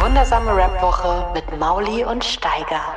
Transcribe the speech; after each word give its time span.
Wundersame 0.00 0.56
Rap-Woche 0.56 1.30
mit 1.34 1.58
Mauli 1.58 2.04
und 2.04 2.24
Steiger. 2.24 2.96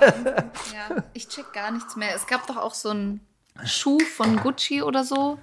Ja, 0.00 1.02
ich 1.14 1.28
check 1.28 1.52
gar 1.52 1.70
nichts 1.70 1.96
mehr. 1.96 2.14
Es 2.14 2.26
gab 2.26 2.46
doch 2.46 2.56
auch 2.58 2.74
so 2.74 2.90
einen 2.90 3.26
Schuh 3.64 3.98
von 4.16 4.36
Gucci 4.36 4.82
oder 4.82 5.02
so, 5.02 5.38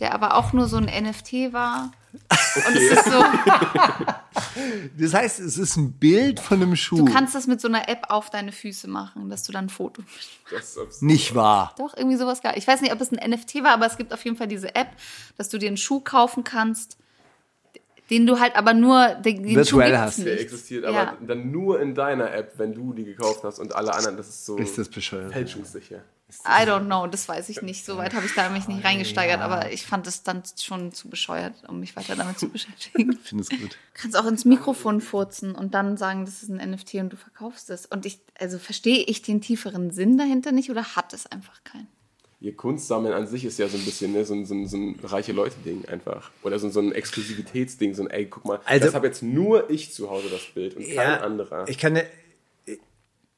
der 0.00 0.14
aber 0.14 0.34
auch 0.34 0.52
nur 0.52 0.66
so 0.66 0.78
ein 0.78 0.84
NFT 0.84 1.52
war. 1.52 1.92
Und 2.22 2.76
es 2.76 2.90
ist 2.90 3.04
so, 3.04 3.24
Das 4.98 5.14
heißt, 5.14 5.40
es 5.40 5.56
ist 5.58 5.76
ein 5.76 5.92
Bild 5.92 6.40
von 6.40 6.60
einem 6.60 6.74
Schuh. 6.74 7.04
du 7.04 7.12
kannst 7.12 7.34
das 7.34 7.46
mit 7.46 7.60
so 7.60 7.68
einer 7.68 7.88
App 7.88 8.06
auf 8.08 8.30
deine 8.30 8.50
Füße 8.52 8.88
machen, 8.88 9.28
dass 9.30 9.44
du 9.44 9.52
dann 9.52 9.66
ein 9.66 9.70
Foto. 9.70 10.02
Das. 10.50 10.76
Nicht 11.00 11.34
wahr. 11.34 11.74
Doch, 11.78 11.96
irgendwie 11.96 12.16
sowas 12.16 12.42
gar. 12.42 12.56
Ich 12.56 12.66
weiß 12.66 12.80
nicht, 12.80 12.92
ob 12.92 13.00
es 13.00 13.12
ein 13.12 13.30
NFT 13.30 13.62
war, 13.62 13.72
aber 13.72 13.86
es 13.86 13.96
gibt 13.96 14.12
auf 14.12 14.24
jeden 14.24 14.36
Fall 14.36 14.48
diese 14.48 14.74
App, 14.74 14.88
dass 15.36 15.48
du 15.48 15.58
dir 15.58 15.68
einen 15.68 15.76
Schuh 15.76 16.00
kaufen 16.00 16.42
kannst, 16.44 16.98
den 18.10 18.26
du 18.26 18.38
halt 18.40 18.56
aber 18.56 18.74
nur 18.74 19.14
den, 19.16 19.42
den 19.42 19.54
Virtuell 19.56 19.96
hast. 19.98 20.18
nicht. 20.18 20.28
Der 20.28 20.40
existiert, 20.40 20.84
aber 20.84 20.96
Ja. 20.96 21.16
dann 21.26 21.50
nur 21.50 21.80
in 21.80 21.94
deiner 21.94 22.32
App, 22.32 22.54
wenn 22.56 22.74
du 22.74 22.92
die 22.92 23.04
gekauft 23.04 23.44
hast 23.44 23.58
und 23.58 23.74
alle 23.74 23.94
anderen, 23.94 24.16
das 24.16 24.28
ist 24.28 24.46
so 24.46 24.56
Ist 24.56 24.78
das 24.78 24.88
bescheuert? 24.88 25.32
fälschungssicher. 25.32 26.02
I 26.46 26.66
don't 26.68 26.84
know, 26.84 27.06
das 27.06 27.26
weiß 27.26 27.48
ich 27.48 27.62
nicht. 27.62 27.86
Soweit 27.86 28.12
habe 28.12 28.26
ich 28.26 28.34
da 28.34 28.50
mich 28.50 28.68
nicht 28.68 28.84
reingesteigert, 28.84 29.40
aber 29.40 29.72
ich 29.72 29.86
fand 29.86 30.06
es 30.06 30.22
dann 30.22 30.42
schon 30.60 30.92
zu 30.92 31.08
bescheuert, 31.08 31.54
um 31.68 31.80
mich 31.80 31.96
weiter 31.96 32.16
damit 32.16 32.38
zu 32.38 32.50
beschäftigen. 32.50 33.12
Ich 33.22 33.28
finde 33.30 33.42
es 33.44 33.48
gut. 33.48 33.60
Du 33.94 34.00
kannst 34.02 34.14
auch 34.18 34.26
ins 34.26 34.44
Mikrofon 34.44 35.00
furzen 35.00 35.54
und 35.54 35.72
dann 35.72 35.96
sagen, 35.96 36.26
das 36.26 36.42
ist 36.42 36.50
ein 36.50 36.70
NFT 36.72 36.96
und 36.96 37.14
du 37.14 37.16
verkaufst 37.16 37.70
es. 37.70 37.86
Und 37.86 38.04
ich, 38.04 38.20
also 38.38 38.58
verstehe 38.58 39.04
ich 39.04 39.22
den 39.22 39.40
tieferen 39.40 39.90
Sinn 39.90 40.18
dahinter 40.18 40.52
nicht 40.52 40.70
oder 40.70 40.96
hat 40.96 41.14
es 41.14 41.26
einfach 41.26 41.64
keinen? 41.64 41.88
Ihr 42.40 42.54
Kunstsammeln 42.56 43.12
an 43.14 43.26
sich 43.26 43.44
ist 43.44 43.58
ja 43.58 43.66
so 43.66 43.76
ein 43.76 43.84
bisschen 43.84 44.12
ne, 44.12 44.24
so, 44.24 44.32
ein, 44.32 44.44
so, 44.46 44.54
ein, 44.54 44.68
so 44.68 44.76
ein 44.76 44.94
reiche 45.02 45.32
Leute-Ding 45.32 45.86
einfach. 45.86 46.30
Oder 46.44 46.58
so, 46.60 46.68
so 46.68 46.78
ein 46.80 46.92
Exklusivitätsding, 46.92 47.94
so 47.94 48.02
ein, 48.04 48.10
ey, 48.10 48.26
guck 48.26 48.44
mal, 48.44 48.60
Also- 48.64 48.86
das 48.86 48.94
habe 48.94 49.08
jetzt 49.08 49.22
nur 49.24 49.68
ich 49.70 49.92
zu 49.92 50.08
Hause, 50.08 50.28
das 50.30 50.44
Bild, 50.54 50.76
und 50.76 50.84
kein 50.94 51.18
anderer. 51.20 51.68
Ich 51.68 51.78
kann. 51.78 51.98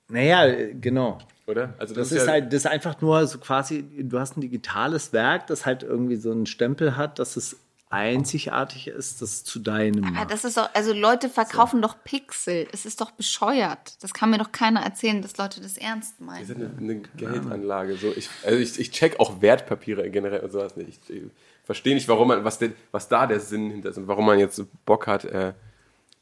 Naja, 0.09 0.67
genau. 0.81 1.19
oder? 1.47 1.75
Also 1.78 1.95
Das 1.95 2.11
ist 2.11 2.19
ist 2.19 2.27
ja, 2.27 2.33
halt, 2.33 2.47
das 2.53 2.65
ist 2.65 2.67
einfach 2.67 3.01
nur 3.01 3.27
so 3.27 3.39
quasi, 3.39 3.84
du 4.03 4.19
hast 4.19 4.37
ein 4.37 4.41
digitales 4.41 5.12
Werk, 5.12 5.47
das 5.47 5.67
halt 5.67 5.83
irgendwie 5.83 6.17
so 6.17 6.31
einen 6.33 6.47
Stempel 6.47 6.97
hat, 6.97 7.19
dass 7.19 7.37
es 7.37 7.56
einzigartig 7.91 8.86
ist, 8.86 9.20
das 9.20 9.42
zu 9.42 9.58
deinem 9.58 10.05
Aber 10.05 10.12
macht. 10.12 10.30
das 10.30 10.44
ist 10.44 10.56
doch, 10.56 10.70
also 10.74 10.92
Leute 10.92 11.28
verkaufen 11.28 11.83
doch 11.83 11.97
Pixel. 12.05 12.69
Es 12.72 12.86
ist 12.86 13.00
doch 13.00 13.10
bescheuert. 13.10 14.02
Das 14.02 14.14
kann 14.14 14.30
mir 14.30 14.38
doch 14.38 14.52
keiner 14.52 14.80
erzählen, 14.80 15.20
dass 15.20 15.36
Leute 15.36 15.60
das 15.60 15.77
ernst 15.77 16.14
das 16.19 16.27
meinen. 16.27 16.42
ist 16.44 16.55
eine, 16.55 16.70
eine 16.78 17.00
Geldanlage. 17.16 17.97
So, 17.97 18.12
ich, 18.16 18.30
also 18.44 18.58
ich, 18.58 18.78
ich 18.78 18.92
check 18.92 19.19
auch 19.19 19.42
Wertpapiere 19.42 20.08
generell 20.08 20.41
und 20.41 20.52
sowas 20.52 20.77
nicht. 20.77 20.88
Ich, 21.08 21.16
ich 21.16 21.22
verstehe 21.64 21.94
nicht, 21.94 22.06
warum 22.06 22.28
man, 22.28 22.44
was, 22.44 22.58
denn, 22.58 22.74
was 22.92 23.08
da 23.08 23.27
der 23.27 23.41
Sinn 23.41 23.70
hinter 23.70 23.91
ist 23.91 23.98
und 23.98 24.06
warum 24.06 24.25
man 24.25 24.38
jetzt 24.38 24.62
Bock 24.86 25.08
hat, 25.08 25.25
äh, 25.25 25.52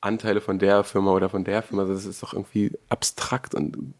Anteile 0.00 0.41
von 0.41 0.58
der 0.58 0.84
Firma 0.84 1.12
oder 1.12 1.28
von 1.28 1.44
der 1.44 1.60
Firma. 1.62 1.84
Das 1.84 2.06
ist 2.06 2.22
doch 2.22 2.32
irgendwie 2.32 2.72
abstrakt 2.88 3.55
und 3.55 3.93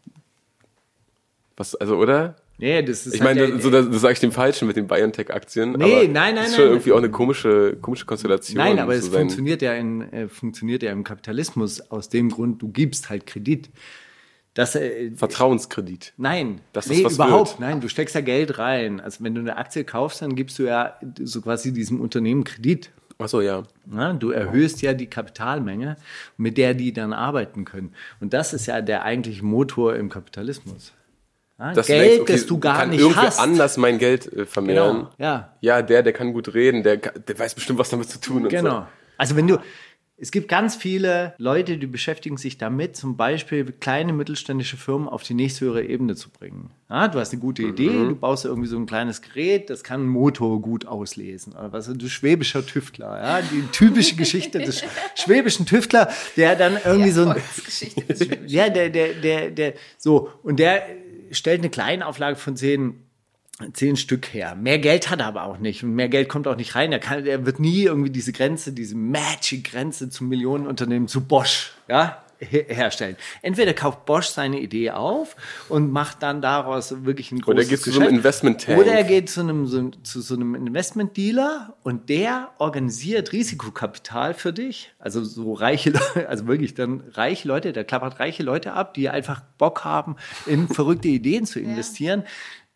was, 1.55 1.75
also, 1.75 1.97
oder? 1.97 2.35
Nee, 2.59 2.83
das 2.83 3.07
ist 3.07 3.15
Ich 3.15 3.21
halt 3.21 3.35
meine, 3.37 3.47
der- 3.53 3.59
so, 3.61 3.69
das, 3.71 3.89
das 3.89 4.01
sage 4.01 4.13
ich 4.13 4.19
dem 4.19 4.31
Falschen 4.31 4.67
mit 4.67 4.75
den 4.75 4.85
BioNTech-Aktien. 4.87 5.71
Nee, 5.71 5.83
aber 5.83 6.03
nein, 6.03 6.11
nein, 6.13 6.35
das 6.35 6.45
ist 6.45 6.51
nein. 6.51 6.59
schon 6.59 6.69
irgendwie 6.69 6.91
auch 6.91 6.97
eine 6.97 7.09
komische, 7.09 7.77
komische 7.81 8.05
Konstellation. 8.05 8.57
Nein, 8.57 8.79
aber 8.79 8.95
es 8.95 9.05
sein. 9.05 9.21
funktioniert 9.21 9.61
ja, 9.61 9.73
in, 9.73 10.01
äh, 10.13 10.27
funktioniert 10.27 10.83
ja 10.83 10.91
im 10.91 11.03
Kapitalismus 11.03 11.79
aus 11.89 12.09
dem 12.09 12.29
Grund, 12.29 12.61
du 12.61 12.67
gibst 12.69 13.09
halt 13.09 13.25
Kredit. 13.25 13.69
Das, 14.55 14.75
äh, 14.75 15.11
Vertrauenskredit. 15.15 16.13
nein, 16.17 16.59
das 16.73 16.87
nee, 16.89 17.03
was 17.03 17.13
überhaupt, 17.15 17.51
wird. 17.51 17.59
nein, 17.61 17.79
du 17.81 17.87
steckst 17.87 18.13
ja 18.15 18.21
Geld 18.21 18.57
rein. 18.57 18.99
Also 18.99 19.23
wenn 19.23 19.33
du 19.35 19.41
eine 19.41 19.55
Aktie 19.57 19.83
kaufst, 19.85 20.21
dann 20.21 20.35
gibst 20.35 20.59
du 20.59 20.63
ja 20.63 20.95
so 21.21 21.41
quasi 21.41 21.71
diesem 21.71 22.01
Unternehmen 22.01 22.43
Kredit. 22.43 22.89
Achso, 23.19 23.41
ja. 23.41 23.63
Ja, 23.93 24.13
du 24.13 24.31
erhöhst 24.31 24.81
ja 24.81 24.93
die 24.93 25.07
Kapitalmenge, 25.07 25.97
mit 26.37 26.57
der 26.57 26.73
die 26.73 26.93
dann 26.93 27.13
arbeiten 27.13 27.63
können. 27.63 27.93
Und 28.19 28.33
das 28.33 28.53
ist 28.53 28.65
ja 28.65 28.81
der 28.81 29.03
eigentliche 29.03 29.45
Motor 29.45 29.95
im 29.95 30.09
Kapitalismus. 30.09 30.93
Ja, 31.59 31.73
du 31.73 31.81
Geld, 31.83 32.01
denkst, 32.05 32.21
okay, 32.21 32.33
das 32.33 32.45
du 32.45 32.57
gar 32.59 32.77
kann 32.77 32.89
nicht 32.89 33.01
irgendwer 33.01 33.23
hast. 33.23 33.39
anders 33.39 33.77
mein 33.77 33.97
Geld 33.97 34.31
äh, 34.31 34.45
vermehren. 34.45 34.95
Genau, 34.95 35.09
ja. 35.17 35.53
Ja, 35.61 35.81
der, 35.81 36.03
der 36.03 36.13
kann 36.13 36.31
gut 36.33 36.53
reden, 36.53 36.83
der, 36.83 36.97
der 36.97 37.37
weiß 37.37 37.53
bestimmt, 37.55 37.79
was 37.79 37.89
damit 37.89 38.09
zu 38.09 38.19
tun 38.21 38.43
und 38.43 38.49
Genau. 38.49 38.87
Also 39.17 39.35
wenn 39.35 39.45
du, 39.47 39.57
es 40.21 40.31
gibt 40.31 40.47
ganz 40.49 40.75
viele 40.75 41.33
Leute, 41.37 41.77
die 41.77 41.87
beschäftigen 41.87 42.35
sich 42.37 42.57
damit, 42.57 42.95
zum 42.97 43.15
Beispiel 43.17 43.65
kleine 43.71 44.11
mittelständische 44.13 44.75
Firmen 44.77 45.07
auf 45.07 45.23
die 45.23 45.33
nächsthöhere 45.33 45.83
Ebene 45.83 46.15
zu 46.15 46.29
bringen. 46.29 46.71
Ja, 46.89 47.07
du 47.07 47.19
hast 47.19 47.31
eine 47.33 47.41
gute 47.41 47.63
Idee, 47.63 47.89
Mhm. 47.89 48.09
du 48.09 48.15
baust 48.15 48.43
irgendwie 48.45 48.67
so 48.67 48.77
ein 48.77 48.85
kleines 48.85 49.21
Gerät, 49.21 49.69
das 49.69 49.83
kann 49.83 50.01
einen 50.01 50.09
Motor 50.09 50.61
gut 50.61 50.85
auslesen. 50.87 51.53
Oder 51.53 51.71
was, 51.73 51.87
du 51.93 52.07
schwäbischer 52.09 52.65
Tüftler, 52.65 53.17
ja, 53.21 53.41
die 53.41 53.63
typische 53.71 54.15
Geschichte 54.15 54.59
des 54.59 54.83
schwäbischen 55.15 55.65
Tüftler, 55.65 56.09
der 56.35 56.55
dann 56.55 56.77
irgendwie 56.83 57.11
so 57.11 57.27
ein, 57.29 57.35
ja, 58.47 58.69
der, 58.69 58.89
der, 58.89 59.13
der, 59.13 59.51
der, 59.51 59.73
so, 59.97 60.29
und 60.43 60.59
der 60.59 60.83
stellt 61.31 61.61
eine 61.61 61.69
Kleinauflage 61.69 62.35
von 62.35 62.55
zehn, 62.55 63.03
zehn 63.73 63.97
Stück 63.97 64.33
her. 64.33 64.55
Mehr 64.55 64.79
Geld 64.79 65.09
hat 65.09 65.19
er 65.19 65.27
aber 65.27 65.43
auch 65.43 65.57
nicht. 65.59 65.83
Und 65.83 65.93
mehr 65.93 66.09
Geld 66.09 66.29
kommt 66.29 66.47
auch 66.47 66.55
nicht 66.55 66.75
rein. 66.75 66.91
Er, 66.91 66.99
kann, 66.99 67.25
er 67.25 67.45
wird 67.45 67.59
nie 67.59 67.83
irgendwie 67.83 68.09
diese 68.09 68.31
Grenze, 68.31 68.71
diese 68.71 68.95
Magic-Grenze 68.95 70.09
zum 70.09 70.29
Millionenunternehmen, 70.29 71.07
zu 71.07 71.25
Bosch, 71.25 71.73
ja, 71.87 72.23
herstellen. 72.39 73.15
Entweder 73.41 73.73
kauft 73.73 74.05
Bosch 74.05 74.27
seine 74.27 74.59
Idee 74.59 74.91
auf 74.91 75.35
und 75.67 75.91
macht 75.91 76.23
dann 76.23 76.41
daraus 76.41 77.03
wirklich 77.05 77.31
ein 77.31 77.41
großes 77.41 77.59
Oder 77.59 77.65
geht 77.65 77.79
zu 77.79 77.91
so 77.91 77.99
Geschäft. 77.99 78.07
einem 78.07 78.17
Investment-Tank. 78.17 78.79
Oder 78.79 78.91
er 78.93 79.03
geht 79.03 79.29
zu 79.29 79.41
einem, 79.41 79.67
so, 79.67 79.89
zu 80.03 80.21
so 80.21 80.35
einem 80.35 80.55
Investment-Dealer 80.55 81.75
und 81.83 82.09
der 82.09 82.51
organisiert 82.57 83.33
Risikokapital 83.33 84.33
für 84.33 84.53
dich. 84.53 84.93
Also 84.99 85.23
so 85.23 85.53
reiche 85.53 85.91
Leute, 85.91 86.27
also 86.29 86.47
wirklich 86.47 86.73
dann 86.73 87.03
reiche 87.11 87.47
Leute, 87.47 87.73
der 87.73 87.83
klappert 87.83 88.19
reiche 88.19 88.43
Leute 88.43 88.73
ab, 88.73 88.93
die 88.93 89.09
einfach 89.09 89.41
Bock 89.57 89.83
haben, 89.83 90.15
in 90.45 90.67
verrückte 90.67 91.07
Ideen 91.07 91.45
zu 91.45 91.59
investieren. 91.59 92.23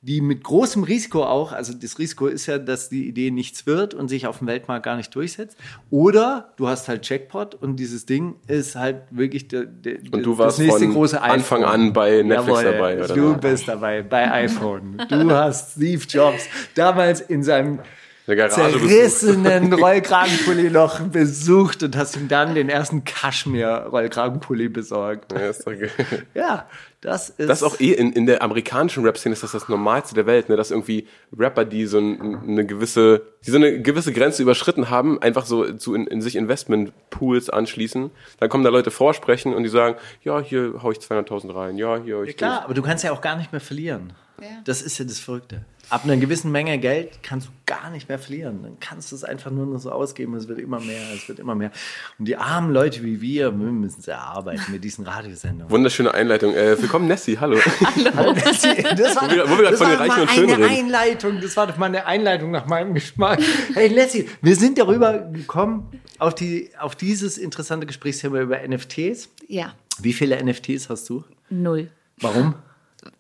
Die 0.05 0.19
mit 0.19 0.43
großem 0.43 0.83
Risiko 0.83 1.23
auch, 1.23 1.53
also 1.53 1.73
das 1.73 1.97
Risiko 1.97 2.27
ist 2.27 2.45
ja, 2.45 2.57
dass 2.57 2.89
die 2.89 3.07
Idee 3.07 3.31
nichts 3.31 3.65
wird 3.65 3.93
und 3.93 4.09
sich 4.09 4.27
auf 4.27 4.39
dem 4.39 4.47
Weltmarkt 4.47 4.83
gar 4.83 4.97
nicht 4.97 5.15
durchsetzt. 5.15 5.57
Oder 5.89 6.53
du 6.57 6.67
hast 6.67 6.89
halt 6.89 7.07
Jackpot 7.07 7.55
und 7.55 7.77
dieses 7.77 8.05
Ding 8.05 8.35
ist 8.47 8.75
halt 8.75 9.03
wirklich 9.11 9.47
der, 9.47 9.63
der, 9.63 9.99
Und 10.11 10.23
du 10.23 10.31
das 10.31 10.39
warst 10.39 10.59
nächste 10.59 10.79
von 10.79 10.93
große 10.93 11.21
iPhone. 11.21 11.31
Anfang 11.31 11.63
an 11.63 11.93
bei 11.93 12.21
Netflix 12.21 12.61
Jawohl, 12.61 12.63
dabei, 12.63 13.03
oder? 13.03 13.15
Du 13.15 13.37
bist 13.37 13.67
dabei 13.67 14.01
bei 14.01 14.29
iPhone. 14.29 15.01
Du 15.07 15.31
hast 15.31 15.71
Steve 15.71 16.03
Jobs 16.07 16.49
damals 16.75 17.21
in 17.21 17.41
seinem 17.41 17.79
Zerrissenen 18.25 19.73
Rollkragenpulli 19.73 20.69
noch 20.69 21.01
besucht 21.01 21.83
und 21.83 21.97
hast 21.97 22.15
ihm 22.15 22.29
dann 22.29 22.55
den 22.55 22.69
ersten 22.69 23.03
Kaschmir-Rollkragenpulli 23.03 24.69
besorgt. 24.69 25.33
Ja, 25.33 25.49
ist 25.49 25.67
doch 25.67 25.73
geil. 25.73 25.91
Ja, 26.33 26.69
das 27.01 27.29
ist. 27.31 27.49
Das 27.49 27.61
ist 27.61 27.63
auch 27.63 27.81
eh 27.81 27.91
in, 27.91 28.13
in 28.13 28.25
der 28.25 28.41
amerikanischen 28.41 29.03
Rap-Szene 29.03 29.33
ist 29.33 29.43
das 29.43 29.51
das 29.51 29.67
Normalste 29.67 30.15
der 30.15 30.25
Welt, 30.25 30.47
ne? 30.47 30.55
dass 30.55 30.71
irgendwie 30.71 31.05
Rapper, 31.37 31.65
die 31.65 31.85
so 31.85 31.99
ein, 31.99 32.39
eine 32.47 32.65
gewisse, 32.65 33.23
die 33.45 33.51
so 33.51 33.57
eine 33.57 33.81
gewisse 33.81 34.13
Grenze 34.13 34.41
überschritten 34.41 34.89
haben, 34.89 35.21
einfach 35.21 35.45
so 35.45 35.73
zu 35.73 35.93
in, 35.93 36.07
in 36.07 36.21
sich 36.21 36.37
Investment-Pools 36.37 37.49
anschließen. 37.49 38.09
Dann 38.39 38.49
kommen 38.49 38.63
da 38.63 38.69
Leute 38.69 38.89
vorsprechen 38.89 39.53
und 39.53 39.63
die 39.63 39.69
sagen, 39.69 39.97
ja, 40.23 40.39
hier 40.39 40.79
hau 40.81 40.91
ich 40.91 40.99
200.000 40.99 41.53
rein, 41.53 41.77
ja, 41.77 41.97
hier 41.97 42.15
hau 42.15 42.23
ich 42.23 42.29
Ja, 42.29 42.37
klar, 42.37 42.63
aber 42.63 42.73
du 42.73 42.81
kannst 42.81 43.03
ja 43.03 43.11
auch 43.11 43.21
gar 43.21 43.35
nicht 43.35 43.51
mehr 43.51 43.61
verlieren. 43.61 44.13
Ja. 44.41 44.47
Das 44.63 44.81
ist 44.81 44.97
ja 44.97 45.05
das 45.05 45.19
Verrückte. 45.19 45.65
Ab 45.93 46.05
einer 46.05 46.17
gewissen 46.17 46.51
Menge 46.51 46.79
Geld 46.79 47.19
kannst 47.21 47.47
du 47.49 47.51
gar 47.67 47.91
nicht 47.91 48.09
mehr 48.09 48.17
verlieren. 48.17 48.63
Dann 48.63 48.77
kannst 48.79 49.11
du 49.11 49.15
es 49.15 49.23
einfach 49.23 49.51
nur 49.51 49.67
noch 49.67 49.77
so 49.77 49.91
ausgeben. 49.91 50.33
Es 50.33 50.47
wird 50.47 50.57
immer 50.57 50.79
mehr, 50.79 51.03
es 51.13 51.27
wird 51.29 51.37
immer 51.37 51.53
mehr. 51.53 51.69
Und 52.17 52.25
die 52.27 52.35
armen 52.35 52.73
Leute 52.73 53.03
wie 53.03 53.21
wir, 53.21 53.51
wir 53.51 53.71
müssen 53.71 53.99
es 53.99 54.07
erarbeiten 54.07 54.71
mit 54.71 54.83
diesen 54.83 55.05
Radiosendungen. 55.05 55.69
Wunderschöne 55.69 56.11
Einleitung. 56.11 56.55
Äh, 56.55 56.81
willkommen, 56.81 57.07
Nessie, 57.07 57.37
hallo. 57.39 57.59
Das 57.93 59.15
war, 59.15 59.29
Wo 59.29 59.35
wir- 59.35 59.47
wo 59.47 59.57
wir 59.57 59.63
grad 59.65 59.73
das 59.73 59.77
von 59.79 59.89
den 59.89 59.99
war 59.99 59.99
Reichen 59.99 60.15
mal 60.15 60.21
und 60.21 60.31
Schönen 60.31 60.53
eine 60.53 60.65
reden. 60.65 60.85
Einleitung. 60.85 61.41
Das 61.41 61.57
war 61.57 61.67
doch 61.67 61.77
mal 61.77 61.85
eine 61.85 62.05
Einleitung 62.07 62.49
nach 62.49 62.65
meinem 62.65 62.95
Geschmack. 62.95 63.39
Hey 63.75 63.87
Leslie, 63.89 64.25
wir 64.41 64.55
sind 64.55 64.79
darüber 64.79 65.19
gekommen, 65.19 65.91
auf, 66.17 66.33
die, 66.33 66.71
auf 66.79 66.95
dieses 66.95 67.37
interessante 67.37 67.85
Gesprächsthema 67.85 68.39
über 68.41 68.57
NFTs. 68.67 69.29
Ja, 69.47 69.73
Wie 69.99 70.13
viele 70.13 70.43
NFTs 70.43 70.89
hast 70.89 71.07
du? 71.09 71.23
null. 71.51 71.91
Warum? 72.19 72.55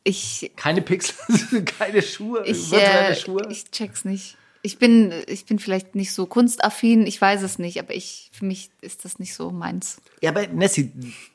Ich, 0.03 0.51
Keine 0.55 0.81
Pixel, 0.81 1.15
keine 1.79 2.01
Schuhe, 2.01 2.43
ich, 2.45 2.71
virtuelle 2.71 3.09
äh, 3.09 3.15
Schuhe. 3.15 3.47
ich 3.49 3.69
check's 3.71 4.05
nicht. 4.05 4.37
Ich 4.65 4.77
bin, 4.77 5.13
ich 5.27 5.45
bin 5.45 5.59
vielleicht 5.59 5.93
nicht 5.93 6.13
so 6.13 6.25
kunstaffin, 6.25 7.05
ich 7.05 7.19
weiß 7.19 7.41
es 7.41 7.59
nicht, 7.59 7.79
aber 7.79 7.93
ich, 7.93 8.29
für 8.31 8.45
mich 8.45 8.69
ist 8.79 9.03
das 9.03 9.19
nicht 9.19 9.33
so 9.35 9.51
meins. 9.51 9.97
Ja, 10.21 10.29
aber 10.29 10.47
Nessie, 10.47 10.91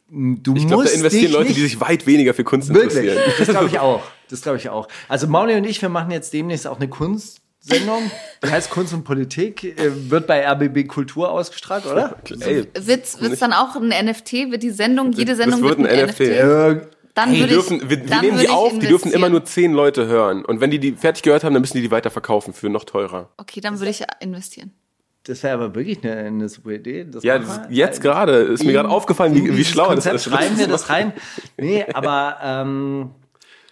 du 0.09 0.55
Ich 0.57 0.67
glaube, 0.67 0.83
musst 0.85 0.95
da 0.95 0.99
investieren 0.99 1.33
Leute, 1.33 1.53
die 1.53 1.61
sich 1.61 1.79
weit 1.79 2.07
weniger 2.07 2.33
für 2.33 2.45
Kunst 2.45 2.73
Wirklich, 2.73 3.05
interessieren. 3.05 3.33
das 3.39 3.49
glaube 3.49 3.67
ich 3.67 3.79
auch. 3.81 4.03
Das 4.31 4.41
glaube 4.41 4.57
ich 4.57 4.71
auch. 4.71 4.89
Also 5.09 5.27
Mauli 5.27 5.55
und 5.57 5.65
ich, 5.65 5.83
wir 5.83 5.91
machen 5.91 6.11
jetzt 6.11 6.33
demnächst 6.33 6.67
auch 6.67 6.77
eine 6.79 6.89
Kunstsendung. 6.89 8.11
Die 8.43 8.51
heißt 8.51 8.71
Kunst 8.71 8.95
und 8.95 9.05
Politik. 9.05 9.63
äh, 9.63 10.11
Wird 10.11 10.27
bei 10.27 10.47
RBB 10.51 10.89
Kultur 10.89 11.31
ausgestrahlt, 11.31 11.85
oder? 11.85 12.17
Ey, 12.41 12.67
Wird's, 12.79 13.21
wird's 13.21 13.41
dann 13.41 13.53
auch 13.53 13.77
ein 13.77 13.89
NFT? 13.89 14.51
Wird 14.51 14.63
die 14.63 14.71
Sendung, 14.71 15.13
jede 15.13 15.37
Sendung 15.37 15.63
wird 15.63 15.79
ein 15.79 16.07
NFT. 16.07 16.21
Äh, 16.21 16.81
Dann 17.19 17.33
die 17.33 17.41
würde 17.41 17.55
dürfen, 17.55 17.77
ich, 17.83 17.91
wir, 17.91 18.09
wir 18.09 18.21
nehmen 18.21 18.39
die 18.39 18.49
auf, 18.49 18.79
die 18.79 18.87
dürfen 18.87 19.11
immer 19.11 19.29
nur 19.29 19.45
zehn 19.45 19.73
Leute 19.73 20.07
hören. 20.07 20.45
Und 20.45 20.61
wenn 20.61 20.71
die 20.71 20.79
die 20.79 20.93
fertig 20.93 21.25
gehört 21.25 21.43
haben, 21.43 21.53
dann 21.53 21.61
müssen 21.61 21.77
die 21.77 21.83
die 21.83 21.91
weiter 21.91 22.11
verkaufen 22.11 22.53
für 22.53 22.69
noch 22.69 22.85
teurer. 22.85 23.31
Okay, 23.39 23.61
dann 23.61 23.81
würde 23.81 23.91
ich 23.91 24.05
investieren. 24.21 24.71
Das 25.25 25.43
wäre 25.43 25.55
aber 25.55 25.75
wirklich 25.75 26.03
eine, 26.05 26.17
eine 26.17 26.49
super 26.49 26.71
Idee. 26.71 27.05
Das 27.05 27.25
Ja, 27.25 27.41
das, 27.41 27.63
jetzt 27.71 28.01
gerade 28.01 28.35
ist 28.37 28.63
mir 28.63 28.73
gerade 28.73 28.89
aufgefallen, 28.89 29.35
wie, 29.35 29.57
wie 29.57 29.65
schlau 29.65 29.93
das 29.93 30.07
ist. 30.07 30.25
Schreiben 30.25 30.57
wir 30.59 30.69
das 30.69 30.89
rein. 30.91 31.13
Nee, 31.57 31.85
aber 31.93 32.37
ähm, 32.41 33.11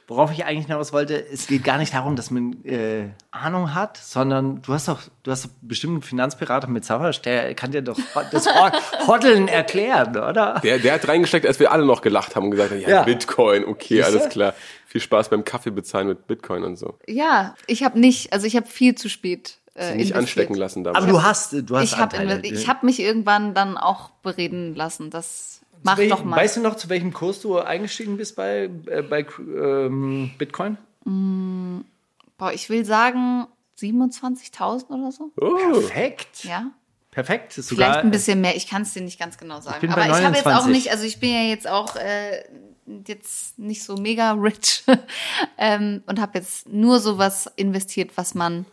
worauf 0.08 0.30
ich 0.32 0.44
eigentlich 0.44 0.66
hinaus 0.66 0.92
wollte, 0.92 1.14
es 1.32 1.46
geht 1.48 1.64
gar 1.64 1.78
nicht 1.78 1.92
darum, 1.92 2.14
dass 2.16 2.30
man 2.30 2.64
äh, 2.64 3.08
Ahnung 3.32 3.74
hat, 3.74 3.96
sondern 3.96 4.62
du 4.62 4.72
hast 4.72 4.86
doch, 4.88 5.00
du 5.24 5.30
hast 5.32 5.44
doch 5.46 5.50
bestimmt 5.62 5.94
einen 5.94 6.02
Finanzberater 6.02 6.68
mit 6.68 6.84
Sauerstoff, 6.84 7.22
der 7.24 7.54
kann 7.54 7.72
dir 7.72 7.82
doch 7.82 7.98
das 8.30 8.46
Hod- 8.46 8.72
Hoddeln 9.08 9.48
erklären, 9.48 10.16
oder? 10.16 10.60
Der, 10.62 10.78
der 10.78 10.94
hat 10.94 11.08
reingesteckt, 11.08 11.44
als 11.46 11.58
wir 11.58 11.72
alle 11.72 11.84
noch 11.84 12.02
gelacht 12.02 12.36
haben 12.36 12.44
und 12.44 12.50
gesagt 12.52 12.70
haben, 12.70 12.80
ja, 12.80 12.88
Ja. 12.88 13.02
Bitcoin, 13.02 13.64
okay, 13.64 13.96
Siehste? 14.02 14.06
alles 14.18 14.28
klar. 14.28 14.54
Viel 14.86 15.00
Spaß 15.00 15.28
beim 15.28 15.44
Kaffee 15.44 15.70
bezahlen 15.70 16.06
mit 16.06 16.26
Bitcoin 16.28 16.62
und 16.62 16.76
so. 16.76 16.94
Ja, 17.08 17.54
ich 17.66 17.82
habe 17.82 17.98
nicht, 17.98 18.32
also 18.32 18.46
ich 18.46 18.54
habe 18.56 18.66
viel 18.68 18.94
zu 18.94 19.08
spät 19.08 19.58
äh, 19.74 19.80
Nicht 19.80 19.90
investiert. 20.12 20.16
anstecken 20.18 20.54
lassen 20.54 20.84
damals. 20.84 21.02
Aber 21.02 21.12
du 21.12 21.22
hast, 21.22 21.52
du 21.68 21.76
hast 21.76 21.84
Ich 21.84 21.98
habe 21.98 22.40
ich 22.44 22.68
hab 22.68 22.82
mich 22.84 23.00
irgendwann 23.00 23.52
dann 23.54 23.76
auch 23.76 24.10
bereden 24.22 24.74
lassen. 24.74 25.10
Das 25.10 25.55
mach 25.86 25.98
Welch- 25.98 26.10
doch 26.10 26.24
mal. 26.24 26.36
Weißt 26.36 26.56
du 26.58 26.60
noch, 26.60 26.76
zu 26.76 26.88
welchem 26.88 27.12
Kurs 27.12 27.40
du 27.40 27.58
eingestiegen 27.58 28.16
bist 28.16 28.36
bei, 28.36 28.68
äh, 28.86 29.02
bei 29.02 29.26
ähm, 29.38 30.32
Bitcoin? 30.36 30.76
Boah, 32.36 32.52
ich 32.52 32.68
will 32.68 32.84
sagen 32.84 33.46
27.000 33.78 34.90
oder 34.90 35.12
so. 35.12 35.30
oh, 35.40 35.80
Perfekt. 35.80 36.44
Ja. 36.44 36.72
Perfekt. 37.10 37.56
Ist 37.56 37.68
Vielleicht 37.70 37.92
sogar, 37.94 38.04
ein 38.04 38.10
bisschen 38.10 38.42
mehr. 38.42 38.56
Ich 38.56 38.66
kann 38.66 38.82
es 38.82 38.92
dir 38.92 39.00
nicht 39.00 39.18
ganz 39.18 39.38
genau 39.38 39.60
sagen. 39.60 39.80
bin 39.80 39.90
Aber 39.90 40.02
bei 40.02 40.08
ich 40.08 40.24
habe 40.24 40.36
jetzt 40.36 40.46
auch 40.46 40.66
29. 40.66 40.72
nicht, 40.72 40.90
also 40.90 41.04
ich 41.04 41.18
bin 41.18 41.30
ja 41.30 41.42
jetzt 41.42 41.66
auch 41.66 41.96
äh, 41.96 42.44
jetzt 43.06 43.58
nicht 43.58 43.82
so 43.82 43.96
mega 43.96 44.32
rich 44.32 44.84
ähm, 45.58 46.02
und 46.06 46.20
habe 46.20 46.38
jetzt 46.38 46.68
nur 46.68 47.00
sowas 47.00 47.50
investiert, 47.56 48.10
was 48.16 48.34
man 48.34 48.66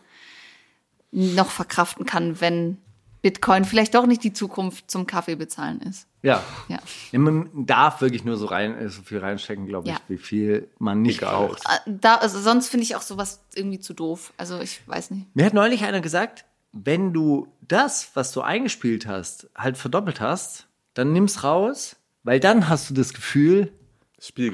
noch 1.10 1.50
verkraften 1.50 2.04
kann, 2.04 2.40
wenn 2.40 2.78
Bitcoin 3.22 3.64
vielleicht 3.64 3.94
doch 3.94 4.06
nicht 4.06 4.22
die 4.22 4.32
Zukunft 4.34 4.90
zum 4.90 5.06
Kaffee 5.06 5.36
bezahlen 5.36 5.80
ist. 5.80 6.06
Ja. 6.24 6.42
Ja. 6.68 6.78
Ja, 7.12 7.18
Man 7.18 7.50
darf 7.66 8.00
wirklich 8.00 8.24
nur 8.24 8.36
so 8.36 8.46
rein, 8.46 8.88
so 8.88 9.02
viel 9.02 9.18
reinstecken, 9.18 9.66
glaube 9.66 9.88
ich, 9.88 9.94
Ja. 9.94 10.00
wie 10.08 10.16
viel 10.18 10.68
man 10.78 11.02
nicht 11.02 11.18
Egal. 11.18 11.48
braucht. 11.48 11.62
Äh, 11.66 11.90
Da, 12.00 12.16
also 12.16 12.40
sonst 12.40 12.68
finde 12.68 12.84
ich 12.84 12.96
auch 12.96 13.02
sowas 13.02 13.40
irgendwie 13.54 13.78
zu 13.78 13.92
doof. 13.94 14.32
Also 14.36 14.58
ich 14.60 14.80
weiß 14.88 15.10
nicht. 15.10 15.26
Mir 15.36 15.44
hat 15.44 15.52
neulich 15.54 15.84
einer 15.84 16.00
gesagt, 16.00 16.46
wenn 16.72 17.12
du 17.12 17.46
das, 17.60 18.10
was 18.14 18.32
du 18.32 18.40
eingespielt 18.40 19.06
hast, 19.06 19.48
halt 19.56 19.76
verdoppelt 19.76 20.20
hast, 20.20 20.66
dann 20.94 21.12
nimm's 21.12 21.44
raus, 21.44 21.96
weil 22.22 22.40
dann 22.40 22.68
hast 22.68 22.88
du 22.90 22.94
das 22.94 23.12
Gefühl, 23.12 23.70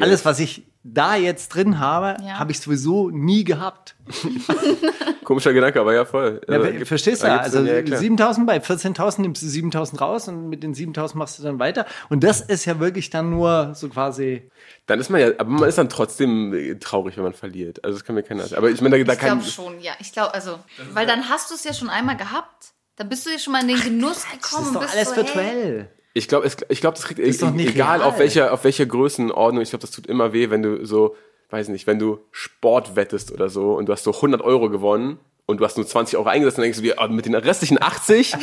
alles, 0.00 0.24
was 0.24 0.40
ich 0.40 0.64
da 0.82 1.14
jetzt 1.14 1.48
drin 1.50 1.78
habe, 1.78 2.16
Ja. 2.24 2.38
habe 2.38 2.52
ich 2.52 2.60
sowieso 2.60 3.10
nie 3.10 3.44
gehabt. 3.44 3.96
Komischer 5.24 5.52
Gedanke, 5.52 5.80
aber 5.80 5.94
ja, 5.94 6.04
voll. 6.04 6.40
Ja, 6.48 6.58
gibt- 6.58 6.88
verstehst 6.88 7.22
du? 7.22 7.30
Also 7.30 7.58
dann- 7.58 7.66
ja, 7.66 7.82
klar. 7.82 7.98
7000 7.98 8.46
bei 8.46 8.58
14.000 8.60 9.20
nimmst 9.22 9.42
du 9.42 9.46
7000 9.46 10.00
raus 10.00 10.28
und 10.28 10.48
mit 10.48 10.62
den 10.62 10.74
7000 10.74 11.18
machst 11.18 11.38
du 11.38 11.42
dann 11.42 11.58
weiter. 11.58 11.86
Und 12.08 12.24
das 12.24 12.40
ist 12.40 12.64
ja 12.64 12.80
wirklich 12.80 13.10
dann 13.10 13.30
nur 13.30 13.72
so 13.74 13.88
quasi. 13.88 14.50
Dann 14.86 14.98
ist 15.00 15.10
man 15.10 15.20
ja, 15.20 15.28
aber 15.38 15.50
man 15.50 15.68
ist 15.68 15.78
dann 15.78 15.88
trotzdem 15.88 16.52
äh, 16.54 16.74
traurig, 16.76 17.16
wenn 17.16 17.24
man 17.24 17.34
verliert. 17.34 17.84
Also 17.84 17.98
das 17.98 18.04
kann 18.04 18.14
mir 18.14 18.22
keiner. 18.22 18.44
Aber 18.56 18.70
ich 18.70 18.80
meine, 18.80 18.98
da, 18.98 19.04
da 19.04 19.12
Ich 19.12 19.18
kann. 19.18 19.38
glaube 19.38 19.50
schon, 19.50 19.80
ja. 19.80 19.92
Ich 20.00 20.12
glaube, 20.12 20.34
also, 20.34 20.58
weil 20.94 21.06
dann 21.06 21.28
hast 21.28 21.50
du 21.50 21.54
es 21.54 21.64
ja 21.64 21.72
schon 21.74 21.90
einmal 21.90 22.16
gehabt. 22.16 22.72
Dann 22.96 23.08
bist 23.08 23.24
du 23.26 23.30
ja 23.30 23.38
schon 23.38 23.52
mal 23.52 23.62
in 23.62 23.68
den 23.68 23.80
Genuss 23.80 24.24
Das 24.24 24.50
gekommen. 24.50 24.66
ist 24.66 24.74
doch 24.74 24.80
bist 24.82 24.94
alles 24.94 25.08
so, 25.10 25.14
hey, 25.16 25.24
virtuell. 25.24 25.90
Ich 26.12 26.26
glaube, 26.26 26.50
ich 26.68 26.80
glaube, 26.80 26.96
das 26.96 27.04
kriegt 27.04 27.20
ist 27.20 27.42
nicht 27.42 27.70
egal 27.70 27.98
real. 27.98 28.08
auf 28.08 28.18
welcher 28.18 28.52
auf 28.52 28.64
welcher 28.64 28.86
Größenordnung. 28.86 29.62
Ich 29.62 29.70
glaube, 29.70 29.82
das 29.82 29.92
tut 29.92 30.06
immer 30.06 30.32
weh, 30.32 30.50
wenn 30.50 30.62
du 30.62 30.84
so, 30.84 31.14
weiß 31.50 31.68
nicht, 31.68 31.86
wenn 31.86 31.98
du 31.98 32.18
Sport 32.32 32.96
wettest 32.96 33.30
oder 33.30 33.48
so 33.48 33.74
und 33.74 33.86
du 33.86 33.92
hast 33.92 34.04
so 34.04 34.12
100 34.12 34.42
Euro 34.42 34.70
gewonnen 34.70 35.20
und 35.46 35.60
du 35.60 35.64
hast 35.64 35.76
nur 35.76 35.86
20 35.86 36.18
Euro 36.18 36.28
eingesetzt, 36.28 36.58
dann 36.58 36.64
denkst 36.64 36.78
du 36.78 36.82
dir, 36.82 36.96
oh, 36.98 37.06
mit 37.08 37.26
den 37.26 37.34
restlichen 37.34 37.80
80 37.80 38.34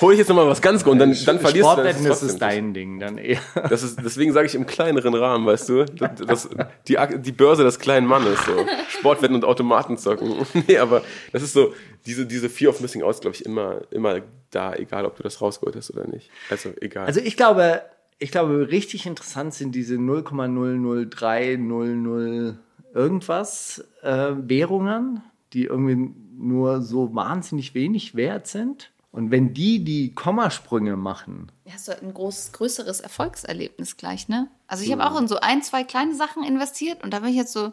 hole 0.00 0.14
ich 0.14 0.18
jetzt 0.18 0.28
nochmal 0.28 0.46
was 0.46 0.62
ganz 0.62 0.82
und 0.84 0.98
dann 0.98 1.16
dann 1.24 1.38
verlierst 1.38 1.56
du. 1.56 1.60
Sportwetten, 1.60 2.02
dann 2.02 2.10
das 2.10 2.20
trotzdem 2.20 2.28
ist 2.28 2.38
dein 2.38 2.74
Ding 2.74 3.00
dann 3.00 3.18
eher. 3.18 3.40
Das 3.68 3.82
ist, 3.82 3.98
deswegen 4.02 4.32
sage 4.32 4.46
ich 4.46 4.54
im 4.54 4.66
kleineren 4.66 5.14
Rahmen, 5.14 5.44
weißt 5.46 5.68
du? 5.68 5.84
Das, 5.84 6.10
das, 6.26 6.48
die, 6.88 6.96
die 7.18 7.32
Börse 7.32 7.64
des 7.64 7.78
kleinen 7.78 8.06
Mannes, 8.06 8.38
so. 8.44 8.52
Sportwetten 8.88 9.36
und 9.36 9.44
Automaten 9.44 9.98
zocken. 9.98 10.34
nee, 10.66 10.78
aber 10.78 11.02
das 11.32 11.42
ist 11.42 11.52
so, 11.52 11.74
diese, 12.06 12.24
diese 12.26 12.48
Fear 12.48 12.70
of 12.70 12.80
Missing 12.80 13.02
Out, 13.02 13.20
glaube 13.20 13.36
ich, 13.36 13.44
immer, 13.44 13.82
immer 13.90 14.20
da, 14.50 14.74
egal 14.74 15.04
ob 15.04 15.16
du 15.16 15.22
das 15.22 15.40
rausgeholt 15.40 15.76
hast 15.76 15.90
oder 15.90 16.06
nicht. 16.06 16.30
Also 16.48 16.70
egal. 16.80 17.06
Also 17.06 17.20
ich 17.20 17.36
glaube, 17.36 17.82
ich 18.18 18.30
glaube, 18.30 18.68
richtig 18.70 19.04
interessant 19.06 19.54
sind 19.54 19.74
diese 19.74 19.96
0,00300 19.96 22.54
irgendwas 22.94 23.84
äh, 24.02 24.32
Währungen, 24.36 25.22
die 25.52 25.64
irgendwie 25.64 26.14
nur 26.36 26.82
so 26.82 27.12
wahnsinnig 27.14 27.74
wenig 27.74 28.14
wert 28.14 28.46
sind. 28.46 28.92
Und 29.12 29.30
wenn 29.30 29.54
die 29.54 29.82
die 29.82 30.14
Kommasprünge 30.14 30.96
machen, 30.96 31.50
Hast 31.68 31.88
du 31.88 32.00
ein 32.00 32.14
groß, 32.14 32.52
größeres 32.52 33.00
Erfolgserlebnis 33.00 33.96
gleich, 33.96 34.28
ne? 34.28 34.48
Also 34.66 34.84
ich 34.84 34.92
habe 34.92 35.04
auch 35.04 35.18
in 35.20 35.28
so 35.28 35.40
ein, 35.40 35.62
zwei 35.62 35.82
kleine 35.84 36.14
Sachen 36.14 36.44
investiert 36.44 37.02
und 37.02 37.12
da 37.12 37.20
bin 37.20 37.30
ich 37.30 37.36
jetzt 37.36 37.52
so, 37.52 37.72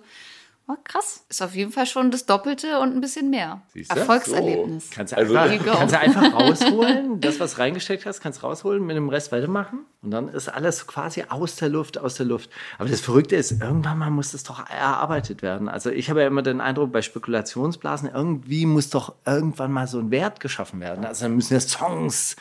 oh, 0.68 0.76
krass, 0.84 1.26
ist 1.30 1.42
auf 1.42 1.56
jeden 1.56 1.72
Fall 1.72 1.86
schon 1.86 2.12
das 2.12 2.26
Doppelte 2.26 2.80
und 2.80 2.94
ein 2.96 3.02
bisschen 3.02 3.30
mehr. 3.30 3.62
Siehst 3.74 3.92
du? 3.92 4.00
Erfolgserlebnis. 4.00 4.90
kannst 4.92 5.14
du, 5.14 5.18
Also- 5.18 5.36
einfach, 5.36 5.66
go. 5.66 5.72
kannst 5.78 5.96
du 5.96 6.00
einfach 6.00 6.34
rausholen, 6.34 7.22
das, 7.22 7.40
was 7.40 7.58
reingesteckt 7.58 8.06
hast, 8.06 8.22
kannst 8.22 8.44
rausholen, 8.44 8.86
mit 8.86 8.96
dem 8.96 9.10
Rest 9.10 9.32
weitermachen. 9.32 9.80
Und 10.02 10.12
dann 10.12 10.28
ist 10.30 10.50
alles 10.50 10.86
quasi 10.88 11.24
aus 11.30 11.56
der 11.56 11.70
Luft, 11.70 11.98
aus 11.98 12.16
der 12.16 12.26
Luft. 12.26 12.50
Aber 12.78 12.88
das 12.90 13.02
Verrückte 13.02 13.36
ist, 13.36 13.52
irgendwann 13.62 13.98
mal 13.98 14.10
muss 14.12 14.32
das 14.32 14.44
doch 14.44 14.60
erarbeitet 14.70 15.42
werden. 15.42 15.70
Also 15.70 15.90
ich 15.90 16.10
habe 16.10 16.22
ja 16.22 16.28
immer 16.28 16.42
den 16.44 16.62
Eindruck, 16.62 16.92
bei 16.92 17.02
Spekulationsblasen, 17.02 18.10
irgendwie 18.14 18.66
muss 18.66 18.90
doch 18.90 19.16
irgendwann 19.26 19.72
mal 19.72 19.88
so 19.88 20.00
ein 20.00 20.12
Wert 20.12 20.40
geschaffen 20.40 20.80
werden. 20.80 21.06
Also 21.06 21.26
dann 21.26 21.36
müssen 21.36 21.54
ja 21.54 21.60
Songs 21.60 22.36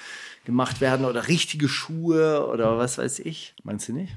gemacht 0.45 0.81
werden 0.81 1.05
oder 1.07 1.27
richtige 1.29 1.69
Schuhe 1.69 2.47
oder 2.47 2.79
was 2.79 2.99
weiß 2.99 3.19
ich. 3.21 3.55
Meinst 3.65 3.89
du 3.89 3.93
nicht? 3.95 4.15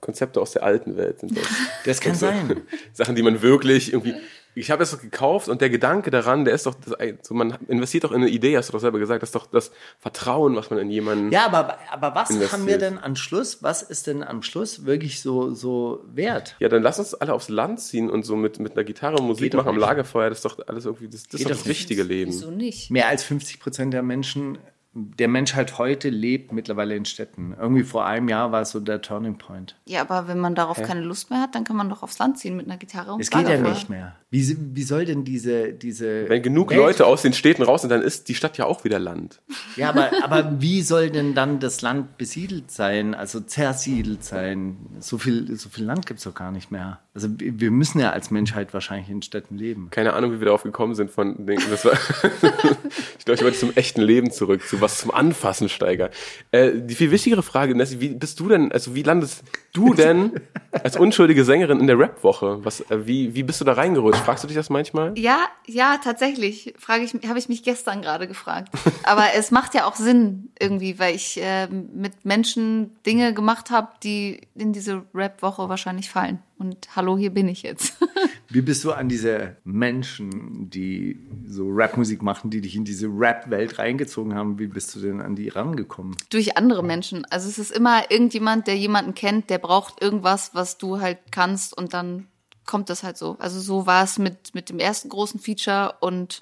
Konzepte 0.00 0.40
aus 0.40 0.52
der 0.52 0.62
alten 0.62 0.96
Welt 0.96 1.20
sind 1.20 1.36
das. 1.36 1.46
Das 1.84 2.00
kann 2.00 2.14
sein. 2.14 2.60
Sachen, 2.92 3.14
die 3.14 3.22
man 3.22 3.42
wirklich 3.42 3.92
irgendwie. 3.92 4.14
Ich 4.54 4.70
habe 4.72 4.82
es 4.82 4.90
doch 4.90 5.00
gekauft 5.00 5.48
und 5.48 5.60
der 5.60 5.70
Gedanke 5.70 6.10
daran, 6.10 6.44
der 6.44 6.54
ist 6.54 6.66
doch, 6.66 6.74
das, 6.74 6.96
so, 7.22 7.32
man 7.32 7.56
investiert 7.68 8.04
doch 8.04 8.10
in 8.10 8.22
eine 8.22 8.28
Idee, 8.28 8.56
hast 8.56 8.68
du 8.68 8.72
doch 8.72 8.80
selber 8.80 8.98
gesagt, 8.98 9.22
das 9.22 9.28
ist 9.28 9.34
doch 9.34 9.46
das 9.46 9.70
Vertrauen, 10.00 10.56
was 10.56 10.68
man 10.70 10.80
in 10.80 10.90
jemanden. 10.90 11.30
Ja, 11.30 11.46
aber, 11.46 11.78
aber 11.90 12.14
was 12.16 12.30
Investiert. 12.30 12.52
haben 12.52 12.66
wir 12.66 12.78
denn 12.78 12.98
am 12.98 13.14
Schluss? 13.14 13.62
Was 13.62 13.82
ist 13.82 14.08
denn 14.08 14.24
am 14.24 14.42
Schluss 14.42 14.84
wirklich 14.84 15.22
so, 15.22 15.54
so 15.54 16.02
wert? 16.12 16.56
Ja, 16.58 16.68
dann 16.68 16.82
lass 16.82 16.98
uns 16.98 17.14
alle 17.14 17.34
aufs 17.34 17.48
Land 17.48 17.80
ziehen 17.80 18.10
und 18.10 18.24
so 18.24 18.34
mit, 18.34 18.58
mit 18.58 18.72
einer 18.72 18.82
Gitarre 18.82 19.22
Musik 19.22 19.52
Geht 19.52 19.54
machen 19.54 19.68
am. 19.68 19.76
Lagerfeuer. 19.76 20.28
Das 20.28 20.38
ist 20.38 20.44
doch 20.44 20.58
alles 20.66 20.86
irgendwie, 20.86 21.08
das, 21.08 21.28
das 21.28 21.40
ist 21.40 21.44
doch 21.44 21.54
das 21.54 21.66
richtige 21.66 22.02
Leben. 22.02 22.32
Wieso 22.32 22.50
nicht? 22.50 22.90
Mehr 22.90 23.06
als 23.06 23.22
50 23.22 23.60
Prozent 23.60 23.94
der 23.94 24.02
Menschen, 24.02 24.58
der 24.98 25.28
Menschheit 25.28 25.78
heute 25.78 26.08
lebt 26.10 26.52
mittlerweile 26.52 26.96
in 26.96 27.04
Städten. 27.04 27.54
Irgendwie 27.58 27.82
vor 27.82 28.06
einem 28.06 28.28
Jahr 28.28 28.52
war 28.52 28.62
es 28.62 28.70
so 28.70 28.80
der 28.80 29.00
Turning 29.00 29.38
Point. 29.38 29.76
Ja, 29.84 30.00
aber 30.00 30.28
wenn 30.28 30.38
man 30.38 30.54
darauf 30.54 30.82
keine 30.82 31.00
Lust 31.00 31.30
mehr 31.30 31.40
hat, 31.40 31.54
dann 31.54 31.64
kann 31.64 31.76
man 31.76 31.88
doch 31.88 32.02
aufs 32.02 32.18
Land 32.18 32.38
ziehen 32.38 32.56
mit 32.56 32.66
einer 32.66 32.76
Gitarre 32.76 33.12
und 33.12 33.20
Es 33.20 33.30
geht 33.30 33.48
ja 33.48 33.60
nicht 33.60 33.88
mehr. 33.88 34.16
Wie, 34.30 34.56
wie 34.74 34.82
soll 34.82 35.06
denn 35.06 35.24
diese, 35.24 35.72
diese. 35.72 36.28
Wenn 36.28 36.42
genug 36.42 36.68
Welt- 36.70 36.78
Leute 36.78 37.06
aus 37.06 37.22
den 37.22 37.32
Städten 37.32 37.62
raus 37.62 37.80
sind, 37.80 37.90
dann 37.90 38.02
ist 38.02 38.28
die 38.28 38.34
Stadt 38.34 38.58
ja 38.58 38.66
auch 38.66 38.84
wieder 38.84 38.98
Land. 38.98 39.40
Ja, 39.76 39.88
aber, 39.88 40.10
aber 40.22 40.60
wie 40.60 40.82
soll 40.82 41.08
denn 41.08 41.34
dann 41.34 41.60
das 41.60 41.80
Land 41.80 42.18
besiedelt 42.18 42.70
sein, 42.70 43.14
also 43.14 43.40
zersiedelt 43.40 44.22
sein? 44.24 44.76
So 45.00 45.16
viel, 45.16 45.56
so 45.56 45.70
viel 45.70 45.84
Land 45.84 46.04
gibt 46.06 46.18
es 46.18 46.24
doch 46.24 46.34
gar 46.34 46.52
nicht 46.52 46.70
mehr. 46.70 47.00
Also 47.14 47.28
wir 47.38 47.70
müssen 47.70 48.00
ja 48.00 48.10
als 48.12 48.30
Menschheit 48.30 48.74
wahrscheinlich 48.74 49.08
in 49.08 49.22
Städten 49.22 49.56
leben. 49.56 49.88
Keine 49.90 50.12
Ahnung, 50.12 50.32
wie 50.32 50.40
wir 50.40 50.44
darauf 50.44 50.62
gekommen 50.62 50.94
sind 50.94 51.10
von 51.10 51.46
den, 51.46 51.58
das 51.70 51.84
war, 51.86 51.92
Ich 53.18 53.24
glaube, 53.24 53.38
ich 53.38 53.42
wollte 53.42 53.58
zum 53.58 53.72
echten 53.76 54.02
Leben 54.02 54.30
zurück, 54.30 54.66
zu 54.66 54.80
was 54.80 54.98
zum 54.98 55.10
Anfassen 55.10 55.68
steiger. 55.68 56.10
Äh, 56.52 56.72
die 56.74 56.94
viel 56.94 57.10
wichtigere 57.10 57.42
Frage, 57.42 57.74
Nessie, 57.74 58.00
wie 58.00 58.08
bist 58.10 58.38
du 58.40 58.48
denn, 58.48 58.70
also 58.72 58.94
wie 58.94 59.02
landest 59.02 59.42
du 59.72 59.94
denn 59.94 60.32
als 60.84 60.96
unschuldige 60.96 61.44
Sängerin 61.44 61.80
in 61.80 61.86
der 61.86 61.98
Rap-Woche? 61.98 62.58
Was, 62.64 62.80
äh, 62.90 63.06
wie, 63.06 63.34
wie 63.34 63.42
bist 63.42 63.60
du 63.60 63.64
da 63.64 63.72
reingerutscht? 63.72 64.17
Fragst 64.24 64.44
du 64.44 64.48
dich 64.48 64.56
das 64.56 64.70
manchmal? 64.70 65.18
Ja, 65.18 65.46
ja, 65.66 65.98
tatsächlich. 66.02 66.74
Frage 66.78 67.04
ich, 67.04 67.14
habe 67.28 67.38
ich 67.38 67.48
mich 67.48 67.62
gestern 67.62 68.02
gerade 68.02 68.28
gefragt. 68.28 68.70
Aber 69.04 69.24
es 69.36 69.50
macht 69.50 69.74
ja 69.74 69.86
auch 69.86 69.96
Sinn 69.96 70.50
irgendwie, 70.58 70.98
weil 70.98 71.14
ich 71.14 71.40
äh, 71.40 71.66
mit 71.68 72.24
Menschen 72.24 72.96
Dinge 73.06 73.32
gemacht 73.32 73.70
habe, 73.70 73.88
die 74.02 74.40
in 74.54 74.72
diese 74.72 75.04
Rap-Woche 75.14 75.68
wahrscheinlich 75.68 76.10
fallen. 76.10 76.42
Und 76.58 76.96
hallo, 76.96 77.16
hier 77.16 77.30
bin 77.30 77.48
ich 77.48 77.62
jetzt. 77.62 77.96
Wie 78.48 78.62
bist 78.62 78.82
du 78.82 78.92
an 78.92 79.08
diese 79.08 79.56
Menschen, 79.64 80.70
die 80.70 81.20
so 81.46 81.68
Rapmusik 81.68 82.22
machen, 82.22 82.50
die 82.50 82.60
dich 82.60 82.74
in 82.74 82.84
diese 82.84 83.06
Rap-Welt 83.06 83.78
reingezogen 83.78 84.34
haben, 84.34 84.58
wie 84.58 84.66
bist 84.66 84.94
du 84.94 85.00
denn 85.00 85.20
an 85.20 85.36
die 85.36 85.48
rangekommen? 85.48 86.16
Durch 86.30 86.56
andere 86.56 86.82
Menschen. 86.82 87.26
Also 87.26 87.48
es 87.48 87.58
ist 87.58 87.70
immer 87.70 88.10
irgendjemand, 88.10 88.66
der 88.66 88.76
jemanden 88.76 89.14
kennt, 89.14 89.50
der 89.50 89.58
braucht 89.58 90.02
irgendwas, 90.02 90.54
was 90.54 90.78
du 90.78 91.00
halt 91.00 91.18
kannst 91.30 91.76
und 91.76 91.92
dann 91.92 92.26
kommt 92.68 92.90
das 92.90 93.02
halt 93.02 93.16
so. 93.16 93.36
Also 93.40 93.58
so 93.58 93.86
war 93.86 94.04
es 94.04 94.18
mit, 94.18 94.54
mit 94.54 94.68
dem 94.68 94.78
ersten 94.78 95.08
großen 95.08 95.40
Feature 95.40 95.96
und 96.00 96.40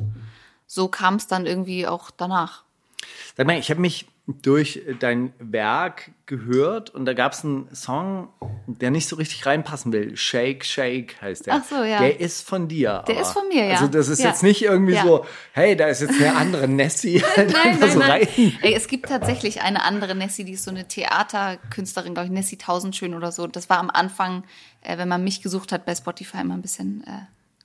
so 0.67 0.89
kam 0.89 1.15
es 1.15 1.29
dann 1.29 1.47
irgendwie 1.47 1.87
auch 1.87 2.11
danach. 2.11 2.65
Sag 3.37 3.47
mal, 3.47 3.59
ich 3.59 3.71
habe 3.71 3.81
mich 3.81 4.07
durch 4.29 4.83
dein 4.99 5.33
Werk 5.39 6.11
gehört 6.27 6.91
und 6.91 7.05
da 7.05 7.13
gab 7.15 7.33
es 7.33 7.45
einen 7.45 7.73
Song, 7.73 8.29
der 8.67 8.91
nicht 8.91 9.09
so 9.09 9.15
richtig 9.15 9.47
reinpassen 9.47 9.93
will. 9.93 10.17
Shake, 10.17 10.65
Shake 10.65 11.15
heißt 11.23 11.47
der. 11.47 11.55
Ach 11.55 11.65
so, 11.65 11.77
ja. 11.85 12.01
Der 12.01 12.19
ist 12.19 12.43
von 12.49 12.67
dir. 12.67 13.05
Der 13.07 13.15
aber. 13.19 13.23
ist 13.25 13.33
von 13.33 13.47
mir, 13.49 13.65
ja. 13.65 13.75
Also 13.75 13.87
das 13.87 14.09
ist 14.09 14.19
Ja. 14.21 14.31
jetzt 14.31 14.43
nicht 14.43 14.63
irgendwie 14.63 14.95
Ja. 14.95 15.05
so, 15.05 15.25
hey, 15.53 15.77
da 15.77 15.87
ist 15.87 16.01
jetzt 16.03 16.21
eine 16.21 16.35
andere 16.35 16.67
Nessie. 16.67 17.23
Nein, 17.37 17.79
nein, 17.79 17.91
so 17.93 17.99
nein. 18.01 18.27
Ey, 18.63 18.75
es 18.75 18.89
gibt 18.89 19.09
tatsächlich 19.09 19.63
eine 19.63 19.85
andere 19.85 20.17
Nessie, 20.17 20.43
die 20.43 20.55
ist 20.55 20.65
so 20.65 20.73
eine 20.73 20.89
Theaterkünstlerin, 20.89 22.15
glaube 22.15 22.27
ich, 22.27 22.33
Nessie 22.33 22.59
Tausendschön 22.59 23.15
oder 23.15 23.31
so. 23.31 23.47
Das 23.47 23.71
war 23.71 23.79
am 23.79 23.91
Anfang, 23.91 24.43
äh, 24.81 24.99
wenn 24.99 25.09
man 25.09 25.23
mich 25.23 25.43
gesucht 25.43 25.71
hat 25.71 25.87
bei 25.87 25.95
Spotify, 25.95 26.39
immer 26.39 26.55
ein 26.55 26.63
bisschen 26.63 27.05
äh, 27.07 27.11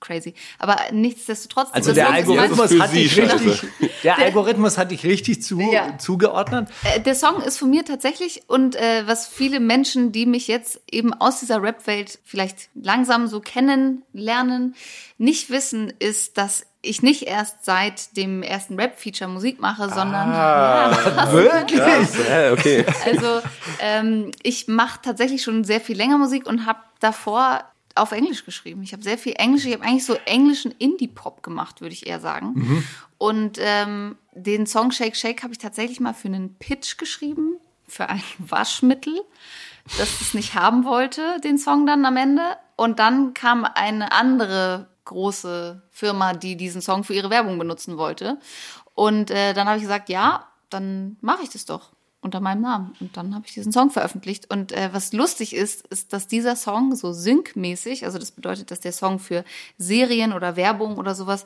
crazy. 0.02 0.34
Aber 0.58 0.76
nichtsdestotrotz. 0.92 1.68
Also 1.72 1.90
das 1.90 1.94
der 1.94 2.10
Algorithmus 2.10 2.78
hat 2.78 2.90
sie 2.90 3.04
dich 3.04 3.16
richtig, 3.16 3.62
der 4.04 4.18
Algorithmus 4.18 4.76
hat 4.76 4.90
dich 4.90 5.04
richtig 5.04 5.42
zu, 5.42 5.58
Ja. 5.60 5.96
zugeordnet. 5.96 6.68
Äh, 6.84 7.00
der 7.00 7.14
Song 7.14 7.40
ist 7.40 7.58
von 7.58 7.70
mir 7.70 7.84
tatsächlich 7.84 8.42
und 8.48 8.76
äh, 8.76 9.06
was 9.06 9.26
viele 9.26 9.60
Menschen, 9.60 10.12
die 10.12 10.26
mich 10.26 10.48
jetzt 10.48 10.80
eben 10.90 11.14
aus 11.14 11.40
dieser 11.40 11.62
Rap-Welt 11.62 12.18
vielleicht 12.24 12.68
langsam 12.74 13.26
so 13.28 13.40
kennenlernen, 13.40 14.74
nicht 15.18 15.50
wissen, 15.50 15.92
ist, 15.98 16.36
dass 16.36 16.66
ich 16.84 17.00
nicht 17.00 17.22
erst 17.28 17.64
seit 17.64 18.16
dem 18.16 18.42
ersten 18.42 18.78
Rap-Feature 18.78 19.30
Musik 19.30 19.60
mache, 19.60 19.88
sondern 19.88 20.32
ja, 20.32 21.32
Wirklich? 21.32 21.78
Ja, 22.28 22.52
okay. 22.52 22.84
also 23.06 23.40
ähm, 23.80 24.32
ich 24.42 24.66
mache 24.66 24.98
tatsächlich 25.02 25.42
schon 25.44 25.62
sehr 25.62 25.80
viel 25.80 25.96
länger 25.96 26.18
Musik 26.18 26.46
und 26.46 26.66
habe 26.66 26.80
davor 26.98 27.60
auf 27.96 28.12
Englisch 28.12 28.44
geschrieben. 28.44 28.82
Ich 28.82 28.92
habe 28.92 29.02
sehr 29.02 29.18
viel 29.18 29.34
Englisch, 29.36 29.64
ich 29.66 29.72
habe 29.72 29.84
eigentlich 29.84 30.04
so 30.04 30.14
englischen 30.24 30.72
Indie-Pop 30.72 31.42
gemacht, 31.42 31.80
würde 31.80 31.94
ich 31.94 32.06
eher 32.06 32.20
sagen. 32.20 32.84
Und 33.18 33.58
ähm, 33.60 34.16
den 34.32 34.66
Song 34.66 34.90
Shake 34.90 35.16
Shake 35.16 35.42
habe 35.42 35.52
ich 35.52 35.58
tatsächlich 35.58 36.00
mal 36.00 36.14
für 36.14 36.28
einen 36.28 36.54
Pitch 36.54 36.98
geschrieben, 36.98 37.56
für 37.86 38.08
ein 38.08 38.22
Waschmittel, 38.38 39.22
das 39.98 40.20
es 40.20 40.34
nicht 40.34 40.54
haben 40.54 40.84
wollte, 40.84 41.40
den 41.40 41.58
Song 41.58 41.86
dann 41.86 42.04
am 42.04 42.16
Ende. 42.16 42.56
Und 42.76 42.98
dann 42.98 43.34
kam 43.34 43.64
eine 43.64 44.12
andere 44.12 44.88
große 45.04 45.82
Firma, 45.90 46.32
die 46.32 46.56
diesen 46.56 46.80
Song 46.80 47.04
für 47.04 47.14
ihre 47.14 47.30
Werbung 47.30 47.58
benutzen 47.58 47.98
wollte. 47.98 48.38
Und 48.94 49.30
äh, 49.30 49.52
dann 49.52 49.66
habe 49.66 49.78
ich 49.78 49.82
gesagt, 49.82 50.08
ja, 50.08 50.48
dann 50.70 51.16
mache 51.20 51.42
ich 51.42 51.50
das 51.50 51.64
doch 51.64 51.92
unter 52.22 52.40
meinem 52.40 52.62
Namen. 52.62 52.94
Und 53.00 53.16
dann 53.16 53.34
habe 53.34 53.44
ich 53.46 53.54
diesen 53.54 53.72
Song 53.72 53.90
veröffentlicht. 53.90 54.50
Und 54.50 54.72
äh, 54.72 54.90
was 54.92 55.12
lustig 55.12 55.54
ist, 55.54 55.86
ist, 55.88 56.12
dass 56.12 56.28
dieser 56.28 56.56
Song 56.56 56.94
so 56.94 57.12
syncmäßig, 57.12 58.04
also 58.04 58.18
das 58.18 58.30
bedeutet, 58.30 58.70
dass 58.70 58.80
der 58.80 58.92
Song 58.92 59.18
für 59.18 59.44
Serien 59.76 60.32
oder 60.32 60.56
Werbung 60.56 60.96
oder 60.96 61.14
sowas 61.14 61.44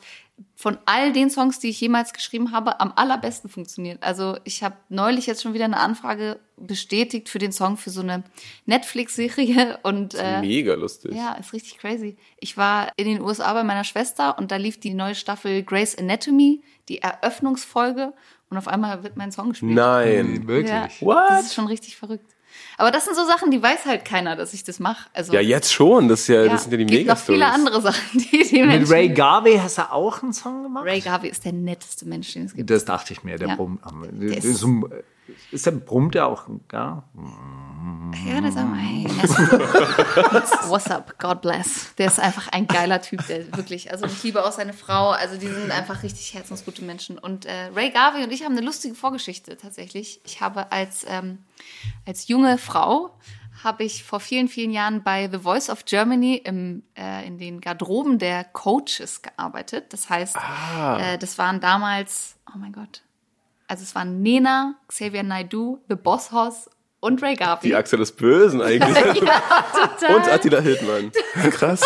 von 0.55 0.77
all 0.85 1.13
den 1.13 1.31
Songs, 1.31 1.59
die 1.61 1.71
ich 1.71 1.81
jemals 1.81 2.13
geschrieben 2.13 2.53
habe, 2.53 2.79
am 2.81 2.93
allerbesten 2.95 3.49
funktioniert. 3.49 4.03
Also 4.03 4.37
ich 4.45 4.63
habe 4.63 4.77
neulich 4.91 5.27
jetzt 5.27 5.43
schon 5.43 5.55
wieder 5.55 5.65
eine 5.65 5.79
Anfrage 5.79 6.39
bestätigt 6.59 7.31
für 7.31 7.39
den 7.39 7.53
Song 7.53 7.79
für 7.79 7.89
so 7.89 8.03
eine 8.03 8.23
Netflix-Serie 8.67 9.79
und 9.83 10.15
äh, 10.15 10.41
Mega 10.43 10.75
lustig. 10.75 11.15
ja, 11.15 11.35
ist 11.35 11.55
richtig 11.55 11.79
crazy. 11.79 12.19
Ich 12.39 12.59
war 12.59 12.93
in 12.97 13.07
den 13.07 13.23
USA 13.23 13.53
bei 13.55 13.65
meiner 13.65 13.85
Schwester 13.85 14.39
und 14.39 14.51
da 14.51 14.57
lief 14.57 14.79
die 14.79 14.93
neue 14.93 15.15
Staffel 15.15 15.63
Grey's 15.63 15.97
Anatomy, 15.97 16.63
die 16.91 16.99
Eröffnungsfolge 16.99 18.13
und 18.51 18.57
auf 18.59 18.69
einmal 18.69 19.03
wird 19.03 19.17
mein 19.17 19.33
Song 19.33 19.51
gespielt. 19.51 19.73
Nein. 19.75 20.47
Wirklich? 20.47 20.71
Ja, 20.71 20.89
What? 21.01 21.31
Das 21.31 21.47
ist 21.47 21.55
schon 21.55 21.67
richtig 21.67 21.97
verrückt. 21.97 22.33
Aber 22.79 22.91
das 22.91 23.05
sind 23.05 23.15
so 23.17 23.25
Sachen, 23.27 23.51
die 23.51 23.63
weiß 23.63 23.85
halt 23.85 24.05
keiner, 24.07 24.35
dass 24.37 24.55
ich 24.55 24.65
das 24.65 24.79
mache. 24.81 25.09
Also, 25.13 25.33
Ja, 25.35 25.41
jetzt 25.41 25.73
schon. 25.73 26.09
Das, 26.09 26.21
ist 26.21 26.29
ja, 26.29 26.45
ja, 26.45 26.53
das 26.53 26.63
sind 26.65 26.73
ja 26.73 26.79
die 26.79 26.87
gibt 26.87 27.07
noch 27.09 27.19
viele 27.19 27.47
andere 27.47 27.83
Sachen, 27.83 28.01
die 28.19 28.45
die 28.49 28.61
Mit 28.63 28.67
Menschen... 28.67 28.93
Ray 28.93 29.09
Garvey 29.11 29.59
hast 29.59 29.79
du 29.79 29.93
auch 29.93 30.23
einen 30.23 30.33
Song 30.33 30.63
gemacht? 30.63 30.87
Ray 30.87 31.01
Garvey 31.01 31.29
ist 31.29 31.45
der 31.45 31.53
netteste 31.53 32.07
Mensch, 32.07 32.33
den 32.33 32.47
es 32.47 32.55
gibt. 32.55 32.71
Das 32.71 32.85
dachte 32.87 33.13
ich 33.13 33.23
mir, 33.25 33.37
der 33.39 33.49
Ja. 33.49 33.57
brummt. 33.57 33.81
Der 34.13 34.39
Ist, 34.39 34.45
ist- 34.45 34.59
so 34.61 34.69
ein- 34.69 34.85
ist 35.51 35.67
der 35.67 35.73
brummt 35.73 36.15
der 36.15 36.27
auch 36.27 36.47
gar? 36.69 37.09
Ja, 38.27 38.41
der 38.41 38.53
sagt 38.53 38.69
mal, 38.69 38.79
hey, 38.79 39.05
what's 40.69 40.91
up, 40.91 41.19
God 41.19 41.41
bless. 41.43 41.95
Der 41.97 42.07
ist 42.07 42.19
einfach 42.19 42.49
ein 42.49 42.67
geiler 42.67 43.01
Typ, 43.01 43.27
der 43.27 43.57
wirklich, 43.57 43.91
also 43.93 44.07
ich 44.07 44.23
liebe 44.23 44.45
auch 44.45 44.53
seine 44.53 44.73
Frau, 44.73 45.11
also 45.11 45.37
die 45.37 45.49
sind 45.49 45.71
einfach 45.71 46.03
richtig 46.03 46.35
herzensgute 46.35 46.85
Menschen. 46.85 47.19
Und 47.19 47.47
äh, 47.47 47.71
Ray 47.75 47.91
Garvey 47.91 48.25
und 48.25 48.33
ich 48.33 48.45
haben 48.45 48.57
eine 48.57 48.65
lustige 48.65 48.95
Vorgeschichte 48.95 49.57
tatsächlich. 49.57 50.21
Ich 50.25 50.41
habe 50.41 50.73
als, 50.73 51.05
ähm, 51.09 51.39
als 52.07 52.29
junge 52.29 52.59
Frau, 52.59 53.17
habe 53.65 53.85
ich 53.85 54.05
vor 54.05 54.21
vielen, 54.21 54.49
vielen 54.49 54.71
Jahren 54.71 55.03
bei 55.03 55.29
The 55.31 55.39
Voice 55.39 55.71
of 55.71 55.85
Germany 55.85 56.37
im, 56.45 56.83
äh, 56.97 57.27
in 57.27 57.39
den 57.39 57.61
Garderoben 57.61 58.19
der 58.19 58.45
Coaches 58.45 59.23
gearbeitet. 59.23 59.93
Das 59.93 60.11
heißt, 60.11 60.37
äh, 60.99 61.19
das 61.19 61.39
waren 61.39 61.61
damals, 61.61 62.37
oh 62.55 62.59
mein 62.59 62.73
Gott, 62.73 63.03
also 63.69 63.83
es 63.83 63.95
waren 63.95 64.23
Nena, 64.23 64.75
Xavier 64.89 65.23
Naidoo, 65.23 65.79
The 65.89 65.97
Boss 65.97 66.33
Hoss 66.33 66.71
und 67.01 67.23
Ray 67.23 67.35
Garvey. 67.35 67.69
Die 67.69 67.75
Achse 67.75 67.97
des 67.97 68.13
Bösen 68.13 68.61
eigentlich. 68.61 68.97
Total. 69.21 70.15
Und 70.17 70.29
Attila 70.29 70.61
Hildmann. 70.61 71.13
Krass. 71.51 71.83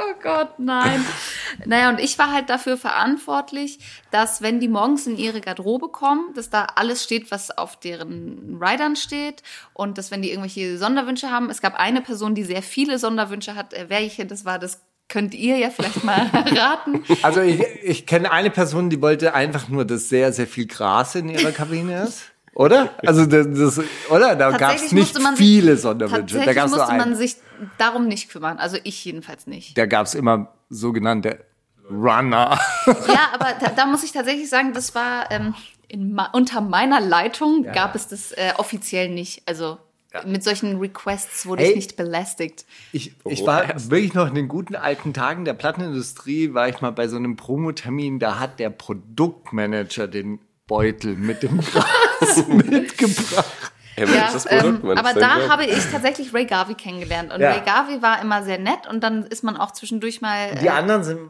Oh 0.00 0.14
Gott, 0.22 0.58
nein. 0.58 1.04
Naja, 1.64 1.90
und 1.90 2.00
ich 2.00 2.18
war 2.18 2.32
halt 2.32 2.48
dafür 2.50 2.76
verantwortlich, 2.76 3.78
dass 4.10 4.42
wenn 4.42 4.60
die 4.60 4.68
morgens 4.68 5.06
in 5.06 5.16
ihre 5.16 5.40
Garderobe 5.40 5.88
kommen, 5.88 6.32
dass 6.34 6.50
da 6.50 6.66
alles 6.76 7.04
steht, 7.04 7.30
was 7.30 7.56
auf 7.56 7.78
deren 7.78 8.58
Ridern 8.60 8.96
steht 8.96 9.42
und 9.74 9.98
dass 9.98 10.10
wenn 10.10 10.22
die 10.22 10.30
irgendwelche 10.30 10.78
Sonderwünsche 10.78 11.30
haben, 11.30 11.50
es 11.50 11.60
gab 11.60 11.78
eine 11.78 12.00
Person, 12.00 12.34
die 12.34 12.44
sehr 12.44 12.62
viele 12.62 12.98
Sonderwünsche 12.98 13.54
hat, 13.54 13.74
äh, 13.74 13.86
welche 13.88 14.26
das 14.26 14.44
war, 14.44 14.58
das 14.58 14.80
könnt 15.08 15.34
ihr 15.34 15.58
ja 15.58 15.70
vielleicht 15.70 16.04
mal 16.04 16.26
raten. 16.32 17.04
Also 17.22 17.40
ich, 17.42 17.60
ich 17.82 18.06
kenne 18.06 18.30
eine 18.32 18.50
Person, 18.50 18.90
die 18.90 19.00
wollte 19.02 19.34
einfach 19.34 19.68
nur, 19.68 19.84
dass 19.84 20.08
sehr, 20.08 20.32
sehr 20.32 20.46
viel 20.46 20.66
Gras 20.66 21.14
in 21.14 21.28
ihrer 21.28 21.52
Kabine 21.52 22.02
ist. 22.04 22.22
Oder? 22.54 22.90
Also 23.06 23.24
das, 23.26 23.46
das 23.50 23.80
oder? 24.10 24.36
Da 24.36 24.50
gab 24.52 24.74
es 24.76 24.92
nicht 24.92 25.18
man 25.20 25.36
sich- 25.36 25.46
viele 25.46 25.76
Sonderwünsche. 25.76 26.38
Da 26.38 26.44
Tatsächlich 26.44 26.56
gab 26.56 26.66
es 26.66 26.70
nur 26.72 26.80
musste 26.80 26.96
man 26.96 27.14
sich 27.16 27.36
darum 27.78 28.08
nicht 28.08 28.30
kümmern, 28.30 28.58
also 28.58 28.76
ich 28.84 29.02
jedenfalls 29.04 29.46
nicht. 29.46 29.76
Da 29.78 29.86
gab 29.86 30.06
es 30.06 30.14
immer 30.14 30.52
sogenannte 30.68 31.44
Runner. 31.90 32.58
Ja, 32.86 33.30
aber 33.34 33.52
da, 33.60 33.68
da 33.74 33.86
muss 33.86 34.02
ich 34.04 34.12
tatsächlich 34.12 34.48
sagen, 34.48 34.72
das 34.74 34.94
war 34.94 35.30
ähm, 35.30 35.54
in, 35.88 36.18
unter 36.32 36.60
meiner 36.60 37.00
Leitung 37.00 37.64
gab 37.72 37.94
es 37.94 38.08
das 38.08 38.32
äh, 38.32 38.52
offiziell 38.56 39.08
nicht. 39.10 39.42
Also 39.46 39.78
mit 40.26 40.44
solchen 40.44 40.78
Requests 40.78 41.46
wurde 41.46 41.62
Hey. 41.62 41.70
ich 41.70 41.76
nicht 41.76 41.96
belästigt. 41.96 42.64
Ich, 42.92 43.14
ich 43.24 43.46
war 43.46 43.64
wirklich 43.90 44.14
noch 44.14 44.28
in 44.28 44.34
den 44.34 44.48
guten 44.48 44.76
alten 44.76 45.12
Tagen 45.14 45.44
der 45.44 45.54
Plattenindustrie, 45.54 46.54
war 46.54 46.68
ich 46.68 46.80
mal 46.80 46.90
bei 46.92 47.08
so 47.08 47.16
einem 47.16 47.36
Promotermin, 47.36 48.18
da 48.18 48.38
hat 48.38 48.58
der 48.58 48.70
Produktmanager 48.70 50.08
den 50.08 50.38
Beutel 50.66 51.16
mit 51.16 51.42
dem 51.42 51.60
Gras 51.72 52.46
mitgebracht. 52.48 53.46
Hey, 53.94 54.06
Ja, 54.14 54.30
ähm, 54.48 54.80
aber 54.96 55.12
da 55.12 55.38
Job. 55.40 55.50
habe 55.50 55.66
ich 55.66 55.84
tatsächlich 55.90 56.32
Ray 56.32 56.46
Garvey 56.46 56.74
kennengelernt. 56.74 57.30
Und 57.32 57.40
Ja. 57.42 57.50
Ray 57.52 57.60
Garvey 57.60 58.00
war 58.00 58.22
immer 58.22 58.42
sehr 58.42 58.58
nett 58.58 58.86
und 58.88 59.02
dann 59.04 59.24
ist 59.26 59.44
man 59.44 59.56
auch 59.58 59.72
zwischendurch 59.72 60.22
mal. 60.22 60.54
Die 60.62 60.66
Äh, 60.66 60.70
anderen 60.70 61.04
sind, 61.04 61.20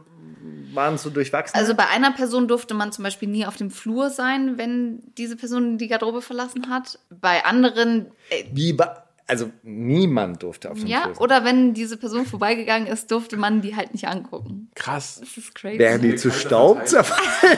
waren 0.75 0.97
so 0.97 1.09
durchwachsen. 1.09 1.57
also 1.57 1.75
bei 1.75 1.87
einer 1.87 2.11
Person 2.11 2.47
durfte 2.47 2.73
man 2.73 2.91
zum 2.91 3.03
Beispiel 3.03 3.27
nie 3.29 3.45
auf 3.45 3.55
dem 3.57 3.71
Flur 3.71 4.09
sein, 4.09 4.57
wenn 4.57 4.99
diese 5.17 5.35
Person 5.35 5.77
die 5.77 5.87
Garderobe 5.87 6.21
verlassen 6.21 6.69
hat. 6.69 6.99
Bei 7.09 7.45
anderen, 7.45 8.07
äh, 8.29 8.43
Wie 8.51 8.73
ba- 8.73 9.03
also 9.27 9.49
niemand 9.63 10.43
durfte 10.43 10.69
auf 10.71 10.77
dem 10.79 10.87
ja, 10.87 11.03
Kurs. 11.03 11.19
oder 11.21 11.45
wenn 11.45 11.73
diese 11.73 11.95
Person 11.97 12.25
vorbeigegangen 12.25 12.87
ist, 12.87 13.09
durfte 13.09 13.37
man 13.37 13.61
die 13.61 13.75
halt 13.75 13.93
nicht 13.93 14.07
angucken. 14.07 14.69
Krass. 14.75 15.17
Das 15.21 15.37
ist 15.37 15.55
crazy. 15.55 15.79
Wären 15.79 16.01
die 16.01 16.15
zu 16.15 16.29
Staub 16.31 16.85
zerfallen? 16.87 17.57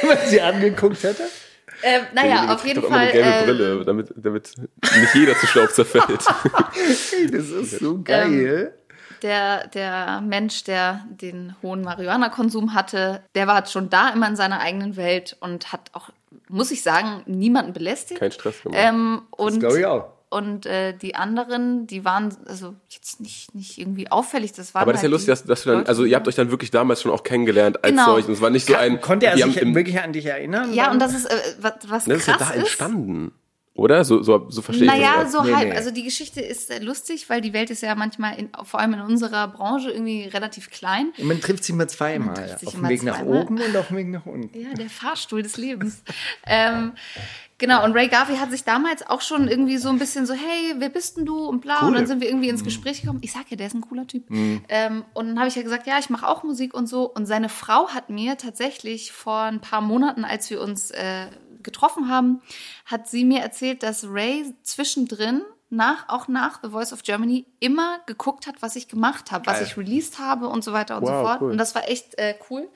Wenn 0.00 0.08
man 0.08 0.18
sie 0.26 0.40
angeguckt 0.40 1.02
hätte? 1.02 1.24
Äh, 1.82 2.00
naja, 2.14 2.54
auf 2.54 2.64
jeden 2.66 2.80
doch 2.80 2.88
immer 2.88 2.96
Fall. 2.98 3.08
eine 3.08 3.12
gelbe 3.12 3.28
äh, 3.28 3.44
Brille, 3.44 3.84
damit, 3.84 4.12
damit 4.16 4.50
nicht 4.56 5.14
jeder 5.14 5.36
zu 5.38 5.46
Staub 5.46 5.70
zerfällt. 5.70 6.06
Hey, 7.10 7.30
das 7.30 7.48
ist 7.50 7.78
so 7.80 8.00
geil. 8.02 8.72
Der, 9.22 9.66
der 9.68 10.20
Mensch, 10.20 10.64
der 10.64 11.04
den 11.10 11.54
hohen 11.62 11.82
Marihuana-Konsum 11.82 12.74
hatte, 12.74 13.22
der 13.34 13.46
war 13.46 13.64
schon 13.66 13.90
da 13.90 14.08
immer 14.10 14.28
in 14.28 14.36
seiner 14.36 14.60
eigenen 14.60 14.96
Welt 14.96 15.36
und 15.40 15.72
hat 15.72 15.90
auch, 15.92 16.10
muss 16.48 16.70
ich 16.70 16.82
sagen, 16.82 17.22
niemanden 17.26 17.72
belästigt. 17.72 18.20
Kein 18.20 18.32
Stress 18.32 18.62
gemacht. 18.62 18.78
Ähm, 18.82 19.22
und 19.30 19.60
glaube 19.60 19.80
ich 19.80 19.86
auch. 19.86 20.12
Und 20.28 20.66
äh, 20.66 20.92
die 20.92 21.14
anderen, 21.14 21.86
die 21.86 22.04
waren 22.04 22.36
also 22.46 22.74
jetzt 22.90 23.20
nicht, 23.20 23.54
nicht 23.54 23.78
irgendwie 23.78 24.10
auffällig. 24.10 24.52
Das 24.52 24.74
waren 24.74 24.82
Aber 24.82 24.92
das 24.92 24.98
ist 25.00 25.02
ja 25.04 25.06
halt 25.06 25.12
lustig, 25.12 25.28
dass, 25.28 25.44
dass 25.44 25.62
du 25.62 25.70
dann, 25.70 25.86
also 25.86 26.04
ihr 26.04 26.16
habt 26.16 26.26
euch 26.26 26.34
dann 26.34 26.50
wirklich 26.50 26.72
damals 26.72 27.00
schon 27.02 27.12
auch 27.12 27.22
kennengelernt 27.22 27.84
als 27.84 27.92
Genau. 27.92 28.06
solch. 28.06 28.26
Und 28.26 28.32
es 28.34 28.40
war 28.40 28.50
nicht 28.50 28.66
so 28.66 28.74
ein. 28.74 29.00
Konnte 29.00 29.26
er 29.26 29.36
sich 29.36 29.56
im- 29.58 29.74
wirklich 29.76 30.00
an 30.00 30.12
dich 30.12 30.26
erinnern? 30.26 30.74
Ja, 30.74 30.90
und 30.90 30.98
das 31.00 31.14
ist, 31.14 31.26
äh, 31.26 31.36
was, 31.60 31.74
was 31.86 32.04
Das 32.06 32.18
ist 32.18 32.26
ja 32.26 32.34
krass 32.36 32.48
da 32.48 32.54
ist. 32.54 32.76
Oder? 33.76 34.04
So, 34.04 34.22
so, 34.22 34.46
so 34.50 34.62
verstehe 34.62 34.86
ich 34.86 34.92
Naja, 34.92 35.22
das. 35.22 35.32
so 35.32 35.42
Nee, 35.42 35.52
halb. 35.54 35.68
nee. 35.68 35.74
Also 35.76 35.90
die 35.90 36.02
Geschichte 36.02 36.40
ist 36.40 36.72
lustig, 36.82 37.28
weil 37.28 37.40
die 37.40 37.52
Welt 37.52 37.70
ist 37.70 37.82
ja 37.82 37.94
manchmal, 37.94 38.38
in, 38.38 38.48
vor 38.64 38.80
allem 38.80 38.94
in 38.94 39.00
unserer 39.00 39.48
Branche, 39.48 39.90
irgendwie 39.90 40.24
relativ 40.24 40.70
klein. 40.70 41.12
Man 41.22 41.40
trifft 41.40 41.64
sich 41.64 41.74
immer 41.74 41.86
zweimal. 41.86 42.34
trifft 42.34 42.58
sich 42.60 42.68
auf 42.68 42.74
dem 42.74 42.88
Weg 42.88 43.02
nach 43.02 43.18
zweimal. 43.18 43.42
oben 43.42 43.60
und 43.60 43.76
auf 43.76 43.88
dem 43.88 43.96
Weg 43.98 44.08
nach 44.08 44.26
unten. 44.26 44.58
Ja, 44.58 44.72
der 44.74 44.88
Fahrstuhl 44.90 45.42
des 45.42 45.56
Lebens. 45.58 46.02
ähm, 46.46 46.92
genau, 47.58 47.84
und 47.84 47.92
Ray 47.92 48.08
Garvey 48.08 48.36
hat 48.36 48.50
sich 48.50 48.64
damals 48.64 49.06
auch 49.06 49.20
schon 49.20 49.48
irgendwie 49.48 49.76
so 49.76 49.88
ein 49.90 49.98
bisschen 49.98 50.26
so, 50.26 50.34
hey, 50.34 50.74
wer 50.78 50.88
bist 50.88 51.16
denn 51.18 51.26
du? 51.26 51.44
Und 51.44 51.60
bla. 51.60 51.80
Und 51.86 51.94
dann 51.94 52.06
sind 52.06 52.20
wir 52.20 52.28
irgendwie 52.28 52.48
ins 52.48 52.64
Gespräch 52.64 53.02
gekommen. 53.02 53.18
Ich 53.22 53.32
sag 53.32 53.50
ja, 53.50 53.56
der 53.56 53.66
ist 53.66 53.74
ein 53.74 53.82
cooler 53.82 54.06
Typ. 54.06 54.24
Ähm, 54.30 55.04
und 55.14 55.26
dann 55.28 55.38
habe 55.38 55.48
ich 55.48 55.54
ja 55.54 55.62
gesagt, 55.62 55.86
ja, 55.86 55.98
ich 55.98 56.08
mache 56.10 56.26
auch 56.26 56.42
Musik 56.42 56.72
und 56.74 56.86
so. 56.88 57.10
Und 57.12 57.26
seine 57.26 57.48
Frau 57.48 57.88
hat 57.88 58.08
mir 58.10 58.36
tatsächlich 58.38 59.12
vor 59.12 59.40
ein 59.42 59.60
paar 59.60 59.80
Monaten, 59.80 60.24
als 60.24 60.48
wir 60.50 60.60
uns 60.60 60.90
äh, 60.92 61.26
getroffen 61.66 62.08
haben, 62.08 62.40
hat 62.86 63.06
sie 63.08 63.24
mir 63.24 63.40
erzählt, 63.40 63.82
dass 63.82 64.06
Ray 64.08 64.54
zwischendrin 64.62 65.42
nach, 65.68 66.08
auch 66.08 66.28
nach 66.28 66.60
The 66.62 66.70
Voice 66.70 66.92
of 66.92 67.02
Germany 67.02 67.44
immer 67.58 67.98
geguckt 68.06 68.46
hat, 68.46 68.62
was 68.62 68.76
ich 68.76 68.86
gemacht 68.88 69.32
habe, 69.32 69.46
was 69.46 69.60
ich 69.60 69.76
released 69.76 70.18
habe 70.20 70.48
und 70.48 70.62
so 70.62 70.72
weiter 70.72 70.96
und 70.96 71.02
Wow, 71.02 71.08
so 71.08 71.26
fort. 71.26 71.40
cool. 71.42 71.50
Und 71.50 71.58
das 71.58 71.74
war 71.74 71.88
echt 71.88 72.16
äh, 72.18 72.36
cool. 72.48 72.68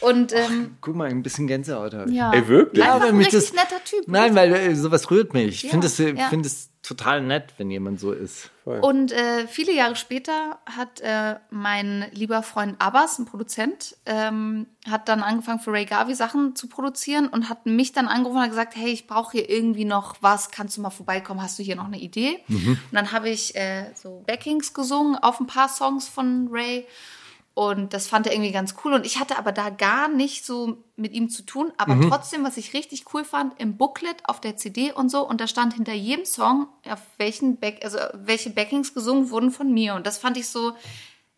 Und 0.00 0.32
ähm, 0.32 0.76
Guck 0.80 0.94
mal, 0.96 1.08
ein 1.08 1.22
bisschen 1.22 1.46
Gänsehaut. 1.46 1.94
habe 1.94 2.10
ich. 2.10 2.16
ja. 2.16 2.32
Ey, 2.32 2.46
wirklich? 2.48 2.82
Einfach 2.84 2.96
aber 2.96 3.06
ein 3.06 3.16
mich 3.16 3.26
richtig 3.32 3.50
das- 3.50 3.52
netter 3.52 3.84
Typ. 3.84 4.04
Nein, 4.06 4.34
weil 4.34 4.52
äh, 4.54 4.74
sowas 4.74 5.10
rührt 5.10 5.34
mich. 5.34 5.48
Ich 5.48 5.62
Ja, 5.64 5.70
finde 5.70 5.86
es 5.86 5.98
ja. 5.98 6.28
finde 6.28 6.46
es 6.46 6.70
total 6.82 7.20
nett, 7.20 7.52
wenn 7.58 7.70
jemand 7.70 8.00
so 8.00 8.12
ist. 8.12 8.50
Und 8.64 9.12
äh, 9.12 9.46
viele 9.46 9.72
Jahre 9.72 9.96
später 9.96 10.58
hat 10.66 11.00
äh, 11.00 11.36
mein 11.50 12.06
lieber 12.12 12.42
Freund 12.42 12.76
Abbas, 12.80 13.18
ein 13.18 13.24
Produzent, 13.26 13.96
ähm, 14.06 14.66
hat 14.88 15.08
dann 15.08 15.22
angefangen 15.22 15.58
für 15.60 15.72
Ray 15.72 15.84
Garvey 15.86 16.14
Sachen 16.14 16.54
zu 16.54 16.68
produzieren 16.68 17.28
und 17.28 17.48
hat 17.48 17.66
mich 17.66 17.92
dann 17.92 18.08
angerufen 18.08 18.36
und 18.36 18.42
hat 18.42 18.50
gesagt, 18.50 18.76
hey, 18.76 18.90
ich 18.90 19.06
brauche 19.06 19.32
hier 19.32 19.50
irgendwie 19.50 19.84
noch 19.86 20.16
was, 20.20 20.50
kannst 20.50 20.76
du 20.76 20.80
mal 20.82 20.90
vorbeikommen, 20.90 21.42
hast 21.42 21.58
du 21.58 21.62
hier 21.62 21.76
noch 21.76 21.86
eine 21.86 21.98
Idee? 21.98 22.38
Und 22.48 22.78
dann 22.92 23.12
habe 23.12 23.28
ich 23.30 23.54
äh, 23.56 23.86
so 23.94 24.22
Backings 24.26 24.72
gesungen 24.72 25.16
auf 25.16 25.40
ein 25.40 25.46
paar 25.46 25.68
Songs 25.68 26.08
von 26.08 26.48
Ray 26.50 26.86
und 27.66 27.92
das 27.92 28.06
fand 28.06 28.26
er 28.28 28.32
irgendwie 28.34 28.52
ganz 28.52 28.76
cool. 28.84 28.92
Und 28.92 29.04
ich 29.04 29.18
hatte 29.18 29.36
aber 29.36 29.50
da 29.50 29.68
gar 29.70 30.06
nicht 30.06 30.46
so 30.46 30.76
mit 30.94 31.12
ihm 31.12 31.28
zu 31.28 31.42
tun. 31.42 31.72
Aber 31.76 31.96
Mhm. 31.96 32.08
trotzdem, 32.08 32.44
was 32.44 32.56
ich 32.56 32.72
richtig 32.72 33.12
cool 33.12 33.24
fand, 33.24 33.58
im 33.60 33.76
Booklet 33.76 34.16
auf 34.28 34.40
der 34.40 34.56
CD 34.56 34.92
und 34.92 35.08
so, 35.10 35.26
und 35.28 35.40
da 35.40 35.48
stand 35.48 35.74
hinter 35.74 35.92
jedem 35.92 36.24
Song, 36.24 36.68
auf 36.88 37.00
welchen 37.16 37.56
Back, 37.56 37.80
also 37.82 37.98
welche 38.14 38.50
Backings 38.50 38.94
gesungen 38.94 39.30
wurden 39.30 39.50
von 39.50 39.74
mir. 39.74 39.94
Und 39.96 40.06
das 40.06 40.18
fand 40.18 40.36
ich 40.36 40.48
so, 40.48 40.74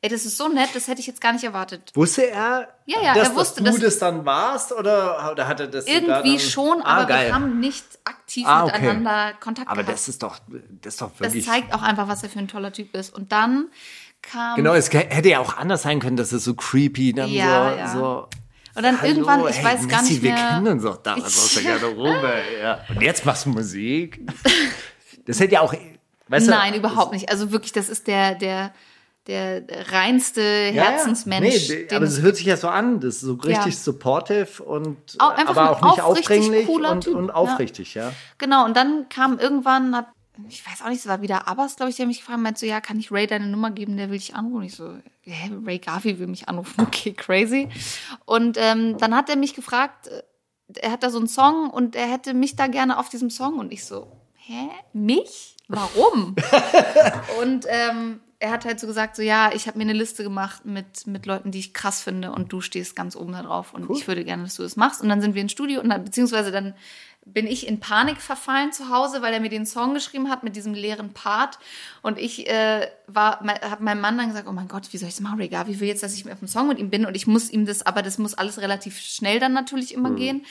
ey, 0.03 0.11
das 0.11 0.27
ist 0.27 0.37
so 0.37 0.49
nett, 0.49 0.69
das 0.75 0.89
hätte 0.89 1.01
ich 1.01 1.07
jetzt 1.07 1.23
gar 1.23 1.33
nicht 1.33 1.45
erwartet. 1.45 1.91
Wusste 1.95 2.27
er, 2.31 2.69
Ja, 2.85 3.01
ja, 3.03 3.15
dass, 3.15 3.29
er 3.31 3.35
wusste, 3.37 3.63
dass 3.63 3.77
du 3.77 3.81
das 3.81 3.99
dann 3.99 4.27
warst 4.27 4.73
oder, 4.73 5.31
oder 5.33 5.49
hat 5.49 5.61
er 5.61 5.69
das 5.69 5.87
Irgendwie 5.87 6.33
dann, 6.37 6.39
schon, 6.41 6.83
ah, 6.83 6.97
aber 6.99 7.07
geil. 7.07 7.27
wir 7.29 7.35
haben 7.35 7.61
nicht 7.61 7.85
aktiv 8.05 8.45
Ah, 8.47 8.65
okay. 8.65 8.79
miteinander 8.81 9.33
Kontakt 9.41 9.69
Aber 9.71 9.83
gehabt. 9.85 9.95
das 9.99 10.07
ist 10.09 10.23
doch, 10.23 10.39
das 10.83 10.95
ist 10.95 11.01
doch 11.01 11.13
das 11.13 11.21
wirklich. 11.21 11.47
zeigt 11.47 11.73
auch 11.73 11.81
einfach, 11.83 12.09
was 12.09 12.23
er 12.23 12.29
für 12.29 12.41
ein 12.41 12.49
toller 12.49 12.73
Typ 12.75 12.95
ist. 12.95 13.15
Und 13.15 13.33
dann 13.33 13.69
kam. 14.23 14.57
genau, 14.57 14.75
es 14.75 14.93
hätte 14.93 15.29
ja 15.29 15.39
auch 15.41 15.57
anders 15.57 15.83
sein 15.83 16.01
können, 16.01 16.17
dass 16.17 16.33
es 16.33 16.45
so 16.45 16.55
creepy 16.55 17.13
dann 17.13 17.31
Ja, 17.31 17.71
so, 17.73 17.77
ja. 17.79 17.89
so. 17.93 18.29
Und 18.77 18.83
dann 18.85 19.01
Hallo, 19.01 19.09
irgendwann, 19.11 19.49
ich 19.49 19.57
hey, 19.57 19.65
weiß 19.65 19.89
gar 19.89 20.01
Nessie, 20.01 20.13
nicht 20.15 20.23
wir 20.23 20.33
mehr. 20.33 20.49
kennen 20.49 20.69
uns 20.69 20.83
doch 20.85 20.97
damals 20.99 21.27
aus 21.39 21.55
der 21.55 21.65
Garderobe. 21.65 22.33
ja. 22.63 22.81
Und 22.89 23.03
jetzt 23.03 23.27
machst 23.27 23.45
du 23.47 23.51
Musik. 23.51 24.21
Das 25.27 25.41
hätte 25.41 25.55
ja 25.55 25.61
auch, 25.61 25.75
weißt 26.29 26.47
du, 26.47 26.51
Nein, 26.53 26.75
überhaupt 26.75 27.13
nicht. 27.13 27.31
Also 27.31 27.51
wirklich, 27.51 27.73
das 27.73 27.89
ist 27.89 28.07
der, 28.07 28.37
der, 28.37 28.73
der 29.27 29.65
reinste 29.91 30.41
Herzensmensch. 30.43 31.69
Nee, 31.69 31.87
den 31.87 31.97
aber 31.97 32.07
es 32.07 32.21
hört 32.21 32.37
sich 32.37 32.47
ja 32.47 32.57
so 32.57 32.69
an, 32.69 33.01
das 33.01 33.17
ist 33.17 33.21
so 33.23 33.35
richtig 33.35 33.75
Ja. 33.75 33.81
supportive 33.81 34.63
und 34.63 34.97
Auch 35.19 35.37
aber 35.37 35.71
auch 35.73 35.83
nicht 35.83 36.01
aufdringlich 36.03 36.69
und, 36.69 37.09
und 37.09 37.27
ja. 37.29 37.35
aufrichtig, 37.35 37.95
ja. 37.95 38.13
Genau, 38.39 38.65
und 38.65 38.77
dann 38.77 39.09
kam 39.09 39.39
irgendwann, 39.39 39.95
hat, 39.97 40.07
ich 40.49 40.67
weiß 40.67 40.83
auch 40.83 40.89
nicht, 40.89 41.01
es 41.01 41.07
war 41.07 41.23
wieder 41.23 41.49
Abbas, 41.49 41.77
glaube 41.77 41.91
ich, 41.91 41.97
der 41.97 42.07
mich 42.07 42.19
gefragt 42.19 42.37
hat, 42.37 42.43
meinte 42.43 42.61
so, 42.61 42.67
ja, 42.67 42.81
kann 42.81 42.99
ich 42.99 43.11
Ray 43.11 43.27
deine 43.27 43.47
Nummer 43.47 43.71
geben, 43.71 43.97
der 43.97 44.11
will 44.11 44.19
dich 44.19 44.35
anrufen. 44.35 44.57
Und 44.59 44.65
ich 44.65 44.75
so, 44.75 44.97
hä, 45.23 45.51
Ray 45.65 45.79
Garvey 45.79 46.19
will 46.19 46.27
mich 46.27 46.49
anrufen, 46.49 46.81
okay, 46.81 47.13
crazy. 47.13 47.69
Und 48.25 48.57
ähm, 48.59 48.97
dann 48.99 49.15
hat 49.15 49.29
er 49.29 49.37
mich 49.37 49.55
gefragt, 49.55 50.09
äh, 50.09 50.23
er 50.77 50.93
hat 50.93 51.03
da 51.03 51.11
so 51.11 51.19
einen 51.19 51.29
Song 51.29 51.71
und 51.71 51.97
er 51.97 52.07
hätte 52.07 52.33
mich 52.33 52.57
da 52.57 52.69
gerne 52.69 52.99
auf 52.99 53.09
diesem 53.09 53.31
Song. 53.31 53.59
Und 53.59 53.73
ich 53.73 53.85
so, 53.85 54.11
hä, 54.35 54.69
mich? 54.93 55.57
Warum? 55.69 56.37
und 57.41 57.67
ähm, 57.69 58.21
er 58.41 58.51
hat 58.51 58.65
halt 58.65 58.81
so 58.81 58.87
gesagt, 58.87 59.17
so 59.17 59.23
ja, 59.23 59.53
ich 59.55 59.67
habe 59.67 59.79
mir 59.79 59.85
eine 59.85 59.93
Liste 59.93 60.23
gemacht 60.23 60.65
mit, 60.65 61.07
mit 61.07 61.27
Leuten, 61.27 61.51
die 61.51 61.59
ich 61.59 61.75
krass 61.75 62.01
finde 62.01 62.33
und 62.33 62.51
du 62.53 62.63
stehst 62.63 62.97
ganz 62.97 63.15
oben 63.15 63.33
da 63.33 63.43
drauf 63.43 63.75
und 63.75 63.91
ich 63.91 64.09
würde 64.09 64.25
gerne, 64.25 64.45
dass 64.45 64.57
du 64.57 64.63
das 64.63 64.77
machst. 64.77 65.03
Und 65.03 65.11
dann 65.11 65.21
sind 65.21 65.35
wir 65.35 65.43
ins 65.43 65.53
Studio 65.53 65.81
und 65.81 65.91
dann, 65.91 66.03
beziehungsweise 66.03 66.51
dann 66.51 66.75
bin 67.33 67.47
ich 67.47 67.67
in 67.67 67.81
Panik 67.81 68.21
verfallen 68.21 68.73
zu 68.73 68.89
Hause, 68.89 69.23
weil 69.23 69.33
er 69.33 69.41
mir 69.41 69.49
den 69.49 69.67
Song 69.67 69.95
geschrieben 69.95 70.31
hat 70.31 70.43
mit 70.43 70.57
diesem 70.57 70.75
leeren 70.75 71.13
Part. 71.13 71.59
Und 72.03 72.19
ich 72.19 72.49
äh, 72.49 72.89
war, 73.07 73.41
habe 73.41 73.85
meinem 73.85 74.01
Mann 74.01 74.19
dann 74.19 74.29
gesagt, 74.29 74.49
oh 74.49 74.53
mein 74.53 74.69
Gott, 74.69 74.93
wie 74.93 74.99
soll 74.99 75.09
ich 75.09 75.15
das 75.15 75.23
machen, 75.23 75.39
Ray 75.39 75.49
Garvey 75.49 75.81
will 75.81 75.89
jetzt, 75.89 76.03
dass 76.03 76.15
ich 76.15 76.31
auf 76.31 76.39
dem 76.39 76.49
Song 76.49 76.69
mit 76.69 76.79
ihm 76.79 76.91
bin 76.91 77.07
und 77.07 77.15
ich 77.15 77.27
muss 77.27 77.51
ihm 77.51 77.67
das, 77.67 77.85
aber 77.85 78.03
das 78.03 78.19
muss 78.19 78.35
alles 78.35 78.61
relativ 78.61 78.99
schnell 78.99 79.41
dann 79.41 79.53
natürlich 79.53 79.95
immer 79.95 80.11
gehen. 80.11 80.45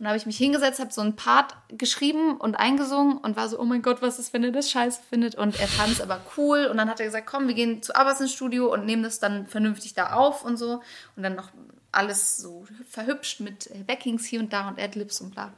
Und 0.00 0.04
da 0.04 0.08
habe 0.08 0.16
ich 0.16 0.24
mich 0.24 0.38
hingesetzt, 0.38 0.80
habe 0.80 0.90
so 0.90 1.02
einen 1.02 1.14
Part 1.14 1.54
geschrieben 1.68 2.38
und 2.38 2.54
eingesungen 2.54 3.18
und 3.18 3.36
war 3.36 3.50
so, 3.50 3.60
oh 3.60 3.66
mein 3.66 3.82
Gott, 3.82 4.00
was 4.00 4.18
ist, 4.18 4.32
wenn 4.32 4.42
er 4.42 4.50
das 4.50 4.70
scheiße 4.70 5.02
findet? 5.10 5.34
Und 5.34 5.60
er 5.60 5.68
fand 5.68 5.92
es 5.92 6.00
aber 6.00 6.22
cool. 6.38 6.68
Und 6.70 6.78
dann 6.78 6.88
hat 6.88 7.00
er 7.00 7.06
gesagt, 7.06 7.26
komm, 7.26 7.48
wir 7.48 7.54
gehen 7.54 7.82
zu 7.82 7.94
Abbas 7.94 8.18
ins 8.18 8.32
Studio 8.32 8.72
und 8.72 8.86
nehmen 8.86 9.02
das 9.02 9.18
dann 9.18 9.46
vernünftig 9.46 9.92
da 9.92 10.14
auf 10.14 10.42
und 10.42 10.56
so. 10.56 10.80
Und 11.16 11.22
dann 11.22 11.34
noch 11.34 11.50
alles 11.92 12.38
so 12.38 12.66
verhübscht 12.88 13.40
mit 13.40 13.66
äh, 13.66 13.82
Backings 13.86 14.24
hier 14.24 14.40
und 14.40 14.54
da 14.54 14.68
und 14.68 14.80
Adlibs 14.80 15.20
und 15.20 15.32
bla. 15.32 15.52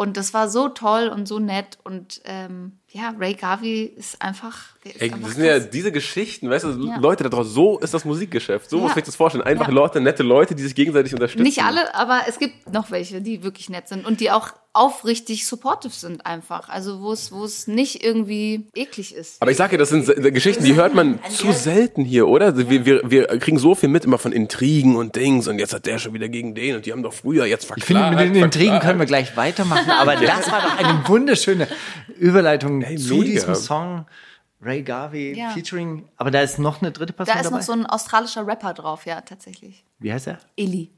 Und 0.00 0.16
das 0.16 0.32
war 0.32 0.48
so 0.48 0.70
toll 0.70 1.08
und 1.08 1.28
so 1.28 1.38
nett. 1.38 1.76
Und 1.84 2.22
ähm, 2.24 2.78
ja, 2.92 3.14
Ray 3.18 3.34
Garvey 3.34 3.92
ist 3.96 4.20
einfach. 4.20 4.70
Ist 4.82 5.00
Ey, 5.00 5.12
einfach 5.12 5.28
das 5.28 5.36
sind 5.36 5.44
ja 5.44 5.58
diese 5.58 5.92
Geschichten, 5.92 6.48
weißt 6.48 6.64
du, 6.64 6.86
Ja. 6.86 6.96
Leute 6.98 7.22
da 7.24 7.28
draußen, 7.28 7.52
so 7.52 7.78
ist 7.80 7.92
das 7.92 8.04
Musikgeschäft. 8.06 8.70
So 8.70 8.78
Ja. 8.78 8.82
muss 8.84 8.96
ich 8.96 9.04
das 9.04 9.14
vorstellen. 9.14 9.44
Einfach 9.44 9.68
Ja. 9.68 9.74
Leute, 9.74 10.00
nette 10.00 10.22
Leute, 10.22 10.54
die 10.54 10.62
sich 10.62 10.74
gegenseitig 10.74 11.12
unterstützen. 11.12 11.42
Nicht 11.42 11.62
alle, 11.62 11.94
aber 11.94 12.22
es 12.26 12.38
gibt 12.38 12.72
noch 12.72 12.90
welche, 12.90 13.20
die 13.20 13.42
wirklich 13.42 13.68
nett 13.68 13.88
sind 13.88 14.06
und 14.06 14.20
die 14.20 14.30
auch 14.30 14.48
aufrichtig 14.72 15.46
supportive 15.46 15.92
sind 15.92 16.24
einfach. 16.24 16.68
Also 16.68 17.00
wo 17.02 17.12
es, 17.12 17.30
wo 17.32 17.44
es 17.44 17.66
nicht 17.66 18.04
irgendwie 18.04 18.68
eklig 18.74 19.14
ist. 19.14 19.42
Aber 19.42 19.50
ich 19.50 19.56
sage 19.56 19.72
ja, 19.72 19.78
das 19.78 19.88
sind 19.90 20.06
Geschichten, 20.32 20.64
die 20.64 20.74
hört 20.76 20.94
man 20.94 21.18
zu 21.28 21.52
selten 21.52 22.04
hier, 22.04 22.28
oder? 22.28 22.46
Also 22.46 22.70
Wir, 22.70 22.86
wir, 22.86 23.02
wir 23.04 23.26
kriegen 23.38 23.58
so 23.58 23.74
viel 23.74 23.88
mit 23.88 24.04
immer 24.04 24.18
von 24.18 24.30
Intrigen 24.32 24.96
und 24.96 25.16
Dings 25.16 25.46
und 25.48 25.58
jetzt 25.58 25.74
hat 25.74 25.86
der 25.86 25.98
schon 25.98 26.14
wieder 26.14 26.28
gegen 26.28 26.54
den 26.54 26.76
und 26.76 26.86
die 26.86 26.92
haben 26.92 27.02
doch 27.02 27.12
früher 27.12 27.44
jetzt 27.46 27.66
verklagt. 27.66 27.90
Ich 27.90 27.96
finde, 27.96 28.24
mit 28.24 28.34
den 28.36 28.44
Intrigen 28.44 28.78
können 28.78 28.98
wir 29.00 29.06
gleich 29.06 29.36
weitermachen, 29.36 29.90
aber 30.00 30.14
das 30.16 30.50
war 30.50 30.62
doch 30.62 30.78
eine 30.78 31.06
wunderschöne 31.06 31.66
Überleitung 32.16 32.79
Hey, 32.82 32.96
zu 32.96 33.14
mega. 33.14 33.24
diesem 33.32 33.54
Song. 33.54 34.06
Ray 34.62 34.82
Garvey 34.82 35.34
Ja. 35.38 35.50
featuring, 35.50 36.06
aber 36.18 36.30
da 36.30 36.42
ist 36.42 36.58
noch 36.58 36.82
eine 36.82 36.92
dritte 36.92 37.14
Person 37.14 37.32
Da 37.34 37.40
ist 37.40 37.46
dabei. 37.46 37.56
noch 37.58 37.64
so 37.64 37.72
ein 37.72 37.86
australischer 37.86 38.46
Rapper 38.46 38.74
drauf, 38.74 39.06
ja, 39.06 39.22
tatsächlich. 39.22 39.84
Wie 39.98 40.12
heißt 40.12 40.26
er? 40.26 40.38
Illy. 40.56 40.90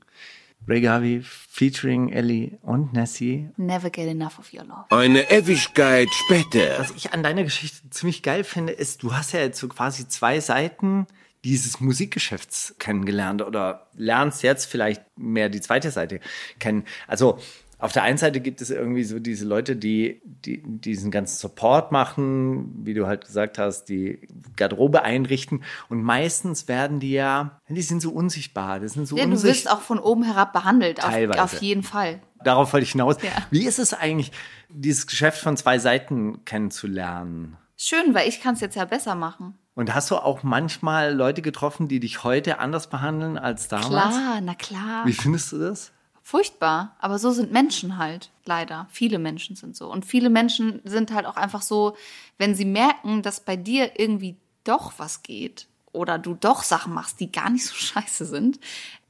Ray 0.66 0.80
Garvey 0.80 1.22
featuring 1.22 2.08
Ellie 2.12 2.58
und 2.62 2.92
Nessie. 2.92 3.50
Never 3.56 3.90
get 3.90 4.08
enough 4.08 4.38
of 4.40 4.52
your 4.52 4.64
love. 4.64 4.84
Eine 4.90 5.30
Ewigkeit 5.30 6.08
später. 6.24 6.78
Was 6.80 6.90
ich 6.92 7.12
an 7.12 7.22
deiner 7.22 7.44
Geschichte 7.44 7.88
ziemlich 7.90 8.22
geil 8.22 8.42
finde, 8.44 8.72
ist, 8.72 9.02
du 9.04 9.14
hast 9.14 9.32
ja 9.32 9.40
jetzt 9.40 9.58
so 9.60 9.68
quasi 9.68 10.08
zwei 10.08 10.40
Seiten 10.40 11.06
dieses 11.44 11.80
Musikgeschäfts 11.80 12.76
kennengelernt 12.78 13.42
oder 13.42 13.88
lernst 13.94 14.42
jetzt 14.44 14.66
vielleicht 14.66 15.02
mehr 15.16 15.48
die 15.48 15.60
zweite 15.60 15.90
Seite 15.90 16.20
kennen. 16.60 16.84
Also 17.08 17.38
auf 17.82 17.90
der 17.90 18.04
einen 18.04 18.16
Seite 18.16 18.40
gibt 18.40 18.60
es 18.60 18.70
irgendwie 18.70 19.02
so 19.02 19.18
diese 19.18 19.44
Leute, 19.44 19.74
die, 19.74 20.22
die 20.24 20.62
diesen 20.64 21.10
ganzen 21.10 21.36
Support 21.36 21.90
machen, 21.90 22.86
wie 22.86 22.94
du 22.94 23.08
halt 23.08 23.26
gesagt 23.26 23.58
hast, 23.58 23.86
die 23.86 24.20
Garderobe 24.54 25.02
einrichten. 25.02 25.64
Und 25.88 26.00
meistens 26.00 26.68
werden 26.68 27.00
die 27.00 27.10
ja, 27.10 27.58
die 27.68 27.82
sind 27.82 28.00
so 28.00 28.12
unsichtbar. 28.12 28.78
Das 28.78 28.92
sind 28.92 29.08
so 29.08 29.16
Ja, 29.16 29.26
du 29.26 29.42
wirst 29.42 29.68
auch 29.68 29.80
von 29.80 29.98
oben 29.98 30.22
herab 30.22 30.52
behandelt, 30.52 31.02
auf, 31.02 31.10
Teilweise. 31.10 31.42
auf 31.42 31.60
jeden 31.60 31.82
Fall. 31.82 32.20
Darauf 32.44 32.72
wollte 32.72 32.84
ich 32.84 32.92
hinaus. 32.92 33.16
Ja. 33.20 33.30
Wie 33.50 33.66
ist 33.66 33.80
es 33.80 33.92
eigentlich, 33.92 34.30
dieses 34.68 35.08
Geschäft 35.08 35.38
von 35.38 35.56
zwei 35.56 35.80
Seiten 35.80 36.44
kennenzulernen? 36.44 37.56
Schön, 37.76 38.14
weil 38.14 38.28
ich 38.28 38.40
kann 38.40 38.54
es 38.54 38.60
jetzt 38.60 38.76
ja 38.76 38.84
besser 38.84 39.16
machen. 39.16 39.58
Und 39.74 39.92
hast 39.92 40.08
du 40.12 40.16
auch 40.18 40.44
manchmal 40.44 41.12
Leute 41.12 41.42
getroffen, 41.42 41.88
die 41.88 41.98
dich 41.98 42.22
heute 42.22 42.60
anders 42.60 42.86
behandeln 42.86 43.38
als 43.38 43.66
damals? 43.66 43.88
Klar, 43.88 44.40
na 44.40 44.54
klar. 44.54 45.04
Wie 45.04 45.12
findest 45.12 45.50
du 45.50 45.58
das? 45.58 45.90
Furchtbar, 46.24 46.96
aber 47.00 47.18
so 47.18 47.32
sind 47.32 47.52
Menschen 47.52 47.98
halt, 47.98 48.30
leider. 48.44 48.86
Viele 48.90 49.18
Menschen 49.18 49.56
sind 49.56 49.76
so. 49.76 49.90
Und 49.90 50.06
viele 50.06 50.30
Menschen 50.30 50.80
sind 50.84 51.12
halt 51.12 51.26
auch 51.26 51.36
einfach 51.36 51.62
so, 51.62 51.96
wenn 52.38 52.54
sie 52.54 52.64
merken, 52.64 53.22
dass 53.22 53.40
bei 53.40 53.56
dir 53.56 53.98
irgendwie 53.98 54.36
doch 54.64 54.92
was 54.98 55.22
geht 55.24 55.66
oder 55.90 56.18
du 56.18 56.34
doch 56.34 56.62
Sachen 56.62 56.94
machst, 56.94 57.18
die 57.20 57.32
gar 57.32 57.50
nicht 57.50 57.66
so 57.66 57.74
scheiße 57.76 58.24
sind, 58.24 58.60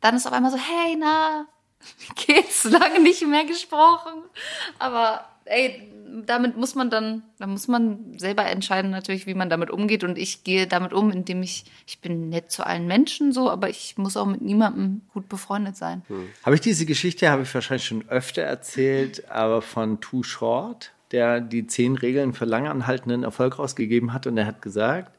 dann 0.01 0.17
ist 0.17 0.27
auf 0.27 0.33
einmal 0.33 0.51
so, 0.51 0.59
hey, 0.59 0.97
na, 0.99 1.47
geht's 2.27 2.65
lange 2.65 3.01
nicht 3.01 3.27
mehr 3.27 3.45
gesprochen. 3.45 4.23
Aber 4.79 5.25
ey, 5.45 5.89
damit 6.27 6.57
muss 6.57 6.75
man 6.75 6.91
dann, 6.91 7.23
da 7.39 7.47
muss 7.47 7.69
man 7.69 8.19
selber 8.19 8.45
entscheiden 8.47 8.91
natürlich, 8.91 9.27
wie 9.27 9.35
man 9.35 9.49
damit 9.49 9.71
umgeht. 9.71 10.05
Und 10.05 10.19
ich 10.19 10.45
gehe 10.45 10.67
damit 10.67 10.93
um, 10.93 11.11
indem 11.11 11.43
ich, 11.43 11.65
ich 11.87 12.01
bin 12.01 12.29
nett 12.29 12.51
zu 12.51 12.67
allen 12.67 12.87
Menschen 12.87 13.33
so, 13.33 13.51
aber 13.51 13.69
ich 13.69 13.97
muss 13.97 14.17
auch 14.17 14.27
mit 14.27 14.43
niemandem 14.43 15.03
gut 15.13 15.29
befreundet 15.29 15.77
sein. 15.77 16.03
Habe 16.43 16.55
ich 16.55 16.61
diese 16.61 16.87
Geschichte, 16.87 17.31
habe 17.31 17.43
ich 17.43 17.55
wahrscheinlich 17.55 17.87
schon 17.87 18.09
öfter 18.09 18.43
erzählt, 18.43 19.31
aber 19.31 19.63
von 19.63 20.01
Too 20.01 20.23
Short, 20.23 20.93
der 21.13 21.41
die 21.41 21.67
zehn 21.67 21.97
Regeln 21.97 22.33
für 22.33 22.45
langanhaltenden 22.45 23.23
Erfolg 23.23 23.59
rausgegeben 23.59 24.13
hat 24.13 24.27
und 24.27 24.37
er 24.37 24.47
hat 24.47 24.63
gesagt, 24.63 25.13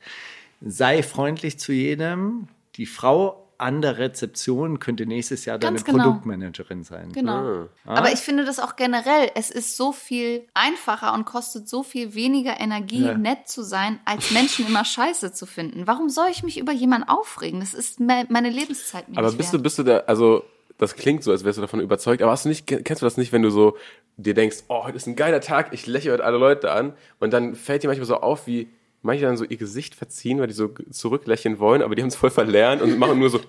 sei 0.61 1.03
freundlich 1.03 1.59
zu 1.59 1.71
jedem. 1.73 2.47
Die 2.75 2.85
Frau 2.85 3.42
an 3.57 3.81
der 3.81 3.97
Rezeption 3.97 4.79
könnte 4.79 5.05
nächstes 5.05 5.45
Jahr 5.45 5.57
deine 5.59 5.75
Ganz 5.75 5.85
genau. 5.85 6.03
Produktmanagerin 6.05 6.83
sein. 6.83 7.11
Genau. 7.13 7.67
Aber 7.85 8.11
ich 8.11 8.19
finde 8.19 8.45
das 8.45 8.59
auch 8.59 8.75
generell, 8.75 9.29
es 9.35 9.49
ist 9.51 9.77
so 9.77 9.91
viel 9.91 10.47
einfacher 10.53 11.13
und 11.13 11.25
kostet 11.25 11.67
so 11.69 11.83
viel 11.83 12.13
weniger 12.15 12.59
Energie, 12.59 13.05
Ja. 13.05 13.17
nett 13.17 13.47
zu 13.47 13.63
sein, 13.63 13.99
als 14.05 14.31
Menschen 14.31 14.67
immer 14.67 14.85
scheiße 14.85 15.33
zu 15.33 15.45
finden. 15.45 15.87
Warum 15.87 16.09
soll 16.09 16.27
ich 16.31 16.43
mich 16.43 16.57
über 16.59 16.71
jemanden 16.71 17.07
aufregen? 17.09 17.59
Das 17.59 17.73
ist 17.73 17.99
me- 17.99 18.25
meine 18.29 18.49
Lebenszeit 18.49 19.09
mir 19.09 19.17
Aber 19.17 19.27
nicht 19.27 19.37
bist 19.37 19.49
du, 19.53 19.57
wert. 19.57 19.63
bist 19.63 19.79
du 19.79 19.83
da, 19.83 19.97
also 20.07 20.43
das 20.77 20.95
klingt 20.95 21.23
so, 21.23 21.31
als 21.31 21.43
wärst 21.43 21.57
du 21.57 21.61
davon 21.61 21.79
überzeugt, 21.79 22.21
aber 22.21 22.31
hast 22.31 22.45
du 22.45 22.49
nicht, 22.49 22.65
kennst 22.67 23.01
du 23.01 23.05
das 23.05 23.17
nicht, 23.17 23.31
wenn 23.31 23.43
du 23.43 23.49
so 23.51 23.77
dir 24.17 24.33
denkst, 24.33 24.63
oh, 24.67 24.83
heute 24.83 24.97
ist 24.97 25.07
ein 25.07 25.15
geiler 25.15 25.39
Tag, 25.41 25.69
ich 25.73 25.85
lächle 25.87 26.11
heute 26.13 26.23
alle 26.23 26.37
Leute 26.37 26.71
an 26.71 26.93
und 27.19 27.31
dann 27.31 27.55
fällt 27.55 27.83
dir 27.83 27.87
manchmal 27.87 28.07
so 28.07 28.17
auf, 28.17 28.47
wie 28.47 28.67
manche 29.03 29.25
dann 29.25 29.37
so 29.37 29.45
ihr 29.45 29.57
Gesicht 29.57 29.95
verziehen, 29.95 30.39
weil 30.39 30.47
die 30.47 30.53
so 30.53 30.69
zurücklächeln 30.89 31.59
wollen, 31.59 31.81
aber 31.81 31.95
die 31.95 32.01
haben 32.01 32.09
es 32.09 32.15
voll 32.15 32.31
verlernt 32.31 32.81
und 32.81 32.97
machen 32.97 33.19
nur 33.19 33.29
so 33.29 33.39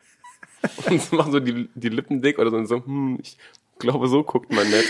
und 0.88 1.12
machen 1.12 1.32
so 1.32 1.40
die, 1.40 1.68
die 1.74 1.88
Lippen 1.88 2.22
dick 2.22 2.38
oder 2.38 2.50
so 2.50 2.56
und 2.56 2.66
so, 2.66 2.84
hm, 2.84 3.18
ich 3.22 3.36
glaube, 3.78 4.08
so 4.08 4.22
guckt 4.22 4.52
man 4.52 4.68
nett. 4.70 4.86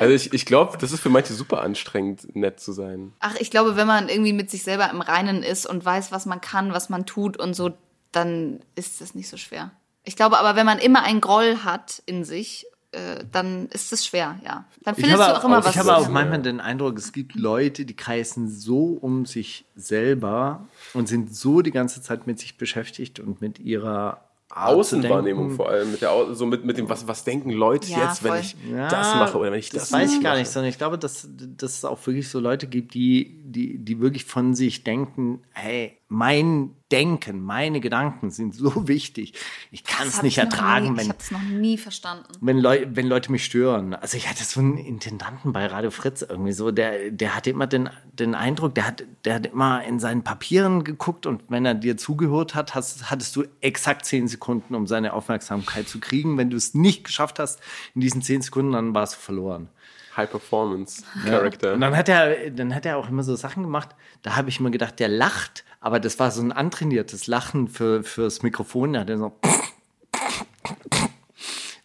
Also 0.00 0.14
ich, 0.14 0.32
ich 0.32 0.44
glaube, 0.44 0.76
das 0.78 0.92
ist 0.92 1.00
für 1.00 1.10
manche 1.10 1.34
super 1.34 1.62
anstrengend, 1.62 2.34
nett 2.34 2.58
zu 2.58 2.72
sein. 2.72 3.12
Ach, 3.20 3.36
ich 3.38 3.50
glaube, 3.50 3.76
wenn 3.76 3.86
man 3.86 4.08
irgendwie 4.08 4.32
mit 4.32 4.50
sich 4.50 4.64
selber 4.64 4.90
im 4.90 5.00
Reinen 5.00 5.42
ist 5.42 5.66
und 5.66 5.84
weiß, 5.84 6.10
was 6.10 6.26
man 6.26 6.40
kann, 6.40 6.72
was 6.72 6.88
man 6.88 7.06
tut 7.06 7.36
und 7.36 7.54
so, 7.54 7.70
dann 8.10 8.60
ist 8.74 9.00
das 9.00 9.14
nicht 9.14 9.28
so 9.28 9.36
schwer. 9.36 9.70
Ich 10.04 10.16
glaube 10.16 10.38
aber, 10.38 10.56
wenn 10.56 10.66
man 10.66 10.78
immer 10.78 11.02
einen 11.02 11.20
Groll 11.20 11.58
hat 11.64 12.02
in 12.06 12.24
sich, 12.24 12.66
äh, 12.94 13.24
dann 13.32 13.66
ist 13.68 13.92
es 13.92 14.06
schwer, 14.06 14.38
ja. 14.44 14.64
Dann 14.82 14.94
Ich 14.96 15.00
findest 15.04 15.22
habe, 15.22 15.34
du 15.34 15.40
auch 15.40 15.44
immer 15.44 15.58
auch, 15.58 15.64
was. 15.64 15.72
ich 15.72 15.78
habe 15.78 15.96
auch 15.96 16.08
manchmal 16.08 16.42
den 16.42 16.60
Eindruck, 16.60 16.96
es 16.98 17.12
gibt 17.12 17.34
Leute, 17.34 17.84
die 17.84 17.94
kreisen 17.96 18.48
so 18.48 18.88
um 19.00 19.26
sich 19.26 19.64
selber 19.76 20.68
und 20.92 21.08
sind 21.08 21.34
so 21.34 21.60
die 21.62 21.70
ganze 21.72 22.00
Zeit 22.02 22.26
mit 22.26 22.38
sich 22.38 22.56
beschäftigt 22.58 23.20
und 23.20 23.40
mit 23.40 23.58
ihrer 23.58 24.20
Außenwahrnehmung 24.54 25.50
vor 25.50 25.68
allem, 25.68 25.90
mit 25.92 26.00
der, 26.02 26.12
Au- 26.12 26.32
so 26.32 26.46
mit, 26.46 26.64
mit 26.64 26.78
dem, 26.78 26.88
was, 26.88 27.06
was 27.08 27.24
denken 27.24 27.50
Leute 27.50 27.90
Ja, 27.90 28.04
jetzt, 28.06 28.22
wenn 28.22 28.30
voll. 28.32 28.40
ich 28.40 28.56
Ja, 28.70 28.88
das 28.88 29.14
mache 29.14 29.36
oder 29.38 29.50
wenn 29.52 29.58
ich 29.58 29.70
das, 29.70 29.82
Das 29.84 29.92
weiß 29.92 30.14
ich 30.14 30.20
gar 30.22 30.30
mache. 30.32 30.40
nicht, 30.40 30.50
sondern 30.50 30.70
ich 30.70 30.78
glaube, 30.78 30.98
dass, 30.98 31.28
dass 31.56 31.78
es 31.78 31.84
auch 31.84 32.04
wirklich 32.06 32.28
so 32.28 32.38
Leute 32.40 32.66
gibt, 32.66 32.94
die, 32.94 33.40
die, 33.44 33.78
die 33.78 34.00
wirklich 34.00 34.24
von 34.24 34.54
sich 34.54 34.84
denken, 34.84 35.42
hey, 35.52 35.98
mein 36.08 36.70
Denken, 36.94 37.42
meine 37.42 37.80
Gedanken 37.80 38.30
sind 38.30 38.54
so 38.54 38.86
wichtig. 38.88 39.32
Ich 39.70 39.82
kann 39.84 40.06
es 40.06 40.22
nicht 40.22 40.38
ich 40.38 40.44
ertragen, 40.44 40.86
Nie, 40.86 40.92
ich 40.92 40.98
wenn, 40.98 41.08
habe 41.08 41.18
es 41.20 41.30
noch 41.30 41.42
nie 41.42 41.76
verstanden. 41.78 42.32
wenn, 42.40 42.58
Leu 42.58 42.86
wenn 42.88 43.06
Leute 43.06 43.32
mich 43.32 43.44
stören. 43.44 43.94
Also 43.94 44.16
ich 44.16 44.28
hatte 44.28 44.44
so 44.44 44.60
einen 44.60 44.78
Intendanten 44.78 45.52
bei 45.52 45.66
Radio 45.66 45.90
Fritz 45.90 46.22
irgendwie 46.22 46.52
so, 46.52 46.70
der, 46.70 47.10
der 47.10 47.34
hatte 47.34 47.50
immer 47.50 47.66
den, 47.66 47.90
den 48.12 48.34
Eindruck, 48.34 48.74
der 48.74 48.86
hat, 48.86 49.04
der 49.24 49.34
hat 49.34 49.46
immer 49.46 49.84
in 49.84 49.98
seinen 49.98 50.22
Papieren 50.22 50.84
geguckt 50.84 51.26
und 51.26 51.42
wenn 51.48 51.66
er 51.66 51.74
dir 51.74 51.96
zugehört 51.96 52.54
hat, 52.54 52.74
hast, 52.74 53.10
hattest 53.10 53.34
du 53.34 53.44
exakt 53.60 54.06
zehn 54.06 54.28
Sekunden, 54.28 54.74
um 54.74 54.86
seine 54.86 55.14
Aufmerksamkeit 55.14 55.88
zu 55.88 55.98
kriegen. 55.98 56.38
Wenn 56.38 56.50
du 56.50 56.56
es 56.56 56.74
nicht 56.74 57.04
geschafft 57.04 57.38
hast 57.38 57.60
in 57.94 58.00
diesen 58.00 58.22
zehn 58.22 58.40
Sekunden, 58.42 58.72
dann 58.72 58.94
warst 58.94 59.16
du 59.16 59.18
verloren. 59.18 59.68
High 60.16 60.30
Performance 60.30 61.02
Character. 61.24 61.74
Und 61.74 61.80
dann 61.80 61.96
hat 61.96 62.08
er, 62.08 62.50
dann 62.50 62.74
hat 62.74 62.86
er 62.86 62.96
auch 62.96 63.08
immer 63.08 63.22
so 63.22 63.34
Sachen 63.36 63.62
gemacht. 63.62 63.90
Da 64.22 64.36
habe 64.36 64.48
ich 64.48 64.60
mir 64.60 64.70
gedacht, 64.70 64.98
der 65.00 65.08
lacht, 65.08 65.64
aber 65.80 66.00
das 66.00 66.18
war 66.18 66.30
so 66.30 66.42
ein 66.42 66.52
antrainiertes 66.52 67.26
Lachen 67.26 67.68
für 67.68 68.04
fürs 68.04 68.42
Mikrofon. 68.42 68.92
Da 68.94 69.00
hat 69.00 69.10
er 69.10 69.18
so 69.18 69.32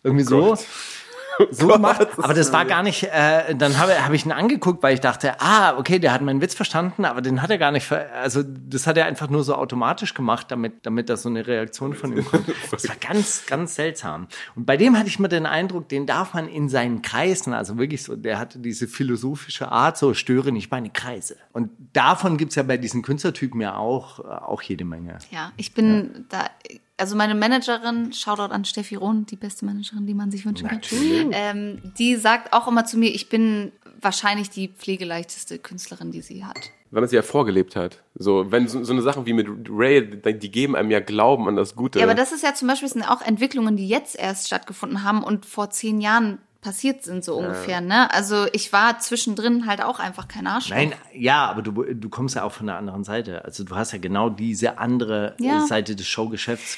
irgendwie 0.04 0.24
so. 0.24 0.42
Gott. 0.42 0.66
So 1.52 1.68
gemacht, 1.68 2.08
aber 2.18 2.34
das 2.34 2.52
war 2.52 2.66
gar 2.66 2.84
nicht, 2.84 3.04
äh, 3.04 3.56
dann 3.56 3.78
habe 3.78 4.04
hab 4.04 4.12
ich 4.12 4.26
ihn 4.26 4.32
angeguckt, 4.32 4.84
weil 4.84 4.94
ich 4.94 5.00
dachte, 5.00 5.40
ah, 5.40 5.78
okay, 5.78 5.98
der 5.98 6.12
hat 6.12 6.22
meinen 6.22 6.42
Witz 6.42 6.54
verstanden, 6.54 7.06
aber 7.06 7.22
den 7.22 7.42
hat 7.42 7.50
er 7.50 7.58
gar 7.58 7.72
nicht, 7.72 7.86
ver 7.86 8.12
also 8.14 8.44
das 8.44 8.88
hat 8.88 8.98
er 8.98 9.06
einfach 9.06 9.30
nur 9.30 9.44
so 9.44 9.56
automatisch 9.56 10.14
gemacht, 10.14 10.48
damit, 10.50 10.86
damit 10.86 11.10
da 11.10 11.16
so 11.16 11.30
eine 11.30 11.48
Reaktion 11.48 11.94
von 11.94 12.16
ihm 12.16 12.26
kommt. 12.26 12.50
Das 12.72 12.88
war 12.88 12.96
ganz, 12.96 13.46
ganz 13.48 13.76
seltsam. 13.76 14.28
Und 14.56 14.66
bei 14.66 14.78
dem 14.78 14.98
hatte 14.98 15.08
ich 15.08 15.20
mir 15.20 15.30
den 15.30 15.46
Eindruck, 15.46 15.90
den 15.90 16.06
darf 16.06 16.34
man 16.34 16.48
in 16.48 16.70
seinen 16.70 17.02
Kreisen, 17.02 17.54
also 17.54 17.78
wirklich 17.78 18.04
so, 18.04 18.16
der 18.16 18.38
hatte 18.38 18.60
diese 18.60 18.88
philosophische 18.88 19.72
Art, 19.72 19.98
so 19.98 20.14
störe 20.14 20.52
nicht 20.52 20.72
meine 20.72 20.90
Kreise. 20.90 21.38
Und 21.54 21.72
davon 21.94 22.38
gibt's 22.38 22.56
ja 22.56 22.64
bei 22.64 22.78
diesen 22.78 23.02
Künstlertypen 23.02 23.62
ja 23.62 23.76
auch, 23.76 24.20
äh, 24.20 24.24
auch 24.24 24.62
jede 24.62 24.86
Menge. 24.86 25.18
Ja, 25.32 25.52
ich 25.58 25.74
bin 25.74 26.26
da, 26.30 26.46
also 27.00 27.16
meine 27.16 27.36
Managerin, 27.36 28.14
Shoutout 28.14 28.54
an 28.54 28.66
Steffi 28.66 28.96
Rohn, 28.96 29.26
die 29.26 29.36
beste 29.36 29.66
Managerin, 29.66 30.06
die 30.06 30.14
man 30.14 30.32
sich 30.32 30.46
wünschen 30.46 30.68
kann. 30.68 30.82
Ähm, 31.32 31.82
die 31.98 32.16
sagt 32.16 32.54
auch 32.54 32.68
immer 32.68 32.86
zu 32.86 32.98
mir, 32.98 33.10
ich 33.14 33.30
bin 33.30 33.72
wahrscheinlich 34.02 34.50
die 34.50 34.68
pflegeleichteste 34.70 35.60
Künstlerin, 35.60 36.12
die 36.12 36.22
sie 36.22 36.46
hat. 36.46 36.72
Wenn 36.92 37.02
man 37.02 37.10
sie 37.10 37.16
ja 37.16 37.22
vorgelebt 37.22 37.76
hat. 37.76 38.02
So, 38.16 38.52
wenn 38.52 38.68
so, 38.68 38.84
so 38.84 38.94
eine 38.94 39.02
Sachen 39.02 39.26
wie 39.26 39.34
mit 39.34 39.48
Ray, 39.70 40.10
die 40.10 40.52
geben 40.52 40.76
einem 40.76 40.90
ja 40.90 41.00
Glauben 41.00 41.48
an 41.48 41.56
das 41.56 41.76
Gute. 41.76 42.00
Ja, 42.00 42.06
aber 42.06 42.16
das 42.16 42.32
ist 42.32 42.44
ja 42.44 42.54
zum 42.54 42.68
Beispiel 42.68 42.90
sind 42.90 43.04
auch 43.04 43.22
Entwicklungen, 43.22 43.78
die 43.78 43.88
jetzt 43.88 44.18
erst 44.18 44.48
stattgefunden 44.48 45.04
haben 45.04 45.24
und 45.24 45.46
vor 45.46 45.70
zehn 45.70 46.02
Jahren 46.02 46.40
passiert 46.62 47.04
sind, 47.04 47.24
so 47.24 47.36
ungefähr, 47.36 47.80
ne? 47.80 48.14
Also 48.14 48.48
ich 48.52 48.74
war 48.74 49.00
zwischendrin 49.00 49.66
halt 49.66 49.82
auch 49.82 50.00
einfach 50.00 50.28
kein 50.28 50.46
Arschloch. 50.46 50.76
Nein, 50.76 50.94
ja, 51.14 51.46
aber 51.46 51.62
du, 51.62 51.72
du 51.72 52.10
kommst 52.10 52.36
ja 52.36 52.44
auch 52.44 52.52
von 52.52 52.68
der 52.68 52.78
anderen 52.78 53.04
Seite. 53.04 53.46
Also 53.46 53.64
du 53.64 53.76
hast 53.76 53.94
ja 53.94 53.98
genau 53.98 54.30
diese 54.30 54.78
andere 54.78 55.36
Ja. 55.40 55.66
Seite 55.66 55.96
des 55.96 56.08
Showgeschäfts, 56.08 56.78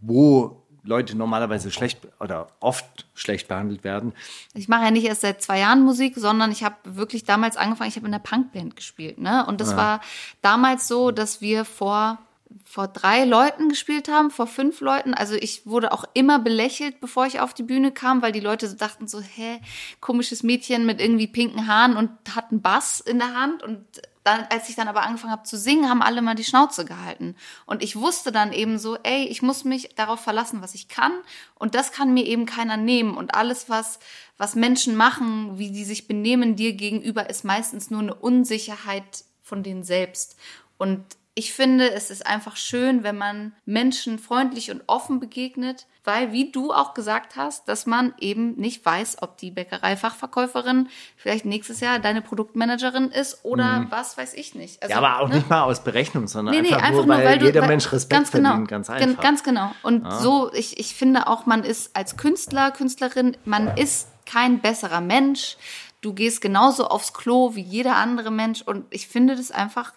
wo 0.00 0.62
Leute 0.82 1.14
normalerweise 1.16 1.70
schlecht 1.70 1.98
oder 2.18 2.46
oft 2.60 3.06
schlecht 3.12 3.48
behandelt 3.48 3.84
werden. 3.84 4.14
Ich 4.54 4.68
mache 4.68 4.84
ja 4.84 4.90
nicht 4.90 5.04
erst 5.04 5.20
seit 5.20 5.42
zwei 5.42 5.58
Jahren 5.58 5.82
Musik, 5.82 6.14
sondern 6.16 6.50
ich 6.50 6.64
habe 6.64 6.76
wirklich 6.84 7.24
damals 7.24 7.58
angefangen, 7.58 7.90
ich 7.90 7.96
habe 7.96 8.06
in 8.06 8.12
der 8.12 8.18
Punkband 8.20 8.76
gespielt, 8.76 9.18
ne? 9.18 9.44
Und 9.46 9.60
das 9.60 9.76
war 9.76 10.00
damals 10.40 10.88
so, 10.88 11.10
dass 11.10 11.42
wir 11.42 11.66
vor 11.66 12.18
vor 12.64 12.88
drei 12.88 13.24
Leuten 13.24 13.68
gespielt 13.68 14.08
haben, 14.08 14.30
vor 14.30 14.46
fünf 14.46 14.80
Leuten. 14.80 15.14
Also 15.14 15.34
ich 15.34 15.66
wurde 15.66 15.92
auch 15.92 16.04
immer 16.14 16.38
belächelt, 16.38 17.00
bevor 17.00 17.26
ich 17.26 17.40
auf 17.40 17.54
die 17.54 17.62
Bühne 17.62 17.92
kam, 17.92 18.22
weil 18.22 18.32
die 18.32 18.40
Leute 18.40 18.68
so 18.68 18.76
dachten 18.76 19.08
so, 19.08 19.20
hä, 19.20 19.60
komisches 20.00 20.42
Mädchen 20.42 20.86
mit 20.86 21.00
irgendwie 21.00 21.26
pinken 21.26 21.66
Haaren 21.66 21.96
und 21.96 22.10
hat 22.34 22.50
einen 22.50 22.62
Bass 22.62 23.00
in 23.00 23.18
der 23.18 23.34
Hand. 23.34 23.62
Und 23.62 23.84
dann, 24.24 24.46
als 24.50 24.68
ich 24.68 24.76
dann 24.76 24.88
aber 24.88 25.02
angefangen 25.02 25.32
habe 25.32 25.44
zu 25.44 25.56
singen, 25.56 25.88
haben 25.88 26.02
alle 26.02 26.20
mal 26.20 26.34
die 26.34 26.44
Schnauze 26.44 26.84
gehalten. 26.84 27.36
Und 27.64 27.82
ich 27.82 27.96
wusste 27.96 28.32
dann 28.32 28.52
eben 28.52 28.78
so, 28.78 28.96
ey, 29.02 29.24
ich 29.24 29.42
muss 29.42 29.64
mich 29.64 29.94
darauf 29.94 30.20
verlassen, 30.20 30.60
was 30.60 30.74
ich 30.74 30.88
kann. 30.88 31.12
Und 31.54 31.74
das 31.74 31.92
kann 31.92 32.12
mir 32.12 32.26
eben 32.26 32.44
keiner 32.44 32.76
nehmen. 32.76 33.16
Und 33.16 33.34
alles, 33.34 33.68
was, 33.70 33.98
was 34.36 34.54
Menschen 34.54 34.96
machen, 34.96 35.58
wie 35.58 35.70
die 35.70 35.84
sich 35.84 36.06
benehmen 36.06 36.56
dir 36.56 36.74
gegenüber, 36.74 37.30
ist 37.30 37.44
meistens 37.44 37.90
nur 37.90 38.00
eine 38.00 38.14
Unsicherheit 38.14 39.24
von 39.42 39.62
denen 39.62 39.82
selbst. 39.82 40.36
Und 40.76 41.04
ich 41.38 41.52
finde, 41.52 41.92
es 41.92 42.10
ist 42.10 42.26
einfach 42.26 42.56
schön, 42.56 43.04
wenn 43.04 43.16
man 43.16 43.52
Menschen 43.64 44.18
freundlich 44.18 44.72
und 44.72 44.82
offen 44.88 45.20
begegnet, 45.20 45.86
weil, 46.02 46.32
wie 46.32 46.50
du 46.50 46.72
auch 46.72 46.94
gesagt 46.94 47.36
hast, 47.36 47.68
dass 47.68 47.86
man 47.86 48.12
eben 48.18 48.56
nicht 48.56 48.84
weiß, 48.84 49.18
ob 49.22 49.38
die 49.38 49.52
Bäckereifachverkäuferin 49.52 50.88
vielleicht 51.16 51.44
nächstes 51.44 51.78
Jahr 51.78 52.00
deine 52.00 52.22
Produktmanagerin 52.22 53.12
ist 53.12 53.44
oder 53.44 53.86
was 53.90 54.18
weiß 54.18 54.34
ich 54.34 54.56
nicht. 54.56 54.82
Also, 54.82 54.90
Ja, 54.90 54.98
aber 54.98 55.20
auch 55.20 55.28
ne? 55.28 55.36
nicht 55.36 55.48
mal 55.48 55.62
aus 55.62 55.84
Berechnung, 55.84 56.26
sondern 56.26 56.56
Nee, 56.56 56.62
nee, 56.62 56.74
einfach, 56.74 56.88
einfach 56.88 57.06
nur, 57.06 57.18
weil, 57.18 57.38
du, 57.38 57.46
jeder 57.46 57.60
weil- 57.60 57.68
Mensch 57.68 57.92
Respekt 57.92 58.18
ganz 58.18 58.32
genau, 58.32 58.48
verdient, 58.48 58.68
ganz 58.68 58.90
einfach. 58.90 59.22
Ganz 59.22 59.44
genau. 59.44 59.70
Und 59.84 60.10
so, 60.14 60.52
ich, 60.52 60.80
ich 60.80 60.96
finde 60.96 61.28
auch, 61.28 61.46
man 61.46 61.62
ist 61.62 61.94
als 61.94 62.16
Künstler, 62.16 62.72
Künstlerin, 62.72 63.36
man 63.44 63.76
ist 63.76 64.08
kein 64.26 64.58
besserer 64.58 65.00
Mensch. 65.00 65.56
Du 66.00 66.14
gehst 66.14 66.40
genauso 66.40 66.88
aufs 66.88 67.12
Klo 67.12 67.54
wie 67.54 67.62
jeder 67.62 67.94
andere 67.94 68.32
Mensch. 68.32 68.60
Und 68.62 68.86
ich 68.90 69.06
finde 69.06 69.36
das 69.36 69.52
einfach, 69.52 69.92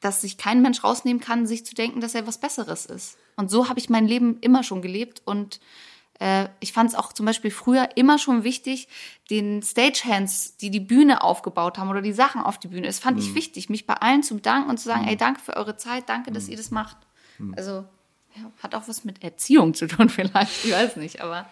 dass 0.00 0.20
sich 0.22 0.38
kein 0.38 0.62
Mensch 0.62 0.82
rausnehmen 0.82 1.20
kann, 1.20 1.46
sich 1.46 1.64
zu 1.64 1.74
denken, 1.74 2.00
dass 2.00 2.14
er 2.14 2.26
was 2.26 2.38
Besseres 2.38 2.86
ist. 2.86 3.18
Und 3.36 3.50
so 3.50 3.68
habe 3.68 3.78
ich 3.78 3.88
mein 3.90 4.06
Leben 4.06 4.38
immer 4.40 4.62
schon 4.62 4.82
gelebt. 4.82 5.22
Und 5.24 5.60
äh, 6.18 6.48
ich 6.60 6.72
fand 6.72 6.90
es 6.90 6.94
auch 6.96 7.12
zum 7.12 7.26
Beispiel 7.26 7.50
früher 7.50 7.88
immer 7.96 8.18
schon 8.18 8.44
wichtig, 8.44 8.88
den 9.30 9.62
Stagehands, 9.62 10.56
die 10.56 10.70
die 10.70 10.80
Bühne 10.80 11.22
aufgebaut 11.22 11.78
haben 11.78 11.88
oder 11.90 12.02
die 12.02 12.12
Sachen 12.12 12.42
auf 12.42 12.58
die 12.58 12.68
Bühne, 12.68 12.86
das 12.86 12.98
fand 12.98 13.16
Mhm. 13.18 13.22
ich 13.22 13.34
wichtig, 13.34 13.68
mich 13.70 13.86
bei 13.86 13.94
allen 13.94 14.22
zu 14.22 14.34
bedanken 14.36 14.70
und 14.70 14.78
zu 14.78 14.84
sagen, 14.84 15.06
ey, 15.06 15.16
danke 15.16 15.40
für 15.40 15.56
eure 15.56 15.76
Zeit, 15.76 16.08
danke, 16.08 16.30
dass 16.32 16.48
ihr 16.48 16.56
das 16.56 16.70
macht. 16.70 16.96
Mhm. 17.38 17.54
Also 17.56 17.84
ja, 18.36 18.42
hat 18.62 18.74
auch 18.74 18.86
was 18.86 19.04
mit 19.04 19.22
Erziehung 19.24 19.74
zu 19.74 19.86
tun 19.88 20.08
vielleicht, 20.10 20.64
ich 20.64 20.72
weiß 20.72 20.96
nicht, 20.96 21.20
aber 21.20 21.46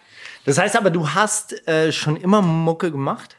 Das 0.45 0.57
heißt 0.57 0.75
aber, 0.77 0.91
du 0.91 1.09
hast 1.09 1.67
äh, 1.67 1.91
schon 1.91 2.15
immer 2.15 2.41
Mucke 2.41 2.91
gemacht 2.91 3.35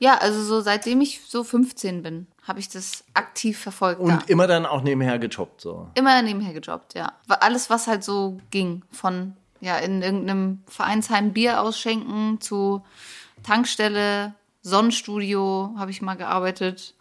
ja, 0.00 0.16
also 0.18 0.40
so 0.44 0.60
seitdem 0.60 1.00
ich 1.00 1.22
so 1.26 1.42
15 1.42 2.04
bin, 2.04 2.28
habe 2.48 2.60
ich 2.60 2.68
das 2.68 3.04
aktiv 3.14 3.58
verfolgt. 3.58 4.00
und 4.00 4.10
ja. 4.10 4.22
immer 4.26 4.46
dann 4.46 4.66
auch 4.66 4.82
nebenher 4.82 5.18
gejobbt. 5.18 5.60
So. 5.60 5.88
Immer 5.94 6.22
nebenher 6.22 6.52
gejobbt, 6.52 6.94
ja. 6.94 7.12
Alles, 7.28 7.70
was 7.70 7.86
halt 7.86 8.02
so 8.02 8.38
ging, 8.50 8.82
von 8.90 9.34
ja, 9.60 9.76
in 9.76 10.02
irgendeinem 10.02 10.62
Vereinsheim 10.66 11.32
Bier 11.32 11.60
ausschenken 11.60 12.40
zu 12.40 12.82
Tankstelle, 13.42 14.34
Sonnenstudio 14.62 15.74
habe 15.76 15.90
ich 15.90 16.02
mal 16.02 16.14
gearbeitet. 16.14 16.94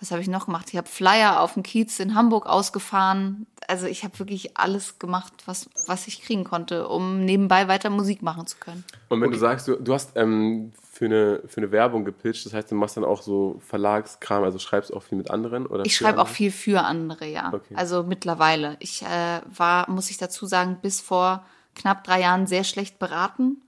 Was 0.00 0.10
habe 0.10 0.20
ich 0.20 0.28
noch 0.28 0.44
gemacht? 0.44 0.66
Ich 0.70 0.76
habe 0.76 0.88
Flyer 0.88 1.40
auf 1.40 1.54
dem 1.54 1.62
Kiez 1.62 2.00
in 2.00 2.14
Hamburg 2.14 2.46
ausgefahren. 2.46 3.46
Also 3.66 3.86
ich 3.86 4.04
habe 4.04 4.18
wirklich 4.18 4.58
alles 4.58 4.98
gemacht, 4.98 5.32
was, 5.46 5.70
was 5.86 6.06
ich 6.06 6.20
kriegen 6.20 6.44
konnte, 6.44 6.86
um 6.88 7.24
nebenbei 7.24 7.66
weiter 7.66 7.88
Musik 7.88 8.20
machen 8.20 8.46
zu 8.46 8.58
können. 8.58 8.84
Und 9.08 9.22
wenn 9.22 9.30
du 9.30 9.38
sagst, 9.38 9.68
du, 9.68 9.76
du 9.76 9.94
hast 9.94 10.12
ähm, 10.16 10.72
für, 10.96 11.04
eine, 11.04 11.42
für 11.46 11.58
eine 11.58 11.72
Werbung 11.72 12.04
gepitcht, 12.04 12.46
das 12.46 12.54
heißt, 12.54 12.70
du 12.70 12.74
machst 12.74 12.96
dann 12.96 13.04
auch 13.04 13.22
so 13.22 13.60
Verlagskram, 13.60 14.42
also 14.42 14.58
schreibst 14.58 14.92
auch 14.92 15.02
viel 15.02 15.18
mit 15.18 15.30
anderen? 15.30 15.66
Oder 15.66 15.84
Ich 15.84 15.94
schreibe 15.94 16.20
auch 16.20 16.28
viel 16.28 16.50
für 16.50 16.82
andere, 16.82 17.26
ja. 17.26 17.52
Okay. 17.52 17.74
Also 17.74 18.02
mittlerweile. 18.02 18.76
Ich 18.80 19.02
äh, 19.02 19.40
war, 19.54 19.90
muss 19.90 20.10
ich 20.10 20.16
dazu 20.16 20.46
sagen, 20.46 20.78
bis 20.80 21.00
vor 21.00 21.44
knapp 21.74 22.04
drei 22.04 22.20
Jahren 22.20 22.46
sehr 22.46 22.64
schlecht 22.64 22.98
beraten. 22.98 23.62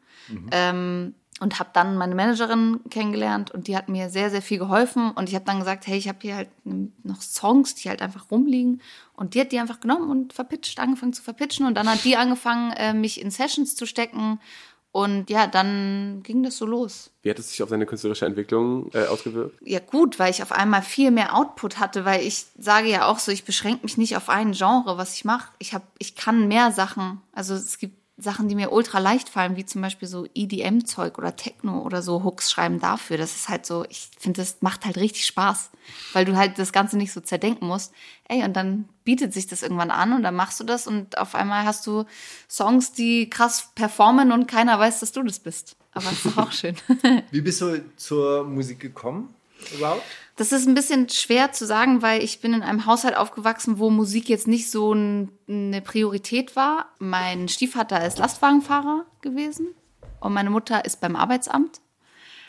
Ähm, 0.50 1.14
und 1.40 1.60
habe 1.60 1.70
dann 1.72 1.96
meine 1.96 2.16
Managerin 2.16 2.80
kennengelernt 2.90 3.52
und 3.52 3.68
die 3.68 3.76
hat 3.76 3.88
mir 3.88 4.10
sehr, 4.10 4.28
sehr 4.30 4.42
viel 4.42 4.58
geholfen. 4.58 5.12
Und 5.12 5.28
ich 5.28 5.36
habe 5.36 5.44
dann 5.44 5.60
gesagt, 5.60 5.86
hey, 5.86 5.96
ich 5.96 6.08
habe 6.08 6.18
hier 6.20 6.34
halt 6.34 6.48
noch 6.64 7.22
Songs, 7.22 7.76
die 7.76 7.88
halt 7.88 8.02
einfach 8.02 8.30
rumliegen. 8.30 8.80
Und 9.14 9.34
die 9.34 9.40
hat 9.40 9.52
die 9.52 9.60
einfach 9.60 9.78
genommen 9.78 10.10
und 10.10 10.32
verpitcht, 10.32 10.80
angefangen 10.80 11.12
zu 11.12 11.22
verpitchen. 11.22 11.66
Und 11.66 11.74
dann 11.74 11.88
hat 11.88 12.04
die 12.04 12.16
angefangen, 12.16 12.72
äh, 12.72 12.92
mich 12.92 13.20
in 13.20 13.30
Sessions 13.30 13.76
zu 13.76 13.86
stecken. 13.86 14.40
Und 14.90 15.28
ja, 15.28 15.46
dann 15.46 16.22
ging 16.22 16.42
das 16.42 16.56
so 16.56 16.66
los. 16.66 17.10
Wie 17.22 17.30
hat 17.30 17.38
es 17.38 17.50
sich 17.50 17.62
auf 17.62 17.68
deine 17.68 17.86
künstlerische 17.86 18.26
Entwicklung 18.26 18.90
äh, 18.94 19.06
ausgewirkt? 19.06 19.58
Ja 19.62 19.80
gut, 19.80 20.18
weil 20.18 20.30
ich 20.30 20.42
auf 20.42 20.50
einmal 20.50 20.82
viel 20.82 21.10
mehr 21.10 21.36
Output 21.36 21.78
hatte, 21.78 22.04
weil 22.04 22.26
ich 22.26 22.46
sage 22.58 22.88
ja 22.88 23.06
auch 23.06 23.18
so, 23.18 23.30
ich 23.30 23.44
beschränke 23.44 23.82
mich 23.82 23.98
nicht 23.98 24.16
auf 24.16 24.28
ein 24.28 24.52
Genre, 24.52 24.96
was 24.96 25.14
ich 25.14 25.24
mache. 25.24 25.52
Ich 25.58 25.76
ich 25.98 26.16
kann 26.16 26.48
mehr 26.48 26.72
Sachen. 26.72 27.20
Also 27.32 27.54
es 27.54 27.78
gibt 27.78 27.96
Sachen, 28.20 28.48
die 28.48 28.56
mir 28.56 28.72
ultra 28.72 28.98
leicht 28.98 29.28
fallen, 29.28 29.56
wie 29.56 29.64
zum 29.64 29.80
Beispiel 29.80 30.08
so 30.08 30.26
EDM-Zeug 30.34 31.18
oder 31.18 31.36
Techno 31.36 31.82
oder 31.82 32.02
so 32.02 32.24
Hooks 32.24 32.50
schreiben 32.50 32.80
dafür. 32.80 33.16
Das 33.16 33.36
ist 33.36 33.48
halt 33.48 33.64
so, 33.64 33.84
ich 33.88 34.10
finde, 34.18 34.40
das 34.42 34.56
macht 34.60 34.84
halt 34.84 34.96
richtig 34.96 35.24
Spaß, 35.24 35.70
weil 36.12 36.24
du 36.24 36.36
halt 36.36 36.58
das 36.58 36.72
Ganze 36.72 36.96
nicht 36.96 37.12
so 37.12 37.20
zerdenken 37.20 37.68
musst. 37.68 37.92
Ey, 38.28 38.42
und 38.42 38.54
dann 38.54 38.88
bietet 39.04 39.32
sich 39.32 39.46
das 39.46 39.62
irgendwann 39.62 39.92
an 39.92 40.12
und 40.12 40.24
dann 40.24 40.34
machst 40.34 40.58
du 40.58 40.64
das 40.64 40.88
und 40.88 41.16
auf 41.16 41.36
einmal 41.36 41.64
hast 41.64 41.86
du 41.86 42.04
Songs, 42.50 42.92
die 42.92 43.30
krass 43.30 43.70
performen 43.76 44.32
und 44.32 44.48
keiner 44.48 44.78
weiß, 44.78 44.98
dass 44.98 45.12
du 45.12 45.22
das 45.22 45.38
bist. 45.38 45.76
Aber 45.92 46.10
das 46.10 46.24
ist 46.24 46.38
auch 46.38 46.52
schön. 46.52 46.74
Wie 47.30 47.40
bist 47.40 47.60
du 47.60 47.84
zur 47.96 48.44
Musik 48.44 48.80
gekommen 48.80 49.32
überhaupt? 49.76 50.02
Das 50.38 50.52
ist 50.52 50.68
ein 50.68 50.74
bisschen 50.74 51.08
schwer 51.08 51.50
zu 51.50 51.66
sagen, 51.66 52.00
weil 52.00 52.22
ich 52.22 52.40
bin 52.40 52.54
in 52.54 52.62
einem 52.62 52.86
Haushalt 52.86 53.16
aufgewachsen, 53.16 53.80
wo 53.80 53.90
Musik 53.90 54.28
jetzt 54.28 54.46
nicht 54.46 54.70
so 54.70 54.94
ein, 54.94 55.32
eine 55.48 55.82
Priorität 55.82 56.54
war. 56.54 56.86
Mein 57.00 57.48
Stiefvater 57.48 58.06
ist 58.06 58.18
Lastwagenfahrer 58.18 59.04
gewesen 59.20 59.74
und 60.20 60.32
meine 60.32 60.50
Mutter 60.50 60.84
ist 60.84 61.00
beim 61.00 61.16
Arbeitsamt. 61.16 61.80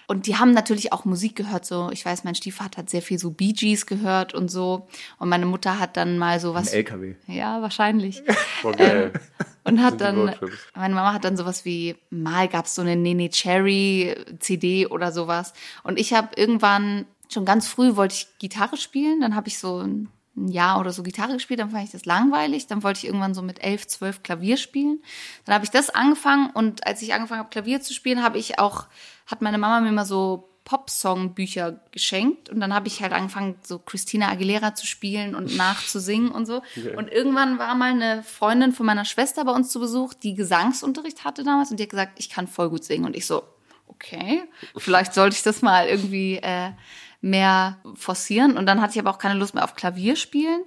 Und 0.06 0.28
die 0.28 0.38
haben 0.38 0.52
natürlich 0.52 0.94
auch 0.94 1.04
Musik 1.06 1.36
gehört, 1.36 1.66
so, 1.66 1.90
ich 1.92 2.06
weiß, 2.06 2.24
mein 2.24 2.36
Stiefvater 2.36 2.78
hat 2.78 2.92
sehr 2.92 3.02
viel 3.02 3.18
so 3.18 3.32
Bee 3.32 3.54
Gees 3.54 3.88
gehört 3.88 4.36
und 4.36 4.50
so. 4.50 4.88
Und 5.18 5.30
meine 5.30 5.48
Mutter 5.48 5.80
hat 5.80 5.98
dann 5.98 6.20
mal 6.20 6.40
so 6.40 6.54
was. 6.54 6.72
LKW. 6.72 7.16
Ja, 7.26 7.62
wahrscheinlich. 7.64 8.24
Boah, 8.62 8.74
geil. 8.74 9.14
Und 9.66 9.84
hat 9.84 10.02
dann, 10.02 10.34
meine 10.74 10.96
Mama 10.96 11.14
hat 11.14 11.26
dann 11.26 11.38
sowas 11.38 11.64
wie, 11.64 11.96
mal 12.10 12.48
gab's 12.48 12.74
so 12.74 12.82
eine 12.82 12.96
Nene 12.96 13.30
Cherry 13.30 14.16
CD 14.40 14.88
oder 14.88 15.12
sowas. 15.12 15.54
Und 15.84 16.00
ich 16.00 16.14
habe 16.14 16.30
irgendwann, 16.38 17.06
schon 17.32 17.46
ganz 17.46 17.68
früh 17.68 17.96
wollte 17.96 18.16
ich 18.16 18.28
Gitarre 18.40 18.78
spielen, 18.78 19.22
dann 19.22 19.36
habe 19.36 19.48
ich 19.48 19.60
so 19.60 19.80
ein 19.80 20.10
Jahr 20.48 20.80
oder 20.80 20.92
so 20.92 21.04
Gitarre 21.04 21.34
gespielt, 21.34 21.60
dann 21.60 21.72
fand 21.72 21.84
ich 21.84 21.92
das 21.92 22.06
langweilig, 22.06 22.68
dann 22.68 22.84
wollte 22.84 23.00
ich 23.00 23.06
irgendwann 23.06 23.34
so 23.34 23.42
mit 23.42 23.64
elf, 23.64 23.88
zwölf 23.88 24.24
Klavier 24.24 24.58
spielen. 24.58 25.02
Dann 25.46 25.56
habe 25.56 25.66
ich 25.66 25.72
das 25.72 25.90
angefangen. 25.90 26.50
Und 26.52 26.88
als 26.88 27.02
ich 27.02 27.14
angefangen 27.14 27.40
habe, 27.40 27.50
Klavier 27.50 27.82
zu 27.82 27.94
spielen, 27.94 28.24
habe 28.24 28.38
ich 28.38 28.60
auch, 28.60 28.86
hat 29.26 29.42
meine 29.42 29.58
Mama 29.58 29.82
mir 29.82 29.92
mal 29.92 30.06
so 30.06 30.50
Pop-Song-Bücher 30.64 31.80
geschenkt. 31.92 32.50
Und 32.50 32.60
dann 32.60 32.74
habe 32.74 32.88
ich 32.88 33.02
halt 33.02 33.12
angefangen, 33.12 33.56
so 33.64 33.80
Christina 33.80 34.30
Aguilera 34.30 34.76
zu 34.76 34.86
spielen 34.86 35.36
und 35.36 35.58
nachzusingen 35.58 36.32
und 36.32 36.46
so. 36.46 36.62
Und 36.96 37.12
irgendwann 37.12 37.58
war 37.58 37.76
mal 37.76 37.92
eine 37.92 38.24
Freundin 38.24 38.72
von 38.72 38.86
meiner 38.86 39.06
Schwester 39.06 39.44
bei 39.46 39.52
uns 39.52 39.72
zu 39.72 39.80
Besuch, 39.80 40.14
die 40.14 40.36
Gesangsunterricht 40.36 41.26
hatte 41.26 41.44
damals. 41.44 41.72
Und 41.72 41.80
die 41.80 41.84
hat 41.84 41.90
gesagt, 41.90 42.20
ich 42.20 42.30
kann 42.30 42.48
voll 42.48 42.70
gut 42.70 42.84
singen. 42.84 43.06
Und 43.06 43.16
ich 43.16 43.26
so, 43.26 43.44
okay, 43.88 44.44
vielleicht 44.78 45.14
sollte 45.14 45.36
ich 45.36 45.44
das 45.44 45.62
mal 45.62 45.88
irgendwie 45.88 46.36
äh, 46.38 46.72
mehr 47.22 47.78
forcieren. 47.96 48.58
Und 48.58 48.66
dann 48.66 48.82
hatte 48.82 48.94
ich 48.94 49.00
aber 49.00 49.10
auch 49.10 49.18
keine 49.18 49.38
Lust 49.38 49.54
mehr 49.54 49.64
auf 49.64 49.76
Klavier 49.76 50.16
spielen. 50.16 50.62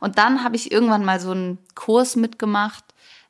Und 0.00 0.18
dann 0.18 0.44
habe 0.44 0.56
ich 0.56 0.72
irgendwann 0.72 1.04
mal 1.04 1.20
so 1.20 1.32
einen 1.32 1.58
Kurs 1.74 2.16
mitgemacht, 2.16 2.84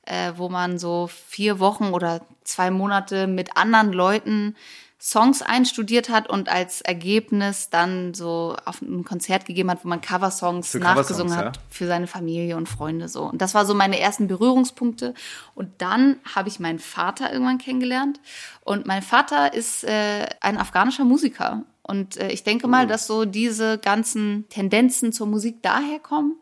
äh, 0.07 0.33
wo 0.37 0.49
man 0.49 0.79
so 0.79 1.09
vier 1.09 1.59
Wochen 1.59 1.93
oder 1.93 2.21
zwei 2.45 2.71
Monate 2.71 3.27
mit 3.27 3.57
anderen 3.57 3.93
Leuten 3.93 4.55
Songs 5.01 5.43
einstudiert 5.43 6.09
hat 6.09 6.29
und 6.29 6.49
als 6.49 6.81
Ergebnis 6.81 7.71
dann 7.71 8.15
so 8.15 8.57
auf 8.65 8.83
ein 8.83 9.05
Konzert 9.05 9.45
gegeben 9.47 9.71
hat, 9.71 9.85
wo 9.85 9.89
man 9.89 10.01
Coversongs 10.01 10.73
Für 10.73 10.81
nachgesungen 10.81 11.37
hat 11.37 11.57
ja. 11.57 11.63
für 11.71 11.87
seine 11.87 12.09
Familie 12.09 12.57
und 12.57 12.69
Freunde 12.69 13.09
so. 13.09 13.23
Und 13.23 13.41
das 13.41 13.55
war 13.55 13.65
so 13.65 13.75
meine 13.75 14.01
ersten 14.01 14.27
Berührungspunkte. 14.27 15.15
Und 15.55 15.71
dann 15.81 16.17
habe 16.35 16.49
ich 16.49 16.59
meinen 16.59 16.81
Vater 16.81 17.33
irgendwann 17.33 17.59
kennengelernt. 17.59 18.19
Und 18.65 18.87
mein 18.87 19.03
Vater 19.03 19.55
ist 19.55 19.85
äh, 19.85 20.27
ein 20.41 20.59
afghanischer 20.59 21.05
Musiker. 21.05 21.63
Und 21.89 22.19
äh, 22.19 22.31
ich 22.31 22.45
denke 22.45 22.69
mal, 22.69 22.87
dass 22.87 23.07
so 23.07 23.25
diese 23.25 23.79
ganzen 23.79 24.47
Tendenzen 24.51 25.11
zur 25.11 25.27
Musik 25.27 25.63
daher 25.63 25.99
kommen. 25.99 26.35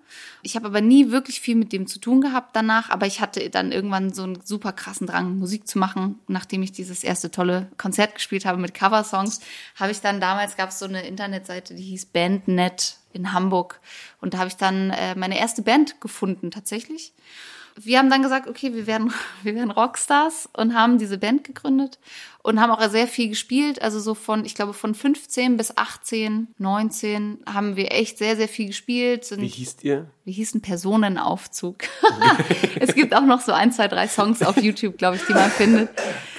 Ich 0.43 0.57
habe 0.57 0.67
aber 0.67 0.81
nie 0.81 1.13
wirklich 1.13 1.41
viel 1.41 1.55
mit 1.55 1.73
dem 1.73 1.87
zu 1.87 2.01
tun 2.01 2.21
gehabt 2.21 2.57
danach, 2.57 2.91
aber 2.91 3.07
ich 3.07 3.21
hatte 3.21 3.49
dann 3.49 3.71
irgendwann 3.71 4.13
so 4.13 4.25
einen 4.25 4.41
super 4.45 4.73
krassen 4.73 5.07
Drang, 5.07 5.39
Musik 5.39 5.69
zu 5.69 5.79
machen. 5.79 6.19
Nachdem 6.27 6.65
ich 6.65 6.73
dieses 6.73 7.05
erste 7.05 7.31
tolle 7.31 7.71
Konzert 7.79 8.17
gespielt 8.17 8.45
habe 8.45 8.61
mit 8.61 8.75
Coversongs, 8.75 9.39
habe 9.77 9.93
ich 9.93 10.01
dann 10.01 10.21
damals 10.21 10.57
gab 10.57 10.71
es 10.71 10.81
so 10.81 10.87
eine 10.87 11.07
Internetseite, 11.07 11.77
die 11.77 11.85
hieß 11.85 12.07
Bandnet 12.07 12.97
in 13.13 13.33
Hamburg. 13.33 13.81
Und 14.21 14.35
da 14.35 14.39
habe 14.39 14.49
ich 14.49 14.57
dann 14.57 14.91
äh, 14.91 15.15
meine 15.15 15.39
erste 15.39 15.63
Band 15.63 16.01
gefunden 16.01 16.51
tatsächlich. 16.51 17.13
Wir 17.79 17.99
haben 17.99 18.09
dann 18.09 18.23
gesagt, 18.23 18.49
okay, 18.49 18.75
wir 18.75 18.89
werden, 18.89 19.13
wir 19.45 19.55
werden 19.55 19.71
Rockstars 19.71 20.49
und 20.55 20.75
haben 20.75 20.99
diese 20.99 21.19
Band 21.19 21.45
gegründet 21.45 22.01
und 22.47 22.61
haben 22.61 22.71
auch 22.71 22.89
sehr 22.89 23.09
viel 23.09 23.29
gespielt. 23.29 23.83
Also 23.83 23.99
so 23.99 24.15
von, 24.15 24.45
ich 24.45 24.55
glaube, 24.55 24.73
von 24.73 24.95
15 24.95 25.57
bis 25.57 25.77
18, 25.77 26.47
19 26.59 27.39
haben 27.45 27.75
wir 27.75 27.91
echt 27.91 28.19
sehr, 28.19 28.37
sehr 28.37 28.47
viel 28.47 28.69
gespielt. 28.69 29.29
Wie 29.37 29.49
hießt 29.49 29.83
ihr? 29.83 30.07
wir 30.27 30.33
hießen 30.33 30.61
Personenaufzug. 30.61 31.85
es 32.81 32.97
gibt 32.97 33.15
auch 33.15 33.23
noch 33.23 33.41
so 33.41 33.53
ein, 33.53 33.71
zwei, 33.71 33.87
drei 33.87 34.09
Songs 34.09 34.43
auf 34.43 34.61
YouTube, 34.61 34.99
glaube 34.99 35.15
ich, 35.15 35.25
die 35.25 35.33
man 35.33 35.49
findet. 35.53 35.89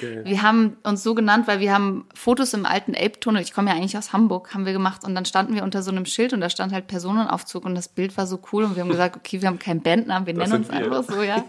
Wir 0.00 0.42
haben 0.42 0.76
uns 0.82 1.02
so 1.02 1.14
genannt, 1.14 1.48
weil 1.48 1.58
wir 1.60 1.72
haben 1.72 2.06
Fotos 2.14 2.52
im 2.52 2.66
alten 2.66 2.92
Elbtunnel, 2.92 3.40
ich 3.40 3.54
komme 3.54 3.70
ja 3.70 3.76
eigentlich 3.76 3.96
aus 3.96 4.12
Hamburg, 4.12 4.52
haben 4.52 4.66
wir 4.66 4.74
gemacht 4.74 5.04
und 5.04 5.14
dann 5.14 5.24
standen 5.24 5.54
wir 5.54 5.62
unter 5.62 5.82
so 5.82 5.90
einem 5.90 6.04
Schild 6.04 6.34
und 6.34 6.42
da 6.42 6.50
stand 6.50 6.74
halt 6.74 6.86
Personenaufzug 6.86 7.64
und 7.64 7.74
das 7.74 7.88
Bild 7.88 8.14
war 8.18 8.26
so 8.26 8.38
cool 8.52 8.64
und 8.64 8.76
wir 8.76 8.82
haben 8.82 8.90
gesagt, 8.90 9.16
okay, 9.16 9.40
wir 9.40 9.48
haben 9.48 9.58
keinen 9.58 9.80
Bandnamen, 9.80 10.26
wir 10.26 10.34
nennen 10.34 10.52
uns 10.52 10.68
wir. 10.68 10.76
einfach 10.76 11.04
so, 11.04 11.22
ja. 11.22 11.42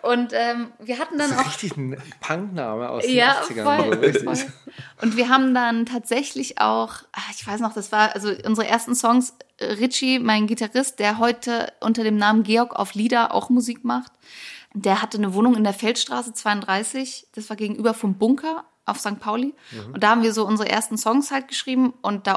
Und 0.00 0.32
ähm, 0.32 0.68
wir 0.82 0.98
hatten 0.98 1.18
dann 1.18 1.28
Das 1.28 1.40
ist 1.40 1.46
auch 1.46 1.46
richtig 1.46 1.76
ein 1.76 1.96
Punkname 2.20 2.88
aus 2.88 3.04
den 3.04 3.16
ja, 3.16 3.42
80ern. 3.42 3.64
Voll, 3.76 3.94
richtig. 3.94 4.24
voll. 4.24 4.52
Und 5.02 5.16
wir 5.16 5.28
haben 5.28 5.54
dann 5.54 5.86
tatsächlich 5.86 6.60
auch, 6.60 6.90
ah, 7.12 7.30
ich 7.34 7.46
weiß 7.46 7.60
noch, 7.60 7.72
das 7.72 7.92
war 7.92 8.14
also 8.14 8.32
unsere 8.46 8.66
ersten 8.66 8.94
Songs. 8.94 9.34
äh, 9.58 9.72
Richie, 9.72 10.18
mein 10.18 10.46
Gitarrist, 10.46 10.98
der 10.98 11.18
heute 11.18 11.72
unter 11.80 12.04
dem 12.04 12.16
Namen 12.16 12.42
Georg 12.42 12.74
auf 12.74 12.94
Lieder 12.94 13.34
auch 13.34 13.50
Musik 13.50 13.84
macht, 13.84 14.12
der 14.74 15.02
hatte 15.02 15.18
eine 15.18 15.34
Wohnung 15.34 15.56
in 15.56 15.64
der 15.64 15.72
Feldstraße 15.72 16.32
32. 16.32 17.26
Das 17.34 17.48
war 17.50 17.56
gegenüber 17.56 17.94
vom 17.94 18.14
Bunker 18.14 18.64
auf 18.86 19.00
St. 19.00 19.18
Pauli. 19.18 19.54
Und 19.92 20.02
da 20.02 20.10
haben 20.10 20.22
wir 20.22 20.32
so 20.32 20.46
unsere 20.46 20.68
ersten 20.68 20.96
Songs 20.96 21.30
halt 21.30 21.48
geschrieben. 21.48 21.92
Und 22.02 22.26
da 22.26 22.34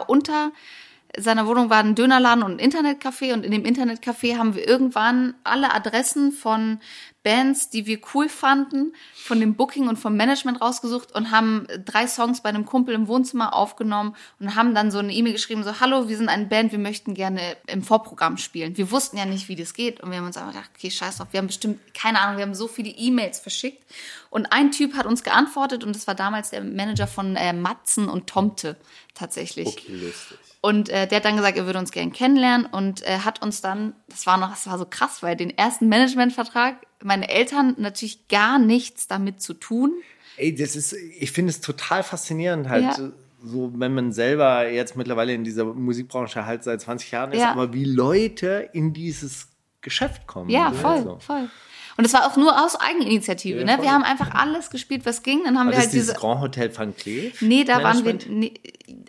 seiner 1.18 1.46
Wohnung 1.48 1.70
war 1.70 1.78
ein 1.78 1.96
Dönerladen 1.96 2.44
und 2.44 2.60
ein 2.60 2.72
Internetcafé. 2.72 3.34
Und 3.34 3.46
in 3.46 3.52
dem 3.52 3.64
Internetcafé 3.64 4.38
haben 4.38 4.56
wir 4.56 4.68
irgendwann 4.68 5.36
alle 5.44 5.74
Adressen 5.74 6.32
von 6.32 6.80
Bands, 7.24 7.70
die 7.70 7.86
wir 7.86 8.00
cool 8.14 8.28
fanden, 8.28 8.94
von 9.16 9.40
dem 9.40 9.56
Booking 9.56 9.88
und 9.88 9.98
vom 9.98 10.18
Management 10.18 10.62
rausgesucht 10.62 11.14
und 11.16 11.32
haben 11.32 11.66
drei 11.86 12.06
Songs 12.06 12.42
bei 12.42 12.50
einem 12.50 12.66
Kumpel 12.66 12.94
im 12.94 13.08
Wohnzimmer 13.08 13.54
aufgenommen 13.54 14.16
und 14.40 14.56
haben 14.56 14.76
dann 14.76 14.92
so 14.92 15.00
eine 15.00 15.14
E-Mail 15.14 15.34
geschrieben, 15.34 15.64
so, 15.64 15.80
hallo, 15.80 16.10
wir 16.10 16.18
sind 16.18 16.28
eine 16.28 16.46
Band, 16.46 16.74
wir 16.74 16.80
möchten 16.80 17.14
gerne 17.14 17.56
im 17.68 17.82
Vorprogramm 17.82 18.38
spielen. 18.38 18.76
Wir 18.76 18.92
wussten 18.92 19.18
ja 19.18 19.26
nicht, 19.26 19.48
wie 19.48 19.56
das 19.56 19.74
geht 19.74 20.02
und 20.02 20.12
wir 20.12 20.18
haben 20.18 20.26
uns 20.26 20.36
einfach 20.36 20.52
gedacht, 20.52 20.72
okay, 20.76 20.92
scheiß 20.92 21.18
drauf, 21.18 21.28
wir 21.32 21.38
haben 21.38 21.48
bestimmt, 21.48 21.80
keine 21.94 22.20
Ahnung, 22.20 22.38
wir 22.38 22.46
haben 22.46 22.56
so 22.56 22.68
viele 22.68 22.90
E-Mails 22.90 23.40
verschickt 23.40 23.84
und 24.30 24.48
ein 24.52 24.72
Typ 24.72 24.96
hat 24.96 25.06
uns 25.06 25.24
geantwortet 25.24 25.86
und 25.86 25.96
das 25.96 26.08
war 26.08 26.16
damals 26.16 26.50
der 26.50 26.62
Manager 26.62 27.08
von 27.08 27.38
äh, 27.38 27.54
Matzen 27.54 28.10
und 28.10 28.28
Tomte 28.28 28.76
tatsächlich. 29.14 29.68
Okay, 29.68 29.94
lustig. 29.96 30.53
Und 30.66 30.88
äh, 30.88 31.08
der 31.08 31.18
hat 31.18 31.26
dann 31.26 31.36
gesagt, 31.36 31.58
er 31.58 31.66
würde 31.66 31.78
uns 31.80 31.92
gern 31.92 32.14
kennenlernen 32.14 32.66
und 32.66 33.06
äh, 33.06 33.18
hat 33.20 33.42
uns 33.42 33.60
dann, 33.60 33.94
das 34.08 34.26
war 34.26 34.38
noch, 34.38 34.50
das 34.50 34.66
war 34.66 34.78
so 34.78 34.86
krass, 34.90 35.22
weil 35.22 35.36
den 35.36 35.50
ersten 35.50 35.90
Managementvertrag, 35.90 36.78
meine 37.04 37.28
Eltern 37.28 37.76
natürlich 37.78 38.30
gar 38.30 38.60
nichts 38.60 39.08
damit 39.08 39.42
zu 39.42 39.56
tun. 39.56 39.92
Ey, 40.38 40.56
das 40.56 40.78
ist, 40.78 40.94
ich 40.94 41.34
finde 41.34 41.50
es 41.50 41.60
total 41.60 42.02
faszinierend 42.02 42.70
halt. 42.70 42.84
Ja. 42.98 43.12
So, 43.44 43.74
wenn 43.76 43.94
man 43.94 44.14
selber 44.14 44.70
jetzt 44.70 44.96
mittlerweile 44.96 45.34
in 45.34 45.44
dieser 45.44 45.66
Musikbranche 45.66 46.46
halt 46.46 46.64
seit 46.64 46.80
20 46.80 47.12
Jahren 47.12 47.34
ist, 47.34 47.42
Ja. 47.42 47.52
aber 47.52 47.74
wie 47.74 47.84
Leute 47.84 48.70
in 48.72 48.94
dieses 48.94 49.50
Geschäft 49.82 50.28
kommen. 50.28 50.50
Ja, 50.50 50.70
ne? 50.70 50.78
voll, 50.78 51.04
So. 51.04 51.20
voll. 51.20 51.50
Und 51.96 52.06
es 52.06 52.14
war 52.14 52.26
auch 52.28 52.38
nur 52.38 52.64
aus 52.64 52.76
Eigeninitiative. 52.76 53.60
Ja, 53.60 53.66
ne? 53.66 53.78
Wir 53.82 53.92
haben 53.92 54.04
einfach 54.04 54.34
alles 54.34 54.70
gespielt, 54.70 55.06
was 55.06 55.22
ging. 55.24 55.44
Dann 55.44 55.60
haben 55.60 55.68
War 55.68 55.74
wir 55.74 55.78
das 55.78 55.84
halt 55.86 55.94
dieses 55.94 56.08
diese. 56.10 56.20
Grand 56.20 56.42
Hotel 56.42 56.76
Van 56.76 56.96
Cleef? 56.96 57.42
Nee, 57.42 57.64
da 57.64 57.84
waren 57.84 58.04
wir. 58.04 58.18
Nee, 58.28 58.54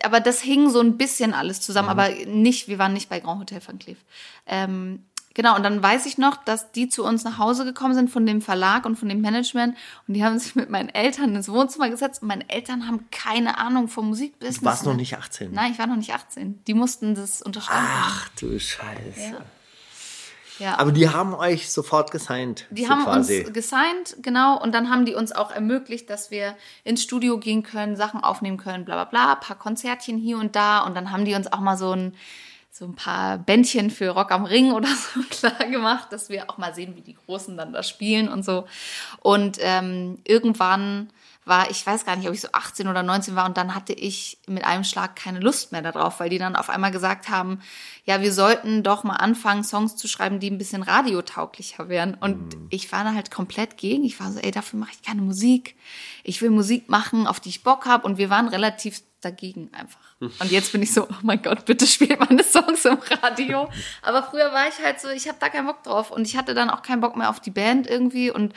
aber 0.03 0.19
das 0.19 0.41
hing 0.41 0.69
so 0.69 0.79
ein 0.81 0.97
bisschen 0.97 1.33
alles 1.33 1.57
Mhm. 1.57 1.61
zusammen, 1.63 1.89
aber 1.89 2.09
nicht, 2.27 2.67
wir 2.67 2.77
waren 2.79 2.93
nicht 2.93 3.09
bei 3.09 3.19
Grand 3.19 3.41
Hotel 3.41 3.59
Van 3.65 3.79
Cleef. 3.79 3.97
Ähm, 4.45 5.03
genau, 5.33 5.55
und 5.55 5.63
dann 5.63 5.81
weiß 5.81 6.05
ich 6.05 6.17
noch, 6.19 6.37
dass 6.43 6.71
die 6.73 6.87
zu 6.87 7.03
uns 7.03 7.23
nach 7.23 7.39
Hause 7.39 7.65
gekommen 7.65 7.95
sind 7.95 8.09
von 8.11 8.25
dem 8.25 8.41
Verlag 8.41 8.85
und 8.85 8.97
von 8.97 9.09
dem 9.09 9.19
Management 9.21 9.75
und 10.07 10.13
die 10.13 10.23
haben 10.23 10.37
sich 10.37 10.55
mit 10.55 10.69
meinen 10.69 10.89
Eltern 10.89 11.35
ins 11.35 11.49
Wohnzimmer 11.49 11.89
gesetzt 11.89 12.21
und 12.21 12.27
meine 12.27 12.47
Eltern 12.49 12.87
haben 12.87 13.05
keine 13.11 13.57
Ahnung 13.57 13.87
vom 13.87 14.09
Musikbusiness. 14.09 14.59
Du 14.59 14.65
warst 14.65 14.85
noch 14.85 14.91
ne? 14.93 14.99
nicht 14.99 15.17
18. 15.17 15.51
Nein, 15.51 15.71
ich 15.71 15.79
war 15.79 15.87
noch 15.87 15.95
nicht 15.97 16.13
18. 16.13 16.63
Die 16.67 16.73
mussten 16.75 17.15
das 17.15 17.41
unterschreiben. 17.41 17.85
Ach 17.89 18.29
du 18.39 18.59
Scheiße. 18.59 19.31
Ja. 19.31 19.37
Ja. 20.59 20.77
Aber 20.77 20.91
die 20.91 21.09
haben 21.09 21.33
euch 21.33 21.71
sofort 21.71 22.11
gesigned. 22.11 22.65
Die 22.69 22.85
so 22.85 22.89
haben 22.89 23.03
quasi. 23.03 23.41
uns 23.41 23.53
gesigned, 23.53 24.17
genau, 24.21 24.61
und 24.61 24.73
dann 24.73 24.89
haben 24.89 25.05
die 25.05 25.13
uns 25.13 25.31
auch 25.31 25.51
ermöglicht, 25.51 26.09
dass 26.09 26.31
wir 26.31 26.55
ins 26.83 27.03
Studio 27.03 27.39
gehen 27.39 27.63
können, 27.63 27.95
Sachen 27.95 28.23
aufnehmen 28.23 28.57
können, 28.57 28.85
bla 28.85 28.95
bla 28.95 29.05
bla, 29.05 29.33
ein 29.33 29.39
paar 29.39 29.57
Konzertchen 29.57 30.17
hier 30.17 30.37
und 30.37 30.55
da 30.55 30.79
und 30.79 30.95
dann 30.95 31.11
haben 31.11 31.25
die 31.25 31.35
uns 31.35 31.51
auch 31.51 31.59
mal 31.59 31.77
so 31.77 31.91
ein 31.91 32.15
so 32.71 32.83
ein 32.83 32.95
paar 32.95 33.37
Bändchen 33.37 33.89
für 33.89 34.09
Rock 34.09 34.31
am 34.31 34.43
Ring 34.43 34.73
oder 34.73 34.89
so 35.13 35.21
klar 35.29 35.69
gemacht, 35.69 36.11
dass 36.11 36.27
wir 36.27 36.49
auch 36.49 36.57
mal 36.57 36.75
sehen, 36.75 36.97
wie 36.97 37.01
die 37.01 37.15
Großen 37.15 37.55
dann 37.55 37.71
da 37.71 37.83
spielen 37.83 38.27
und 38.27 38.43
so. 38.43 38.65
Und 39.21 39.57
ähm, 39.61 40.19
irgendwann 40.25 41.09
war, 41.45 41.69
ich 41.69 41.85
weiß 41.85 42.05
gar 42.05 42.15
nicht, 42.15 42.27
ob 42.27 42.33
ich 42.33 42.41
so 42.41 42.49
18 42.51 42.87
oder 42.87 43.03
19 43.03 43.35
war 43.35 43.45
und 43.45 43.55
dann 43.55 43.75
hatte 43.75 43.93
ich 43.93 44.39
mit 44.47 44.65
einem 44.65 44.83
Schlag 44.83 45.15
keine 45.15 45.39
Lust 45.39 45.71
mehr 45.71 45.83
darauf, 45.83 46.19
weil 46.19 46.29
die 46.29 46.39
dann 46.39 46.55
auf 46.55 46.69
einmal 46.69 46.91
gesagt 46.91 47.29
haben, 47.29 47.61
ja, 48.03 48.21
wir 48.21 48.33
sollten 48.33 48.81
doch 48.81 49.03
mal 49.03 49.15
anfangen, 49.15 49.63
Songs 49.63 49.95
zu 49.95 50.07
schreiben, 50.07 50.39
die 50.39 50.49
ein 50.49 50.57
bisschen 50.57 50.81
radiotauglicher 50.81 51.87
wären. 51.87 52.15
Und 52.15 52.57
ich 52.69 52.91
war 52.91 53.03
da 53.03 53.13
halt 53.13 53.29
komplett 53.31 53.77
gegen. 53.77 54.03
Ich 54.03 54.19
war 54.19 54.31
so, 54.31 54.39
ey, 54.39 54.51
dafür 54.51 54.79
mache 54.79 54.91
ich 54.93 55.03
keine 55.03 55.21
Musik. 55.21 55.75
Ich 56.23 56.41
will 56.41 56.49
Musik 56.49 56.89
machen, 56.89 57.27
auf 57.27 57.39
die 57.39 57.49
ich 57.49 57.63
Bock 57.63 57.85
habe. 57.85 58.05
Und 58.05 58.17
wir 58.17 58.29
waren 58.29 58.47
relativ 58.47 59.01
dagegen 59.25 59.69
einfach. 59.73 59.99
Und 60.19 60.51
jetzt 60.51 60.71
bin 60.71 60.81
ich 60.83 60.93
so, 60.93 61.03
oh 61.03 61.13
mein 61.23 61.41
Gott, 61.41 61.65
bitte 61.65 61.85
spielt 61.87 62.19
meine 62.19 62.43
Songs 62.43 62.85
im 62.85 62.97
Radio. 63.23 63.69
Aber 64.01 64.23
früher 64.23 64.51
war 64.53 64.67
ich 64.69 64.83
halt 64.85 64.99
so, 65.01 65.09
ich 65.09 65.27
habe 65.27 65.37
da 65.41 65.49
keinen 65.49 65.65
Bock 65.67 65.83
drauf. 65.83 66.11
Und 66.11 66.27
ich 66.27 66.37
hatte 66.37 66.53
dann 66.53 66.69
auch 66.69 66.81
keinen 66.83 67.01
Bock 67.01 67.17
mehr 67.17 67.29
auf 67.29 67.39
die 67.39 67.51
Band 67.51 67.87
irgendwie 67.87 68.31
und 68.31 68.53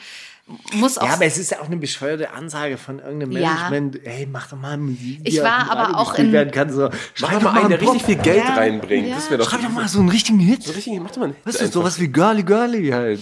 muss 0.73 0.97
auch 0.97 1.05
Ja, 1.05 1.13
aber 1.13 1.25
es 1.25 1.37
ist 1.37 1.51
ja 1.51 1.59
auch 1.59 1.65
eine 1.67 1.77
bescheuerte 1.77 2.31
Ansage 2.31 2.77
von 2.79 2.97
irgendeinem 2.99 3.33
Ja. 3.33 3.69
Management. 3.69 3.99
Hey, 4.03 4.25
mach 4.25 4.47
doch 4.47 4.57
mal 4.57 4.77
Musik. 4.77 5.19
Ich 5.23 5.41
war 5.43 5.69
aber 5.69 5.81
Radio 5.81 5.95
auch 5.97 6.13
in- 6.15 6.31
werden 6.31 6.51
kann. 6.51 6.71
So, 6.71 6.89
Mach 6.89 6.93
schreib 7.13 7.41
doch 7.41 7.53
mal 7.53 7.59
einen, 7.59 7.69
der 7.69 7.79
einen 7.79 7.87
richtig 7.89 8.05
viel 8.05 8.15
Geld 8.15 8.43
Ja. 8.45 8.55
reinbringt. 8.55 9.07
Ja. 9.09 9.15
Das 9.15 9.29
doch 9.29 9.49
Schreib 9.49 9.61
doch 9.61 9.69
mal 9.69 9.87
so 9.87 9.99
einen 9.99 10.09
richtigen 10.09 10.39
Hit. 10.39 10.63
so 10.63 10.71
richtig, 10.71 10.99
mach 10.99 11.11
doch 11.11 11.17
mal 11.17 11.25
einen 11.25 11.35
Hit 11.35 11.45
Weißt 11.45 11.61
du, 11.61 11.67
sowas 11.67 11.99
wie 11.99 12.07
Girly 12.07 12.41
Girly 12.43 12.89
halt. 12.89 13.19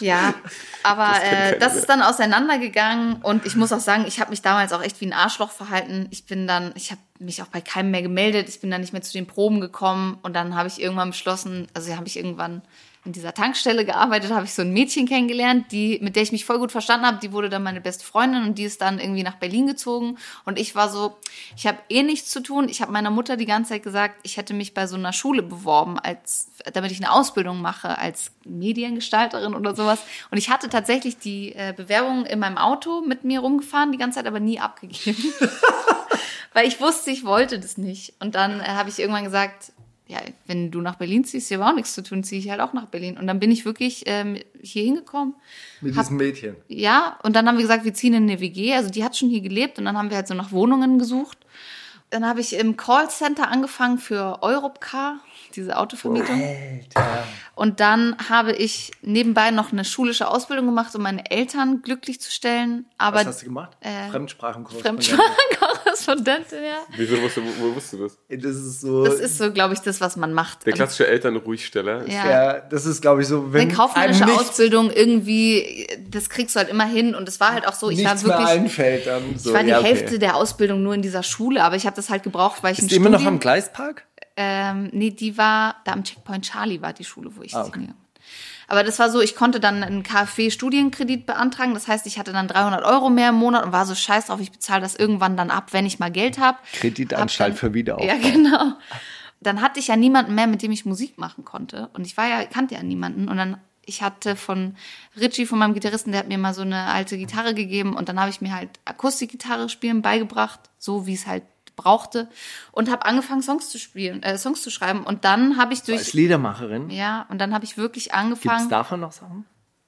Ja, 0.00 0.34
aber 0.82 1.12
kennt 1.12 1.56
äh, 1.56 1.58
das 1.58 1.76
ist 1.76 1.88
dann 1.88 2.02
auseinandergegangen 2.02 3.16
und 3.22 3.46
ich 3.46 3.56
muss 3.56 3.72
auch 3.72 3.80
sagen, 3.80 4.04
ich 4.06 4.20
habe 4.20 4.30
mich 4.30 4.42
damals 4.42 4.72
auch 4.72 4.82
echt 4.82 5.00
wie 5.00 5.06
ein 5.06 5.12
Arschloch 5.12 5.50
verhalten. 5.50 6.08
Ich 6.10 6.26
bin 6.26 6.46
dann, 6.46 6.72
ich 6.74 6.90
habe 6.90 7.00
mich 7.18 7.42
auch 7.42 7.46
bei 7.46 7.60
keinem 7.60 7.90
mehr 7.90 8.02
gemeldet, 8.02 8.48
ich 8.48 8.60
bin 8.60 8.70
dann 8.70 8.80
nicht 8.80 8.92
mehr 8.92 9.02
zu 9.02 9.12
den 9.12 9.26
Proben 9.26 9.60
gekommen 9.60 10.18
und 10.22 10.34
dann 10.34 10.54
habe 10.54 10.68
ich 10.68 10.80
irgendwann 10.80 11.10
beschlossen, 11.10 11.68
also 11.74 11.94
habe 11.94 12.06
ich 12.06 12.16
irgendwann 12.16 12.62
in 13.04 13.12
dieser 13.12 13.32
Tankstelle 13.34 13.84
gearbeitet, 13.84 14.30
habe 14.30 14.44
ich 14.44 14.54
so 14.54 14.62
ein 14.62 14.72
Mädchen 14.72 15.08
kennengelernt, 15.08 15.72
die 15.72 15.98
mit 16.02 16.16
der 16.16 16.22
ich 16.22 16.32
mich 16.32 16.44
voll 16.44 16.58
gut 16.58 16.72
verstanden 16.72 17.06
habe, 17.06 17.18
die 17.22 17.32
wurde 17.32 17.48
dann 17.48 17.62
meine 17.62 17.80
beste 17.80 18.04
Freundin 18.04 18.44
und 18.44 18.58
die 18.58 18.64
ist 18.64 18.80
dann 18.80 18.98
irgendwie 18.98 19.22
nach 19.22 19.36
Berlin 19.36 19.66
gezogen 19.66 20.18
und 20.44 20.58
ich 20.58 20.74
war 20.74 20.88
so, 20.88 21.16
ich 21.56 21.66
habe 21.66 21.78
eh 21.88 22.02
nichts 22.02 22.30
zu 22.30 22.40
tun. 22.40 22.68
Ich 22.68 22.82
habe 22.82 22.92
meiner 22.92 23.10
Mutter 23.10 23.36
die 23.36 23.46
ganze 23.46 23.70
Zeit 23.70 23.82
gesagt, 23.82 24.16
ich 24.22 24.36
hätte 24.36 24.54
mich 24.54 24.74
bei 24.74 24.86
so 24.86 24.96
einer 24.96 25.12
Schule 25.12 25.42
beworben 25.42 25.98
als 25.98 26.50
damit 26.72 26.92
ich 26.92 26.98
eine 26.98 27.12
Ausbildung 27.12 27.60
mache 27.60 27.98
als 27.98 28.32
Mediengestalterin 28.44 29.54
oder 29.54 29.74
sowas. 29.74 30.00
Und 30.30 30.38
ich 30.38 30.50
hatte 30.50 30.68
tatsächlich 30.68 31.18
die 31.18 31.54
äh, 31.54 31.72
Bewerbung 31.76 32.26
in 32.26 32.38
meinem 32.38 32.58
Auto 32.58 33.00
mit 33.00 33.24
mir 33.24 33.40
rumgefahren, 33.40 33.92
die 33.92 33.98
ganze 33.98 34.18
Zeit 34.18 34.26
aber 34.26 34.40
nie 34.40 34.60
abgegeben. 34.60 35.22
Weil 36.52 36.66
ich 36.66 36.80
wusste, 36.80 37.10
ich 37.10 37.24
wollte 37.24 37.60
das 37.60 37.78
nicht. 37.78 38.14
Und 38.20 38.34
dann 38.34 38.60
äh, 38.60 38.64
habe 38.64 38.88
ich 38.88 38.98
irgendwann 38.98 39.24
gesagt, 39.24 39.72
ja, 40.10 40.18
wenn 40.46 40.70
du 40.72 40.80
nach 40.80 40.96
Berlin 40.96 41.24
ziehst, 41.24 41.48
hier 41.48 41.60
war 41.60 41.70
auch 41.70 41.74
nichts 41.76 41.94
zu 41.94 42.02
tun, 42.02 42.24
ziehe 42.24 42.40
ich 42.40 42.50
halt 42.50 42.60
auch 42.60 42.72
nach 42.72 42.86
Berlin. 42.86 43.16
Und 43.16 43.26
dann 43.28 43.38
bin 43.38 43.50
ich 43.52 43.64
wirklich 43.64 44.02
ähm, 44.06 44.36
hier 44.60 44.82
hingekommen. 44.82 45.34
Mit 45.80 45.94
Hab- 45.96 46.02
diesem 46.04 46.16
Mädchen. 46.16 46.56
Ja, 46.68 47.18
und 47.22 47.36
dann 47.36 47.46
haben 47.46 47.56
wir 47.58 47.62
gesagt, 47.62 47.84
wir 47.84 47.94
ziehen 47.94 48.14
in 48.14 48.24
eine 48.24 48.40
WG. 48.40 48.74
Also 48.74 48.90
die 48.90 49.04
hat 49.04 49.16
schon 49.16 49.28
hier 49.28 49.40
gelebt 49.40 49.78
und 49.78 49.84
dann 49.84 49.96
haben 49.96 50.10
wir 50.10 50.16
halt 50.16 50.26
so 50.28 50.34
nach 50.34 50.50
Wohnungen 50.52 50.98
gesucht. 50.98 51.38
Dann 52.10 52.26
habe 52.26 52.40
ich 52.40 52.56
im 52.58 52.76
Callcenter 52.76 53.46
angefangen 53.48 53.98
für 53.98 54.42
Europcar, 54.42 55.20
diese 55.54 55.76
Autovermietung. 55.78 56.42
Und 57.54 57.78
dann 57.78 58.16
habe 58.28 58.52
ich 58.52 58.90
nebenbei 59.02 59.52
noch 59.52 59.70
eine 59.70 59.84
schulische 59.84 60.26
Ausbildung 60.26 60.66
gemacht, 60.66 60.92
um 60.96 61.02
meine 61.02 61.30
Eltern 61.30 61.82
glücklich 61.82 62.20
zu 62.20 62.32
stellen. 62.32 62.84
Aber 62.98 63.18
Was 63.18 63.26
hast 63.26 63.42
du 63.42 63.46
gemacht? 63.46 63.76
äh, 63.80 64.08
Fremdsprachenkurs. 64.10 64.82
Fremdsprachenkorrespondentin, 65.96 66.58
ja. 66.64 66.96
Wieso 66.96 67.20
wusstest 67.22 67.36
du, 67.36 67.62
wo, 67.62 67.70
wo 67.70 67.74
wusstest 67.76 67.92
du 67.94 67.98
das? 68.04 68.18
Das 68.28 68.56
ist 68.56 68.80
so. 68.80 69.04
Das 69.04 69.14
ist 69.20 69.38
so, 69.38 69.52
glaube 69.52 69.74
ich, 69.74 69.80
das, 69.80 70.00
was 70.00 70.16
man 70.16 70.32
macht. 70.32 70.66
Der 70.66 70.72
klassische 70.72 71.06
Elternruhigsteller. 71.06 72.04
ist- 72.04 72.12
Ja. 72.12 72.30
ja, 72.30 72.60
das 72.60 72.86
ist, 72.86 73.00
glaube 73.00 73.22
ich, 73.22 73.28
so, 73.28 73.52
wenn 73.52 73.62
Eine 73.62 73.72
kaufmännische 73.74 74.26
Ausbildung 74.26 74.90
irgendwie, 74.90 75.86
das 76.08 76.28
kriegst 76.30 76.54
du 76.56 76.60
halt 76.60 76.68
immer 76.70 76.86
hin. 76.86 77.14
Und 77.14 77.28
es 77.28 77.40
war 77.40 77.52
halt 77.52 77.66
auch 77.66 77.74
so, 77.74 77.90
ich 77.90 77.98
nichts 77.98 78.24
war 78.24 78.28
mehr 78.38 78.38
wirklich, 78.38 78.60
einfällt. 78.64 79.06
Dann 79.06 79.22
so, 79.38 79.50
ich 79.50 79.54
war 79.54 79.62
die 79.62 79.68
ja, 79.70 79.78
okay. 79.80 79.88
Hälfte 79.88 80.18
der 80.18 80.36
Ausbildung 80.36 80.82
nur 80.82 80.94
in 80.94 81.02
dieser 81.02 81.22
Schule, 81.22 81.62
aber 81.64 81.76
ich 81.76 81.86
habe 81.86 81.96
das 81.96 82.10
halt 82.10 82.22
gebraucht, 82.22 82.62
weil 82.62 82.72
ich 82.72 82.78
Ist 82.78 82.84
ein 82.86 82.88
die 82.88 82.96
immer 82.96 83.10
noch 83.10 83.24
am 83.24 83.38
Gleispark? 83.40 84.04
Ähm, 84.36 84.88
nee, 84.92 85.10
die 85.10 85.36
war 85.36 85.76
da 85.84 85.92
am 85.92 86.02
Checkpoint 86.04 86.44
Charlie 86.46 86.80
war 86.80 86.92
die 86.92 87.04
Schule, 87.04 87.30
wo 87.34 87.42
ich 87.42 87.54
Ah, 87.54 87.64
okay. 87.66 87.88
Aber 88.70 88.84
das 88.84 89.00
war 89.00 89.10
so, 89.10 89.20
ich 89.20 89.34
konnte 89.34 89.58
dann 89.58 89.82
einen 89.82 90.04
KfW-Studienkredit 90.04 91.26
beantragen. 91.26 91.74
Das 91.74 91.88
heißt, 91.88 92.06
ich 92.06 92.20
hatte 92.20 92.32
dann 92.32 92.46
300 92.46 92.84
Euro 92.84 93.10
mehr 93.10 93.30
im 93.30 93.34
Monat 93.34 93.64
und 93.64 93.72
war 93.72 93.84
so 93.84 93.96
scheiß 93.96 94.26
drauf, 94.26 94.38
ich 94.40 94.52
bezahle 94.52 94.80
das 94.80 94.94
irgendwann 94.94 95.36
dann 95.36 95.50
ab, 95.50 95.72
wenn 95.72 95.86
ich 95.86 95.98
mal 95.98 96.12
Geld 96.12 96.38
habe. 96.38 96.56
Kreditanstalt 96.74 97.58
für 97.58 97.74
Wiederaufbau. 97.74 98.06
Ja, 98.06 98.16
genau. 98.16 98.74
Dann 99.40 99.60
hatte 99.60 99.80
ich 99.80 99.88
ja 99.88 99.96
niemanden 99.96 100.36
mehr, 100.36 100.46
mit 100.46 100.62
dem 100.62 100.70
ich 100.70 100.86
Musik 100.86 101.18
machen 101.18 101.44
konnte. 101.44 101.90
Und 101.94 102.06
ich 102.06 102.16
war 102.16 102.28
ja, 102.28 102.44
kannte 102.44 102.76
ja 102.76 102.82
niemanden. 102.84 103.28
Und 103.28 103.38
dann, 103.38 103.56
ich 103.84 104.02
hatte 104.02 104.36
von 104.36 104.76
Richie, 105.18 105.46
von 105.46 105.58
meinem 105.58 105.74
Gitarristen, 105.74 106.12
der 106.12 106.20
hat 106.20 106.28
mir 106.28 106.38
mal 106.38 106.54
so 106.54 106.62
eine 106.62 106.84
alte 106.84 107.18
Gitarre 107.18 107.54
gegeben. 107.54 107.96
Und 107.96 108.08
dann 108.08 108.20
habe 108.20 108.30
ich 108.30 108.40
mir 108.40 108.54
halt 108.54 108.70
Akustikgitarre 108.84 109.68
spielen 109.68 110.00
beigebracht, 110.00 110.60
so 110.78 111.08
wie 111.08 111.14
es 111.14 111.26
halt 111.26 111.42
brauchte. 111.80 112.28
Und 112.72 112.90
habe 112.90 113.04
angefangen, 113.04 113.42
Songs 113.42 113.68
zu 113.68 113.78
spielen, 113.78 114.22
äh, 114.22 114.36
Songs 114.38 114.62
zu 114.62 114.70
schreiben. 114.70 115.04
Und 115.04 115.24
dann 115.24 115.56
habe 115.56 115.72
ich 115.72 115.82
durch, 115.82 115.98
Als 115.98 116.12
Liedermacherin. 116.12 116.90
ja, 116.90 117.26
und 117.30 117.38
dann 117.40 117.54
habe 117.54 117.64
ich 117.64 117.76
wirklich 117.76 118.14
angefangen. 118.14 118.68
davon 118.68 119.00
noch 119.00 119.12
Sachen? 119.12 119.44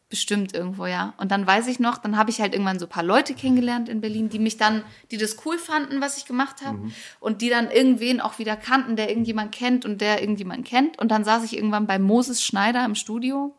Bestimmt 0.09 0.53
irgendwo, 0.55 0.85
ja. 0.85 1.15
Und 1.17 1.31
dann 1.31 1.47
weiß 1.47 1.69
ich 1.69 1.81
noch, 1.81 1.97
dann 1.97 2.19
habe 2.19 2.29
ich 2.29 2.39
halt 2.43 2.53
irgendwann 2.53 2.79
so 2.79 2.85
ein 2.85 2.91
paar 2.91 3.03
Leute 3.03 3.33
kennengelernt 3.33 3.89
in 3.89 4.03
Berlin, 4.03 4.29
die 4.29 4.39
mich 4.39 4.59
dann, 4.59 4.85
die 5.11 5.17
das 5.17 5.39
cool 5.47 5.57
fanden, 5.57 6.03
was 6.03 6.19
ich 6.19 6.27
gemacht 6.27 6.57
habe. 6.63 6.81
Und 7.19 7.41
die 7.41 7.49
dann 7.49 7.71
irgendwen 7.71 8.21
auch 8.21 8.39
wieder 8.39 8.57
kannten, 8.57 8.97
der 8.97 9.09
irgendjemand 9.09 9.53
kennt 9.53 9.87
und 9.87 10.03
der 10.03 10.21
irgendjemand 10.21 10.67
kennt. 10.67 10.99
Und 10.99 11.09
dann 11.11 11.25
saß 11.25 11.45
ich 11.45 11.57
irgendwann 11.57 11.87
bei 11.87 11.99
Moses 11.99 12.45
Schneider 12.45 12.85
im 12.85 12.95
Studio. 12.95 13.55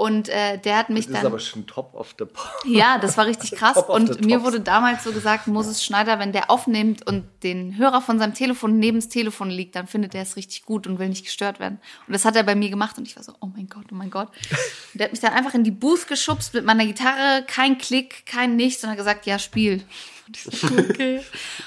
Und 0.00 0.30
äh, 0.30 0.56
der 0.56 0.78
hat 0.78 0.88
mich 0.88 1.08
Das 1.08 1.16
ist 1.16 1.18
dann. 1.18 1.26
aber 1.26 1.38
schon 1.40 1.66
top 1.66 1.92
of 1.92 2.14
the 2.18 2.24
pop. 2.24 2.50
Ja, 2.64 2.96
das 2.96 3.18
war 3.18 3.26
richtig 3.26 3.50
krass. 3.58 3.76
Und 3.76 4.24
mir 4.24 4.42
wurde 4.42 4.60
damals 4.60 5.04
so 5.04 5.12
gesagt, 5.12 5.46
Moses 5.46 5.84
Schneider, 5.84 6.18
wenn 6.18 6.32
der 6.32 6.50
aufnimmt 6.50 7.06
und 7.06 7.26
den 7.42 7.76
Hörer 7.76 8.00
von 8.00 8.18
seinem 8.18 8.32
Telefon 8.32 8.78
neben 8.78 8.96
das 8.96 9.10
Telefon 9.10 9.50
liegt, 9.50 9.76
dann 9.76 9.86
findet 9.86 10.14
er 10.14 10.22
es 10.22 10.36
richtig 10.36 10.64
gut 10.64 10.86
und 10.86 10.98
will 10.98 11.10
nicht 11.10 11.26
gestört 11.26 11.60
werden. 11.60 11.80
Und 12.06 12.14
das 12.14 12.24
hat 12.24 12.34
er 12.34 12.44
bei 12.44 12.54
mir 12.54 12.70
gemacht 12.70 12.96
und 12.96 13.06
ich 13.06 13.14
war 13.14 13.22
so, 13.22 13.34
oh 13.42 13.48
mein 13.54 13.68
Gott, 13.68 13.84
oh 13.92 13.94
mein 13.94 14.08
Gott. 14.08 14.28
Und 14.28 14.94
der 14.94 15.04
hat 15.04 15.12
mich 15.12 15.20
dann 15.20 15.34
einfach 15.34 15.52
in 15.52 15.64
die 15.64 15.70
Booth 15.70 16.08
geschubst 16.08 16.54
mit 16.54 16.64
meiner 16.64 16.86
Gitarre, 16.86 17.44
kein 17.46 17.76
Klick, 17.76 18.24
kein 18.24 18.56
Nichts 18.56 18.82
und 18.82 18.88
hat 18.88 18.96
gesagt, 18.96 19.26
ja, 19.26 19.38
spiel. 19.38 19.84
Und 20.26 20.36
ich 20.38 20.44
so, 20.44 20.66
okay. 20.78 21.18
Und 21.18 21.24